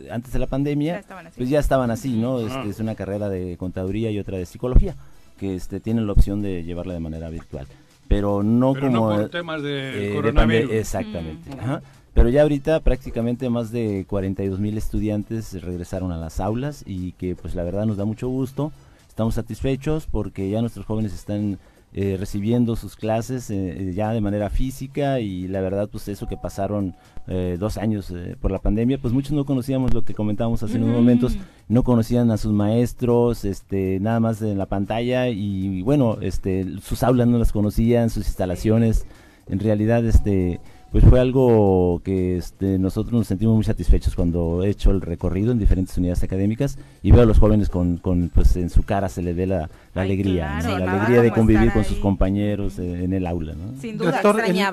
eh, 0.06 0.10
antes 0.12 0.32
de 0.34 0.40
la 0.40 0.48
pandemia 0.48 0.94
Ya 0.94 1.00
estaban 1.00 1.28
así. 1.28 1.38
pues 1.38 1.50
ya 1.50 1.60
estaban 1.60 1.92
así, 1.92 2.18
¿no? 2.18 2.38
Ah. 2.38 2.42
Este, 2.48 2.70
es 2.70 2.80
una 2.80 2.96
carrera 2.96 3.30
de 3.30 3.58
contaduría 3.58 4.10
y 4.12 4.20
otra 4.20 4.38
de 4.38 4.46
psicología 4.46 4.96
que 5.38 5.56
este 5.56 5.80
tienen 5.80 6.06
la 6.06 6.14
opción 6.14 6.42
de 6.42 6.64
llevarla 6.64 6.94
de 6.94 7.00
manera 7.00 7.30
virtual, 7.30 7.66
pero 8.08 8.44
no 8.44 8.74
Pero 8.74 8.88
como 8.88 9.10
no 9.12 9.16
por 9.18 9.30
temas 9.30 9.62
de 9.64 10.12
eh, 10.12 10.16
coronavirus. 10.16 10.72
exactamente. 10.72 11.52
ajá. 11.60 11.82
Pero 12.14 12.28
ya 12.30 12.42
ahorita 12.42 12.80
prácticamente 12.82 13.50
más 13.50 13.72
de 13.72 14.06
42 14.10 14.60
mil 14.60 14.78
estudiantes 14.78 15.62
regresaron 15.62 16.12
a 16.12 16.18
las 16.18 16.40
aulas 16.42 16.84
y 16.86 17.14
que 17.14 17.36
pues 17.36 17.56
la 17.56 17.64
verdad 17.64 17.86
nos 17.86 17.98
da 17.98 18.04
mucho 18.06 18.28
gusto. 18.28 18.72
Estamos 19.20 19.36
satisfechos 19.36 20.08
porque 20.08 20.50
ya 20.50 20.62
nuestros 20.62 20.86
jóvenes 20.86 21.14
están 21.14 21.60
eh, 21.92 22.16
recibiendo 22.18 22.78
sus 22.78 22.96
clases 22.96 23.50
eh, 23.50 23.90
eh, 23.90 23.94
ya 23.94 24.14
de 24.14 24.22
manera 24.22 24.50
física 24.50 25.20
y 25.20 25.50
la 25.50 25.60
verdad 25.60 25.90
pues 25.92 26.08
eso 26.08 26.26
que 26.26 26.38
pasaron 26.38 26.96
eh, 27.28 27.58
dos 27.60 27.78
años 27.78 28.14
por 28.40 28.50
la 28.50 28.60
pandemia 28.60 28.98
pues 28.98 29.14
muchos 29.14 29.34
no 29.34 29.44
conocíamos 29.44 29.94
lo 29.94 30.04
que 30.04 30.14
comentábamos 30.14 30.64
hace 30.64 30.78
unos 30.78 30.92
momentos. 30.92 31.36
No 31.68 31.84
conocían 31.84 32.32
a 32.32 32.38
sus 32.38 32.54
maestros 32.54 33.44
este 33.44 34.00
nada 34.00 34.22
más 34.22 34.42
en 34.42 34.58
la 34.58 34.68
pantalla 34.68 35.28
y, 35.28 35.82
bueno 35.82 36.20
este 36.22 36.80
sus 36.82 37.04
aulas 37.04 37.28
no 37.28 37.40
las 37.40 37.52
conocían 37.52 38.10
sus 38.10 38.26
instalaciones. 38.26 39.06
En 39.50 39.60
realidad 39.60 40.06
este 40.06 40.62
pues 40.92 41.04
fue 41.06 41.20
algo 41.20 42.02
que 42.04 42.38
este, 42.38 42.80
nosotros 42.80 43.14
nos 43.14 43.28
sentimos 43.28 43.56
muy 43.56 43.64
satisfechos 43.64 44.16
cuando 44.16 44.64
he 44.64 44.70
hecho 44.70 44.92
el 44.92 45.02
recorrido 45.02 45.52
en 45.52 45.60
diferentes 45.60 45.98
unidades 45.98 46.24
académicas 46.24 46.78
y 47.04 47.12
veo 47.12 47.22
a 47.22 47.26
los 47.26 47.38
jóvenes 47.40 47.70
con, 47.70 47.98
con 47.98 48.30
pues 48.34 48.56
en 48.56 48.70
su 48.70 48.84
cara 48.84 49.08
se 49.10 49.22
le 49.22 49.34
ve 49.34 49.46
la, 49.48 49.70
la 49.94 50.02
Ay, 50.02 50.08
alegría, 50.12 50.60
la 50.62 50.92
alegría 50.94 51.22
de 51.22 51.32
convivir 51.32 51.72
con 51.72 51.84
sus 51.84 51.98
compañeros 52.00 52.80
en 52.80 53.14
el 53.14 53.28
aula. 53.28 53.54
¿no? 53.54 53.80
Sin 53.80 53.98
duda. 53.98 54.20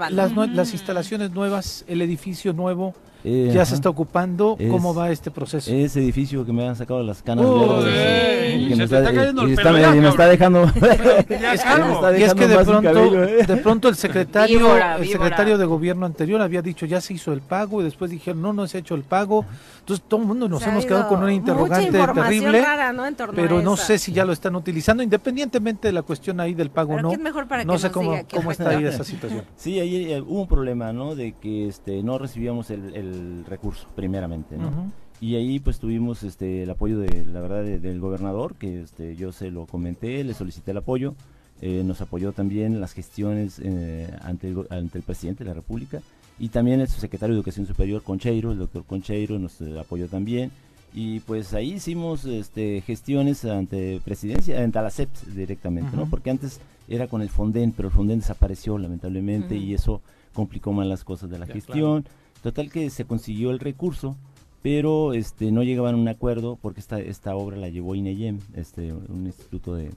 El- 0.09 0.16
las, 0.16 0.32
nue- 0.32 0.52
las 0.52 0.72
instalaciones 0.72 1.32
nuevas, 1.32 1.84
el 1.88 2.01
edificio 2.02 2.52
nuevo, 2.52 2.94
Eh, 3.28 3.51
ya 3.53 3.62
ajá. 3.62 3.70
se 3.70 3.74
está 3.74 3.89
ocupando. 3.90 4.57
¿Cómo 4.70 4.94
va 4.94 5.11
este 5.11 5.32
proceso? 5.32 5.69
Ese 5.73 5.98
edificio 5.98 6.47
que 6.47 6.53
me 6.53 6.69
han 6.69 6.77
sacado 6.77 7.03
las 7.03 7.23
canas 7.23 7.44
Oh, 7.44 7.78
verdes, 7.82 8.70
y 8.70 8.74
me 8.77 8.85
está 8.85 9.03
cayendo 9.03 9.43
el 9.43 9.53
y 9.53 9.57
pelo 9.57 9.69
está, 9.70 9.81
ya, 9.81 9.90
me- 9.90 9.97
y 9.97 10.01
me 10.01 10.09
está 10.09 10.27
dejando 10.28 10.65
Ya 11.28 11.53
Es 11.53 11.61
que- 11.61 11.69
calvo. 11.69 11.86
me 11.89 11.93
está 11.94 12.19
y 12.19 12.23
es 12.23 12.35
que 12.35 12.47
de 12.47 12.55
pronto, 12.55 12.82
cabello, 12.82 13.24
¿eh? 13.24 13.44
de 13.44 13.57
pronto 13.57 13.89
el 13.89 13.97
secretario, 13.97 14.59
Víbora, 14.61 14.97
el 14.98 15.09
secretario 15.09 15.59
de 15.59 15.65
gobierno 15.65 16.07
anterior 16.07 16.40
había 16.40 16.62
dicho 16.62 16.86
ya 16.86 17.01
se 17.01 17.15
hizo 17.15 17.32
el 17.32 17.40
pago 17.40 17.81
y 17.81 17.85
después 17.85 18.12
dijeron 18.12 18.40
no, 18.43 18.53
no 18.53 18.66
se 18.69 18.77
ha 18.77 18.81
hecho 18.81 18.94
el 18.94 19.03
pago. 19.03 19.44
Entonces 19.81 20.05
todo 20.09 20.20
el 20.20 20.27
mundo 20.28 20.48
nos 20.48 20.62
Se 20.62 20.69
hemos 20.69 20.86
quedado 20.86 21.09
con 21.09 21.20
una 21.23 21.32
interrogante 21.32 21.90
terrible, 21.98 22.61
rara, 22.61 22.93
¿no? 22.93 23.07
En 23.07 23.15
torno 23.16 23.32
a 23.32 23.36
pero 23.36 23.61
no 23.61 23.77
sé 23.77 23.98
si 23.98 24.12
ya 24.12 24.24
lo 24.24 24.32
están 24.32 24.55
utilizando, 24.55 25.03
independientemente 25.03 25.89
de 25.89 25.93
la 25.93 26.03
cuestión 26.03 26.39
ahí 26.40 26.55
del 26.55 26.70
pago 26.70 26.94
o 26.94 27.01
no. 27.01 27.09
¿qué 27.09 27.15
es 27.16 27.20
mejor 27.20 27.47
para 27.48 27.65
no 27.65 27.73
que 27.73 27.78
sé 27.81 27.90
cómo, 27.90 28.16
cómo 28.32 28.53
está 28.53 28.70
ahí 28.70 28.85
esa 28.85 29.03
situación. 29.05 29.43
Sí, 29.57 29.81
ahí 29.81 30.12
eh, 30.12 30.20
hubo 30.20 30.43
un 30.43 30.48
problema, 30.48 30.93
¿no? 30.93 31.15
De 31.16 31.32
que 31.32 31.66
este, 31.69 32.03
no 32.05 32.19
recibíamos 32.19 32.70
el, 32.70 32.94
el 33.16 33.44
recurso, 33.47 33.86
primeramente, 33.97 34.56
¿no? 34.56 34.93
Y 35.20 35.34
ahí 35.36 35.59
pues 35.60 35.78
tuvimos 35.78 36.22
este, 36.22 36.62
el 36.64 36.70
apoyo 36.70 36.98
de, 36.98 37.24
la 37.24 37.40
verdad, 37.40 37.62
de- 37.64 37.78
del 37.80 38.01
gobernador, 38.01 38.55
que 38.55 38.82
este, 38.82 39.16
yo 39.16 39.32
se 39.32 39.51
lo 39.51 39.64
comenté, 39.66 40.22
le 40.24 40.34
solicité 40.34 40.72
el 40.72 40.76
apoyo, 40.76 41.14
eh, 41.62 41.82
nos 41.84 42.02
apoyó 42.02 42.32
también 42.32 42.80
las 42.80 42.93
gestiones 42.93 43.59
eh, 43.62 44.09
ante, 44.22 44.48
el, 44.51 44.66
ante 44.68 44.98
el 44.98 45.05
presidente 45.05 45.43
de 45.43 45.48
la 45.48 45.55
República 45.55 46.02
y 46.38 46.48
también 46.51 46.80
el 46.82 46.88
subsecretario 46.88 47.34
de 47.34 47.38
Educación 47.40 47.66
Superior, 47.66 48.02
Concheiro, 48.02 48.52
el 48.52 48.59
doctor 48.59 48.84
Concheiro 48.84 49.38
nos 49.38 49.59
eh, 49.62 49.78
apoyó 49.80 50.06
también. 50.06 50.51
Y 50.94 51.20
pues 51.20 51.52
ahí 51.55 51.74
hicimos 51.74 52.24
este, 52.26 52.80
gestiones 52.82 53.44
ante 53.47 54.01
presidencia, 54.05 54.62
ante 54.62 54.80
la 54.80 54.90
CEPS 54.90 55.34
directamente, 55.34 55.94
¿no? 55.97 56.09
Porque 56.09 56.30
antes 56.30 56.60
era 56.88 57.06
con 57.06 57.20
el 57.22 57.28
Fonden, 57.28 57.72
pero 57.72 57.88
el 57.88 57.94
Fonden 57.94 58.20
desapareció 58.20 58.78
lamentablemente 58.78 59.56
y 59.56 59.74
eso 59.74 60.01
complicó 60.32 60.72
más 60.72 60.86
las 60.86 61.05
cosas 61.05 61.28
de 61.30 61.38
la 61.38 61.47
Ya, 61.47 61.55
gestión. 61.55 62.05
Total 62.47 62.70
que 62.70 62.90
se 62.90 63.05
consiguió 63.05 63.51
el 63.51 63.59
recurso, 63.59 64.16
pero 64.62 65.14
este 65.14 65.51
no 65.51 65.64
llegaban 65.64 65.97
a 65.97 65.98
un 65.98 66.06
acuerdo 66.06 66.56
porque 66.62 66.78
esta 66.78 67.01
esta 67.01 67.35
obra 67.35 67.56
la 67.56 67.68
llevó 67.70 67.97
INEYEM, 67.97 68.39
este 68.55 68.93
un 68.93 69.27
instituto 69.27 69.74
de 69.74 69.90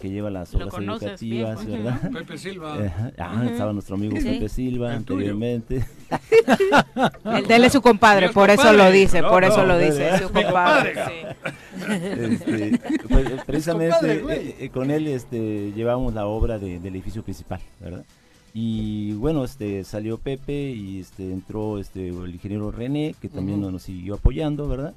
que 0.00 0.08
lleva 0.08 0.30
las 0.30 0.54
obras 0.54 0.74
bien, 0.78 0.90
educativas. 0.92 1.66
¿verdad? 1.66 2.10
Pepe 2.14 2.38
Silva. 2.38 3.12
Ah, 3.18 3.44
estaba 3.50 3.74
nuestro 3.74 3.96
amigo 3.96 4.16
Sí. 4.18 4.30
Pepe 4.30 4.48
Silva 4.48 4.92
El 4.92 4.96
anteriormente. 4.96 5.84
El 7.36 7.46
de 7.46 7.56
él 7.56 7.64
es 7.64 7.72
su 7.74 7.82
compadre, 7.82 8.30
por 8.30 8.48
eso 8.48 8.72
lo 8.72 8.90
dice, 8.90 9.20
No, 9.20 9.28
por 9.28 9.44
eso 9.44 9.58
no, 9.58 9.66
lo 9.66 9.78
dice, 9.78 10.08
es 10.08 10.20
su 10.22 10.30
compadre. 10.32 10.94
compadre. 10.94 11.36
sí. 11.36 11.92
Este, 12.18 12.80
pues, 13.10 13.44
precisamente 13.44 14.20
compadre, 14.20 14.48
eh, 14.48 14.56
eh, 14.58 14.68
con 14.70 14.90
él 14.90 15.06
este 15.06 15.72
llevamos 15.72 16.14
la 16.14 16.24
obra 16.26 16.58
de- 16.58 16.80
del 16.80 16.94
edificio 16.94 17.22
principal, 17.22 17.60
¿verdad? 17.78 18.06
Y 18.52 19.12
bueno, 19.12 19.44
este 19.44 19.84
salió 19.84 20.18
Pepe 20.18 20.70
y 20.72 21.00
este 21.00 21.32
entró 21.32 21.78
este 21.78 22.08
el 22.08 22.30
ingeniero 22.34 22.70
René, 22.70 23.14
que 23.20 23.28
también 23.28 23.60
nos 23.70 23.82
siguió 23.82 24.14
apoyando, 24.14 24.68
¿verdad? 24.68 24.94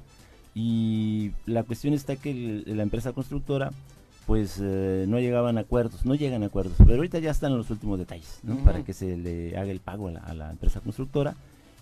Y 0.54 1.30
la 1.46 1.62
cuestión 1.62 1.94
está 1.94 2.16
que 2.16 2.30
el- 2.30 2.76
la 2.76 2.82
empresa 2.82 3.12
constructora 3.12 3.70
pues 4.26 4.58
eh, 4.62 5.04
no 5.06 5.20
llegaban 5.20 5.58
a 5.58 5.62
acuerdos, 5.62 6.06
no 6.06 6.14
llegan 6.14 6.42
a 6.42 6.46
acuerdos, 6.46 6.74
pero 6.78 6.94
ahorita 6.94 7.18
ya 7.18 7.30
están 7.30 7.52
en 7.52 7.58
los 7.58 7.70
últimos 7.70 7.98
detalles, 7.98 8.40
¿no? 8.42 8.56
Para 8.64 8.82
que 8.82 8.94
se 8.94 9.16
le 9.18 9.56
haga 9.58 9.70
el 9.70 9.80
pago 9.80 10.08
a 10.08 10.12
la, 10.12 10.20
a 10.20 10.32
la 10.34 10.50
empresa 10.50 10.80
constructora 10.80 11.34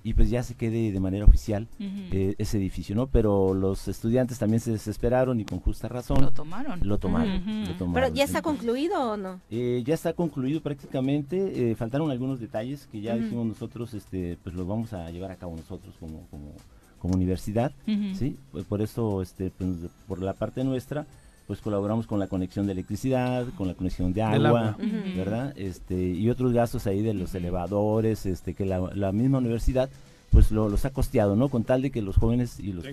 y 0.04 0.14
pues 0.14 0.30
ya 0.30 0.42
se 0.42 0.54
quede 0.54 0.90
de 0.90 1.00
manera 1.00 1.24
oficial 1.24 1.68
eh, 1.78 2.34
ese 2.38 2.58
edificio, 2.58 2.94
¿no? 2.96 3.06
Pero 3.06 3.54
los 3.54 3.86
estudiantes 3.88 4.38
también 4.38 4.60
se 4.60 4.72
desesperaron 4.72 5.38
y 5.40 5.44
con 5.44 5.60
justa 5.60 5.88
razón 5.88 6.20
Lo 6.22 6.30
tomaron. 6.32 6.80
lo 6.82 6.98
tomaron. 6.98 7.36
Ujú. 7.36 7.70
lo 7.70 7.76
tomaron, 7.76 7.94
Pero 7.94 8.14
ya 8.14 8.24
está 8.24 8.38
sí. 8.38 8.42
concluido 8.42 9.12
o 9.12 9.16
no? 9.16 9.40
Eh, 9.50 9.82
ya 9.86 9.94
está 9.94 10.12
concluido 10.12 10.60
prácticamente, 10.60 11.70
eh, 11.70 11.74
faltaron 11.76 12.10
algunos 12.10 12.40
detalles 12.40 12.86
que 12.90 13.00
ya 13.00 13.14
Ujú. 13.14 13.22
dijimos 13.24 13.46
nosotros, 13.46 13.94
este, 13.94 14.38
pues 14.42 14.54
los 14.54 14.66
vamos 14.66 14.92
a 14.92 15.10
llevar 15.10 15.30
a 15.30 15.36
cabo 15.36 15.56
nosotros 15.56 15.94
como, 16.00 16.26
como, 16.30 16.52
como 16.98 17.14
universidad. 17.14 17.72
¿sí? 17.86 18.36
Pues 18.50 18.64
por 18.64 18.82
eso, 18.82 19.22
este, 19.22 19.50
pues, 19.50 19.70
por 20.08 20.20
la 20.22 20.32
parte 20.34 20.64
nuestra, 20.64 21.06
pues 21.46 21.60
colaboramos 21.60 22.06
con 22.06 22.18
la 22.18 22.28
conexión 22.28 22.66
de 22.66 22.72
electricidad, 22.72 23.46
con 23.56 23.68
la 23.68 23.74
conexión 23.74 24.12
de 24.12 24.22
agua. 24.22 24.76
¿verdad? 25.16 25.52
Este, 25.56 25.94
y 25.94 26.28
otros 26.30 26.52
gastos 26.52 26.86
ahí 26.86 27.02
de 27.02 27.14
los 27.14 27.34
elevadores, 27.34 28.26
este, 28.26 28.54
que 28.54 28.64
la, 28.64 28.80
la 28.94 29.12
misma 29.12 29.38
universidad 29.38 29.90
pues 30.30 30.50
lo, 30.50 30.68
los 30.70 30.84
ha 30.86 30.90
costeado, 30.90 31.36
¿no? 31.36 31.50
Con 31.50 31.62
tal 31.62 31.82
de 31.82 31.90
que 31.90 32.00
los 32.00 32.16
jóvenes 32.16 32.58
y 32.58 32.72
los 32.72 32.86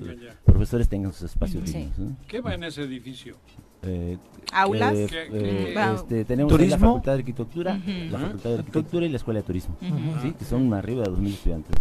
profesores 0.45 0.89
tengan 0.89 1.13
sus 1.13 1.31
espacios 1.31 1.63
dignos. 1.65 1.93
¿Qué 2.27 2.41
va 2.41 2.53
en 2.53 2.65
ese 2.65 2.83
edificio? 2.83 3.37
Eh, 3.83 4.17
aulas 4.51 4.93
eh, 4.93 5.07
eh, 5.31 5.75
este, 5.93 6.25
tenemos 6.25 6.59
la 6.59 6.77
facultad 6.77 7.13
de 7.13 7.19
arquitectura 7.19 7.79
la 8.09 8.17
facultad 8.17 8.49
de 8.49 8.55
arquitectura. 8.57 9.05
Y 9.05 9.09
la 9.09 9.17
escuela 9.17 9.39
de 9.39 9.45
turismo. 9.45 9.75
Sí 10.21 10.33
que 10.37 10.45
son 10.45 10.73
arriba 10.73 11.03
de 11.03 11.11
2000 11.11 11.33
estudiantes 11.33 11.75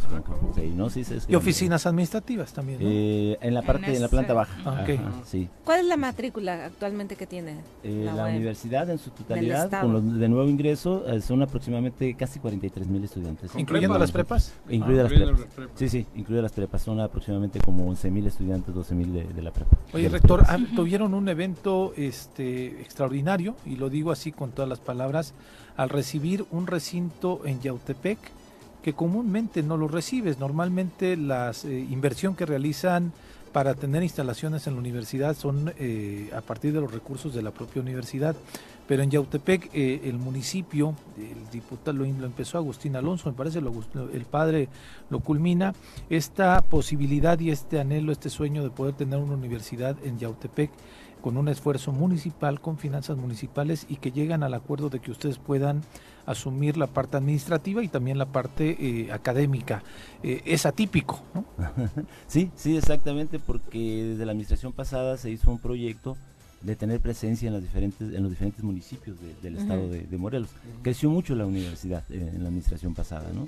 ¿no? 0.75 0.91
sí, 0.91 1.03
y 1.29 1.35
oficinas 1.35 1.87
administrativas 1.87 2.53
también 2.53 2.79
en 2.81 3.55
la 3.55 3.63
parte 3.63 3.95
en, 3.95 4.03
la 4.03 4.09
planta 4.09 4.35
baja. 4.35 4.59
Ah, 4.65 4.85
sí. 5.25 5.49
Cuál 5.65 5.81
es 5.81 5.87
la 5.87 5.97
matrícula 5.97 6.67
actualmente 6.67 7.17
que 7.17 7.27
tiene 7.27 7.57
la, 7.83 8.27
universidad 8.27 8.89
en 8.91 8.99
su 8.99 9.11
totalidad 9.11 9.81
con 9.81 9.93
los 9.93 10.19
de 10.19 10.29
nuevo 10.29 10.49
ingreso 10.49 11.05
son 11.21 11.43
aproximadamente 11.43 12.15
casi 12.15 12.39
43 12.39 12.87
mil 12.87 13.05
estudiantes. 13.05 13.51
Incluyendo 13.57 13.99
las 13.99 14.13
prepas 14.13 14.55
incluidas 14.69 15.11
las 15.11 15.41
prepas. 15.41 15.71
sí 15.75 15.89
sí 15.89 16.07
incluidas 16.15 16.45
las 16.45 16.53
prepas 16.53 16.83
son 16.83 17.01
aproximadamente 17.01 17.61
como 17.61 17.89
11 17.89 18.11
mil 18.11 18.27
estudiantes 18.27 18.75
12 18.75 18.95
mil 18.95 19.13
de, 19.13 19.25
de, 19.25 19.43
la 19.43 19.53
prepa. 19.53 19.77
Oye 19.93 20.09
rector 20.09 20.45
ah, 20.47 20.59
tuvieron 20.77 21.15
un 21.15 21.29
evento 21.29 21.88
este 21.97 22.81
extraordinario, 22.81 23.57
y 23.67 23.77
lo 23.77 23.89
digo 23.91 24.11
así 24.11 24.33
con 24.33 24.51
todas 24.51 24.69
las 24.69 24.81
palabras, 24.81 25.35
al 25.77 25.89
recibir 25.89 26.45
un 26.51 26.67
recinto 26.67 27.43
en 27.45 27.61
Yautepec 27.61 28.19
que 28.83 28.93
comúnmente 28.93 29.63
no 29.63 29.77
lo 29.77 29.89
recibes. 29.89 30.39
Normalmente 30.39 31.17
la 31.17 31.53
eh, 31.65 31.87
inversión 31.91 32.35
que 32.35 32.47
realizan 32.47 33.13
para 33.53 33.75
tener 33.75 34.03
instalaciones 34.03 34.67
en 34.67 34.75
la 34.75 34.81
universidad 34.81 35.37
son 35.37 35.73
eh, 35.79 36.31
a 36.37 36.41
partir 36.41 36.73
de 36.73 36.81
los 36.81 36.93
recursos 36.93 37.35
de 37.35 37.43
la 37.43 37.51
propia 37.51 37.83
universidad. 37.83 38.37
Pero 38.87 39.03
en 39.03 39.11
Yautepec 39.11 39.71
eh, 39.75 40.01
el 40.05 40.15
municipio, 40.15 40.95
el 41.19 41.51
diputado 41.51 41.99
lo, 41.99 42.05
empezó 42.05 42.57
Agustín 42.57 42.97
Alonso, 42.97 43.29
me 43.29 43.37
parece 43.37 43.61
lo, 43.61 43.73
el 44.13 44.25
padre 44.25 44.69
lo 45.11 45.21
culmina, 45.21 45.75
esta 46.09 46.63
posibilidad 46.63 47.39
y 47.39 47.51
este 47.51 47.81
anhelo, 47.81 48.13
este 48.13 48.31
sueño 48.31 48.63
de 48.63 48.71
poder 48.71 48.95
tener 48.95 49.19
una 49.19 49.35
universidad 49.35 49.97
en 50.05 50.19
Yautepec 50.19 50.71
con 51.21 51.37
un 51.37 51.49
esfuerzo 51.49 51.93
municipal, 51.93 52.61
con 52.61 52.79
finanzas 52.79 53.17
municipales 53.17 53.87
y 53.89 53.97
que 53.97 54.13
llegan 54.13 54.43
al 54.43 54.55
acuerdo 54.55 54.89
de 54.89 55.01
que 55.01 55.11
ustedes 55.11 55.39
puedan 55.39 55.83
asumir 56.27 56.77
la 56.77 56.87
parte 56.87 57.17
administrativa 57.17 57.83
y 57.83 57.89
también 57.89 58.19
la 58.19 58.27
parte 58.27 58.77
eh, 58.79 59.13
académica. 59.13 59.83
Eh, 60.23 60.43
es 60.45 60.67
atípico, 60.67 61.21
¿no? 61.35 61.45
sí, 62.27 62.51
sí, 62.55 62.77
exactamente, 62.77 63.39
porque 63.39 64.05
desde 64.11 64.27
la 64.27 64.33
administración 64.33 64.73
pasada 64.73 65.17
se 65.17 65.31
hizo 65.31 65.51
un 65.51 65.59
proyecto 65.59 66.17
de 66.61 66.77
tener 66.77 67.01
presencia 67.01 67.47
en, 67.47 67.55
las 67.55 67.63
diferentes, 67.63 68.01
en 68.01 68.23
los 68.23 68.31
diferentes 68.31 68.63
municipios 68.65 69.17
del 69.43 69.57
estado 69.57 69.89
de, 69.89 70.19
Morelos. 70.19 70.51
Creció 70.83 71.09
mucho 71.09 71.35
la 71.35 71.47
universidad 71.47 72.05
eh, 72.11 72.33
en 72.35 72.43
la 72.43 72.49
administración 72.49 72.95
pasada, 72.95 73.31
¿no? 73.33 73.47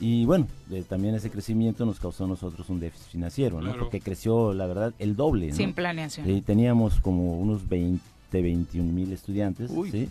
Y 0.00 0.24
bueno, 0.24 0.46
también 0.88 1.14
ese 1.14 1.30
crecimiento 1.30 1.84
nos 1.84 2.00
causó 2.00 2.24
a 2.24 2.26
nosotros 2.26 2.68
un 2.70 2.80
déficit 2.80 3.08
financiero, 3.08 3.60
¿no? 3.60 3.76
Porque 3.76 4.00
creció, 4.00 4.54
la 4.54 4.66
verdad, 4.66 4.94
el 4.98 5.14
doble. 5.14 5.48
¿no? 5.48 5.54
Sin 5.54 5.74
planeación. 5.74 6.28
Y 6.28 6.40
teníamos 6.40 7.00
como 7.00 7.38
unos 7.38 7.68
20, 7.68 8.00
21 8.32 8.92
mil 8.92 9.12
estudiantes, 9.12 9.70
¿sí? 9.90 10.08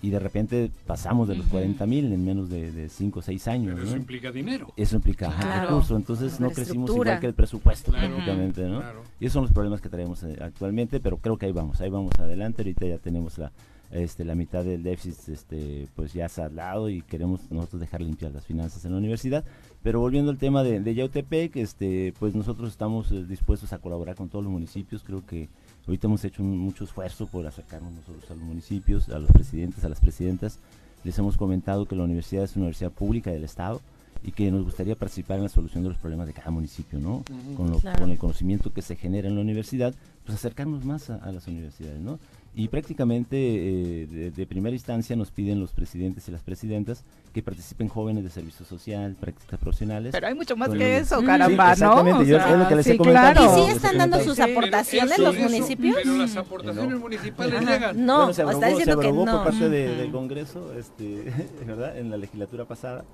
Y 0.00 0.10
de 0.10 0.18
repente 0.18 0.70
pasamos 0.86 1.28
de 1.28 1.36
los 1.36 1.46
40 1.46 1.86
mil 1.86 2.12
en 2.12 2.24
menos 2.24 2.50
de 2.50 2.88
5 2.88 3.18
o 3.18 3.22
6 3.22 3.48
años. 3.48 3.74
Pero 3.74 3.86
eso 3.86 3.96
implica 3.96 4.32
dinero. 4.32 4.72
Eso 4.76 4.96
implica 4.96 5.30
recursos, 5.30 5.96
entonces 5.96 6.40
no 6.40 6.50
crecimos 6.50 6.90
igual 6.90 7.20
que 7.20 7.26
el 7.26 7.34
presupuesto 7.34 7.92
prácticamente, 7.92 8.62
¿no? 8.68 8.82
Y 9.20 9.26
esos 9.26 9.34
son 9.34 9.42
los 9.42 9.52
problemas 9.52 9.80
que 9.80 9.88
traemos 9.88 10.22
eh, 10.24 10.38
actualmente, 10.40 10.98
pero 10.98 11.18
creo 11.18 11.36
que 11.36 11.46
ahí 11.46 11.52
vamos, 11.52 11.80
ahí 11.80 11.90
vamos 11.90 12.12
adelante, 12.18 12.62
ahorita 12.62 12.86
ya 12.86 12.98
tenemos 12.98 13.38
la, 13.38 13.52
este, 13.92 14.24
la 14.24 14.34
mitad 14.34 14.64
del 14.64 14.82
déficit 14.82 15.28
este, 15.28 15.86
pues 15.94 16.12
ya 16.14 16.26
lado 16.54 16.88
y 16.88 17.02
queremos 17.02 17.40
nosotros 17.50 17.80
dejar 17.80 18.00
limpias 18.00 18.32
las 18.32 18.46
finanzas 18.46 18.84
en 18.84 18.92
la 18.92 18.98
universidad. 18.98 19.44
Pero 19.82 20.00
volviendo 20.00 20.30
al 20.30 20.38
tema 20.38 20.62
de, 20.62 20.80
de 20.80 20.94
Yautepec, 20.94 21.56
este, 21.56 22.14
pues 22.18 22.34
nosotros 22.34 22.70
estamos 22.70 23.10
eh, 23.12 23.24
dispuestos 23.24 23.72
a 23.72 23.78
colaborar 23.78 24.16
con 24.16 24.28
todos 24.28 24.44
los 24.44 24.52
municipios. 24.52 25.02
Creo 25.02 25.24
que 25.26 25.48
ahorita 25.86 26.06
hemos 26.06 26.24
hecho 26.24 26.42
mucho 26.42 26.84
esfuerzo 26.84 27.26
por 27.26 27.46
acercarnos 27.46 27.92
nosotros 27.92 28.30
a 28.30 28.34
los 28.34 28.44
municipios, 28.44 29.08
a 29.10 29.18
los 29.18 29.30
presidentes, 29.30 29.84
a 29.84 29.88
las 29.88 30.00
presidentas. 30.00 30.58
Les 31.04 31.18
hemos 31.18 31.36
comentado 31.36 31.86
que 31.86 31.96
la 31.96 32.04
universidad 32.04 32.44
es 32.44 32.56
una 32.56 32.64
universidad 32.64 32.92
pública 32.92 33.30
del 33.30 33.44
Estado 33.44 33.80
y 34.24 34.32
que 34.32 34.50
nos 34.50 34.62
gustaría 34.62 34.94
participar 34.94 35.38
en 35.38 35.44
la 35.44 35.48
solución 35.48 35.82
de 35.82 35.88
los 35.88 35.98
problemas 35.98 36.28
de 36.28 36.32
cada 36.32 36.50
municipio, 36.50 37.00
¿no? 37.00 37.24
con, 37.56 37.80
con, 37.80 38.10
el 38.10 38.18
conocimiento 38.18 38.72
que 38.72 38.80
se 38.80 38.94
genera 38.94 39.28
en 39.28 39.34
la 39.34 39.40
universidad, 39.40 39.94
pues 40.24 40.38
acercarnos 40.38 40.84
más 40.84 41.10
a, 41.10 41.16
a 41.16 41.32
las 41.32 41.48
universidades, 41.48 42.00
¿no? 42.00 42.20
Y 42.54 42.68
prácticamente 42.68 43.36
eh, 43.38 44.30
de, 44.34 44.46
primera 44.46 44.74
instancia 44.74 45.16
nos 45.16 45.30
piden 45.30 45.58
los 45.58 45.72
presidentes 45.72 46.28
y 46.28 46.32
las 46.32 46.42
presidentas 46.42 47.02
que 47.32 47.42
participen 47.42 47.88
jóvenes 47.88 48.24
de 48.24 48.30
servicio 48.30 48.66
social, 48.66 49.16
prácticas 49.18 49.58
profesionales. 49.58 50.12
Pero 50.12 50.26
hay 50.26 50.34
mucho 50.34 50.54
más 50.54 50.68
que 50.68 50.98
eso, 50.98 51.22
caramba, 51.22 51.72
exactamente, 51.72 52.26
yo 52.26 52.36
es 52.36 52.58
lo 52.58 52.68
que 52.68 52.76
les 52.76 52.86
he 52.88 52.96
comentado. 52.98 53.58
¿Y 53.58 53.62
sí 53.62 53.70
están 53.70 53.96
dando 53.96 54.20
sus 54.20 54.38
aportaciones 54.38 55.18
los 55.18 55.36
municipios? 55.36 55.96
Pero 55.96 56.16
las 56.18 56.36
aportaciones 56.36 56.98
municipales 56.98 57.60
llegan. 57.60 58.04
No, 58.04 58.16
bueno, 58.18 58.34
se 58.34 58.42
aprobó, 58.42 58.60
está 58.60 58.68
diciendo 58.68 59.02
se 59.02 59.08
que 59.08 59.14
por 59.14 59.44
parte 59.44 59.68
del 59.70 60.12
Congreso, 60.12 60.74
este, 60.78 61.32
¿verdad? 61.66 61.96
En 61.96 62.10
la 62.10 62.18
legislatura 62.18 62.66
pasada. 62.66 63.04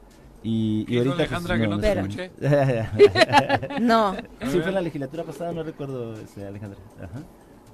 Y, 0.43 0.85
y 0.89 0.99
ahorita 0.99 1.17
pues, 1.17 1.29
Alejandra, 1.29 1.59
que 1.59 1.67
no, 1.67 1.81
te 1.81 1.93
escuché. 1.93 2.31
no. 3.81 4.15
Sí, 4.15 4.59
fue 4.61 4.69
en 4.69 4.75
la 4.75 4.81
legislatura 4.81 5.25
pasada, 5.25 5.53
no 5.53 5.63
recuerdo, 5.63 6.15
este, 6.15 6.45
Alejandra. 6.45 6.79
Ajá. 7.03 7.23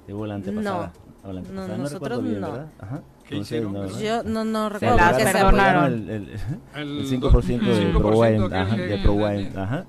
De 0.07 0.13
volante 0.13 0.51
pasada. 0.51 0.93
No. 1.23 1.33
No, 1.33 1.77
nosotros 1.77 2.21
no. 2.23 2.47
Ajá. 2.79 3.01
¿Qué 3.27 3.37
hicieron? 3.37 3.73
¿no? 3.73 3.99
Yo 3.99 4.23
no, 4.23 4.45
no 4.45 4.69
recuerdo. 4.69 4.97
Se 4.97 5.23
las 5.23 5.33
perdonaron. 5.33 5.93
El, 5.93 6.09
el, 6.09 6.29
el, 6.75 7.09
5%, 7.09 7.43
de 7.93 7.99
ProWine. 7.99 8.55
Ajá, 8.55 8.75
de 8.75 8.97
ProWine. 8.99 9.51
Ajá. 9.55 9.85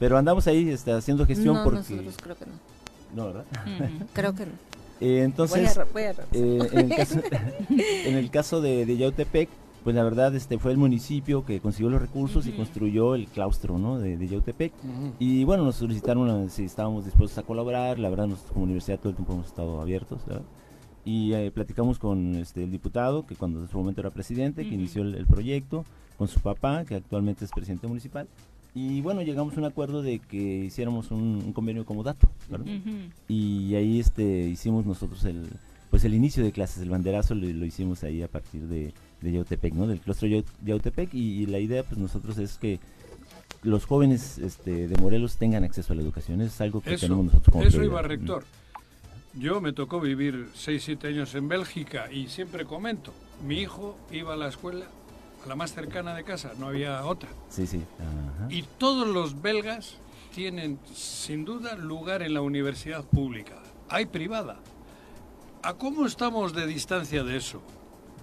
Pero 0.00 0.18
andamos 0.18 0.46
ahí 0.46 0.70
este, 0.70 0.92
haciendo 0.92 1.26
gestión 1.26 1.54
no, 1.54 1.64
porque... 1.64 1.78
nosotros 1.78 2.16
creo 2.20 2.36
que 2.36 2.46
no. 2.46 2.52
No, 3.14 3.26
¿verdad? 3.26 3.44
creo 4.12 4.34
que 4.34 4.46
no. 4.46 4.52
Eh, 5.00 5.22
entonces, 5.22 5.74
voy 5.74 5.84
a, 5.84 5.86
voy 5.92 6.02
a 6.02 6.10
eh, 6.32 6.68
en, 6.72 6.90
el 6.90 6.96
caso, 6.96 7.20
en 7.70 8.16
el 8.16 8.30
caso 8.30 8.60
de, 8.60 8.84
de 8.84 8.96
Yautepec, 8.96 9.48
pues 9.82 9.96
la 9.96 10.02
verdad 10.02 10.34
este 10.34 10.58
fue 10.58 10.72
el 10.72 10.78
municipio 10.78 11.44
que 11.44 11.60
consiguió 11.60 11.90
los 11.90 12.00
recursos 12.00 12.46
y 12.46 12.52
construyó 12.52 13.14
el 13.14 13.26
claustro 13.26 13.78
¿no? 13.78 13.98
de, 13.98 14.16
de 14.16 14.28
Yautepec. 14.28 14.72
Y 15.18 15.44
bueno, 15.44 15.64
nos 15.64 15.76
solicitaron 15.76 16.50
si 16.50 16.64
estábamos 16.64 17.04
dispuestos 17.04 17.38
a 17.38 17.42
colaborar, 17.42 17.98
la 17.98 18.10
verdad 18.10 18.26
nosotros 18.26 18.52
como 18.52 18.64
universidad 18.64 18.98
todo 18.98 19.10
el 19.10 19.16
tiempo 19.16 19.32
hemos 19.32 19.46
estado 19.46 19.80
abiertos. 19.80 20.24
¿verdad? 20.26 20.42
y 21.04 21.32
eh, 21.32 21.50
platicamos 21.50 21.98
con 21.98 22.36
este, 22.36 22.64
el 22.64 22.70
diputado, 22.70 23.26
que 23.26 23.34
cuando 23.34 23.60
en 23.60 23.68
su 23.68 23.78
momento 23.78 24.00
era 24.00 24.10
presidente, 24.10 24.68
que 24.68 24.74
inició 24.74 25.02
el, 25.02 25.26
proyecto, 25.26 25.84
con 26.18 26.28
su 26.28 26.40
papá, 26.40 26.84
que 26.84 26.96
actualmente 26.96 27.44
es 27.44 27.50
presidente 27.50 27.86
municipal, 27.86 28.28
y 28.74 29.00
bueno, 29.00 29.22
llegamos 29.22 29.56
a 29.56 29.60
un 29.60 29.64
acuerdo 29.64 30.02
de 30.02 30.20
que 30.20 30.36
hiciéramos 30.36 31.10
un, 31.10 31.52
convenio 31.52 31.84
como 31.84 32.02
dato, 32.02 32.28
Y 33.28 33.74
ahí 33.74 33.98
este, 33.98 34.22
hicimos 34.22 34.86
nosotros 34.86 35.24
el, 35.24 35.48
pues 35.90 36.04
el 36.04 36.14
inicio 36.14 36.44
de 36.44 36.52
clases, 36.52 36.82
el 36.82 36.90
banderazo 36.90 37.34
lo, 37.34 37.64
hicimos 37.64 38.04
ahí 38.04 38.22
a 38.22 38.28
partir 38.28 38.68
de, 38.68 38.92
de 39.20 39.32
Yautepec, 39.32 39.74
¿no? 39.74 39.86
Del 39.86 40.00
claustro 40.00 40.28
Yautepec, 40.64 41.14
y, 41.14 41.42
y 41.42 41.46
la 41.46 41.58
idea 41.58 41.82
pues 41.82 41.98
nosotros 41.98 42.38
es 42.38 42.58
que 42.58 42.80
los 43.62 43.84
jóvenes 43.84 44.38
este, 44.38 44.88
de 44.88 44.96
Morelos 44.96 45.36
tengan 45.36 45.64
acceso 45.64 45.92
a 45.92 45.96
la 45.96 46.02
educación, 46.02 46.40
eso 46.40 46.52
es 46.54 46.60
algo 46.60 46.80
que 46.80 46.96
tenemos 46.96 47.26
nosotros 47.26 47.52
como 47.52 47.64
Eso 47.64 47.82
iba 47.82 48.02
rector. 48.02 48.44
Yo 49.34 49.60
me 49.60 49.72
tocó 49.72 50.00
vivir 50.00 50.48
6, 50.54 50.82
7 50.82 51.08
años 51.08 51.34
en 51.34 51.48
Bélgica 51.48 52.10
y 52.10 52.28
siempre 52.28 52.64
comento, 52.64 53.12
mi 53.46 53.60
hijo 53.60 53.96
iba 54.10 54.34
a 54.34 54.36
la 54.36 54.48
escuela, 54.48 54.86
a 55.44 55.48
la 55.48 55.54
más 55.54 55.72
cercana 55.72 56.14
de 56.14 56.24
casa, 56.24 56.52
no 56.58 56.66
había 56.68 57.04
otra. 57.04 57.28
Sí, 57.48 57.66
sí. 57.66 57.82
Y 58.48 58.62
todos 58.78 59.06
los 59.06 59.40
belgas 59.40 59.98
tienen 60.34 60.78
sin 60.94 61.44
duda 61.44 61.76
lugar 61.76 62.22
en 62.22 62.34
la 62.34 62.40
universidad 62.40 63.04
pública. 63.04 63.62
Hay 63.88 64.06
privada. 64.06 64.58
¿A 65.62 65.74
cómo 65.74 66.06
estamos 66.06 66.54
de 66.54 66.66
distancia 66.66 67.22
de 67.22 67.36
eso? 67.36 67.62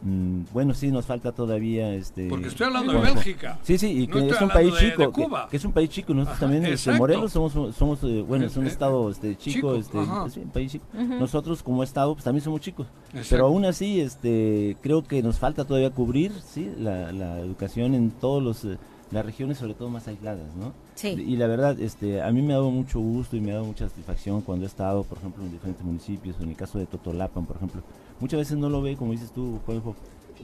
Mm, 0.02 0.44
bueno, 0.54 0.74
sí, 0.74 0.92
nos 0.92 1.06
falta 1.06 1.32
todavía 1.32 1.94
este. 1.94 2.28
Porque 2.28 2.48
estoy 2.48 2.68
hablando 2.68 2.94
de 2.94 3.00
Bélgica. 3.00 3.60
Sí, 3.64 3.78
sí, 3.78 4.04
y 4.04 4.08
que 4.08 4.28
es 4.30 4.42
un 4.42 4.50
país 4.50 4.74
chico. 4.78 5.48
Que, 5.50 5.58
es 5.58 5.66
un 5.66 5.72
país 5.72 5.90
chico. 5.90 6.14
Nosotros 6.14 6.40
también, 6.40 6.66
este, 6.66 6.92
Morelos, 6.94 7.32
somos, 7.32 7.76
somos 7.76 8.04
eh, 8.04 8.24
bueno, 8.28 8.46
es 8.46 8.56
un 8.58 8.66
eh, 8.66 8.70
estado 8.70 9.10
este, 9.10 9.36
chico, 9.36 9.76
este, 9.76 9.98
un 9.98 10.52
país 10.54 10.72
chico. 10.72 10.86
Nosotros, 10.94 11.64
como 11.64 11.84
estado, 11.84 12.14
pues 12.14 12.24
también 12.24 12.44
somos 12.44 12.62
chicos. 12.62 12.88
Pero 13.30 13.48
aún 13.48 13.66
así, 13.66 14.00
este, 14.00 14.78
creo 14.82 15.04
que 15.04 15.24
nos 15.24 15.40
falta 15.40 15.66
todavía 15.66 15.90
cubrir, 15.90 16.32
sí, 16.46 16.72
la, 16.78 17.12
la 17.12 17.40
educación 17.40 17.96
en 17.96 18.12
todos 18.12 18.44
los. 18.44 18.66
Eh, 18.66 18.78
las 19.12 19.26
regiones 19.26 19.58
sobre 19.58 19.74
todo 19.74 19.90
más 19.90 20.08
aisladas, 20.08 20.54
¿no? 20.56 20.74
Sí. 20.96 21.10
Y 21.10 21.38
la 21.38 21.48
verdad, 21.48 21.80
este, 21.80 22.22
a 22.22 22.30
mí 22.32 22.42
me 22.42 22.54
ha 22.54 22.58
dado 22.58 22.72
mucho 22.72 23.00
gusto 23.00 23.38
y 23.38 23.42
me 23.42 23.52
ha 23.52 23.56
dado 23.56 23.66
mucha 23.66 23.88
satisfacción 23.88 24.42
cuando 24.42 24.66
he 24.66 24.68
estado, 24.68 25.04
por 25.04 25.18
ejemplo, 25.18 25.44
en 25.46 25.52
diferentes 25.52 25.86
municipios, 25.86 26.36
en 26.42 26.50
el 26.50 26.56
caso 26.56 26.78
de 26.78 26.86
Totolapan, 26.88 27.46
por 27.46 27.56
ejemplo, 27.56 27.82
muchas 28.20 28.40
veces 28.40 28.58
no 28.58 28.70
lo 28.70 28.82
ve, 28.82 28.96
como 28.96 29.12
dices 29.12 29.32
tú, 29.32 29.60
Juanjo, 29.66 29.96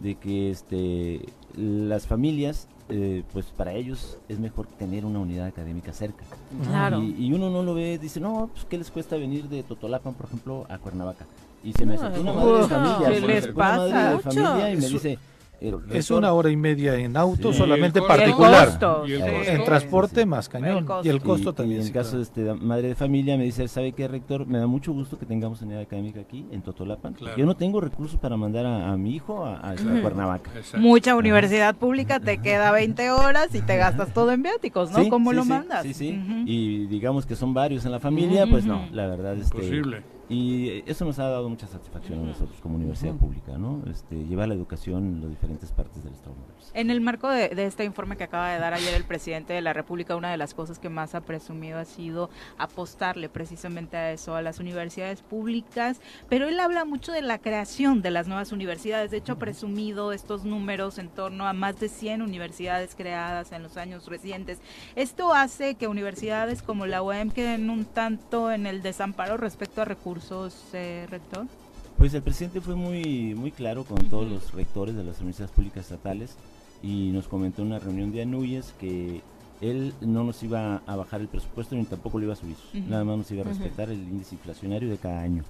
de 0.02 0.16
que 0.16 0.50
este, 0.50 1.22
las 1.56 2.08
familias, 2.08 2.68
eh, 2.90 3.24
pues 3.32 3.46
para 3.48 3.74
ellos 3.74 4.18
es 4.28 4.40
mejor 4.40 4.68
tener 4.68 5.06
una 5.06 5.20
unidad 5.20 5.48
académica 5.48 5.94
cerca. 5.94 6.26
Claro. 6.64 7.02
Y, 7.02 7.32
uno 7.34 7.50
no 7.50 7.64
lo 7.64 7.74
ve, 7.74 7.98
dice, 7.98 8.20
no, 8.20 8.50
pues 8.54 8.66
¿qué 8.66 8.78
les 8.78 8.92
cuesta 8.92 9.16
venir 9.18 9.50
de 9.50 9.64
Totolapan, 9.64 10.14
por 10.14 10.28
ejemplo, 10.28 10.66
a 10.70 10.78
Cuernavaca? 10.78 11.26
Y 11.64 11.74
se 11.74 11.86
me 11.86 11.96
acercó 11.96 12.22
una 12.22 12.34
madre 12.34 12.58
de 12.58 12.68
familia, 12.68 13.10
¿qué 13.10 13.22
les 13.22 13.48
pasa? 13.48 13.86
Una 13.86 13.96
madre 13.96 14.16
de 14.16 14.20
familia 14.20 14.72
y 14.72 14.78
me 14.78 14.90
dice 14.90 15.20
es 15.92 16.12
una 16.12 16.34
hora 16.34 16.50
y 16.50 16.58
media 16.58 16.96
en 16.96 17.16
auto 17.16 17.54
solamente 17.54 18.02
particular. 18.02 18.80
En 19.08 19.64
transporte 19.64 20.26
más 20.26 20.50
cañón. 20.50 20.86
Y 21.04 21.10
el 21.10 21.22
costo 21.22 21.54
también. 21.54 21.82
en 21.82 21.88
el 21.88 21.94
caso 21.94 22.18
de 22.18 22.24
este, 22.24 22.54
madre 22.54 22.90
de 22.90 22.96
familia 22.96 23.38
me 23.38 23.44
dice, 23.44 23.68
¿sabe 23.68 23.94
qué, 23.94 24.08
rector? 24.08 24.46
Me 24.46 24.58
da 24.58 24.68
mucho 24.68 24.92
gusto 24.94 25.18
que 25.18 25.26
tengamos 25.26 25.62
unidad 25.62 25.82
académica 25.82 26.22
aquí 26.22 26.46
en 26.52 26.62
Totolapan. 26.62 27.16
Yo 27.38 27.46
no 27.46 27.56
tengo 27.56 27.82
recursos 27.82 28.20
para 28.20 28.38
mandar 28.38 28.66
a, 28.66 28.96
mi 28.98 29.16
hijo 29.16 29.46
a, 29.46 29.76
Cuernavaca. 30.02 30.52
Mucha 30.78 31.16
universidad 31.16 31.76
pública 31.76 32.20
te 32.20 32.40
queda 32.40 32.72
20 32.72 33.12
horas 33.12 33.54
y 33.54 33.62
te 33.62 33.78
gastas 33.78 34.14
todo 34.14 34.32
en 34.32 34.44
viáticos, 34.44 34.92
¿no? 34.92 35.08
¿Cómo 35.10 35.34
lo 35.34 35.46
mandas? 35.46 35.84
Sí, 35.84 35.94
sí. 35.94 36.22
Y 36.46 36.86
digamos 36.88 37.26
que 37.26 37.36
son 37.36 37.54
varios 37.54 37.86
en 37.86 37.92
la 37.92 38.00
familia, 38.00 38.46
pues 38.48 38.66
no, 38.66 38.88
la 38.92 39.08
verdad 39.08 39.38
es 39.38 39.52
que... 39.52 40.04
Y 40.30 40.84
eso 40.90 41.06
nos 41.06 41.20
ha 41.20 41.28
dado 41.28 41.50
mucha 41.50 41.68
satisfacción 41.68 42.20
a 42.20 42.24
nosotros 42.24 42.58
como 42.62 42.76
universidad 42.76 43.16
pública, 43.16 43.58
¿no? 43.58 43.82
Este, 43.90 44.16
llevar 44.26 44.48
la 44.48 44.54
educación 44.54 45.06
en 45.06 45.22
las 45.22 45.30
diferentes 45.30 45.72
partes 45.72 46.04
del 46.04 46.14
Estado. 46.14 46.36
En 46.74 46.90
el 46.90 47.02
marco 47.02 47.30
de, 47.30 47.52
este 47.66 47.84
informe 47.84 48.18
que 48.18 48.24
acaba 48.24 48.52
de 48.52 48.60
dar 48.60 48.74
ayer 48.74 48.94
el 48.96 49.04
presidente 49.04 49.54
de 49.54 49.62
la 49.62 49.74
República, 49.74 50.16
una 50.16 50.32
de 50.32 50.38
las 50.38 50.54
cosas 50.54 50.80
que 50.80 50.90
más 50.90 51.14
ha 51.14 51.22
presumido 51.22 51.78
ha 51.78 51.86
sido 51.86 52.30
apostarle 52.58 53.30
precisamente 53.30 53.98
a 53.98 54.12
eso, 54.12 54.36
a 54.36 54.42
las 54.42 54.60
universidades 54.60 55.22
públicas, 55.22 56.00
pero 56.30 56.48
él 56.48 56.60
habla 56.60 56.86
mucho 56.86 57.12
de 57.12 57.22
la 57.22 57.38
creación 57.38 58.02
de 58.02 58.12
las 58.12 58.28
nuevas 58.28 58.52
universidades. 58.52 59.12
De 59.12 59.18
hecho, 59.18 59.34
ha 59.34 59.40
presumido 59.40 60.14
estos 60.14 60.46
números 60.46 60.98
en 60.98 61.10
torno 61.10 61.48
a 61.48 61.54
más 61.54 61.80
de 61.80 61.90
100 61.90 62.22
universidades 62.22 62.96
creadas 62.96 63.52
en 63.52 63.62
los 63.62 63.78
años 63.78 64.08
recientes. 64.08 64.60
Esto 64.96 65.34
hace 65.34 65.76
que 65.76 65.88
universidades 65.88 66.64
como 66.64 66.86
la 66.86 67.04
UEM 67.04 67.30
queden 67.30 67.70
un 67.70 67.86
tanto 67.86 68.52
en 68.52 68.66
el 68.66 68.82
desamparo 68.82 69.38
respecto 69.38 69.82
a 69.82 69.86
recursos, 69.86 70.13
eh, 70.74 71.08
rector. 71.10 71.48
Pues 71.98 72.14
el 72.14 72.22
presidente 72.22 72.62
fue 72.62 72.76
muy, 72.76 73.36
muy 73.36 73.52
claro 73.52 73.84
con 73.84 73.98
todos 74.10 74.30
los 74.30 74.54
rectores 74.54 74.96
de 74.96 75.04
las 75.04 75.18
universidades 75.20 75.52
públicas 75.52 75.84
estatales 75.84 76.36
y 76.82 77.12
nos 77.12 77.28
comentó 77.28 77.62
en 77.62 77.70
una 77.70 77.80
reunión 77.80 78.12
de 78.12 78.24
Anuyes 78.24 78.74
que 78.80 79.22
él 79.62 79.94
no 80.02 80.24
nos 80.24 80.44
iba 80.44 80.82
a 80.86 80.96
bajar 80.96 81.22
el 81.22 81.28
presupuesto 81.28 81.76
ni 81.76 81.86
tampoco 81.86 82.20
lo 82.20 82.26
iba 82.26 82.34
a 82.34 82.38
subir, 82.38 82.58
nada 82.88 83.04
más 83.06 83.18
nos 83.18 83.32
iba 83.32 83.44
a 83.44 83.46
respetar 83.46 83.90
el 83.90 84.00
índice 84.00 84.36
inflacionario 84.36 84.90
de 84.90 84.98
cada 84.98 85.22
año, 85.22 85.44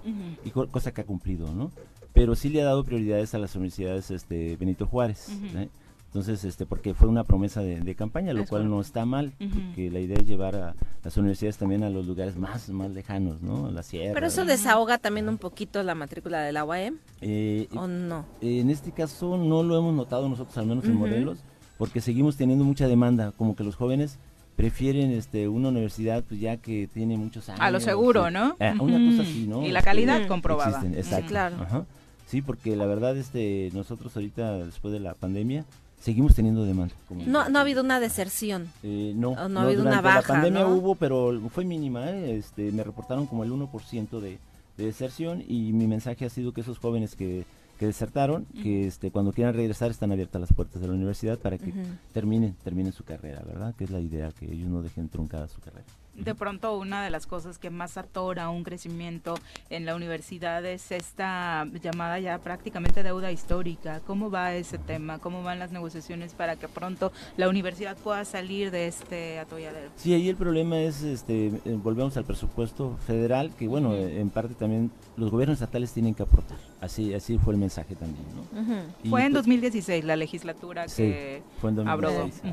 y 0.46 0.52
cosa 0.52 0.94
que 0.94 1.02
ha 1.02 1.06
cumplido, 1.06 1.52
¿no? 1.52 1.72
Pero 2.14 2.36
sí 2.36 2.50
le 2.50 2.62
ha 2.62 2.66
dado 2.66 2.84
prioridades 2.84 3.34
a 3.34 3.40
las 3.40 3.56
universidades 3.56 4.12
este, 4.12 4.56
Benito 4.58 4.86
Juárez, 4.86 5.30
entonces, 6.14 6.46
este, 6.46 6.68
porque 6.68 6.94
fue 6.94 7.08
una 7.08 7.24
promesa 7.24 7.62
de, 7.62 7.96
campaña, 7.96 8.34
lo 8.34 8.46
cual 8.46 8.70
no 8.70 8.80
está 8.80 9.04
mal, 9.04 9.34
porque 9.40 9.90
la 9.90 10.00
idea 10.00 10.16
es 10.16 10.28
llevar 10.28 10.56
a 10.56 10.76
las 11.04 11.18
universidades 11.18 11.58
también 11.58 11.82
a 11.82 11.90
los 11.90 12.06
lugares 12.06 12.38
más, 12.38 12.70
más 12.70 12.92
lejanos, 12.92 13.42
¿no? 13.42 13.72
La 13.72 13.82
sierra. 13.82 14.14
Pero 14.14 14.28
eso 14.28 14.46
desahoga 14.46 15.00
también 15.00 15.28
un 15.28 15.40
poquito 15.40 15.82
la 15.82 15.96
matrícula 15.96 16.44
de 16.44 16.52
la 16.52 16.66
UAM, 16.66 17.00
eh, 17.22 17.68
¿o 17.76 17.88
no? 17.88 18.28
en 18.42 18.70
este 18.70 18.92
caso 18.92 19.38
no 19.38 19.64
lo 19.64 19.76
hemos 19.76 19.96
notado 19.96 20.30
nosotros, 20.30 20.56
al 20.60 20.68
menos 20.68 20.86
en 20.86 20.98
Morelos, 20.98 21.40
porque 21.80 22.00
seguimos 22.00 22.38
teniendo 22.38 22.64
mucha 22.64 22.88
demanda, 22.88 23.32
como 23.36 23.56
que 23.56 23.64
los 23.64 23.76
jóvenes 23.76 24.20
prefieren 24.56 25.10
este 25.10 25.48
una 25.48 25.70
universidad 25.70 26.24
pues 26.24 26.40
ya 26.40 26.58
que 26.58 26.88
tiene 26.94 27.18
muchos 27.18 27.50
años. 27.50 27.60
A 27.60 27.72
lo 27.72 27.80
seguro, 27.80 28.30
¿no? 28.30 28.56
Eh, 28.60 28.72
una 28.80 29.00
cosa 29.10 29.24
así, 29.24 29.48
¿no? 29.48 29.66
Y 29.66 29.72
la 29.72 29.82
calidad 29.82 30.28
comprobada. 30.28 30.80
exacto. 30.96 31.30
Claro. 31.30 31.88
Sí, 32.28 32.44
porque 32.44 32.76
la 32.76 32.86
verdad 32.86 33.18
este 33.18 33.72
nosotros 33.74 34.16
ahorita 34.16 34.58
después 34.66 34.94
de 34.94 35.00
la 35.00 35.16
pandemia 35.16 35.66
seguimos 36.04 36.36
teniendo 36.36 36.66
demanda. 36.66 36.94
No, 37.10 37.48
no 37.48 37.58
ha 37.58 37.62
habido 37.62 37.82
una 37.82 38.02
deserción. 38.02 38.68
Eh, 38.84 39.14
no, 39.16 39.48
no, 39.48 39.60
ha 39.62 39.64
habido 39.64 39.84
una 39.84 40.02
baja. 40.02 40.20
La 40.20 40.28
pandemia 40.28 40.68
hubo, 40.68 40.96
pero 40.96 41.40
fue 41.50 41.64
mínima. 41.64 42.12
¿eh? 42.12 42.38
Este, 42.38 42.72
me 42.74 42.84
reportaron 42.84 43.26
como 43.26 43.46
el 43.46 43.52
1% 43.52 44.20
de, 44.20 44.38
de 44.78 44.86
deserción 44.86 45.42
y 45.48 45.72
mi 45.72 45.88
mensaje 45.88 46.26
ha 46.26 46.30
sido 46.30 46.52
que 46.52 46.60
esos 46.60 46.78
jóvenes 46.78 47.16
que, 47.16 47.46
que 47.80 47.86
desertaron, 47.86 48.46
que 48.62 48.86
este, 48.88 49.12
cuando 49.12 49.32
quieran 49.32 49.54
regresar 49.54 49.92
están 49.92 50.12
abiertas 50.12 50.42
las 50.42 50.52
puertas 50.52 50.82
de 50.82 50.90
la 50.90 50.94
universidad 50.94 51.40
para 51.40 51.58
que 51.58 51.72
terminen, 52.12 52.54
terminen 52.66 52.92
su 52.92 53.06
carrera, 53.06 53.42
¿verdad? 53.46 53.74
Que 53.74 53.86
es 53.86 53.90
la 53.90 54.02
idea, 54.02 54.32
que 54.32 54.52
ellos 54.52 54.68
no 54.68 54.82
dejen 54.82 55.08
truncada 55.08 55.48
su 55.48 55.62
carrera 55.62 55.86
de 56.16 56.36
pronto 56.36 56.78
una 56.78 57.04
de 57.04 57.10
las 57.10 57.28
cosas 57.28 57.58
que 57.58 57.70
más 57.70 57.98
atora 57.98 58.50
un 58.50 58.64
crecimiento 58.64 59.36
en 59.70 59.86
la 59.86 59.96
universidad 59.96 60.64
es 60.66 60.92
esta 60.92 61.66
llamada 61.82 62.20
ya 62.20 62.38
prácticamente 62.40 63.04
deuda 63.04 63.32
histórica. 63.32 64.02
¿Cómo 64.06 64.30
va 64.30 64.54
ese 64.54 64.78
tema? 64.78 65.20
¿Cómo 65.20 65.44
van 65.44 65.60
las 65.60 65.72
negociaciones 65.72 66.34
para 66.34 66.56
que 66.56 66.68
pronto 66.68 67.12
la 67.38 67.50
universidad 67.50 67.98
pueda 67.98 68.26
salir 68.26 68.72
de 68.72 68.88
este 68.88 69.40
atolladero? 69.40 69.90
Sí, 69.96 70.14
ahí 70.14 70.30
el 70.30 70.36
problema 70.36 70.80
es, 70.80 71.02
este, 71.02 71.48
eh, 71.48 71.62
volvemos 71.66 72.16
al 72.18 72.26
presupuesto 72.26 72.98
federal, 73.08 73.52
que 73.58 73.68
bueno, 73.68 73.96
en 73.96 74.30
parte 74.30 74.54
también 74.54 74.92
los 75.18 75.32
gobiernos 75.32 75.56
estatales 75.56 75.92
tienen 75.94 76.14
que 76.14 76.24
aportar. 76.24 76.58
Así, 76.84 77.14
así 77.14 77.38
fue 77.38 77.54
el 77.54 77.60
mensaje 77.60 77.96
también, 77.96 78.26
¿no? 78.36 79.10
Fue 79.10 79.24
en 79.24 79.32
2016 79.32 80.04
la 80.04 80.18
legislatura 80.18 80.86
que 80.88 81.42
fue 81.62 81.70
en 81.70 81.78
2016. 81.78 82.44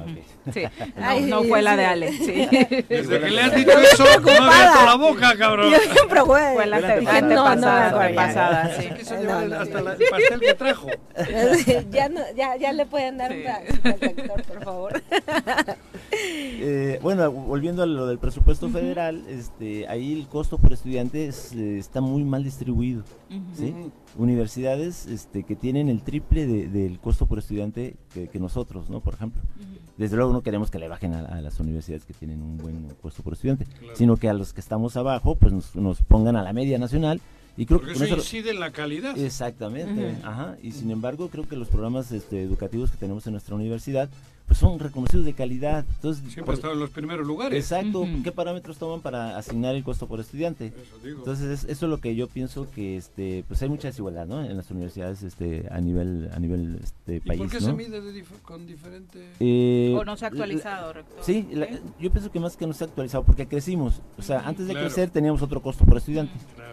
Ah, 0.97 1.17
sí. 1.19 1.27
no, 1.29 1.43
fue 1.43 1.61
la 1.63 1.77
de 1.77 1.85
Ale. 1.85 2.13
Sí. 2.13 2.47
Desde 2.89 3.21
que 3.21 3.29
le 3.29 3.41
has 3.43 3.57
dicho 3.57 3.77
eso, 3.77 4.05
no 4.05 4.31
abierto 4.31 4.87
la 4.87 4.95
boca, 4.95 5.37
cabrón. 5.37 5.75
Pero 6.09 6.27
fue, 6.27 6.53
fue 6.55 6.67
la 6.67 6.77
antepasada. 6.77 7.91
No, 7.91 8.15
pasada, 8.15 8.81
sí. 8.81 8.89
Quiso 8.97 9.21
llevar 9.21 9.53
hasta 9.53 9.79
el 9.81 9.85
pastel 9.85 10.41
que 10.41 10.55
trajo. 10.55 10.89
ya, 11.91 12.09
no, 12.09 12.21
ya, 12.37 12.55
ya 12.55 12.73
le 12.73 12.87
pueden 12.87 13.19
dar 13.19 13.33
un 13.33 13.99
sector, 13.99 14.43
por 14.45 14.63
favor. 14.63 15.03
Eh, 16.13 16.99
bueno, 17.03 17.31
volviendo 17.33 17.83
a 17.83 17.87
lo 17.87 18.07
del 18.07 18.19
presupuesto 18.19 18.69
federal, 18.69 19.25
este, 19.29 19.89
ahí 19.89 20.13
el 20.13 20.27
costo 20.27 20.59
por 20.59 20.73
estudiante 20.73 21.29
eh, 21.29 21.79
está 21.79 22.03
muy 22.03 22.23
mal 22.23 22.45
distribuido. 22.45 23.03
¿sí? 23.57 23.75
Universidades 24.19 25.07
este, 25.07 25.45
que 25.45 25.57
tienen 25.57 25.89
el 25.89 26.03
triple 26.03 26.47
del 26.47 26.99
costo 26.99 27.27
por 27.27 27.39
estudiante 27.39 27.97
que, 28.13 28.39
nosotros, 28.39 28.91
¿no? 28.91 29.01
Por 29.01 29.15
ejemplo. 29.15 29.41
Desde 29.97 30.17
luego 30.17 30.33
no 30.33 30.43
queremos 30.43 30.71
que 30.71 30.79
le 30.79 30.89
bajen 30.89 31.15
a, 31.15 31.41
las 31.41 31.61
universidades 31.61 32.05
que 32.05 32.13
tienen 32.13 32.43
un 32.43 32.59
buen 32.59 32.89
costo 33.01 33.23
por 33.23 33.33
estudiante, 33.33 33.67
sino 33.95 34.17
que 34.17 34.29
a 34.29 34.35
los 34.35 34.53
que 34.53 34.61
estamos 34.61 34.97
abajo, 34.97 35.37
pues 35.37 35.53
nos, 35.53 35.77
nos 35.77 36.03
pongan 36.03 36.37
a 36.37 36.43
la 36.43 36.53
media 36.53 36.79
nacional 36.79 37.21
y 37.57 37.67
creo 37.67 37.81
Porque 37.81 37.99
que 37.99 38.05
eso, 38.05 38.17
incide 38.17 38.51
en 38.51 38.61
la 38.61 38.71
calidad. 38.71 39.19
Exactamente, 39.19 40.17
ajá. 40.25 40.57
Y 40.63 40.73
sin 40.73 40.91
embargo, 40.91 41.29
creo 41.29 41.47
que 41.47 41.57
los 41.57 41.69
programas 41.69 42.11
este, 42.13 42.43
educativos 42.43 42.91
que 42.91 42.97
tenemos 42.97 43.27
en 43.27 43.33
nuestra 43.33 43.55
universidad 43.55 44.09
pues 44.51 44.59
son 44.59 44.81
reconocidos 44.81 45.25
de 45.25 45.33
calidad. 45.33 45.85
Entonces, 45.89 46.33
Siempre 46.33 46.57
están 46.57 46.73
en 46.73 46.81
los 46.81 46.91
primeros 46.91 47.25
lugares. 47.25 47.57
Exacto. 47.57 48.05
¿Qué 48.25 48.33
parámetros 48.33 48.79
toman 48.79 49.01
para 49.01 49.39
asignar 49.39 49.77
el 49.77 49.85
costo 49.85 50.09
por 50.09 50.19
estudiante? 50.19 50.73
Entonces, 51.05 51.63
eso 51.63 51.87
es 51.87 51.89
lo 51.89 51.99
que 51.99 52.17
yo 52.17 52.27
pienso 52.27 52.69
que 52.69 52.97
este 52.97 53.45
pues 53.47 53.63
hay 53.63 53.69
mucha 53.69 53.87
desigualdad, 53.87 54.27
¿no? 54.27 54.43
En 54.43 54.57
las 54.57 54.69
universidades 54.73 55.23
este 55.23 55.69
a 55.71 55.81
nivel 55.81 56.31
a 56.35 56.41
nivel 56.41 56.81
este 56.83 57.21
país, 57.21 57.39
¿Y 57.39 57.45
por 57.45 57.49
qué 57.49 57.61
se 57.61 57.73
mide 57.73 58.25
con 58.43 58.67
diferente 58.67 59.25
eh, 59.39 59.95
o 59.97 60.05
no 60.05 60.17
se 60.17 60.25
ha 60.25 60.29
actualizado, 60.29 60.95
Sí, 61.21 61.47
yo 62.01 62.11
pienso 62.11 62.33
que 62.33 62.41
más 62.41 62.57
que 62.57 62.67
no 62.67 62.73
se 62.73 62.83
ha 62.83 62.89
actualizado 62.89 63.23
porque 63.23 63.47
crecimos. 63.47 64.01
O 64.19 64.23
sea, 64.23 64.41
antes 64.41 64.67
de 64.67 64.75
crecer 64.75 65.11
teníamos 65.11 65.43
otro 65.43 65.63
costo 65.63 65.85
por 65.85 65.99
estudiante. 65.99 66.33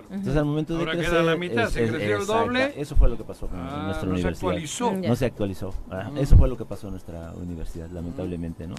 Entonces, 0.09 0.35
al 0.35 0.45
momento 0.45 0.75
de 0.79 0.85
crecer 0.85 1.11
queda 1.11 1.21
la 1.21 1.35
mitad, 1.35 1.69
se 1.69 1.85
creció 1.87 2.17
el 2.21 2.25
doble. 2.25 2.73
Eso 2.75 2.95
fue 2.95 3.07
lo 3.07 3.17
que 3.17 3.23
pasó 3.23 3.45
con 3.45 3.59
ah, 3.59 3.83
nuestra 3.85 4.09
universidad. 4.09 4.39
Se 4.39 4.45
actualizó. 4.47 4.91
No 4.93 5.15
se 5.15 5.25
actualizó. 5.25 5.73
Ah, 5.91 6.11
eso 6.17 6.37
fue 6.37 6.47
lo 6.47 6.57
que 6.57 6.65
pasó 6.65 6.87
en 6.87 6.93
nuestra 6.93 7.33
universidad 7.33 7.66
lamentablemente, 7.75 8.67
¿no? 8.67 8.75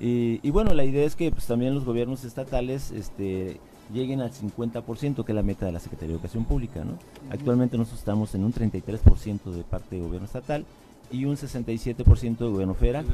Y, 0.00 0.50
bueno, 0.50 0.74
la 0.74 0.84
idea 0.84 1.04
es 1.04 1.16
que 1.16 1.30
pues, 1.32 1.46
también 1.46 1.74
los 1.74 1.84
gobiernos 1.84 2.24
estatales 2.24 2.92
este, 2.92 3.58
lleguen 3.92 4.20
al 4.20 4.30
50%, 4.30 5.24
que 5.24 5.32
es 5.32 5.36
la 5.36 5.42
meta 5.42 5.66
de 5.66 5.72
la 5.72 5.80
Secretaría 5.80 6.10
de 6.10 6.14
Educación 6.14 6.44
Pública, 6.44 6.84
¿no? 6.84 6.98
Actualmente 7.30 7.76
nosotros 7.76 8.00
estamos 8.00 8.34
en 8.34 8.44
un 8.44 8.52
33% 8.52 9.50
de 9.50 9.64
parte 9.64 9.96
de 9.96 10.02
gobierno 10.02 10.26
estatal 10.26 10.64
y 11.10 11.24
un 11.24 11.36
67% 11.36 12.38
de 12.38 12.48
gobierno 12.48 12.74
federal. 12.74 13.06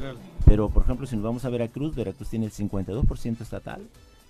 Pero, 0.44 0.68
por 0.68 0.82
ejemplo, 0.82 1.06
si 1.06 1.16
nos 1.16 1.24
vamos 1.24 1.44
a 1.44 1.48
Veracruz, 1.48 1.94
Veracruz 1.94 2.28
tiene 2.28 2.46
el 2.46 2.52
52% 2.52 3.40
estatal 3.40 3.80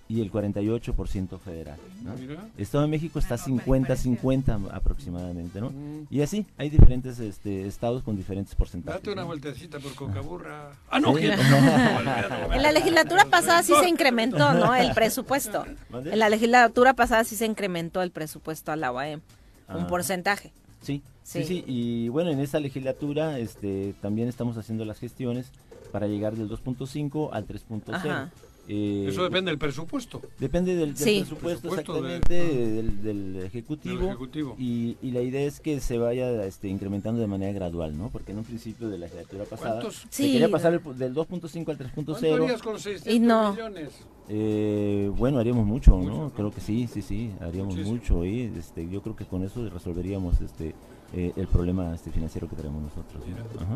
y 0.08 0.20
el 0.20 0.30
48% 0.30 1.38
federal. 1.38 1.78
¿no? 2.02 2.14
Estado 2.58 2.82
de 2.82 2.88
México 2.88 3.18
está 3.18 3.36
50-50 3.36 4.68
aproximadamente, 4.70 5.60
¿no? 5.60 5.70
Mm. 5.70 6.06
Y 6.10 6.20
así, 6.20 6.46
hay 6.58 6.68
diferentes 6.68 7.18
este, 7.20 7.66
estados 7.66 8.02
con 8.02 8.16
diferentes 8.16 8.54
porcentajes. 8.54 9.00
Date 9.00 9.12
una 9.12 9.24
vueltecita 9.24 9.78
por 9.78 9.94
Cocaburra. 9.94 10.72
Ah, 10.90 11.00
no, 11.00 11.16
En 11.18 12.62
la 12.62 12.72
legislatura 12.72 13.24
pasada 13.24 13.62
sí 13.62 13.72
se 13.80 13.88
incrementó, 13.88 14.52
¿no? 14.52 14.74
El 14.74 14.92
presupuesto. 14.92 15.64
En 15.92 16.18
la 16.18 16.28
legislatura 16.28 16.92
pasada 16.92 17.24
sí 17.24 17.36
se 17.36 17.46
incrementó 17.46 18.02
el 18.02 18.10
presupuesto 18.10 18.72
a 18.72 18.76
la 18.76 18.92
UAM, 18.92 19.20
un 19.68 19.82
ah. 19.82 19.86
porcentaje. 19.86 20.52
Sí, 20.82 21.02
sí, 21.22 21.44
sí, 21.44 21.64
y 21.66 22.10
bueno, 22.10 22.30
en 22.30 22.40
esta 22.40 22.60
legislatura 22.60 23.38
este, 23.38 23.94
también 24.02 24.28
estamos 24.28 24.58
haciendo 24.58 24.84
las 24.84 24.98
gestiones 24.98 25.50
para 25.92 26.06
llegar 26.08 26.34
del 26.34 26.50
2.5 26.50 27.30
al 27.32 27.46
3.0. 27.46 28.30
Eh, 28.68 29.06
Eso 29.08 29.22
depende 29.24 29.50
del 29.50 29.58
presupuesto. 29.58 30.22
Depende 30.38 30.74
del, 30.74 30.94
presupuesto, 30.94 31.68
exactamente 31.68 32.34
del, 32.34 33.42
ejecutivo, 33.44 34.16
Y, 34.58 34.96
la 35.02 35.20
idea 35.20 35.42
es 35.42 35.60
que 35.60 35.80
se 35.80 35.98
vaya 35.98 36.44
este, 36.46 36.68
incrementando 36.68 37.20
de 37.20 37.26
manera 37.26 37.52
gradual, 37.52 37.96
¿no? 37.96 38.08
Porque 38.10 38.32
en 38.32 38.38
un 38.38 38.44
principio 38.44 38.88
de 38.88 38.98
la 38.98 39.06
legislatura 39.06 39.44
pasada 39.44 39.82
se 40.08 40.22
quería 40.22 40.48
pasar 40.48 40.82
del 40.82 41.14
2.5 41.14 41.68
al 41.68 41.78
3.0. 41.78 42.62
con 42.62 42.78
600 42.78 43.12
y 43.14 43.20
no. 43.20 43.52
millones? 43.52 43.90
Eh, 44.28 45.10
bueno, 45.14 45.38
haríamos 45.38 45.66
mucho, 45.66 45.98
¿no? 45.98 46.32
Creo 46.34 46.50
que 46.50 46.60
sí, 46.60 46.88
sí, 46.90 47.02
sí, 47.02 47.30
haríamos 47.40 47.76
mucho. 47.76 48.24
y 48.24 48.52
este, 48.56 48.88
yo 48.88 49.02
creo 49.02 49.14
que 49.14 49.26
con 49.26 49.42
eso 49.44 49.68
resolveríamos 49.68 50.40
este 50.40 50.74
eh, 51.16 51.32
el 51.36 51.46
problema 51.46 51.94
este 51.94 52.10
financiero 52.10 52.48
que 52.48 52.56
tenemos 52.56 52.82
nosotros. 52.82 53.22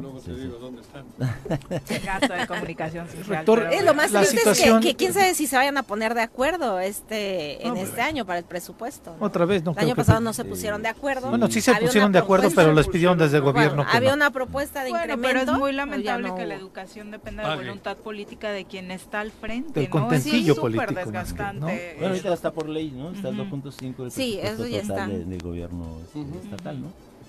luego 0.00 0.18
te 0.18 0.34
digo 0.34 0.58
dónde 0.58 0.82
están. 0.82 1.04
gasto 2.04 2.32
de 2.32 2.46
comunicación 2.48 3.08
social. 3.08 3.44
Eh, 3.70 3.82
lo 3.84 3.94
más 3.94 4.10
triste 4.10 4.50
es 4.50 4.80
que, 4.80 4.96
quién 4.96 5.12
sabe 5.12 5.34
si 5.34 5.46
se 5.46 5.56
vayan 5.56 5.78
a 5.78 5.84
poner 5.84 6.14
de 6.14 6.22
acuerdo 6.22 6.80
este 6.80 7.64
en 7.64 7.76
este 7.76 8.00
año 8.00 8.26
para 8.26 8.40
el 8.40 8.44
presupuesto. 8.44 9.14
Otra 9.20 9.44
vez, 9.44 9.62
no. 9.62 9.72
El 9.72 9.78
año 9.78 9.94
pasado 9.94 10.20
no 10.20 10.32
se 10.32 10.44
pusieron 10.44 10.82
de 10.82 10.88
acuerdo. 10.88 11.30
Bueno, 11.30 11.48
sí 11.48 11.60
se 11.60 11.74
pusieron 11.76 12.10
de 12.10 12.18
acuerdo, 12.18 12.50
pero 12.54 12.72
les 12.72 12.88
pidieron 12.88 13.16
desde 13.16 13.36
el 13.36 13.42
gobierno. 13.44 13.84
había 13.88 14.14
una 14.14 14.30
propuesta 14.30 14.82
de 14.82 14.90
incremento. 14.90 15.28
Pero 15.28 15.52
es 15.52 15.58
muy 15.58 15.72
lamentable 15.72 16.34
que 16.34 16.46
la 16.46 16.56
educación 16.56 17.12
dependa 17.12 17.44
de 17.44 17.48
la 17.50 17.56
voluntad 17.56 17.96
política 17.98 18.50
de 18.50 18.64
quien 18.64 18.90
está 18.90 19.20
al 19.20 19.30
frente. 19.30 19.78
Del 19.78 19.90
contentillo 19.90 20.56
político. 20.56 20.92
desgastante. 20.92 21.94
Bueno, 21.98 22.14
ahorita 22.14 22.34
está 22.34 22.52
por 22.52 22.68
ley, 22.68 22.90
¿no? 22.90 23.12
Está 23.12 23.28
el 23.28 23.36
2.5 23.36 23.96
del 23.96 24.10
sí, 24.10 24.40
eso 24.42 24.66
ya 24.66 24.80
está. 24.80 25.06
del 25.06 25.38
gobierno 25.38 25.98
este, 26.04 26.38
estatal, 26.44 26.80
¿no? 26.80 26.88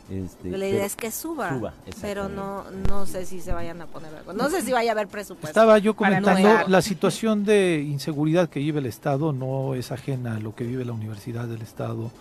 Este, 0.10 0.50
la 0.58 0.68
idea 0.68 0.86
es 0.86 0.96
que 0.96 1.12
suba, 1.12 1.74
pero 2.02 2.30
no 2.30 2.64
no 2.90 3.06
sé 3.06 3.26
si 3.26 3.42
se 3.42 3.54
vayan 3.54 3.82
a 3.82 3.86
poner 3.86 4.14
algo. 4.16 4.34
No 4.34 4.50
sé 4.50 4.62
si 4.62 4.72
vaya 4.72 4.92
a 4.92 4.94
haber 4.94 5.08
presupuesto. 5.08 5.48
Estaba 5.48 5.78
yo 5.78 5.96
comentando, 5.96 6.68
la 6.68 6.82
situación 6.82 7.46
de 7.46 7.86
inseguridad 7.88 8.50
que 8.50 8.60
vive 8.60 8.80
el 8.80 8.88
Estado 8.88 9.34
no 9.34 9.76
es 9.76 9.92
ajena 9.92 10.38
a 10.38 10.40
lo 10.40 10.56
que 10.56 10.64
vive 10.64 10.84
la 10.84 10.94
Universidad 10.94 11.48
del 11.48 11.62
Estado. 11.62 12.12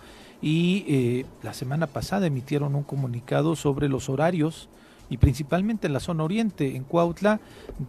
Y 0.41 0.85
eh, 0.87 1.25
la 1.43 1.53
semana 1.53 1.87
pasada 1.87 2.27
emitieron 2.27 2.75
un 2.75 2.83
comunicado 2.83 3.55
sobre 3.55 3.89
los 3.89 4.07
horarios 4.07 4.69
y 5.09 5.17
principalmente 5.17 5.87
en 5.87 5.93
la 5.93 5.99
zona 5.99 6.23
oriente, 6.23 6.75
en 6.75 6.83
Cuautla, 6.83 7.39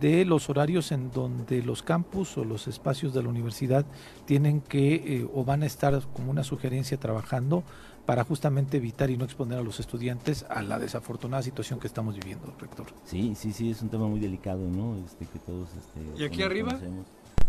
de 0.01 0.25
los 0.25 0.49
horarios 0.49 0.91
en 0.91 1.13
donde 1.13 1.63
los 1.63 1.83
campus 1.83 2.39
o 2.39 2.45
los 2.45 2.67
espacios 2.67 3.13
de 3.13 3.23
la 3.23 3.29
universidad 3.29 3.85
tienen 4.25 4.63
que 4.63 4.95
eh, 4.95 5.29
o 5.35 5.45
van 5.45 5.63
a 5.63 5.67
estar 5.67 6.01
como 6.15 6.31
una 6.31 6.45
sugerencia 6.45 6.97
trabajando 6.99 7.63
para 8.07 8.25
justamente 8.25 8.79
evitar 8.79 9.11
y 9.11 9.17
no 9.17 9.25
exponer 9.25 9.59
a 9.59 9.63
los 9.63 9.81
estudiantes 9.81 10.45
a 10.49 10.63
la 10.63 10.79
desafortunada 10.79 11.43
situación 11.43 11.79
que 11.79 11.87
estamos 11.87 12.15
viviendo, 12.15 12.53
rector. 12.59 12.87
Sí, 13.05 13.35
sí, 13.37 13.53
sí, 13.53 13.71
es 13.71 13.83
un 13.83 13.89
tema 13.89 14.07
muy 14.09 14.21
delicado, 14.21 14.69
¿no? 14.69 14.97
Este, 15.05 15.27
que 15.27 15.39
todos, 15.39 15.69
este, 15.77 16.23
¿Y 16.23 16.27
aquí 16.27 16.43
arriba? 16.43 16.79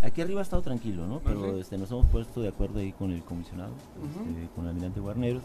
Aquí 0.01 0.21
arriba 0.21 0.39
ha 0.39 0.43
estado 0.43 0.61
tranquilo, 0.61 1.07
¿no? 1.07 1.19
Pero 1.19 1.57
este, 1.57 1.77
nos 1.77 1.91
hemos 1.91 2.05
puesto 2.07 2.41
de 2.41 2.49
acuerdo 2.49 2.79
ahí 2.79 2.91
con 2.91 3.11
el 3.11 3.23
comisionado, 3.23 3.71
este, 4.03 4.49
con 4.55 4.65
el 4.65 4.71
almirante 4.71 4.99
Guarneros, 4.99 5.43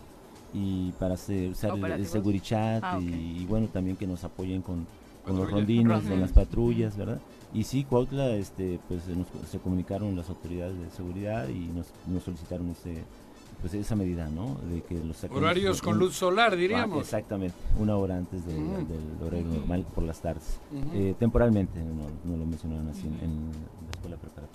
y 0.54 0.92
para 0.92 1.14
hacer, 1.14 1.50
usar 1.50 1.76
el, 1.76 2.06
Segurichat 2.06 2.82
ah, 2.82 2.98
y, 3.00 3.44
bueno, 3.46 3.68
también 3.68 3.96
que 3.96 4.06
nos 4.06 4.24
apoyen 4.24 4.62
con, 4.62 4.86
los 5.26 5.50
rondines, 5.50 6.04
con 6.04 6.20
las 6.20 6.32
patrullas, 6.32 6.96
¿verdad? 6.96 7.20
Y 7.52 7.64
sí, 7.64 7.84
Cuautla, 7.84 8.30
este, 8.30 8.80
pues 8.88 9.02
se 9.50 9.58
comunicaron 9.58 10.14
las 10.16 10.28
autoridades 10.28 10.78
de 10.78 10.90
seguridad 10.90 11.48
y 11.48 11.66
nos, 11.68 11.86
nos 12.06 12.22
solicitaron 12.22 12.70
ese 12.70 13.02
pues 13.66 13.84
esa 13.84 13.96
medida, 13.96 14.28
¿no? 14.28 14.56
De 14.72 14.80
que 14.82 14.94
los 15.02 15.24
horarios 15.24 15.82
con 15.82 15.98
luz 15.98 16.14
solar, 16.14 16.56
diríamos. 16.56 17.00
exactamente, 17.00 17.56
una 17.80 17.96
hora 17.96 18.16
antes 18.16 18.46
del 18.46 18.64
horario 19.26 19.46
normal 19.46 19.84
por 19.92 20.04
las 20.04 20.20
tardes. 20.20 20.60
Eh, 20.94 21.14
temporalmente, 21.18 21.80
no, 21.80 22.36
lo 22.36 22.46
mencionaron 22.46 22.88
así 22.88 23.06
en, 23.06 23.50
la 23.86 23.92
escuela 23.92 24.16
preparatoria. 24.16 24.46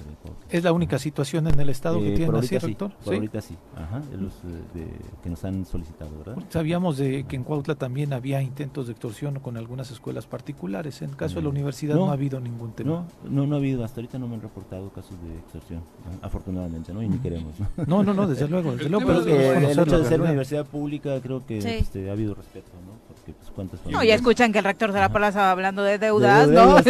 ¿Es 0.49 0.63
la 0.63 0.73
única 0.73 0.99
situación 0.99 1.47
en 1.47 1.59
el 1.59 1.69
estado 1.69 1.99
que 1.99 2.13
eh, 2.13 2.17
tiene 2.17 2.37
así, 2.37 2.57
rector? 2.57 2.91
Por 3.03 3.13
ahorita 3.13 3.41
sí, 3.41 3.55
Ajá, 3.75 4.01
los 4.19 4.33
eh, 4.75 4.87
que 5.23 5.29
nos 5.29 5.43
han 5.45 5.65
solicitado, 5.65 6.11
¿verdad? 6.17 6.43
Sabíamos 6.49 6.97
de 6.97 7.23
que 7.23 7.35
en 7.37 7.43
Cuautla 7.43 7.75
también 7.75 8.13
había 8.13 8.41
intentos 8.41 8.87
de 8.87 8.93
extorsión 8.93 9.39
con 9.39 9.57
algunas 9.57 9.91
escuelas 9.91 10.27
particulares. 10.27 11.01
En 11.01 11.11
el 11.11 11.15
caso 11.15 11.35
de 11.35 11.43
la 11.43 11.49
universidad 11.49 11.95
no, 11.95 12.09
ha 12.09 12.13
habido 12.13 12.39
ningún 12.39 12.73
tema. 12.73 13.05
No, 13.23 13.45
no, 13.45 13.55
ha 13.55 13.57
habido, 13.57 13.83
hasta 13.85 14.01
ahorita 14.01 14.19
no 14.19 14.27
me 14.27 14.35
han 14.35 14.41
reportado 14.41 14.89
casos 14.89 15.15
de 15.21 15.37
extorsión, 15.37 15.81
afortunadamente, 16.21 16.93
¿no? 16.93 17.01
Y 17.01 17.09
ni 17.09 17.17
queremos. 17.19 17.53
No, 17.87 18.03
no, 18.03 18.13
no, 18.13 18.27
desde 18.31 18.47
luego, 18.47 18.73
desde 18.73 18.89
no, 18.89 18.99
pero 18.99 19.23
el 19.23 19.79
hecho 19.79 19.99
de 19.99 20.05
ser 20.05 20.19
una 20.19 20.29
universidad 20.29 20.65
pública 20.65 21.19
creo 21.21 21.45
que 21.45 21.57
este, 21.57 22.09
ha 22.09 22.13
habido 22.13 22.35
respeto, 22.35 22.71
¿no? 22.85 23.00
Porque 23.31 23.39
pues 23.39 23.51
cuántas 23.55 23.85
No, 23.85 24.03
ya 24.03 24.15
escuchan 24.15 24.51
que 24.51 24.59
el 24.59 24.65
rector 24.65 24.91
de 24.91 24.99
la 24.99 25.09
plaza 25.09 25.51
hablando 25.51 25.83
de 25.83 25.97
deudas, 25.97 26.47
¿no? 26.47 26.75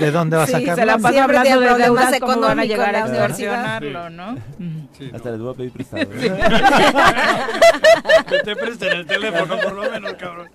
¿De 0.00 0.10
dónde 0.10 0.36
va 0.36 0.44
a 0.44 0.46
sacar? 0.46 0.76
se 0.76 0.86
la 0.86 0.98
pasa 0.98 1.24
hablando 1.24 1.60
de 1.60 1.74
deudas, 1.74 2.20
¿cómo 2.20 2.40
van 2.40 2.60
a 2.60 2.64
llegar 2.64 2.94
a 2.94 3.00
extorsionarlo, 3.00 4.10
no? 4.10 4.36
Hasta 5.12 5.30
les 5.30 5.40
voy 5.40 5.52
a 5.52 5.56
pedir 5.56 5.72
prestado. 5.72 6.08
que 8.28 8.38
te 8.44 8.56
presten 8.56 8.92
el 8.92 9.06
teléfono, 9.06 9.58
por 9.58 9.72
lo 9.72 9.90
menos, 9.90 10.14
cabrón. 10.14 10.48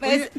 Pues, 0.00 0.30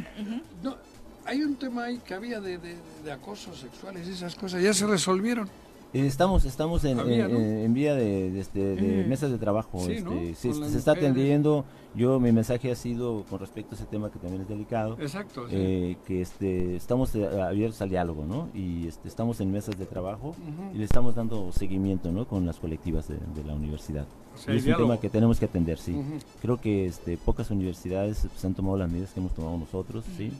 no, 0.63 0.77
hay 1.25 1.43
un 1.43 1.55
tema 1.57 1.85
ahí 1.85 1.99
que 1.99 2.13
había 2.13 2.39
de, 2.39 2.57
de, 2.57 2.75
de 3.03 3.11
acosos 3.11 3.59
sexuales 3.59 4.07
y 4.07 4.11
esas 4.11 4.35
cosas, 4.35 4.61
¿ya 4.61 4.73
se 4.73 4.87
resolvieron? 4.87 5.49
Eh, 5.91 6.05
estamos 6.05 6.45
estamos 6.45 6.85
en, 6.85 6.99
en, 6.99 7.73
vía 7.73 7.95
de, 7.95 8.39
este, 8.39 8.59
de, 8.75 9.05
mesas 9.05 9.31
de 9.31 9.39
trabajo. 9.39 9.79
este, 9.89 10.35
se, 10.35 10.77
está 10.77 10.91
atendiendo. 10.91 11.65
Yo 11.95 12.19
mi 12.19 12.31
mensaje 12.31 12.71
ha 12.71 12.75
sido 12.75 13.23
con 13.27 13.39
respecto 13.39 13.73
a 13.73 13.75
ese 13.75 13.85
tema 13.85 14.11
que 14.11 14.19
también 14.19 14.43
es 14.43 14.47
delicado. 14.47 14.97
Exacto. 14.99 15.47
Eh, 15.49 15.97
que 16.05 16.21
este 16.21 16.75
estamos 16.75 17.15
eh, 17.15 17.27
abiertos 17.41 17.81
al 17.81 17.89
diálogo, 17.89 18.23
¿no? 18.23 18.49
Y 18.53 18.87
este, 18.87 19.07
estamos 19.07 19.41
en 19.41 19.51
mesas 19.51 19.79
de 19.79 19.87
trabajo 19.87 20.35
y 20.73 20.77
le 20.77 20.83
estamos 20.83 21.15
dando 21.15 21.51
seguimiento, 21.51 22.11
¿no? 22.11 22.27
Con 22.27 22.45
las 22.45 22.57
colectivas 22.57 23.07
de, 23.07 23.17
la 23.43 23.55
universidad. 23.55 24.05
es 24.47 24.65
un 24.67 24.75
tema 24.75 24.99
que 24.99 25.09
tenemos 25.09 25.39
que 25.39 25.45
atender, 25.45 25.79
sí. 25.79 25.99
Creo 26.41 26.57
que 26.57 26.85
este, 26.85 27.17
pocas 27.17 27.49
universidades 27.49 28.27
pues, 28.31 28.45
han 28.45 28.53
tomado 28.53 28.77
las 28.77 28.91
medidas 28.91 29.11
que 29.11 29.19
hemos 29.21 29.33
tomado 29.33 29.57
nosotros, 29.57 30.05
sí. 30.15 30.31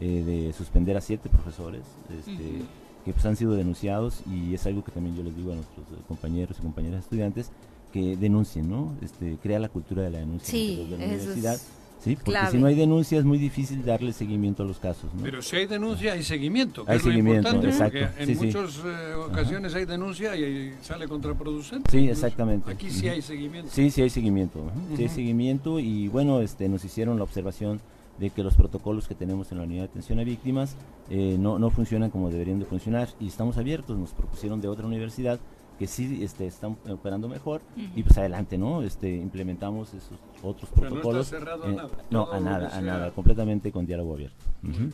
de 0.00 0.52
suspender 0.52 0.96
a 0.96 1.00
siete 1.00 1.28
profesores. 1.28 1.82
Este, 2.10 2.64
que 3.06 3.12
pues, 3.12 3.24
han 3.24 3.36
sido 3.36 3.54
denunciados 3.54 4.20
y 4.28 4.52
es 4.52 4.66
algo 4.66 4.82
que 4.84 4.90
también 4.90 5.16
yo 5.16 5.22
les 5.22 5.34
digo 5.36 5.52
a 5.52 5.54
nuestros 5.54 5.86
eh, 5.86 6.02
compañeros 6.08 6.56
y 6.58 6.62
compañeras 6.62 7.04
estudiantes 7.04 7.52
que 7.92 8.16
denuncien, 8.16 8.68
¿no? 8.68 8.94
Este, 9.00 9.36
crea 9.40 9.60
la 9.60 9.68
cultura 9.68 10.02
de 10.02 10.10
la 10.10 10.18
denuncia 10.18 10.50
sí, 10.50 10.88
de 10.90 10.98
la 10.98 11.04
universidad. 11.04 11.56
Sí, 12.02 12.16
porque 12.16 12.40
si 12.50 12.58
no 12.58 12.66
hay 12.66 12.74
denuncia 12.74 13.18
es 13.18 13.24
muy 13.24 13.38
difícil 13.38 13.84
darle 13.84 14.12
seguimiento 14.12 14.64
a 14.64 14.66
los 14.66 14.78
casos. 14.78 15.04
¿no? 15.14 15.22
Pero 15.22 15.40
si 15.40 15.56
hay 15.56 15.66
denuncia 15.66 16.14
hay 16.14 16.24
seguimiento, 16.24 16.84
que 16.84 16.90
hay 16.90 16.96
es 16.98 17.04
seguimiento, 17.04 17.48
lo 17.48 17.56
importante, 17.56 18.00
exacto. 18.00 18.22
en 18.22 18.36
muchas 18.38 18.82
eh, 18.84 19.14
ocasiones 19.14 19.74
hay 19.74 19.84
denuncia 19.84 20.36
y 20.36 20.74
sale 20.82 21.06
contraproducente. 21.06 21.90
Sí, 21.90 22.08
exactamente. 22.08 22.72
Aquí 22.72 22.90
sí 22.90 23.08
hay 23.08 23.22
seguimiento. 23.22 23.70
Sí, 23.72 23.90
sí 23.90 24.02
hay 24.02 24.10
seguimiento. 24.10 24.64
Sí 24.96 25.02
hay 25.04 25.08
seguimiento 25.08 25.78
y 25.78 26.08
bueno, 26.08 26.40
este, 26.40 26.68
nos 26.68 26.84
hicieron 26.84 27.18
la 27.18 27.22
observación 27.22 27.80
de 28.18 28.30
que 28.30 28.42
los 28.42 28.54
protocolos 28.54 29.08
que 29.08 29.14
tenemos 29.14 29.52
en 29.52 29.58
la 29.58 29.64
unidad 29.64 29.82
de 29.82 29.88
atención 29.88 30.18
a 30.18 30.24
víctimas 30.24 30.76
eh, 31.10 31.36
no, 31.38 31.58
no 31.58 31.70
funcionan 31.70 32.10
como 32.10 32.30
deberían 32.30 32.58
de 32.58 32.64
funcionar. 32.64 33.08
Y 33.20 33.26
estamos 33.26 33.58
abiertos, 33.58 33.98
nos 33.98 34.12
propusieron 34.12 34.60
de 34.60 34.68
otra 34.68 34.86
universidad 34.86 35.38
que 35.78 35.86
sí 35.86 36.20
este, 36.22 36.46
están 36.46 36.76
operando 36.88 37.28
mejor 37.28 37.60
y 37.94 38.02
pues 38.02 38.16
adelante, 38.18 38.56
¿no? 38.56 38.82
Este, 38.82 39.14
implementamos 39.14 39.92
esos 39.94 40.18
otros 40.42 40.70
protocolos. 40.70 41.32
No, 41.32 41.38
a 41.40 41.68
nada, 41.68 41.90
no 42.10 42.32
a 42.32 42.40
nada, 42.40 42.76
a 42.76 42.80
nada, 42.80 43.10
completamente 43.10 43.72
con 43.72 43.86
diálogo 43.86 44.14
abierto. 44.14 44.44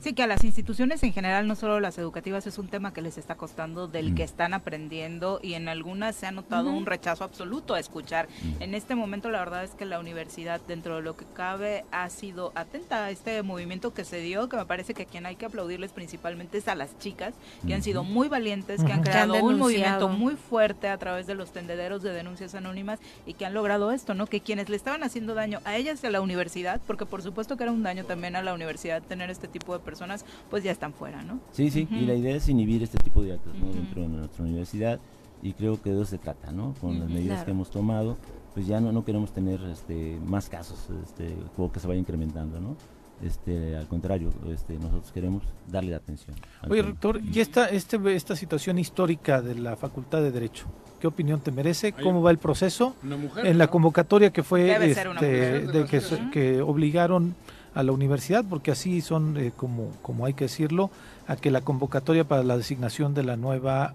Sí, 0.02 0.12
que 0.12 0.22
a 0.22 0.26
las 0.26 0.44
instituciones 0.44 1.02
en 1.02 1.12
general, 1.12 1.46
no 1.46 1.54
solo 1.54 1.80
las 1.80 1.96
educativas, 1.98 2.46
es 2.46 2.59
un 2.59 2.68
tema 2.68 2.92
que 2.92 3.00
les 3.00 3.16
está 3.16 3.36
costando, 3.36 3.88
del 3.88 4.14
que 4.14 4.22
están 4.22 4.54
aprendiendo 4.54 5.40
y 5.42 5.54
en 5.54 5.68
algunas 5.68 6.14
se 6.16 6.26
ha 6.26 6.30
notado 6.30 6.70
un 6.70 6.84
rechazo 6.86 7.24
absoluto 7.24 7.74
a 7.74 7.80
escuchar. 7.80 8.28
En 8.60 8.74
este 8.74 8.94
momento 8.94 9.30
la 9.30 9.38
verdad 9.38 9.64
es 9.64 9.70
que 9.70 9.84
la 9.84 9.98
universidad, 9.98 10.60
dentro 10.66 10.96
de 10.96 11.02
lo 11.02 11.16
que 11.16 11.24
cabe, 11.24 11.84
ha 11.90 12.09
sido 12.10 12.52
atenta 12.54 13.04
a 13.04 13.10
este 13.10 13.42
movimiento 13.42 13.94
que 13.94 14.04
se 14.04 14.20
dio, 14.20 14.48
que 14.48 14.56
me 14.56 14.66
parece 14.66 14.94
que 14.94 15.04
a 15.04 15.06
quien 15.06 15.26
hay 15.26 15.36
que 15.36 15.46
aplaudirles 15.46 15.92
principalmente 15.92 16.59
es 16.59 16.68
a 16.68 16.74
las 16.74 16.98
chicas, 16.98 17.34
que 17.66 17.74
han 17.74 17.82
sido 17.82 18.04
muy 18.04 18.28
valientes, 18.28 18.82
que 18.84 18.92
han 18.92 19.02
creado 19.02 19.42
un 19.42 19.59
movimiento 19.59 20.09
muy 20.09 20.34
fuerte 20.36 20.72
a 20.89 20.99
través 20.99 21.27
de 21.27 21.35
los 21.35 21.53
tendederos 21.53 22.03
de 22.03 22.12
denuncias 22.12 22.55
anónimas 22.55 23.01
y 23.27 23.35
que 23.35 23.47
han 23.47 23.55
logrado 23.55 23.93
esto, 23.93 24.15
¿no? 24.15 24.27
Que 24.27 24.40
quienes 24.40 24.69
le 24.69 24.77
estaban 24.77 25.03
haciendo 25.03 25.35
daño 25.35 25.61
a 25.65 25.77
ellas 25.77 26.03
y 26.03 26.07
a 26.07 26.11
la 26.11 26.20
universidad, 26.20 26.81
porque 26.86 27.07
por 27.07 27.23
supuesto 27.23 27.57
que 27.57 27.65
era 27.65 27.73
un 27.73 27.82
daño 27.82 28.05
también 28.05 28.36
a 28.36 28.43
la 28.43 28.55
universidad 28.55 29.03
tener 29.03 29.31
este 29.31 29.49
tipo 29.49 29.73
de 29.73 29.85
personas, 29.85 30.24
pues 30.51 30.65
ya 30.65 30.70
están 30.70 30.93
fuera, 30.93 31.23
¿no? 31.23 31.40
Sí, 31.53 31.70
sí, 31.70 31.89
y 31.90 32.07
la 32.07 32.15
idea 32.15 32.36
es 32.36 32.49
inhibir 32.49 32.82
este 32.82 32.99
tipo 32.99 33.23
de 33.23 33.35
actos 33.35 33.53
dentro 33.74 34.03
de 34.03 34.09
nuestra 34.09 34.44
universidad 34.44 34.99
y 35.43 35.53
creo 35.53 35.81
que 35.82 35.90
de 35.90 35.97
eso 35.97 36.05
se 36.05 36.19
trata, 36.19 36.53
¿no? 36.53 36.74
Con 36.81 37.01
las 37.01 37.09
medidas 37.09 37.44
que 37.44 37.51
hemos 37.51 37.70
tomado, 37.70 38.16
pues 38.55 38.66
ya 38.66 38.81
no, 38.81 38.93
no 38.93 39.05
queremos 39.05 39.32
tener 39.32 39.61
este, 39.65 40.19
más 40.24 40.49
casos 40.49 40.89
este, 41.05 41.35
o 41.57 41.70
que 41.70 41.81
se 41.81 41.89
vaya 41.89 42.01
incrementando, 42.01 42.61
¿no? 42.61 42.77
Este, 43.23 43.77
al 43.77 43.86
contrario, 43.86 44.31
este, 44.53 44.74
nosotros 44.74 45.12
queremos 45.12 45.44
darle 45.69 45.93
la 45.93 45.99
atención. 45.99 46.35
Oye, 46.69 46.82
rector, 46.82 47.20
¿y 47.23 47.39
esta, 47.40 47.66
este, 47.66 47.99
esta 48.15 48.35
situación 48.35 48.78
histórica 48.78 49.40
de 49.40 49.55
la 49.55 49.77
Facultad 49.77 50.20
de 50.23 50.32
Derecho? 50.32 50.66
¿Qué 51.01 51.07
opinión 51.07 51.40
te 51.40 51.53
merece? 51.53 51.93
¿Cómo 51.93 52.23
va 52.23 52.31
el 52.31 52.39
proceso? 52.39 52.97
en 53.36 53.59
la 53.59 53.69
convocatoria 53.69 54.32
que 54.32 54.43
fue 54.43 54.73
este, 54.90 55.66
de 55.66 55.85
que, 55.86 56.01
que, 56.32 56.62
obligaron 56.62 57.35
a 57.74 57.82
la 57.82 57.93
universidad, 57.93 58.44
porque 58.49 58.70
así 58.70 59.01
son, 59.01 59.36
eh, 59.36 59.53
como, 59.57 59.90
como 60.03 60.27
hay 60.27 60.35
que 60.35 60.44
decirlo, 60.44 60.90
a 61.27 61.36
que 61.36 61.51
la 61.51 61.62
convocatoria 61.62 62.24
para 62.24 62.43
la 62.43 62.57
designación 62.57 63.15
de 63.15 63.23
la 63.23 63.36
nueva 63.36 63.94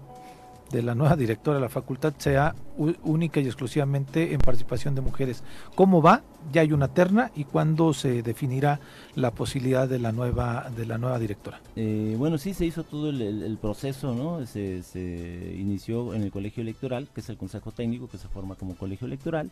de 0.70 0.82
la 0.82 0.94
nueva 0.94 1.16
directora 1.16 1.56
de 1.56 1.62
la 1.62 1.68
facultad 1.68 2.14
sea 2.18 2.54
única 2.76 3.40
y 3.40 3.46
exclusivamente 3.46 4.32
en 4.32 4.40
participación 4.40 4.94
de 4.94 5.00
mujeres. 5.00 5.42
¿Cómo 5.74 6.02
va? 6.02 6.22
Ya 6.52 6.60
hay 6.60 6.72
una 6.72 6.88
terna 6.88 7.30
y 7.34 7.44
cuándo 7.44 7.92
se 7.94 8.22
definirá 8.22 8.80
la 9.14 9.30
posibilidad 9.30 9.88
de 9.88 9.98
la 9.98 10.12
nueva 10.12 10.70
de 10.76 10.86
la 10.86 10.98
nueva 10.98 11.18
directora. 11.18 11.60
Eh, 11.76 12.14
bueno, 12.18 12.38
sí 12.38 12.54
se 12.54 12.66
hizo 12.66 12.84
todo 12.84 13.10
el, 13.10 13.58
proceso, 13.60 14.14
¿no? 14.14 14.46
Se, 14.46 15.54
inició 15.58 16.14
en 16.14 16.22
el 16.22 16.30
colegio 16.30 16.62
electoral, 16.62 17.08
que 17.14 17.20
es 17.20 17.28
el 17.28 17.36
consejo 17.36 17.72
técnico 17.72 18.08
que 18.08 18.18
se 18.18 18.28
forma 18.28 18.54
como 18.54 18.76
colegio 18.76 19.06
electoral 19.06 19.50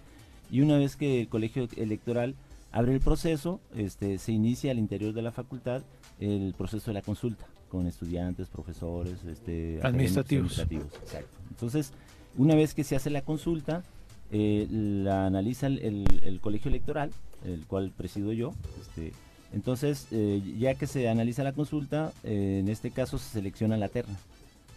y 0.50 0.60
una 0.60 0.78
vez 0.78 0.96
que 0.96 1.22
el 1.22 1.28
colegio 1.28 1.68
electoral 1.76 2.34
abre 2.70 2.92
el 2.92 3.00
proceso, 3.00 3.60
este, 3.74 4.18
se 4.18 4.32
inicia 4.32 4.70
al 4.70 4.78
interior 4.78 5.12
de 5.12 5.22
la 5.22 5.32
facultad 5.32 5.82
el 6.20 6.54
proceso 6.56 6.90
de 6.90 6.94
la 6.94 7.02
consulta 7.02 7.46
con 7.68 7.86
estudiantes, 7.86 8.48
profesores, 8.48 9.24
este, 9.24 9.80
administrativos. 9.82 10.58
Exacto. 10.58 11.36
Entonces, 11.50 11.92
una 12.36 12.54
vez 12.54 12.74
que 12.74 12.84
se 12.84 12.96
hace 12.96 13.10
la 13.10 13.22
consulta, 13.22 13.82
eh, 14.30 14.66
la 14.70 15.26
analiza 15.26 15.68
el, 15.68 16.38
colegio 16.40 16.68
electoral, 16.68 17.10
el 17.44 17.64
cual 17.66 17.92
presido 17.96 18.32
yo. 18.32 18.54
Este, 18.80 19.12
entonces, 19.52 20.08
eh, 20.10 20.42
ya 20.58 20.74
que 20.74 20.86
se 20.86 21.08
analiza 21.08 21.44
la 21.44 21.52
consulta, 21.52 22.12
eh, 22.24 22.58
en 22.60 22.68
este 22.68 22.90
caso 22.90 23.18
se 23.18 23.30
selecciona 23.30 23.76
la 23.76 23.88
terna 23.88 24.16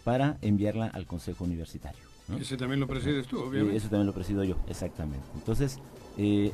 para 0.04 0.38
enviarla 0.40 0.86
al 0.86 1.06
consejo 1.06 1.44
universitario. 1.44 2.00
Ese 2.40 2.56
también 2.56 2.78
lo 2.78 2.86
presides 2.86 3.26
tú, 3.26 3.40
obviamente. 3.40 3.76
Eso 3.76 3.88
también 3.88 4.06
lo 4.06 4.14
presido 4.14 4.44
yo, 4.44 4.56
exactamente. 4.68 5.26
Entonces, 5.34 5.78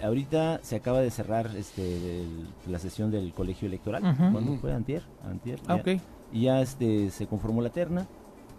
ahorita 0.02 0.60
se 0.62 0.76
acaba 0.76 1.02
de 1.02 1.10
cerrar 1.10 1.50
este, 1.54 2.24
la 2.66 2.78
sesión 2.78 3.10
del 3.10 3.32
colegio 3.34 3.68
electoral. 3.68 4.02
¿Cuándo 4.32 4.56
fue? 4.56 4.72
Antier. 4.72 5.02
Antier 5.22 5.60
ah, 5.66 5.82
Y 6.32 6.42
ya 6.42 6.60
este, 6.60 7.10
se 7.10 7.26
conformó 7.26 7.62
la 7.62 7.70
terna 7.70 8.06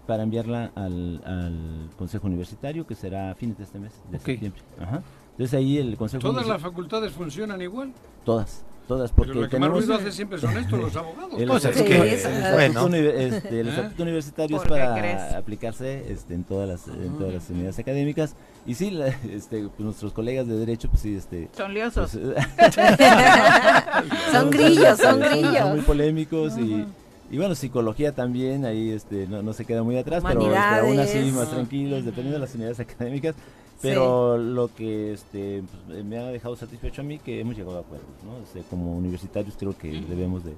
para 0.06 0.24
enviarla 0.24 0.72
al, 0.76 1.22
al, 1.26 1.90
Consejo 1.98 2.28
Universitario, 2.28 2.88
que 2.88 2.96
será 2.96 3.32
a 3.32 3.36
fines 3.36 3.58
de 3.58 3.64
este 3.66 3.80
mes, 3.80 3.94
de 4.10 4.20
septiembre. 4.20 4.62
Ajá. 4.80 5.04
Entonces 5.32 5.54
ahí 5.54 5.78
el 5.78 5.98
Consejo 5.98 6.22
¿Todas 6.22 6.48
las 6.48 6.62
facultades 6.62 7.12
funcionan 7.12 7.62
igual? 7.62 7.92
Todas. 8.26 8.64
Todas, 8.88 9.12
porque 9.12 9.34
Pero 9.34 9.42
lo 9.42 9.50
que 9.50 9.60
más 9.60 9.90
hace 9.90 10.14
siempre 10.14 10.40
son 10.40 10.58
estos, 10.58 10.80
los 10.80 10.96
abogados. 10.96 11.34
El, 11.38 11.50
pues 11.50 11.66
es 11.66 11.82
que, 11.82 11.96
el, 11.96 12.54
bueno. 12.54 12.88
este, 12.96 13.60
el 13.60 13.68
¿Eh? 13.68 13.70
estatuto 13.70 14.04
universitario 14.04 14.62
es 14.62 14.64
para 14.64 15.38
aplicarse 15.38 16.10
este, 16.10 16.36
en 16.36 16.46
todas 16.46 16.70
las 16.70 16.88
en 16.88 17.18
todas 17.18 17.34
las 17.34 17.50
unidades 17.50 17.78
académicas 17.80 18.34
y 18.66 18.76
sí, 18.76 18.92
la, 18.92 19.08
este, 19.08 19.68
pues 19.68 19.80
nuestros 19.80 20.14
colegas 20.14 20.48
de 20.48 20.56
derecho, 20.56 20.88
pues 20.88 21.02
sí, 21.02 21.16
este, 21.16 21.50
son 21.58 21.74
liosos, 21.74 22.12
pues, 22.12 22.76
son 24.32 24.50
grillos, 24.52 24.98
son 24.98 25.20
grillos, 25.20 25.58
son 25.58 25.72
muy 25.72 25.82
polémicos 25.82 26.58
y 26.58 26.86
y 27.30 27.38
bueno, 27.38 27.56
psicología 27.56 28.14
también, 28.14 28.66
ahí 28.66 28.92
este, 28.92 29.28
no, 29.28 29.54
se 29.54 29.66
queda 29.66 29.84
muy 29.84 29.98
atrás, 29.98 30.24
pero 30.26 30.42
este, 30.42 30.58
aún 30.58 31.00
así 31.00 31.32
más 31.32 31.50
tranquilos, 31.50 32.06
dependiendo 32.06 32.40
de 32.40 32.46
las 32.46 32.56
unidades 32.56 32.80
académicas. 32.80 33.36
Pero 33.80 34.38
lo 34.38 34.74
que 34.74 35.14
este, 35.14 35.62
pues, 35.86 36.04
me 36.04 36.18
ha 36.18 36.26
dejado 36.28 36.56
satisfecho 36.56 37.02
a 37.02 37.04
mí 37.04 37.20
que 37.20 37.42
hemos 37.42 37.56
llegado 37.56 37.78
a 37.78 37.82
acuerdos, 37.82 38.10
¿no? 38.26 38.42
Este, 38.44 38.62
como 38.70 38.98
universitarios 38.98 39.56
creo 39.56 39.78
que 39.78 40.02
debemos 40.02 40.44
de, 40.44 40.54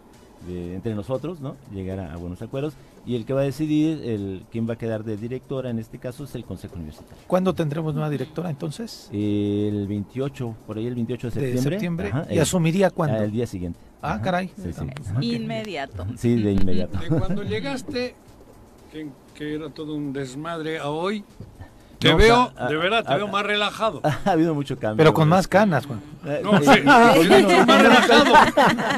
entre 0.47 0.95
nosotros, 0.95 1.39
¿no? 1.41 1.55
Llegar 1.73 1.99
a, 1.99 2.15
buenos 2.17 2.41
acuerdos. 2.41 2.73
Y 3.05 3.15
el 3.15 3.25
que 3.25 3.33
va 3.33 3.41
a 3.41 3.43
decidir 3.43 4.01
el 4.03 4.43
quién 4.51 4.69
va 4.69 4.73
a 4.73 4.77
quedar 4.77 5.03
de 5.03 5.17
directora, 5.17 5.69
en 5.69 5.79
este 5.79 5.97
caso, 5.97 6.23
es 6.25 6.35
el 6.35 6.43
Consejo 6.43 6.75
Universitario. 6.75 7.17
¿Cuándo 7.27 7.53
tendremos 7.53 7.93
nueva 7.93 8.09
directora 8.09 8.49
entonces? 8.49 9.09
el 9.11 9.87
28, 9.87 10.55
por 10.67 10.77
ahí 10.77 10.87
el 10.87 10.95
28 10.95 11.27
de 11.27 11.31
septiembre. 11.31 11.61
De 11.61 11.69
septiembre. 11.69 12.11
¿Y 12.29 12.39
asumiría 12.39 12.89
cuándo? 12.89 13.17
El 13.17 13.31
día 13.31 13.47
siguiente. 13.47 13.79
Ah, 14.01 14.21
caray. 14.21 14.51
Inmediato. 15.21 16.05
Sí, 16.17 16.41
de 16.41 16.53
inmediato. 16.53 16.99
De 17.01 17.09
cuando 17.09 17.43
llegaste, 17.43 18.15
que, 18.91 19.09
que, 19.35 19.55
era 19.55 19.69
todo 19.69 19.95
un 19.95 20.13
desmadre, 20.13 20.79
a 20.79 20.89
hoy, 20.89 21.23
te 21.99 22.13
veo, 22.13 22.51
de 22.67 22.77
verdad, 22.77 23.05
te 23.05 23.15
veo 23.15 23.27
más 23.27 23.45
relajado. 23.45 24.01
Ha 24.25 24.31
habido 24.31 24.53
mucho 24.53 24.77
cambio. 24.77 24.97
Pero 24.97 25.13
con 25.13 25.27
más 25.27 25.47
canas, 25.47 25.85
Juan. 25.85 26.01
Eh, 26.25 26.41
no, 26.43 26.59
sí, 26.59 26.81
más 26.83 27.17
relajado. 27.81 28.33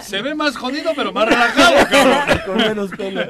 Se 0.01 0.21
ve 0.21 0.35
más 0.35 0.55
jodido, 0.55 0.91
pero 0.95 1.11
más 1.11 1.27
relajado, 1.27 1.87
cabrón. 1.89 2.39
Con 2.45 2.57
menos 2.57 2.91
pelo. 2.91 3.21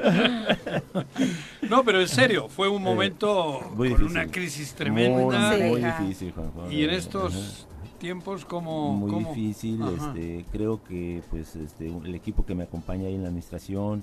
No, 1.62 1.84
pero 1.84 2.00
en 2.00 2.08
serio, 2.08 2.48
fue 2.48 2.68
un 2.68 2.82
momento 2.82 3.60
con 3.76 4.02
una 4.04 4.26
crisis 4.26 4.74
tremenda. 4.74 5.52
Muy, 5.52 5.62
muy 5.62 5.80
difícil, 5.82 6.32
Juan. 6.32 6.72
Y 6.72 6.84
en 6.84 6.90
estos 6.90 7.66
tiempos 8.02 8.44
como 8.44 8.92
muy 8.92 9.24
difícil 9.24 9.80
este 9.96 10.44
creo 10.50 10.82
que 10.82 11.22
pues 11.30 11.54
este 11.54 11.86
el 11.86 12.16
equipo 12.16 12.44
que 12.44 12.52
me 12.52 12.64
acompaña 12.64 13.06
ahí 13.06 13.14
en 13.14 13.22
la 13.22 13.28
administración 13.28 14.02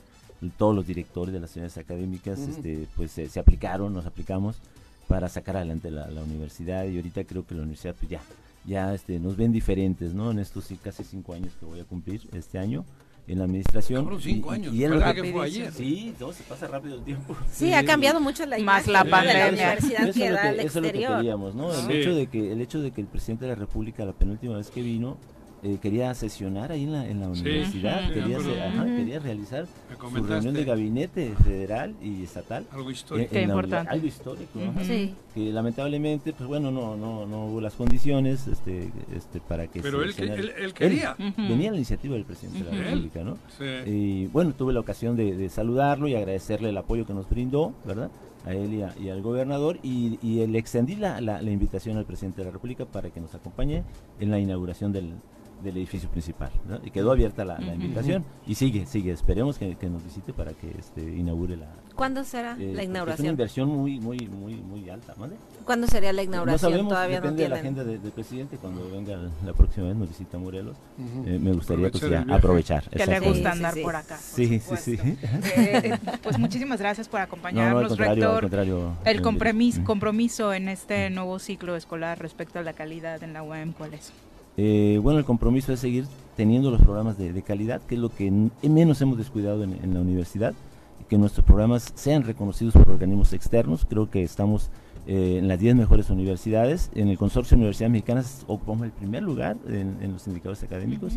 todos 0.58 0.74
los 0.74 0.88
directores 0.88 1.34
de 1.34 1.41
las 1.41 1.54
unidades 1.58 1.78
académicas 1.78 2.40
este 2.40 2.88
pues 2.96 3.12
se, 3.12 3.38
aplicaron 3.38 3.94
nos 3.94 4.06
aplicamos 4.06 4.56
para 5.10 5.27
sacar 5.27 5.57
adelante 5.57 5.90
la, 5.90 6.06
universidad 6.23 6.86
y 6.86 6.95
ahorita 6.95 7.23
creo 7.23 7.45
que 7.45 7.56
la 7.56 7.64
universidad 7.64 7.95
pues 7.95 8.11
ya 8.11 8.22
ya 8.65 8.94
este 8.94 9.19
nos 9.19 9.36
ven 9.36 9.52
diferentes 9.52 10.14
no 10.14 10.30
en 10.30 10.38
estos 10.38 10.69
casi 10.84 11.03
cinco 11.03 11.34
años 11.34 11.52
que 11.60 11.65
voy 11.65 11.80
a 11.80 11.84
cumplir 11.84 12.22
este 12.31 12.60
año 12.60 12.86
en 13.27 13.38
la 13.38 13.45
administración. 13.45 14.10
cinco 14.22 14.52
años. 14.52 14.73
Y, 14.73 14.80
que 14.80 15.31
fue 15.31 15.45
ayer? 15.45 15.72
Sí, 15.72 16.15
todo 16.18 16.34
se 16.34 16.44
pasa 16.44 16.68
rápido 16.68 16.95
el 16.95 17.03
tiempo. 17.03 17.38
Sí, 17.52 17.73
ha 17.73 17.86
cambiado 17.86 18.19
mucho 18.19 18.44
la 18.48 18.57
Más 18.57 18.88
la 18.88 19.06
pandemia. 19.06 19.34
De 19.34 19.40
la 19.40 19.49
universidad 19.49 20.10
eso, 20.10 20.23
es 20.23 20.31
lo 20.31 20.38
que, 20.38 20.49
eso 20.49 20.68
es 20.68 20.76
lo 20.76 20.81
que 20.81 20.91
queríamos, 20.91 21.53
¿no? 21.53 21.72
El, 21.72 21.91
hecho 21.91 22.15
de 22.15 22.26
que, 22.26 22.52
el 22.52 22.60
hecho 22.60 22.81
de 22.81 22.90
que 22.90 23.02
el 23.02 23.07
presidente 23.07 23.45
de 23.45 23.49
la 23.49 23.56
República, 23.56 24.03
la 24.03 24.14
penúltima 24.14 24.57
vez 24.57 24.72
que 24.72 24.81
vino, 24.81 25.18
eh, 25.61 25.77
quería 25.81 26.14
sesionar 26.14 26.72
ahí 26.72 26.84
en 26.84 26.94
la, 26.94 27.06
en 27.06 27.19
la 27.19 27.27
universidad, 27.27 28.07
quería, 28.14 28.38
quería, 28.38 29.19
realizar 29.19 29.65
su 29.99 30.23
reunión 30.23 30.53
de 30.53 30.64
gabinete 30.64 31.34
federal 31.44 31.94
y 32.02 32.23
estatal. 32.23 32.65
Algo 32.72 32.90
histórico. 32.90 33.38
importante. 33.38 33.91
algo 33.91 34.07
histórico, 34.07 34.57
que 35.36 35.52
lamentablemente, 35.52 36.31
pues 36.31 36.48
bueno, 36.48 36.72
no, 36.72 36.95
no, 36.95 37.26
no 37.26 37.48
hubo 37.48 37.60
las 37.60 37.73
condiciones 37.73 38.48
este, 38.48 38.90
este, 39.14 39.41
para 39.41 39.68
que 39.68 39.81
Pero 39.81 40.02
él, 40.02 40.14
él, 40.18 40.73
quería. 40.73 41.18
Venía 41.18 41.72
la 41.72 41.77
iniciativa 41.77 42.15
del 42.15 42.23
presidente 42.23 42.64
de 42.64 42.72
la 42.72 42.84
República, 42.86 43.23
¿no? 43.23 43.38
Y 43.86 44.27
bueno, 44.27 44.53
tuve 44.53 44.72
la 44.72 44.80
ocasión 44.80 45.18
de, 45.18 45.49
saludarlo 45.49 46.07
y 46.07 46.15
agradecerle 46.15 46.69
el 46.69 46.77
apoyo 46.77 47.06
que 47.06 47.14
nos 47.14 47.30
brindó, 47.30 47.73
¿verdad? 47.84 48.10
a 48.45 48.53
él 48.53 48.86
y, 48.98 49.10
al 49.10 49.22
gobernador 49.22 49.80
y, 49.84 50.18
y 50.22 50.48
le 50.48 50.60
extendí 50.60 50.95
la, 50.95 51.19
la, 51.19 51.41
invitación 51.41 51.98
al 51.98 52.06
presidente 52.06 52.40
de 52.40 52.45
la 52.45 52.52
República 52.52 52.86
para 52.86 53.10
que 53.10 53.19
nos 53.19 53.36
acompañe 53.36 53.84
en 54.22 54.31
la 54.31 54.40
inauguración 54.40 54.94
del, 54.94 55.11
del 55.64 55.77
edificio 55.77 56.10
principal. 56.10 56.52
Y 56.84 56.91
quedó 56.91 57.11
abierta 57.11 57.45
la, 57.45 57.60
invitación 57.73 58.23
y 58.48 58.56
sigue, 58.56 58.86
sigue. 58.86 59.11
Esperemos 59.11 59.57
que, 59.57 59.76
nos 59.90 60.03
visite 60.03 60.34
para 60.34 60.53
que 60.53 60.72
este, 60.77 61.02
inaugure 61.02 61.57
la. 61.57 61.68
¿Cuándo 61.95 62.23
será 62.23 62.56
eh, 62.60 62.73
la 62.73 62.84
inauguración? 62.84 63.14
Es 63.14 63.19
una 63.19 63.30
inversión 63.30 63.69
muy, 63.69 63.99
muy, 63.99 64.19
muy, 64.27 64.56
muy 64.56 64.90
alta. 64.90 65.14
¿vale? 65.18 65.36
¿Cuándo 65.65 65.88
sería 65.88 66.14
la 66.14 66.23
inauguración? 66.23 66.72
No 66.72 66.77
sabemos, 66.77 66.94
Todavía 66.94 67.22
depende 67.22 67.44
de 67.44 67.49
la 67.49 67.56
agenda 67.57 67.84
del 67.84 67.99
presidente. 68.11 68.57
Cuando 68.57 68.90
venga 68.90 69.18
la 69.45 69.53
próxima 69.53 69.88
vez 69.88 69.95
nos 69.95 70.10
visita 70.10 70.38
Morelos, 70.38 70.77
eh, 71.26 71.38
me 71.40 71.52
gustaría 71.52 71.91
pues, 71.91 72.03
aprovechar. 72.30 72.90
Que 72.90 73.06
le 73.06 73.19
gusta 73.19 73.52
andar 73.52 73.76
por 73.81 73.95
acá. 73.95 74.18
sí, 74.18 74.60
sí, 74.60 74.76
sí. 74.77 75.18
Eh, 75.56 75.98
pues 76.23 76.38
muchísimas 76.38 76.80
gracias 76.80 77.07
por 77.07 77.19
acompañarnos, 77.19 77.98
rector. 77.98 78.49
el 79.06 79.22
compromiso, 79.22 79.84
compromiso 79.84 80.53
en 80.53 80.69
este 80.69 81.10
nuevo 81.10 81.40
ciclo 81.40 81.76
escolar 81.76 82.19
respecto 82.19 82.60
a 82.60 82.64
la 82.64 82.73
calidad 82.73 83.22
en 83.23 83.34
la 83.34 83.44
UAM, 83.44 83.73
¿cuál 83.73 83.94
es? 83.94 84.11
Eh, 84.61 84.99
bueno, 85.02 85.19
el 85.19 85.26
compromiso 85.26 85.72
es 85.72 85.80
seguir 85.80 86.03
teniendo 86.36 86.69
los 86.69 86.81
programas 86.81 87.18
de, 87.18 87.41
calidad, 87.44 87.81
que 87.81 87.95
es 87.95 88.02
lo 88.02 88.10
que 88.10 88.30
menos 88.61 89.02
hemos 89.02 89.18
descuidado 89.18 89.64
en, 89.64 89.94
la 89.94 90.02
universidad, 90.02 90.53
que 91.07 91.18
nuestros 91.18 91.45
programas 91.45 91.94
sean 91.95 92.23
reconocidos 92.23 92.73
por 92.73 92.91
organismos 92.91 93.31
externos. 93.31 93.86
Creo 93.90 94.10
que 94.10 94.22
estamos 94.22 94.69
eh, 95.07 95.38
en 95.40 95.48
las 95.48 95.61
10 95.61 95.76
mejores 95.76 96.10
universidades. 96.10 96.91
En 96.94 97.07
el 97.07 97.18
consorcio 97.18 97.56
de 97.56 97.61
universidades 97.61 97.94
mexicanas 97.94 98.44
ocupamos 98.48 98.84
el 98.84 98.91
primer 98.91 99.23
lugar 99.23 99.56
en, 99.69 100.11
los 100.11 100.27
indicadores 100.27 100.61
académicos. 100.61 101.14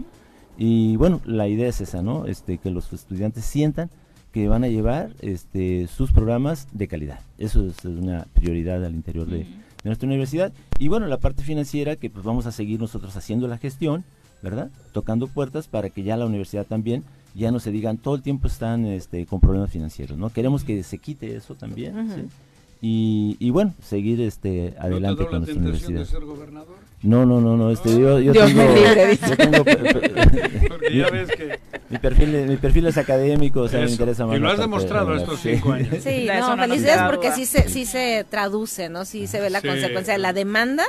Y 0.56 0.94
bueno, 0.94 1.20
la 1.24 1.48
idea 1.48 1.68
es 1.68 1.80
esa, 1.80 2.00
¿no? 2.00 2.26
Este, 2.26 2.58
que 2.58 2.70
los 2.70 2.92
estudiantes 2.92 3.44
sientan 3.44 3.90
que 4.30 4.46
van 4.46 4.62
a 4.62 4.68
llevar 4.68 5.14
este, 5.20 5.88
sus 5.88 6.12
programas 6.12 6.68
de 6.70 6.86
calidad. 6.86 7.18
Eso 7.38 7.66
es 7.66 7.84
una 7.84 8.28
prioridad 8.34 8.84
al 8.84 8.94
interior 8.94 9.26
de 9.26 9.48
de 9.82 9.90
nuestra 9.90 10.06
universidad. 10.06 10.52
Y 10.78 10.88
bueno, 10.88 11.06
la 11.06 11.18
parte 11.18 11.42
financiera 11.42 11.96
que 11.96 12.10
pues 12.10 12.24
vamos 12.24 12.46
a 12.46 12.52
seguir 12.52 12.80
nosotros 12.80 13.16
haciendo 13.16 13.48
la 13.48 13.58
gestión, 13.58 14.04
¿verdad? 14.42 14.70
Tocando 14.92 15.26
puertas 15.26 15.68
para 15.68 15.90
que 15.90 16.02
ya 16.02 16.16
la 16.16 16.26
universidad 16.26 16.66
también 16.66 17.04
ya 17.34 17.50
no 17.50 17.60
se 17.60 17.70
digan 17.70 17.98
todo 17.98 18.14
el 18.14 18.22
tiempo 18.22 18.46
están 18.46 18.84
este, 18.84 19.26
con 19.26 19.40
problemas 19.40 19.70
financieros, 19.70 20.18
¿no? 20.18 20.30
Queremos 20.30 20.64
que 20.64 20.82
se 20.82 20.98
quite 20.98 21.34
eso 21.34 21.54
también, 21.54 22.08
¿sí? 22.14 22.28
Y, 22.84 23.36
y, 23.38 23.50
bueno, 23.50 23.74
seguir 23.80 24.20
este 24.20 24.74
adelante 24.78 25.24
con 25.26 25.38
nuestra 25.38 25.58
universidad. 25.58 26.00
De 26.00 26.04
ser 26.04 26.24
gobernador? 26.24 26.76
No, 27.02 27.24
no, 27.24 27.40
no, 27.40 27.56
no, 27.56 27.70
este, 27.70 27.90
yo, 27.90 28.18
yo 28.18 28.32
Dios 28.32 28.46
tengo, 28.46 28.62
me 28.62 28.74
libre, 28.74 29.18
yo 29.28 29.36
tengo 29.36 29.64
Porque 30.68 30.96
ya 30.96 31.08
ves 31.10 31.28
que 31.30 31.58
mi 31.90 31.98
perfil, 31.98 32.46
mi 32.48 32.56
perfil 32.56 32.86
es 32.86 32.98
académico, 32.98 33.60
o 33.60 33.68
sea, 33.68 33.84
me 33.84 33.90
interesa 33.90 34.26
más. 34.26 34.36
Y 34.36 34.40
lo 34.40 34.50
has 34.50 34.58
demostrado 34.58 35.14
estos 35.14 35.40
cinco 35.40 35.72
años. 35.72 35.88
Sí, 36.02 36.26
no, 36.26 36.56
felicidades 36.56 37.10
porque 37.10 37.30
sí 37.30 37.46
se, 37.46 37.68
sí 37.68 37.86
se 37.86 38.26
traduce, 38.28 38.88
¿no? 38.88 39.04
Sí 39.04 39.28
se 39.28 39.40
ve 39.40 39.48
la 39.48 39.62
consecuencia 39.62 40.14
de 40.14 40.18
la 40.18 40.32
demanda 40.32 40.84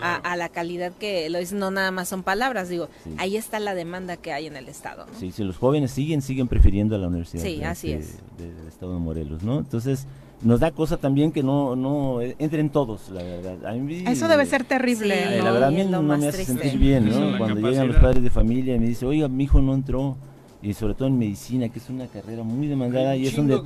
a, 0.00 0.14
a, 0.14 0.36
la 0.36 0.48
calidad 0.48 0.92
que 0.92 1.28
lo 1.28 1.38
dicen, 1.38 1.58
no 1.58 1.70
nada 1.70 1.90
más 1.90 2.08
son 2.08 2.22
palabras, 2.22 2.68
digo, 2.68 2.88
ahí 3.18 3.36
está 3.36 3.60
la 3.60 3.74
demanda 3.74 4.16
que 4.16 4.32
hay 4.32 4.46
en 4.46 4.56
el 4.56 4.68
Estado. 4.68 5.06
¿no? 5.06 5.18
Sí, 5.18 5.32
si 5.32 5.44
los 5.44 5.56
jóvenes 5.56 5.90
siguen, 5.90 6.22
siguen 6.22 6.48
prefiriendo 6.48 6.96
a 6.96 6.98
la 6.98 7.08
universidad. 7.08 7.42
Sí, 7.42 7.62
así 7.62 7.92
es. 7.92 8.18
del 8.38 8.68
Estado 8.68 8.94
de 8.94 9.00
Morelos, 9.00 9.42
¿no? 9.42 9.58
Entonces, 9.58 10.06
nos 10.42 10.60
da 10.60 10.70
cosa 10.70 10.96
también 10.96 11.32
que 11.32 11.42
no, 11.42 11.76
no 11.76 12.20
entren 12.20 12.70
todos, 12.70 13.10
la 13.10 13.22
verdad. 13.22 13.76
Eso 14.06 14.28
debe 14.28 14.46
ser 14.46 14.64
terrible. 14.64 15.40
la 15.42 15.52
verdad 15.52 15.68
a 15.68 15.70
mí 15.70 15.84
no 15.84 16.02
me 16.02 16.14
hace 16.26 16.44
sentir 16.44 16.78
bien, 16.78 17.08
¿no? 17.08 17.38
Cuando 17.38 17.68
llegan 17.68 17.88
los 17.88 17.96
padres 17.96 18.22
de 18.22 18.30
familia 18.30 18.74
y 18.74 18.78
me 18.78 18.86
dicen, 18.86 19.08
oiga, 19.08 19.28
mi 19.28 19.44
hijo 19.44 19.60
no 19.60 19.74
entró 19.74 20.16
y 20.62 20.74
sobre 20.74 20.94
todo 20.94 21.08
en 21.08 21.18
medicina, 21.18 21.68
que 21.68 21.80
es 21.80 21.90
una 21.90 22.06
carrera 22.06 22.44
muy 22.44 22.68
demandada 22.68 23.16
y 23.16 23.26
es 23.26 23.34
donde 23.34 23.60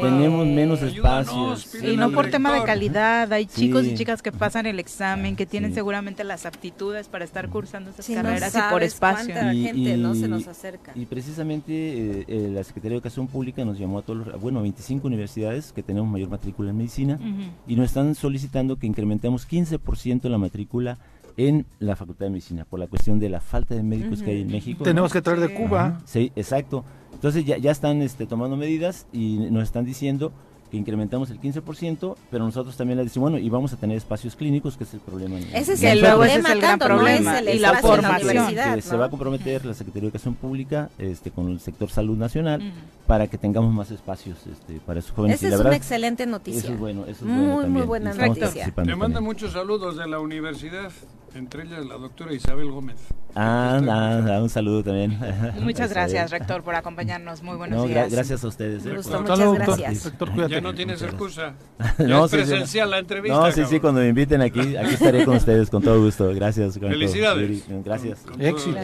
tenemos 0.00 0.46
menos 0.46 0.80
espacios. 0.82 1.74
Y 1.82 1.96
no 1.96 2.10
por 2.10 2.30
tema 2.30 2.54
de 2.54 2.64
calidad, 2.64 3.30
hay 3.32 3.46
chicos 3.46 3.84
y 3.84 3.94
chicas 3.94 4.22
que 4.22 4.32
pasan 4.32 4.66
el 4.66 4.78
examen, 4.78 5.36
que 5.36 5.46
tienen 5.46 5.74
seguramente 5.74 6.24
las 6.24 6.46
aptitudes 6.46 7.08
para 7.08 7.24
estar 7.24 7.48
cursando 7.50 7.90
esas 7.90 8.06
carreras 8.06 8.54
y 8.54 8.72
por 8.72 8.82
espacio. 8.82 9.34
Y, 9.52 9.64
gente 9.64 9.96
no 9.96 10.14
se 10.14 10.28
nos 10.28 10.46
acerca. 10.46 10.92
Y 10.94 11.06
precisamente 11.06 11.72
eh, 11.72 12.24
eh, 12.26 12.50
la 12.52 12.64
Secretaría 12.64 12.90
de 12.90 12.96
Educación 12.96 13.26
Pública 13.26 13.64
nos 13.64 13.78
llamó 13.78 13.98
a 13.98 14.02
todos 14.02 14.26
los, 14.26 14.40
bueno, 14.40 14.62
25 14.62 15.06
universidades 15.06 15.72
que 15.72 15.82
tenemos 15.82 16.10
mayor 16.10 16.30
matrícula 16.30 16.70
en 16.70 16.76
medicina 16.78 17.18
y 17.66 17.76
nos 17.76 17.86
están 17.86 18.14
solicitando 18.14 18.76
que 18.76 18.86
incrementemos 18.86 19.48
15% 19.48 20.28
la 20.28 20.38
matrícula 20.38 20.98
en 21.36 21.66
la 21.78 21.96
Facultad 21.96 22.26
de 22.26 22.30
Medicina 22.30 22.64
por 22.64 22.80
la 22.80 22.86
cuestión 22.86 23.18
de 23.18 23.28
la 23.28 23.40
falta 23.40 23.74
de 23.74 23.82
médicos 23.82 24.22
que 24.22 24.30
hay 24.30 24.42
en 24.42 24.48
México. 24.48 24.84
Tenemos 24.84 25.12
que 25.12 25.22
traer 25.22 25.40
de 25.40 25.54
Cuba. 25.54 26.00
Sí, 26.04 26.32
exacto. 26.36 26.84
Entonces 27.12 27.44
ya, 27.44 27.58
ya 27.58 27.70
están 27.70 28.02
este, 28.02 28.26
tomando 28.26 28.56
medidas 28.56 29.06
y 29.12 29.38
nos 29.50 29.64
están 29.64 29.84
diciendo 29.84 30.32
que 30.70 30.76
incrementamos 30.76 31.30
el 31.30 31.40
15%, 31.40 32.16
pero 32.30 32.44
nosotros 32.44 32.76
también 32.76 32.96
le 32.96 33.04
decimos, 33.04 33.30
bueno, 33.30 33.44
y 33.44 33.50
vamos 33.50 33.72
a 33.72 33.76
tener 33.76 33.96
espacios 33.96 34.36
clínicos, 34.36 34.76
que 34.76 34.84
es 34.84 34.94
el 34.94 35.00
problema. 35.00 35.38
Ese 35.52 35.72
es 35.74 35.82
el, 35.82 36.00
problema, 36.00 36.52
el 36.52 36.60
gran 36.60 36.78
problema. 36.78 37.42
y 37.42 37.58
la 37.58 37.74
formación. 37.74 38.54
Que 38.54 38.80
se 38.80 38.96
va 38.96 39.06
a 39.06 39.10
comprometer 39.10 39.64
la 39.64 39.74
Secretaría 39.74 40.02
de 40.02 40.06
Educación 40.06 40.34
Pública 40.34 40.88
este, 40.98 41.30
con 41.30 41.50
el 41.50 41.60
sector 41.60 41.90
salud 41.90 42.16
nacional 42.16 42.72
para 43.06 43.26
que 43.26 43.36
tengamos 43.36 43.74
más 43.74 43.90
espacios 43.90 44.38
este, 44.46 44.80
para 44.86 45.00
esos 45.00 45.10
jóvenes. 45.10 45.42
Esa 45.42 45.56
es 45.56 45.60
una 45.60 45.76
excelente 45.76 46.24
noticia. 46.26 46.60
Eso 46.60 46.72
es 46.72 46.78
bueno, 46.78 47.02
eso 47.02 47.24
es 47.24 47.30
muy, 47.30 47.46
bueno 47.46 47.68
muy 47.68 47.82
buena 47.82 48.14
noticia. 48.14 48.72
Le 48.84 48.96
manda 48.96 49.20
muchos 49.20 49.52
saludos 49.52 49.96
de 49.96 50.06
la 50.06 50.20
universidad 50.20 50.92
entre 51.34 51.64
ellas 51.64 51.86
la 51.86 51.96
doctora 51.96 52.32
Isabel 52.32 52.70
Gómez. 52.70 52.98
Ah, 53.34 54.38
un 54.42 54.48
saludo 54.48 54.82
también. 54.82 55.18
Muchas 55.60 55.90
gracias, 55.90 56.30
rector, 56.30 56.62
por 56.62 56.74
acompañarnos. 56.74 57.42
Muy 57.42 57.56
buenos 57.56 57.86
días. 57.86 58.10
gracias 58.10 58.44
a 58.44 58.48
ustedes. 58.48 58.84
¿eh? 58.86 58.94
muchas 58.94 59.52
gracias. 59.54 60.12
ya 60.48 60.60
no 60.60 60.74
tienes 60.74 61.02
excusa. 61.02 61.54
no, 61.98 62.24
es 62.24 62.30
presencial 62.30 62.90
la 62.90 62.98
entrevista. 62.98 63.38
No, 63.38 63.52
sí, 63.52 63.64
sí, 63.66 63.80
cuando 63.80 64.00
me 64.00 64.08
inviten 64.08 64.40
aquí, 64.42 64.76
aquí 64.76 64.94
estaré 64.94 65.24
con 65.24 65.36
ustedes 65.36 65.70
con 65.70 65.82
todo 65.82 66.02
gusto. 66.02 66.32
Gracias. 66.34 66.78
Felicidades. 66.78 67.64
Gracias. 67.84 68.24
Éxito. 68.38 68.78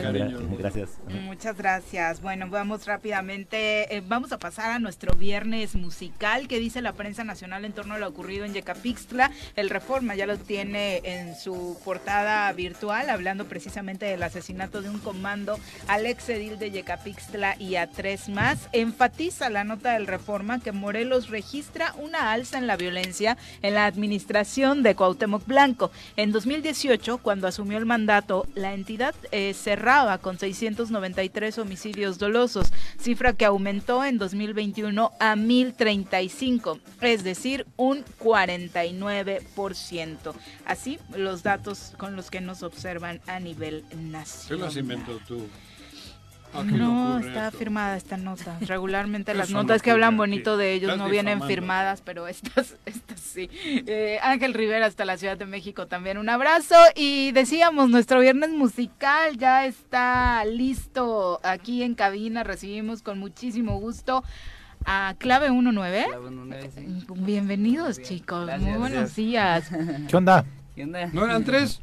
Gracias. 0.59 0.90
Muchas 1.24 1.56
gracias. 1.56 2.20
Bueno, 2.20 2.48
vamos 2.48 2.86
rápidamente. 2.86 3.97
Eh, 3.97 4.02
vamos 4.06 4.32
a 4.32 4.39
pasar 4.39 4.70
a 4.70 4.78
nuestro 4.78 5.14
viernes 5.14 5.74
musical. 5.74 6.48
que 6.48 6.59
dice 6.59 6.81
la 6.82 6.93
prensa 6.93 7.24
nacional 7.24 7.64
en 7.64 7.73
torno 7.73 7.94
a 7.94 7.98
lo 7.98 8.09
ocurrido 8.09 8.44
en 8.44 8.55
Yecapixtla? 8.55 9.31
El 9.56 9.70
Reforma 9.70 10.14
ya 10.14 10.27
lo 10.27 10.36
tiene 10.39 11.01
en 11.05 11.35
su 11.35 11.78
portada 11.85 12.52
virtual 12.52 13.10
hablando 13.10 13.44
precisamente 13.47 14.06
del 14.06 14.23
asesinato 14.37 14.83
de 14.83 14.91
un 14.91 14.99
comando 14.99 15.59
al 15.89 16.05
ex 16.05 16.29
edil 16.29 16.59
de 16.59 16.71
Yecapixtla 16.71 17.57
y 17.59 17.77
a 17.77 17.87
tres 17.87 18.29
más. 18.29 18.69
Enfatiza 18.73 19.49
la 19.49 19.65
nota 19.65 19.95
del 19.95 20.07
Reforma 20.07 20.61
que 20.61 20.73
Morelos 20.73 21.31
registra 21.31 21.95
una 21.99 22.33
alza 22.33 22.59
en 22.59 22.67
la 22.67 22.77
violencia 22.77 23.39
en 23.63 23.73
la 23.73 23.87
administración 23.87 24.83
de 24.83 24.95
Cuauhtémoc 24.95 25.47
Blanco. 25.47 25.91
En 26.17 26.33
2018, 26.33 27.17
cuando 27.19 27.47
asumió 27.49 27.79
el 27.79 27.87
mandato, 27.87 28.47
la 28.55 28.75
entidad 28.75 29.15
eh, 29.33 29.55
cerraba 29.55 30.19
con 30.19 30.39
693 30.39 31.57
homicidios 31.59 32.19
dolosos, 32.19 32.71
cifra 32.99 33.33
que 33.33 33.47
aumentó 33.47 34.05
en 34.05 34.19
2021 34.19 35.13
a 35.19 35.35
1035, 35.35 36.79
es 37.01 37.25
decir, 37.25 37.67
un 37.77 38.05
49%. 38.23 40.35
Así, 40.67 40.99
los 41.17 41.43
datos 41.43 41.95
con 41.97 42.17
los 42.17 42.31
que 42.31 42.43
nos 42.43 42.63
observan 42.63 43.23
a 43.27 43.41
nivel 43.41 43.83
nacional. 43.95 44.26
¿Qué 44.48 44.57
las 44.57 44.77
inventó 44.77 45.19
tú? 45.27 45.48
no, 46.65 47.19
está 47.19 47.51
firmada 47.51 47.97
esta 47.97 48.16
nota. 48.16 48.57
Regularmente 48.61 49.35
las 49.35 49.51
notas 49.51 49.82
que 49.82 49.90
hablan 49.90 50.16
bonito 50.16 50.57
de 50.57 50.73
ellos 50.73 50.97
no 50.97 51.09
vienen 51.09 51.43
firmadas, 51.43 52.03
pero 52.03 52.28
estas, 52.28 52.77
estas 52.86 53.20
sí. 53.20 53.51
Eh, 53.65 54.19
Ángel 54.23 54.55
Rivera 54.55 54.86
hasta 54.86 55.05
la 55.05 55.16
Ciudad 55.16 55.36
de 55.36 55.47
México 55.47 55.86
también. 55.86 56.19
Un 56.19 56.28
abrazo 56.28 56.77
y 56.94 57.32
decíamos, 57.32 57.90
nuestro 57.90 58.20
viernes 58.20 58.51
musical 58.51 59.36
ya 59.36 59.66
está 59.66 60.44
listo 60.44 61.40
aquí 61.43 61.82
en 61.82 61.94
cabina. 61.94 62.44
Recibimos 62.44 63.03
con 63.03 63.19
muchísimo 63.19 63.78
gusto 63.78 64.24
a 64.85 65.15
Clave 65.19 65.51
19. 65.51 66.07
Bienvenidos 67.16 68.01
chicos, 68.01 68.48
muy 68.61 68.78
buenos 68.78 69.15
días. 69.16 69.70
¿Qué 70.09 70.16
onda? 70.16 70.44
¿Qué 70.74 70.85
onda? 70.85 71.07
¿No 71.12 71.24
eran 71.24 71.44
tres? 71.44 71.81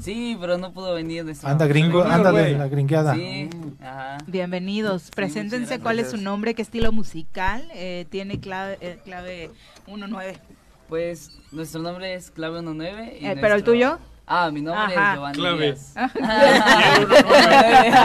Sí, 0.00 0.36
pero 0.40 0.58
no 0.58 0.72
pudo 0.72 0.94
venir 0.94 1.24
de 1.24 1.36
Anda 1.44 1.66
gringo, 1.66 2.02
anda 2.02 2.32
de 2.32 2.52
la 2.52 2.68
gringueada. 2.68 3.14
Sí, 3.14 3.48
ajá. 3.80 4.18
Bienvenidos. 4.26 5.10
Preséntense 5.14 5.78
cuál 5.78 5.98
es 6.00 6.10
su 6.10 6.16
nombre, 6.16 6.54
qué 6.54 6.62
estilo 6.62 6.92
musical 6.92 7.68
eh, 7.74 8.06
tiene 8.10 8.40
clave, 8.40 8.78
eh, 8.80 8.98
clave 9.04 9.50
19. 9.86 10.38
Pues 10.88 11.30
nuestro 11.52 11.80
nombre 11.80 12.14
es 12.14 12.30
clave 12.30 12.60
19. 12.60 13.18
Y 13.20 13.26
eh, 13.26 13.36
¿Pero 13.40 13.54
el 13.54 13.64
tuyo? 13.64 13.98
Ah, 14.26 14.50
mi 14.50 14.62
nombre 14.62 14.94
es 14.94 15.00
Giovanni 15.14 15.38
clave. 15.38 15.72
Díaz. 15.72 15.94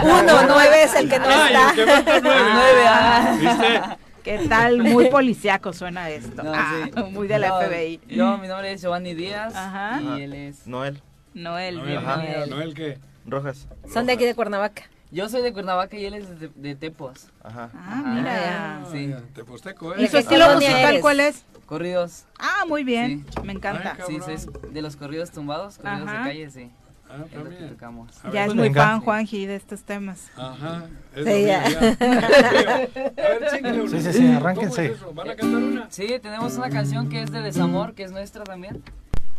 19 0.04 0.84
es 0.84 0.96
el 0.96 1.10
que 1.10 1.20
no 1.20 1.30
está. 1.30 1.70
El 1.72 1.76
que 2.06 2.22
9, 2.22 2.32
ah. 2.88 3.38
¿Viste? 3.40 3.82
¿Qué 4.24 4.48
tal? 4.48 4.84
Muy 4.84 5.10
policiaco 5.10 5.74
suena 5.74 6.10
esto. 6.10 6.44
No, 6.44 6.52
ah, 6.54 6.88
sí. 6.94 7.04
Muy 7.12 7.28
de 7.28 7.40
la 7.40 7.54
FBI. 7.54 8.02
Yo, 8.10 8.38
mi 8.38 8.48
nombre 8.48 8.74
es 8.74 8.82
Giovanni 8.82 9.14
Díaz 9.16 9.56
Ajá. 9.56 10.02
y 10.02 10.22
él 10.22 10.34
es... 10.34 10.68
Noel. 10.68 11.02
Noel, 11.34 11.78
Noel, 11.78 12.50
Noel, 12.50 12.74
qué? 12.74 12.98
Rojas. 13.26 13.68
Son 13.92 14.06
de 14.06 14.14
aquí 14.14 14.26
de 14.26 14.36
Cuernavaca. 14.36 14.84
Yo 15.12 15.28
soy 15.28 15.42
de 15.42 15.52
Cuernavaca 15.54 15.98
y 15.98 16.06
él 16.06 16.14
es 16.14 16.40
de, 16.40 16.50
de 16.54 16.76
Tepos. 16.76 17.28
Ajá. 17.44 17.70
Ah, 17.74 18.04
mira. 18.06 18.84
Sí. 18.92 19.14
Teposteco, 19.34 19.96
¿eh? 19.96 20.04
¿Y 20.04 20.08
su 20.08 20.18
estilo 20.18 20.54
musical 20.54 21.00
cuál 21.02 21.20
es? 21.20 21.46
Corridos. 21.66 22.26
Ah, 22.38 22.66
muy 22.68 22.84
bien. 22.84 23.26
Me 23.44 23.54
encanta. 23.54 23.98
sí, 24.08 24.20
es 24.28 24.48
de 24.72 24.82
los 24.82 24.96
corridos 24.96 25.32
tumbados, 25.32 25.78
corridos 25.78 26.12
de 26.12 26.18
calle, 26.18 26.50
sí. 26.50 26.72
Ah, 27.12 27.26
es 27.26 27.38
lo 27.38 27.50
que 27.50 27.56
tocamos. 27.56 28.12
ya 28.32 28.46
es 28.46 28.54
muy 28.54 28.72
fan, 28.72 29.02
Juanji, 29.02 29.48
de 29.48 29.56
estos 29.56 29.82
temas. 29.82 30.30
Ajá. 30.38 30.86
sí, 31.16 31.46
ya. 31.46 31.64
A 31.66 32.80
ver, 33.18 33.90
sí, 33.90 34.02
sí, 34.02 34.14
sí, 34.14 34.32
arránquense. 34.32 34.96
¿Van 35.16 35.30
a 35.30 35.36
cantar 35.36 35.64
una? 35.64 35.88
Sí, 35.90 36.20
tenemos 36.22 36.56
una 36.56 36.70
canción 36.70 37.10
que 37.10 37.24
es 37.24 37.32
de 37.32 37.42
desamor, 37.42 37.96
que 37.96 38.04
es 38.04 38.12
nuestra 38.12 38.44
también. 38.44 38.84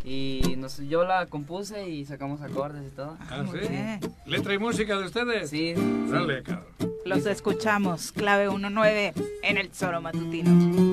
Y 0.05 0.55
nos, 0.56 0.78
yo 0.78 1.05
la 1.05 1.27
compuse 1.27 1.89
y 1.89 2.05
sacamos 2.06 2.40
acordes 2.40 2.90
y 2.90 2.94
todo. 2.94 3.18
Ah, 3.20 3.44
¿sí? 3.52 4.09
¿Letra 4.27 4.55
y 4.55 4.59
música 4.59 4.97
de 4.97 5.05
ustedes? 5.05 5.51
Sí. 5.51 5.74
Dale, 6.09 6.43
cabrón. 6.43 6.64
Los 7.05 7.27
escuchamos, 7.27 8.12
clave 8.12 8.48
19 8.48 9.14
en 9.43 9.59
el 9.59 9.70
Zoro 9.74 10.01
Matutino. 10.01 10.90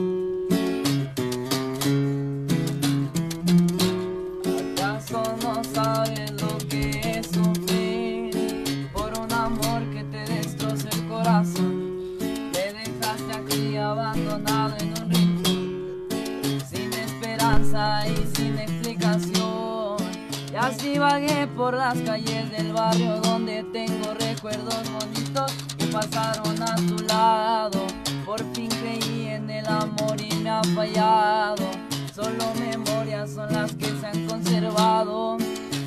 Vagué 21.19 21.47
por 21.47 21.73
las 21.73 21.97
calles 22.01 22.51
del 22.51 22.71
barrio 22.73 23.19
donde 23.21 23.63
tengo 23.73 24.13
recuerdos 24.13 24.83
bonitos 24.91 25.51
que 25.75 25.85
pasaron 25.87 26.61
a 26.61 26.75
tu 26.75 27.03
lado. 27.05 27.87
Por 28.23 28.39
fin 28.53 28.69
creí 28.69 29.29
en 29.29 29.49
el 29.49 29.65
amor 29.65 30.15
y 30.21 30.31
me 30.35 30.51
ha 30.51 30.61
fallado. 30.75 31.65
Solo 32.13 32.53
memorias 32.59 33.31
son 33.31 33.51
las 33.51 33.71
que 33.73 33.87
se 33.99 34.05
han 34.05 34.27
conservado. 34.27 35.37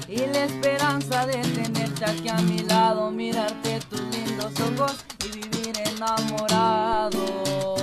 Y 0.09 0.16
la 0.16 0.44
esperanza 0.47 1.27
de 1.27 1.39
tenerte 1.39 2.05
aquí 2.05 2.28
a 2.28 2.39
mi 2.39 2.59
lado, 2.65 3.12
mirarte 3.12 3.78
tus 3.89 4.01
lindos 4.01 4.52
ojos 4.61 4.97
y 5.24 5.39
vivir 5.39 5.78
enamorado. 5.94 7.80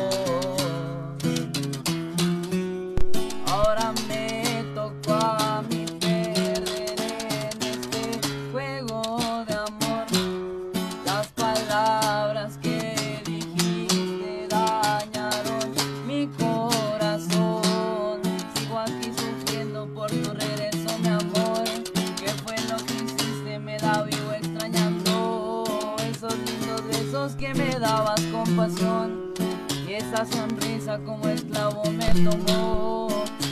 como 31.06 31.28
esclavo 31.28 31.84
me 31.92 32.08
tomó. 32.24 33.08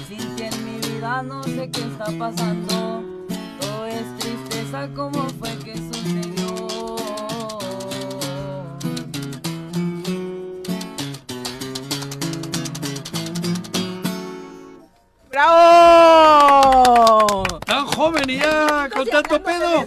Sin 0.07 0.35
ti 0.35 0.43
en 0.43 0.65
mi 0.65 0.77
vida 0.87 1.21
no 1.21 1.43
sé 1.43 1.69
qué 1.71 1.81
está 1.81 2.05
pasando. 2.17 3.03
Todo 3.59 3.85
es 3.85 4.17
tristeza 4.17 4.87
como 4.95 5.27
fue 5.39 5.49
que 5.59 5.75
sucedió. 5.77 6.55
¡Bravo! 15.29 16.63
Tan 17.65 17.85
joven 17.87 18.29
y 18.29 18.37
ya 18.37 18.89
con 18.89 19.05
tanto 19.07 19.43
pedo. 19.43 19.85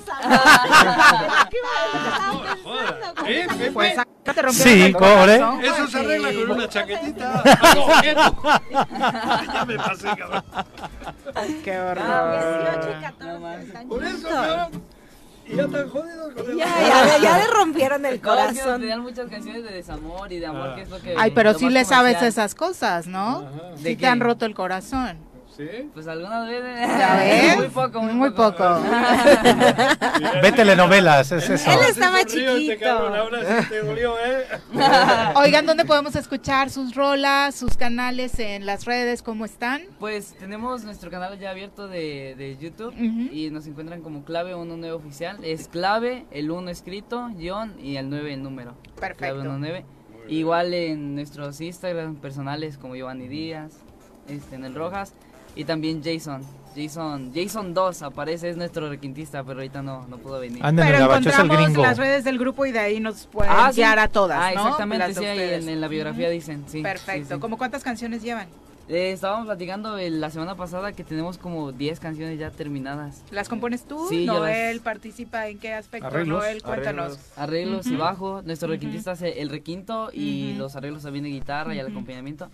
Pues 3.72 3.96
te 4.24 4.52
Sí, 4.52 4.92
cobre. 4.92 5.36
Eso 5.62 5.86
se 5.88 5.98
arregla 5.98 6.32
con 6.32 6.50
una 6.50 6.68
chaquetita. 6.68 7.42
ya 9.52 9.64
me 9.66 9.76
pasé, 9.76 10.08
cabrón. 10.16 10.44
Qué 11.64 11.78
horror. 11.78 12.04
Ah, 12.06 12.76
18 12.76 12.98
y 12.98 13.02
14 13.02 13.86
Por 13.86 14.04
eso, 14.04 14.28
cabrón. 14.28 14.82
Y 15.46 15.56
ya 15.56 15.62
están 15.62 15.88
jodidos 15.88 16.34
con 16.34 16.50
el 16.50 16.56
Ya, 16.58 16.66
ya, 16.66 17.18
ya 17.18 17.38
le 17.38 17.46
rompieron 17.46 18.04
el 18.04 18.20
No, 18.22 18.34
es 18.34 18.46
que 18.48 18.52
nos 18.52 18.58
corazón. 18.62 18.80
tenían 18.80 19.00
muchas 19.00 19.30
canciones 19.30 19.64
de 19.64 19.70
desamor 19.72 20.30
y 20.30 20.38
de 20.40 20.46
amor, 20.46 20.74
que 20.74 20.82
es 20.82 20.90
lo 20.90 21.00
que. 21.00 21.14
Ay, 21.18 21.30
pero 21.30 21.54
sí 21.54 21.70
le 21.70 21.86
sabes 21.86 22.20
esas 22.20 22.54
cosas, 22.54 23.06
¿no? 23.06 23.40
¿De 23.42 23.48
Sí 23.78 23.82
te 23.84 23.96
qué? 23.96 24.06
han 24.08 24.20
roto 24.20 24.44
el 24.44 24.54
corazón. 24.54 25.16
¿Sí? 25.58 25.90
Pues 25.92 26.06
algunas 26.06 26.46
veces. 26.46 26.86
¿Ya 26.86 27.16
ves? 27.18 27.56
Muy 27.56 27.66
poco, 27.66 28.00
muy, 28.00 28.14
Muy 28.14 28.30
poco. 28.30 28.64
Ve 30.42 30.52
telenovelas, 30.52 31.32
es 31.32 31.50
eso. 31.50 31.68
Él 31.72 31.78
estaba 31.90 32.20
este 32.20 32.46
chiquito. 32.46 33.08
¿eh? 34.24 34.46
Oigan, 35.34 35.66
¿dónde 35.66 35.84
podemos 35.84 36.14
escuchar 36.14 36.70
sus 36.70 36.94
rolas, 36.94 37.56
sus 37.56 37.76
canales 37.76 38.38
en 38.38 38.66
las 38.66 38.84
redes? 38.84 39.20
¿Cómo 39.22 39.44
están? 39.44 39.82
Pues 39.98 40.34
tenemos 40.38 40.84
nuestro 40.84 41.10
canal 41.10 41.36
ya 41.40 41.50
abierto 41.50 41.88
de, 41.88 42.36
de 42.38 42.56
YouTube 42.56 42.94
Ujú. 42.94 43.34
y 43.34 43.50
nos 43.50 43.66
encuentran 43.66 44.00
como 44.00 44.22
clave 44.24 44.54
19 44.54 44.92
oficial. 44.92 45.38
Es 45.42 45.66
clave, 45.66 46.24
el 46.30 46.52
1 46.52 46.70
escrito, 46.70 47.30
guion 47.34 47.74
y 47.80 47.96
el 47.96 48.08
9 48.10 48.32
en 48.34 48.44
número. 48.44 48.76
Perfecto. 49.00 49.34
Clave 49.42 49.42
19. 49.42 49.84
Igual 50.28 50.72
en 50.72 51.16
nuestros 51.16 51.60
Instagram 51.60 52.14
personales 52.16 52.78
como 52.78 52.94
Giovanni 52.94 53.26
Díaz, 53.26 53.72
este, 54.28 54.54
en 54.54 54.64
el 54.64 54.74
Rojas 54.76 55.14
y 55.56 55.64
también 55.64 56.02
Jason. 56.02 56.42
Jason, 56.76 57.32
Jason 57.34 57.74
2 57.74 58.02
aparece, 58.02 58.50
es 58.50 58.56
nuestro 58.56 58.88
requintista, 58.88 59.42
pero 59.42 59.58
ahorita 59.58 59.82
no, 59.82 60.06
no 60.06 60.18
pudo 60.18 60.38
venir. 60.38 60.62
Pero 60.62 60.98
encontramos 61.06 61.56
gringo. 61.58 61.82
las 61.82 61.98
redes 61.98 62.22
del 62.22 62.38
grupo 62.38 62.66
y 62.66 62.72
de 62.72 62.78
ahí 62.78 63.00
nos 63.00 63.26
pueden 63.26 63.50
Ah, 63.52 63.72
sí. 63.72 63.82
a 63.82 64.06
todas, 64.08 64.38
Ah, 64.40 64.52
¿no? 64.54 64.60
exactamente, 64.62 65.14
sí, 65.14 65.24
ahí 65.24 65.54
en, 65.54 65.68
en 65.68 65.80
la 65.80 65.88
biografía 65.88 66.30
dicen, 66.30 66.64
sí. 66.68 66.82
Perfecto. 66.82 67.26
sí, 67.28 67.34
sí. 67.34 67.40
¿Cómo 67.40 67.58
cuántas 67.58 67.82
canciones 67.82 68.22
llevan? 68.22 68.46
Eh, 68.88 69.10
estábamos 69.12 69.46
platicando 69.46 69.98
el- 69.98 70.20
la 70.20 70.30
semana 70.30 70.54
pasada 70.54 70.92
que 70.92 71.02
tenemos 71.04 71.36
como 71.36 71.72
10 71.72 71.98
canciones 72.00 72.38
ya 72.38 72.50
terminadas. 72.50 73.22
¿Las 73.32 73.48
compones 73.48 73.82
tú? 73.84 74.06
Sí, 74.08 74.24
Noel 74.24 74.76
las- 74.76 74.84
participa 74.84 75.48
en 75.48 75.58
qué 75.58 75.74
aspecto? 75.74 76.06
Arreglos. 76.06 76.38
Noel, 76.42 76.62
cuéntanos. 76.62 77.18
Arreglos 77.36 77.86
y 77.86 77.94
Ujú. 77.94 77.98
bajo. 77.98 78.42
Nuestro 78.42 78.68
requintista 78.68 79.10
hace 79.12 79.42
el 79.42 79.50
requinto 79.50 80.10
y 80.12 80.54
los 80.54 80.74
arreglos 80.76 81.02
también 81.02 81.24
de 81.24 81.30
guitarra 81.30 81.74
y 81.74 81.80
el 81.80 81.86
acompañamiento. 81.88 82.48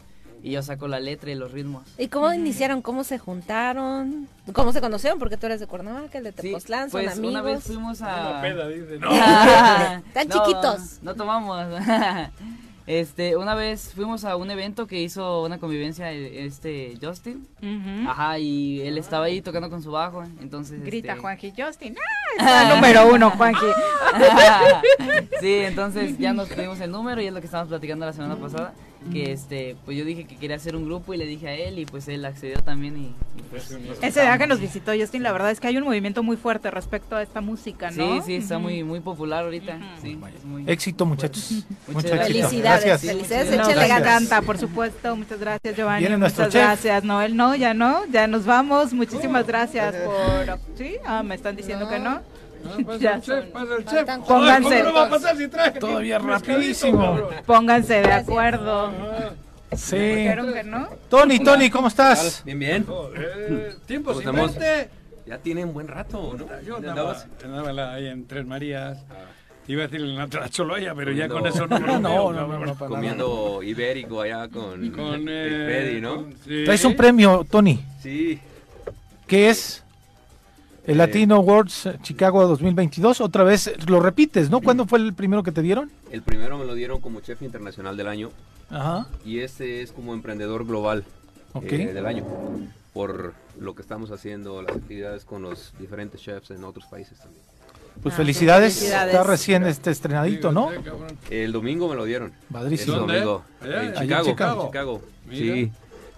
Y 0.45 0.51
yo 0.51 0.63
saco 0.63 0.89
la 0.89 1.01
letra 1.01 1.31
y 1.31 1.35
los 1.37 1.53
ritmos. 1.53 1.85
¿Y 1.97 2.09
cómo 2.09 2.31
iniciaron? 2.31 2.83
¿Cómo 2.83 3.03
se 3.03 3.19
juntaron? 3.19 4.29
¿Cómo 4.53 4.75
se 4.75 4.83
conocieron? 4.83 5.19
Porque 5.19 5.39
tú 5.39 5.47
eres 5.47 5.59
de 5.59 5.67
Cuernavaca, 5.67 6.19
el 6.19 6.25
de 6.25 6.33
Sí, 6.33 6.37
Tepoztlán, 6.49 6.91
son 6.91 7.01
pues 7.03 7.17
una 7.19 7.41
vez 7.41 7.55
amigos. 7.55 7.65
fuimos 7.65 8.01
Una 8.03 8.39
a... 8.41 8.43
peda, 8.43 8.69
dice. 8.69 8.99
No. 8.99 9.11
Están 10.07 10.29
No, 10.29 10.45
chiquitos. 10.45 10.99
No 11.03 11.15
tomamos. 11.15 11.67
Este, 12.87 13.35
una 13.39 13.55
vez 13.55 13.93
fuimos 13.95 14.27
a 14.27 14.37
un 14.37 14.51
evento 14.51 14.87
que 14.87 15.01
hizo 15.01 15.43
una 15.43 15.57
convivencia 15.57 16.13
eh, 16.13 16.45
este 16.45 16.99
Justin. 17.03 17.49
Ujú. 17.63 18.11
Ajá, 18.11 18.39
y 18.39 18.83
él 18.83 18.99
estaba 18.99 19.25
ahí 19.25 19.41
tocando 19.41 19.71
con 19.71 19.83
su 19.83 19.91
bajo, 19.91 20.23
entonces 20.43 20.85
Grita 20.85 21.13
este, 21.13 21.21
Juanji 21.23 21.53
Justin. 21.57 21.97
¡Ah! 22.39 22.69
El 22.69 22.75
número 22.75 23.15
uno, 23.15 23.31
Juanji. 23.31 23.65
sí, 25.41 25.55
entonces 25.61 26.19
ya 26.19 26.35
nos 26.35 26.47
pedimos 26.51 26.79
el 26.81 26.91
número 26.91 27.23
y 27.23 27.27
es 27.27 27.33
lo 27.33 27.41
que 27.41 27.47
estábamos 27.47 27.71
platicando 27.71 28.05
la 28.05 28.13
semana 28.13 28.37
pasada. 28.37 28.75
Que 29.13 29.33
este, 29.33 29.77
pues 29.85 29.97
yo 29.97 30.05
dije 30.05 30.25
que 30.25 30.37
quería 30.37 30.57
hacer 30.57 30.75
un 30.77 30.85
grupo 30.87 31.13
y 31.15 31.17
le 31.19 31.27
dije 31.27 31.47
a 31.49 31.55
él 31.55 31.79
y 31.79 31.85
pues 31.87 32.09
él 32.09 32.25
accedió 32.25 32.57
también 32.63 32.97
y, 32.97 33.07
y, 33.39 33.43
pues, 33.51 33.71
Ese 34.01 34.23
día 34.23 34.39
que 34.39 34.47
nos 34.47 34.61
visitó 34.61 34.93
Justin, 34.99 35.23
la 35.23 35.31
verdad 35.31 35.51
es 35.51 35.61
que 35.61 35.67
hay 35.69 35.77
un 35.77 35.85
movimiento 35.85 36.23
muy 36.23 36.37
fuerte 36.37 36.71
respecto 36.71 37.15
a 37.17 37.23
esta 37.23 37.41
música, 37.41 37.91
¿no? 37.91 38.17
Sí, 38.17 38.23
sí, 38.27 38.35
está 38.37 38.59
muy, 38.59 38.83
muy 38.83 39.01
popular 39.01 39.45
ahorita. 39.45 39.79
Sí, 40.03 40.19
muy- 40.45 40.65
Éxito, 40.67 41.05
muchachos. 41.07 41.65
Muchas. 41.89 42.11
Felicidades, 42.27 42.85
Gracias. 42.85 43.01
felicidades, 43.13 43.53
échale 43.53 43.87
encanta, 43.87 44.43
por 44.43 44.59
supuesto. 44.59 45.15
Muchas 45.17 45.39
gracias, 45.39 45.77
Giovanni. 45.77 46.01
Viene 46.01 46.17
nuestro 46.19 46.45
Muchas 46.47 46.53
chef. 46.55 46.63
gracias, 46.65 47.05
Noel. 47.05 47.37
No, 47.37 47.55
ya 47.55 47.75
no, 47.75 48.07
ya 48.07 48.27
nos 48.27 48.47
vamos. 48.47 48.93
Muchísimas 48.93 49.47
gracias 49.47 49.95
por... 49.97 50.59
¿Sí? 50.77 50.97
Ah, 51.05 51.23
me 51.23 51.35
están 51.35 51.57
diciendo 51.57 51.89
que 51.89 51.99
no. 51.99 52.21
Ah, 52.67 52.77
pasa 52.87 53.15
el 53.15 53.23
chef, 53.23 53.45
pasa 53.47 53.77
el 53.79 53.85
chef. 53.85 54.09
Pónganse. 54.27 54.69
¿Cómo 54.79 54.85
no 54.85 54.95
va 54.95 55.07
a 55.07 55.11
pasar 55.11 55.37
si 55.37 55.49
traje? 55.49 55.79
Todavía 55.79 56.19
rapidísimo. 56.19 57.29
Pónganse 57.47 57.95
de 58.03 58.13
acuerdo. 58.13 58.93
Sí. 59.77 59.97
¿Dijeron 59.97 60.53
que 60.53 60.65
no? 60.65 60.89
Tony, 61.09 61.39
Tony, 61.41 61.69
¿cómo 61.71 61.89
estás? 61.89 62.43
Bien, 62.45 62.59
bien. 62.59 62.87
Joder, 62.87 63.77
tiempo 63.87 64.11
¿Cómo 64.13 64.21
sin 64.21 64.31
estamos? 64.31 64.55
verte. 64.59 64.91
Ya 65.27 65.39
tiene 65.39 65.65
un 65.65 65.73
buen 65.73 65.89
rato, 65.89 66.35
¿no? 66.39 66.47
Yo 66.63 66.75
¿Dónde 66.75 66.91
andaba, 66.91 67.95
ahí 67.95 68.07
en 68.07 68.27
Tres 68.27 68.47
Marías. 68.47 68.99
Iba 69.67 69.85
a 69.85 69.87
decir 69.87 70.01
en 70.03 70.17
la 70.17 70.27
Tracholoya, 70.27 70.95
pero 70.95 71.13
ya 71.13 71.29
con 71.29 71.47
eso 71.47 71.67
no 71.67 71.81
me 71.81 71.87
lo 71.87 71.99
No, 71.99 72.33
no, 72.33 72.47
no, 72.47 72.59
no, 72.67 72.75
Comiendo 72.77 73.63
ibérico 73.63 74.21
allá 74.21 74.49
con, 74.49 74.91
Con, 74.91 75.25
eh, 75.27 75.65
Freddy, 75.67 76.01
¿no? 76.03 76.27
Traes 76.67 76.85
un 76.85 76.95
premio, 76.95 77.47
Tony, 77.51 77.83
Sí. 78.03 78.39
que 79.27 79.49
es 79.49 79.83
el 80.87 80.99
Latino 80.99 81.37
Awards 81.37 81.87
eh, 81.87 81.99
Chicago 82.03 82.47
2022. 82.47 83.21
Otra 83.21 83.45
vez 83.45 83.67
eh, 83.69 83.77
lo 83.87 84.01
repites, 84.01 84.51
¿no? 84.51 84.61
¿Cuándo 84.61 84.87
fue 84.87 84.99
el 84.99 85.15
primero 85.15 85.43
que 85.43 85.53
te 85.53 85.63
dieron? 85.63 85.91
El 86.11 86.23
primero 86.23 86.59
me 86.59 86.65
lo 86.65 86.75
dieron 86.75 87.01
como 87.01 87.21
chef 87.21 87.43
internacional 87.43 87.97
del 87.97 88.09
año 88.09 88.31
Ajá. 88.71 89.07
y 89.25 89.41
este 89.41 89.83
es 89.83 89.93
como 89.93 90.15
emprendedor 90.15 90.67
global 90.67 91.05
eh, 91.63 91.91
del 91.93 92.07
año 92.07 92.25
por 92.93 93.35
lo 93.59 93.75
que 93.75 93.83
estamos 93.83 94.11
haciendo, 94.13 94.63
las 94.63 94.77
actividades 94.77 95.25
con 95.25 95.43
los 95.43 95.73
diferentes 95.81 96.21
chefs 96.21 96.51
en 96.53 96.63
otros 96.63 96.87
países 96.87 97.19
también. 97.19 97.43
Pues 98.03 98.15
Ah, 98.15 98.19
felicidades. 98.19 98.75
felicidades. 98.75 99.15
Está 99.15 99.25
recién 99.25 99.65
este 99.67 99.91
estrenadito, 99.91 100.53
¿no? 100.53 100.71
Sí, 100.71 100.77
cabrón. 100.85 101.19
El 101.31 101.53
domingo 101.53 101.89
me 101.89 101.95
lo 101.97 102.05
dieron. 102.05 102.33
Padrísimo. 102.53 102.95
El 102.97 103.01
domingo. 103.07 103.45
Allá, 103.61 103.73
en 103.73 103.77
allá 103.79 103.89
en 103.91 104.03
Chicago. 104.03 104.25
Chicago. 104.31 104.67
Chicago. 104.67 105.03
Mira. 105.27 105.55
Sí. 105.55 105.73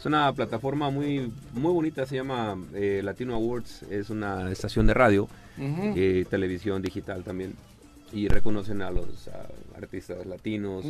Es 0.07 0.09
una 0.09 0.33
plataforma 0.33 0.89
muy 0.89 1.33
muy 1.53 1.73
bonita, 1.73 2.07
se 2.07 2.15
llama 2.15 2.57
eh, 2.75 3.01
Latino 3.03 3.35
Awards, 3.35 3.83
es 3.91 4.09
una 4.09 4.53
estación 4.53 4.87
de 4.87 4.95
radio, 4.95 5.29
eh, 5.97 6.25
televisión 6.31 6.81
digital 6.81 7.25
también, 7.25 7.55
y 8.13 8.29
reconocen 8.29 8.83
a 8.83 8.93
los 8.93 9.27
a 9.27 9.49
artistas 9.77 10.25
latinos. 10.25 10.85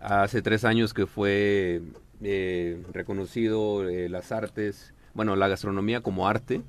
Hace 0.00 0.40
tres 0.40 0.64
años 0.64 0.94
que 0.94 1.04
fue 1.06 1.82
eh, 2.22 2.82
reconocido 2.94 3.84
las 3.84 4.32
artes, 4.32 4.94
bueno, 5.12 5.36
la 5.36 5.48
gastronomía 5.48 6.00
como 6.00 6.26
arte, 6.26 6.62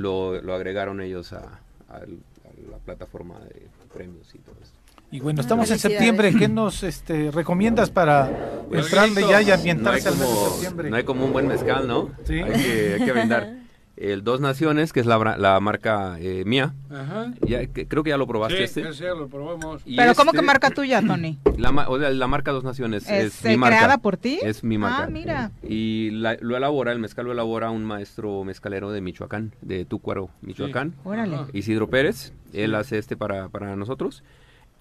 lo, 0.00 0.40
lo 0.40 0.54
agregaron 0.54 1.02
ellos 1.02 1.34
a, 1.34 1.40
a- 1.90 1.96
a 1.98 2.70
la 2.70 2.78
plataforma 2.86 3.38
de 3.40 3.66
premios 3.92 4.34
y 4.34 4.38
todo 4.38 4.54
esto. 4.62 4.71
Y 5.12 5.20
bueno, 5.20 5.40
estamos 5.40 5.70
en 5.70 5.78
septiembre. 5.78 6.32
¿Qué 6.36 6.48
nos 6.48 6.82
este, 6.82 7.30
recomiendas 7.30 7.90
para 7.90 8.30
Pues, 8.68 8.86
entrarle 8.86 9.20
ya 9.20 9.42
y 9.42 9.44
No 9.46 9.50
hay, 9.52 9.58
ambientarse 9.58 10.08
al 10.08 10.14
mes 10.16 10.22
de 10.28 10.34
como, 10.34 10.48
septiembre? 10.50 10.90
no 10.90 10.96
hay 10.96 11.04
como 11.04 11.24
un 11.26 11.32
buen 11.32 11.46
mezcal, 11.46 11.86
¿no? 11.86 12.10
Sí. 12.24 12.40
Hay 12.40 12.52
que, 12.62 12.94
hay 12.98 13.04
que 13.04 13.12
brindar. 13.12 13.56
El 13.94 14.24
Dos 14.24 14.40
Naciones, 14.40 14.90
que 14.92 15.00
es 15.00 15.06
la, 15.06 15.18
bra- 15.18 15.36
la 15.36 15.60
marca 15.60 16.16
eh, 16.18 16.44
mía. 16.46 16.74
Ajá. 16.90 17.34
Ya, 17.46 17.66
que- 17.66 17.86
creo 17.86 18.02
que 18.02 18.08
ya 18.08 18.16
lo 18.16 18.26
probaste 18.26 18.56
Sí, 18.66 18.80
este. 18.80 18.92
ya 19.04 19.14
lo 19.14 19.28
probamos. 19.28 19.82
Y 19.84 19.96
Pero 19.96 20.14
¿cómo 20.14 20.30
este- 20.30 20.40
que 20.40 20.46
marca 20.46 20.70
tuya, 20.70 21.02
Tony? 21.06 21.38
La, 21.58 21.72
ma- 21.72 21.86
o 21.88 21.98
sea, 22.00 22.08
la 22.10 22.26
marca 22.26 22.52
Dos 22.52 22.64
Naciones 22.64 23.08
es, 23.08 23.36
¿Es 23.36 23.44
mi 23.44 23.52
eh, 23.52 23.56
marca. 23.58 23.76
creada 23.76 23.98
por 23.98 24.16
ti? 24.16 24.40
Es 24.42 24.64
mi 24.64 24.78
marca. 24.78 25.04
Ah, 25.04 25.10
mira. 25.10 25.50
Y 25.62 26.10
la- 26.12 26.38
lo 26.40 26.56
elabora, 26.56 26.90
el 26.90 26.98
mezcal 27.00 27.26
lo 27.26 27.32
elabora 27.32 27.70
un 27.70 27.84
maestro 27.84 28.42
mezcalero 28.44 28.90
de 28.90 29.02
Michoacán, 29.02 29.52
de 29.60 29.84
Túcuaro, 29.84 30.30
Michoacán. 30.40 30.94
Órale. 31.04 31.36
Ajá. 31.36 31.46
Isidro 31.52 31.88
Pérez, 31.90 32.32
él 32.54 32.74
hace 32.74 32.96
este 32.96 33.16
para, 33.18 33.50
para 33.50 33.76
nosotros. 33.76 34.24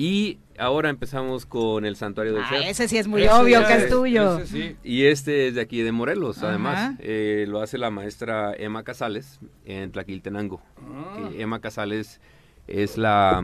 Y 0.01 0.39
ahora 0.57 0.89
empezamos 0.89 1.45
con 1.45 1.85
el 1.85 1.95
Santuario 1.95 2.33
del 2.33 2.41
Ah, 2.43 2.57
ese 2.67 2.87
sí 2.87 2.97
es 2.97 3.07
muy 3.07 3.21
Ese 3.21 3.31
obvio 3.33 3.67
que 3.67 3.73
es 3.75 3.87
tuyo. 3.89 4.39
ese 4.39 4.47
sí. 4.47 4.75
Y 4.83 5.03
este 5.03 5.47
es 5.49 5.53
de 5.53 5.61
aquí 5.61 5.83
de 5.83 5.91
Morelos, 5.91 6.39
Ajá. 6.39 6.49
además. 6.49 6.95
Eh, 6.99 7.45
lo 7.47 7.61
hace 7.61 7.77
la 7.77 7.91
maestra 7.91 8.51
Emma 8.57 8.83
Casales 8.83 9.39
en 9.63 9.91
Tlaquiltenango. 9.91 10.59
Ah. 10.79 11.29
Emma 11.37 11.59
Casales 11.61 12.19
es 12.67 12.97
la, 12.97 13.43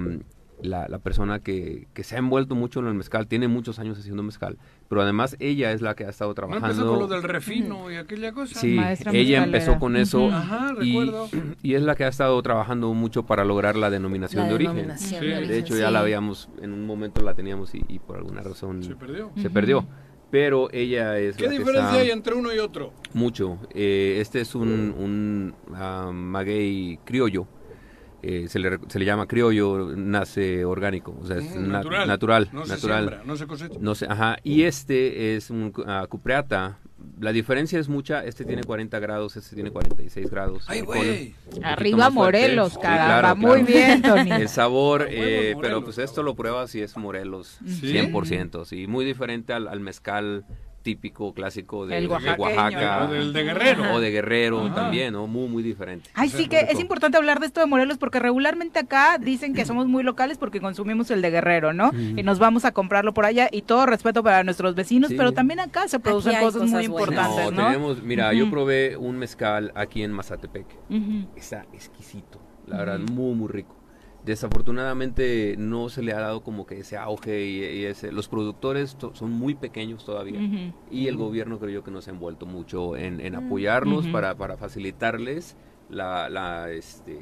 la, 0.62 0.88
la 0.88 1.00
persona 1.00 1.40
que, 1.40 1.88
que 1.94 2.04
se 2.04 2.16
ha 2.16 2.20
envuelto 2.20 2.56
mucho 2.56 2.80
en 2.80 2.88
el 2.88 2.94
mezcal, 2.96 3.28
tiene 3.28 3.48
muchos 3.48 3.80
años 3.80 4.00
haciendo 4.00 4.24
mezcal, 4.24 4.58
pero 4.90 5.02
además 5.02 5.36
ella 5.40 5.72
es 5.72 5.82
la 5.82 5.96
que 5.96 6.06
ha 6.06 6.10
estado 6.10 6.34
Bueno, 6.34 6.58
trabajando. 6.58 6.68
empezó 6.84 6.90
con 6.90 7.00
lo 7.00 7.08
del 7.08 7.24
refino 7.24 7.92
y 7.92 7.96
aquella 7.96 8.32
cosa. 8.32 8.60
Sí, 8.60 8.76
Maestra 8.76 9.12
ella 9.12 9.42
mezcalera. 9.42 9.46
empezó 9.46 9.80
con 9.80 9.96
eso. 9.96 10.28
Ajá, 10.32 10.74
y, 10.82 10.98
recuerdo. 11.00 11.30
y 11.62 11.74
es 11.76 11.82
la 11.84 11.96
que 11.96 12.06
ha 12.06 12.08
estado 12.08 12.42
trabajando 12.42 12.94
mucho 12.94 13.26
para 13.26 13.46
lograr 13.46 13.76
la 13.76 13.90
denominación 13.90 14.44
La 14.44 14.50
de 14.50 14.56
origen. 14.56 14.98
Sí. 14.98 15.16
de 15.16 15.20
De 15.22 15.28
origen, 15.28 15.48
De 15.50 15.58
hecho, 15.60 15.78
ya 15.78 15.92
la 15.92 16.00
habíamos, 16.00 16.50
en 16.62 16.74
un 16.74 16.86
momento 16.86 17.22
la 17.24 17.34
teníamos 17.36 17.76
y, 17.76 17.84
y 17.88 18.00
por 18.00 18.18
alguna 18.18 18.42
razón 18.42 18.82
Se 18.84 18.96
perdió. 18.96 19.32
se 19.36 19.50
perdió. 19.50 19.88
Pero 20.30 20.68
ella 20.74 21.18
es 21.20 21.38
¿Qué 21.38 21.46
la 21.46 21.52
que 21.52 21.60
diferencia 21.60 21.90
está- 21.92 22.02
hay 22.02 22.12
entre 22.12 22.34
uno 22.34 22.54
y 22.54 22.60
otro? 22.60 22.92
mucho. 23.14 23.60
Eh, 23.74 24.18
este 24.20 24.42
es 24.42 24.56
un, 24.56 24.68
un 24.98 25.56
ah, 25.74 26.12
maguey 26.14 27.00
criollo. 27.06 27.48
Eh, 28.30 28.48
se, 28.50 28.60
le, 28.60 28.78
se 28.90 29.00
le 29.00 29.06
llama 29.06 29.26
criollo, 29.26 29.94
nace 29.96 30.66
orgánico, 30.66 31.18
o 31.22 31.26
sea, 31.26 31.38
es 31.38 31.56
Mm, 31.56 31.62
na- 31.62 31.68
natural. 31.78 32.08
natural. 32.08 32.50
No 32.52 32.66
se 32.66 32.74
natural. 32.74 32.98
siembra, 33.08 33.22
no 33.26 33.36
se 33.38 33.48
cosecha. 33.48 33.78
No 33.80 33.96
sé, 33.96 34.06
ajá. 34.10 34.36
Y 34.44 34.64
este 34.64 35.36
es 35.38 35.50
un 35.50 35.72
ah, 35.86 36.06
cupreata 36.10 36.78
la 37.20 37.32
diferencia 37.32 37.80
es 37.80 37.88
mucha. 37.90 38.26
Este 38.26 38.44
tiene 38.44 38.64
40 38.64 39.00
grados, 39.00 39.38
este 39.38 39.56
tiene 39.56 39.70
46 39.72 40.30
grados. 40.30 40.66
¡Ay, 40.68 40.82
güey! 40.82 41.36
Arriba 41.64 42.10
Morelos, 42.10 42.78
caramba. 42.78 43.36
Muy 43.36 43.62
bien, 43.64 44.02
Tony. 44.02 44.32
El 44.32 44.50
sabor, 44.50 45.08
eh, 45.10 45.56
pero 45.62 45.84
pues 45.84 45.98
esto 46.00 46.22
lo 46.24 46.36
pruebas 46.36 46.74
y 46.76 46.82
es 46.82 46.98
Morelos, 46.98 47.60
100%. 47.64 48.66
Sí, 48.66 48.88
muy 48.88 49.06
diferente 49.06 49.54
al, 49.54 49.68
al 49.68 49.80
mezcal 49.80 50.44
típico, 50.88 51.34
clásico 51.34 51.86
de, 51.86 52.00
de 52.00 52.08
Oaxaca. 52.08 53.04
O 53.04 53.12
del 53.12 53.34
de 53.34 53.44
Guerrero. 53.44 53.94
O 53.94 54.00
de 54.00 54.10
Guerrero 54.10 54.74
también, 54.74 55.12
¿no? 55.12 55.28
Muy, 55.28 55.50
muy 55.50 55.62
diferente. 55.62 56.10
Ay, 56.14 56.30
sí 56.30 56.48
que 56.48 56.60
es 56.60 56.80
importante 56.80 57.18
hablar 57.18 57.42
de 57.42 57.48
esto 57.48 57.60
de 57.60 57.66
Morelos 57.66 57.98
porque 57.98 58.20
regularmente 58.20 58.80
acá 58.80 59.18
dicen 59.18 59.54
que 59.54 59.66
somos 59.66 59.88
muy 59.88 60.02
locales 60.04 60.38
porque 60.38 60.62
consumimos 60.62 61.12
el 61.12 61.22
de 61.22 61.30
Guerrero, 61.30 61.74
¿no? 61.74 61.92
Y 61.94 62.24
nos 62.24 62.40
vamos 62.40 62.64
a 62.64 62.72
comprarlo 62.72 63.14
por 63.14 63.26
allá 63.26 63.50
y 63.52 63.64
todo 63.64 63.86
respeto 63.86 64.24
para 64.24 64.46
nuestros 64.46 64.76
vecinos, 64.76 65.12
pero 65.18 65.34
también 65.34 65.60
acá 65.60 65.90
se 65.90 66.00
producen 66.00 66.40
cosas, 66.40 66.70
muy 66.70 66.86
importantes, 66.86 67.52
¿no? 67.52 67.66
Tenemos, 67.66 68.02
mira, 68.02 68.32
yo 68.32 68.50
probé 68.50 68.96
un 68.96 69.18
mezcal 69.18 69.74
aquí 69.76 70.04
en 70.04 70.14
Mazatepec. 70.14 70.68
Está 71.36 71.66
exquisito, 71.74 72.40
la 72.66 72.78
verdad, 72.78 73.00
muy, 73.00 73.36
muy 73.36 73.50
rico 73.50 73.77
desafortunadamente 74.28 75.56
no 75.58 75.88
se 75.88 76.04
le 76.04 76.12
ha 76.12 76.20
dado 76.20 76.44
como 76.44 76.66
que 76.66 76.80
ese 76.82 76.98
auge 76.98 77.46
y, 77.46 77.86
ese, 77.86 78.12
los 78.12 78.28
productores 78.28 78.98
son 79.14 79.32
muy 79.32 79.56
pequeños 79.56 80.04
todavía. 80.04 80.74
Y 80.92 81.08
el 81.08 81.16
gobierno 81.16 81.58
creo 81.60 81.72
yo 81.72 81.84
que 81.84 81.92
no 81.92 82.02
se 82.02 82.12
ha 82.12 82.14
envuelto 82.14 82.46
mucho 82.46 82.98
en, 82.98 83.22
en 83.22 83.36
apoyarlos 83.36 84.06
para, 84.08 84.36
para 84.36 84.58
facilitarles 84.58 85.56
la, 85.90 86.30
la 86.30 86.70
este, 86.72 87.18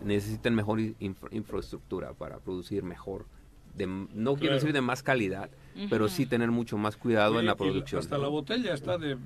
necesitan 0.00 0.54
mejor 0.54 0.80
infraestructura 0.80 2.12
para 2.14 2.38
producir 2.38 2.84
mejor 2.84 3.26
de, 3.74 3.86
no 3.86 4.36
quiero 4.36 4.54
decir 4.54 4.72
de 4.72 4.80
más 4.80 5.02
calidad 5.02 5.50
pero 5.88 6.08
sí 6.08 6.26
tener 6.26 6.50
mucho 6.50 6.76
más 6.76 6.96
cuidado 6.96 7.40
en 7.40 7.46
la 7.46 7.54
producción. 7.54 8.00
Hasta 8.00 8.18
la 8.18 8.28
botella 8.28 8.74
está 8.74 8.98
de... 8.98 9.16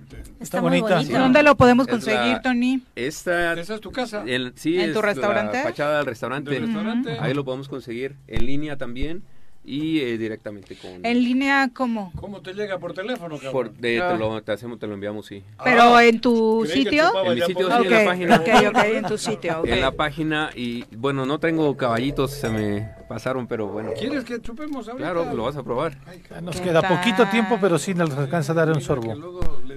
Está, 0.41 0.61
bonita. 0.61 1.03
¿Dónde 1.03 1.43
lo 1.43 1.57
podemos 1.57 1.87
conseguir, 1.87 2.39
Tony? 2.43 2.83
Esta, 2.95 3.55
¿Esa 3.55 3.75
es 3.75 3.81
tu 3.81 3.91
casa? 3.91 4.25
sí, 4.55 4.81
¿En 4.81 4.93
tu 4.93 5.03
restaurante? 5.03 5.59
La 5.59 5.65
fachada 5.65 5.99
del 5.99 6.07
restaurante. 6.07 7.19
Ahí 7.21 7.35
lo 7.35 7.45
podemos 7.45 7.69
conseguir 7.69 8.17
en 8.29 8.47
línea 8.47 8.77
también 8.77 9.23
y 9.65 10.01
eh, 10.01 10.19
directamente 10.19 10.77
con... 10.77 11.05
¿En 11.05 11.25
línea 11.25 11.71
cómo? 11.73 12.13
¿Cómo 12.17 12.43
te 12.43 12.53
llega? 12.53 12.79
¿Por 12.79 12.93
teléfono, 12.93 13.37
cabrón? 13.37 13.53
Por, 13.53 13.69
te, 13.71 13.97
lo, 13.97 14.43
te, 14.43 14.53
hacemos, 14.53 14.79
te 14.79 14.87
lo 14.87 14.93
enviamos, 14.93 15.25
sí. 15.25 15.43
¿Pero 15.65 15.99
en 16.01 16.21
tu 16.21 16.67
sitio? 16.67 17.25
En 17.25 17.35
mi 17.35 17.41
sitio, 17.41 17.69
sí, 17.69 17.87
en 17.87 17.91
la 17.91 18.05
página. 18.05 18.37
Ok, 18.37 18.49
ok, 18.69 18.85
en 18.85 19.05
tu 19.07 19.17
sitio, 19.17 19.61
okay. 19.61 19.73
En 19.73 19.81
la 19.81 19.93
página 19.93 20.51
y, 20.55 20.85
bueno, 20.97 21.25
no 21.25 21.39
tengo 21.39 21.75
caballitos, 21.79 22.33
se 22.33 22.51
me 22.51 22.91
pasaron, 23.05 23.47
pero 23.47 23.69
bueno. 23.69 23.91
¿Quieres 23.99 24.25
que 24.25 24.41
chupemos 24.41 24.89
ahorita? 24.89 25.13
Claro, 25.13 25.35
lo 25.35 25.45
vas 25.45 25.57
a 25.57 25.63
probar. 25.63 25.97
Nos 26.43 26.61
queda 26.61 26.83
poquito 26.83 27.27
tiempo, 27.27 27.59
pero 27.61 27.79
sí 27.79 27.95
nos 27.95 28.11
alcanza 28.13 28.53
a 28.53 28.55
dar 28.55 28.71
un 28.71 28.81
sorbo. 28.81 29.15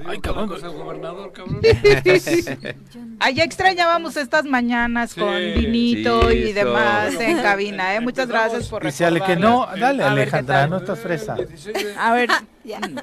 Ay, 0.06 0.20
cabrón. 0.20 0.52
Al 0.52 0.72
gobernador, 0.74 1.32
cabrón. 1.32 1.62
Allá 3.20 3.44
extrañábamos 3.44 4.18
estas 4.18 4.46
mañanas 4.46 5.14
con 5.14 5.36
vinito 5.56 6.32
y 6.32 6.54
demás 6.54 7.14
en 7.20 7.42
cabina, 7.42 7.96
¿eh? 7.96 8.00
Muchas 8.00 8.28
gracias 8.28 8.68
por 8.68 8.84
Dice 8.84 9.08
que 9.26 9.36
no, 9.36 9.68
dale 9.80 10.04
Alejandra, 10.04 10.68
no 10.68 10.78
estás 10.78 11.00
fresa. 11.00 11.36
A 12.00 12.14
ver, 12.14 12.30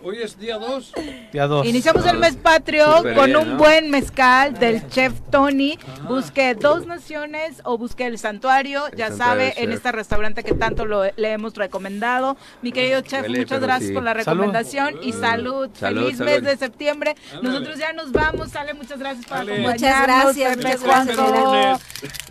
Hoy 0.03 0.23
es 0.23 0.39
día 0.39 0.59
2. 0.59 0.93
Día 1.33 1.47
2. 1.47 1.67
Iniciamos 1.67 2.05
el 2.07 2.19
mes 2.19 2.37
patrio 2.37 3.03
con 3.15 3.35
un 3.35 3.57
buen 3.57 3.91
mezcal 3.91 4.55
del 4.55 4.87
chef 4.89 5.15
Tony. 5.31 5.79
Busque 6.07 6.55
Dos 6.55 6.87
Naciones 6.87 7.63
o 7.65 7.79
busque 7.79 8.07
El 8.07 8.19
Santuario, 8.19 8.85
ya 8.95 9.11
sabe, 9.11 9.55
en 9.57 9.73
este 9.73 9.91
restaurante 9.91 10.43
que 10.43 10.53
tanto 10.53 10.85
lo, 10.85 11.05
le 11.05 11.33
hemos 11.33 11.55
recomendado. 11.55 12.37
Mi 12.61 12.73
querido 12.73 13.01
chef, 13.01 13.29
muchas 13.29 13.61
gracias 13.61 13.93
por 13.93 14.03
la 14.03 14.13
recomendación 14.13 14.97
y 15.03 15.13
salud. 15.13 15.71
Feliz 15.73 16.19
mes 16.19 16.43
de 16.43 16.57
septiembre. 16.57 17.15
Nosotros 17.43 17.79
ya 17.79 17.93
nos 17.93 18.13
vamos. 18.13 18.51
Sale, 18.51 18.75
muchas 18.75 18.99
gracias 18.99 19.25
por 19.25 19.39
acompañarnos. 19.39 20.37
Muchas 20.37 20.67
gracias. 21.07 21.81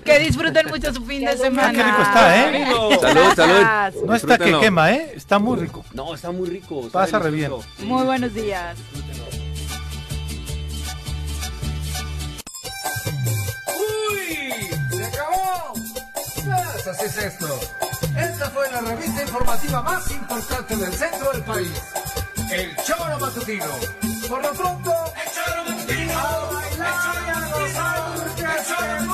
Que 0.03 0.19
disfruten 0.19 0.67
mucho 0.67 0.93
su 0.93 1.03
fin 1.05 1.25
de 1.25 1.37
semana. 1.37 1.71
Qué 1.71 1.83
rico 1.83 2.01
está, 2.01 2.35
¿eh? 2.37 2.67
Salud, 3.01 3.35
salud. 3.35 4.05
No 4.05 4.15
está 4.15 4.37
que 4.37 4.59
quema, 4.59 4.91
¿eh? 4.91 5.13
Está 5.15 5.39
muy 5.39 5.57
rico. 5.57 5.83
No, 5.93 6.13
está 6.13 6.31
muy 6.31 6.47
rico. 6.47 6.89
Pasa 6.91 7.22
re 7.23 7.31
bien. 7.31 7.51
Muy 7.79 8.03
buenos 8.03 8.33
días. 8.33 8.77
¡Uy! 14.11 14.67
¡Se 14.91 15.05
acabó! 15.05 15.73
Pues 15.73 16.87
así 16.87 17.05
es 17.05 17.17
esto. 17.17 17.59
Esta 18.17 18.49
fue 18.49 18.69
la 18.71 18.81
revista 18.81 19.21
informativa 19.21 19.81
más 19.81 20.11
importante 20.11 20.75
del 20.75 20.93
centro 20.93 21.31
del 21.31 21.43
país. 21.43 21.71
El 22.51 22.75
Choro 22.83 23.17
Matutino. 23.19 23.65
Por 24.29 24.43
lo 24.43 24.51
pronto, 24.53 24.93
el 25.15 25.31
Choro 25.33 25.63
Matutino. 25.69 26.19
A 26.19 26.51
bailar 26.51 27.15
y 27.25 27.29
a 27.29 27.39
gozar, 27.47 28.27
el 28.27 28.65
Choro 28.65 28.87
Matutino. 28.87 29.12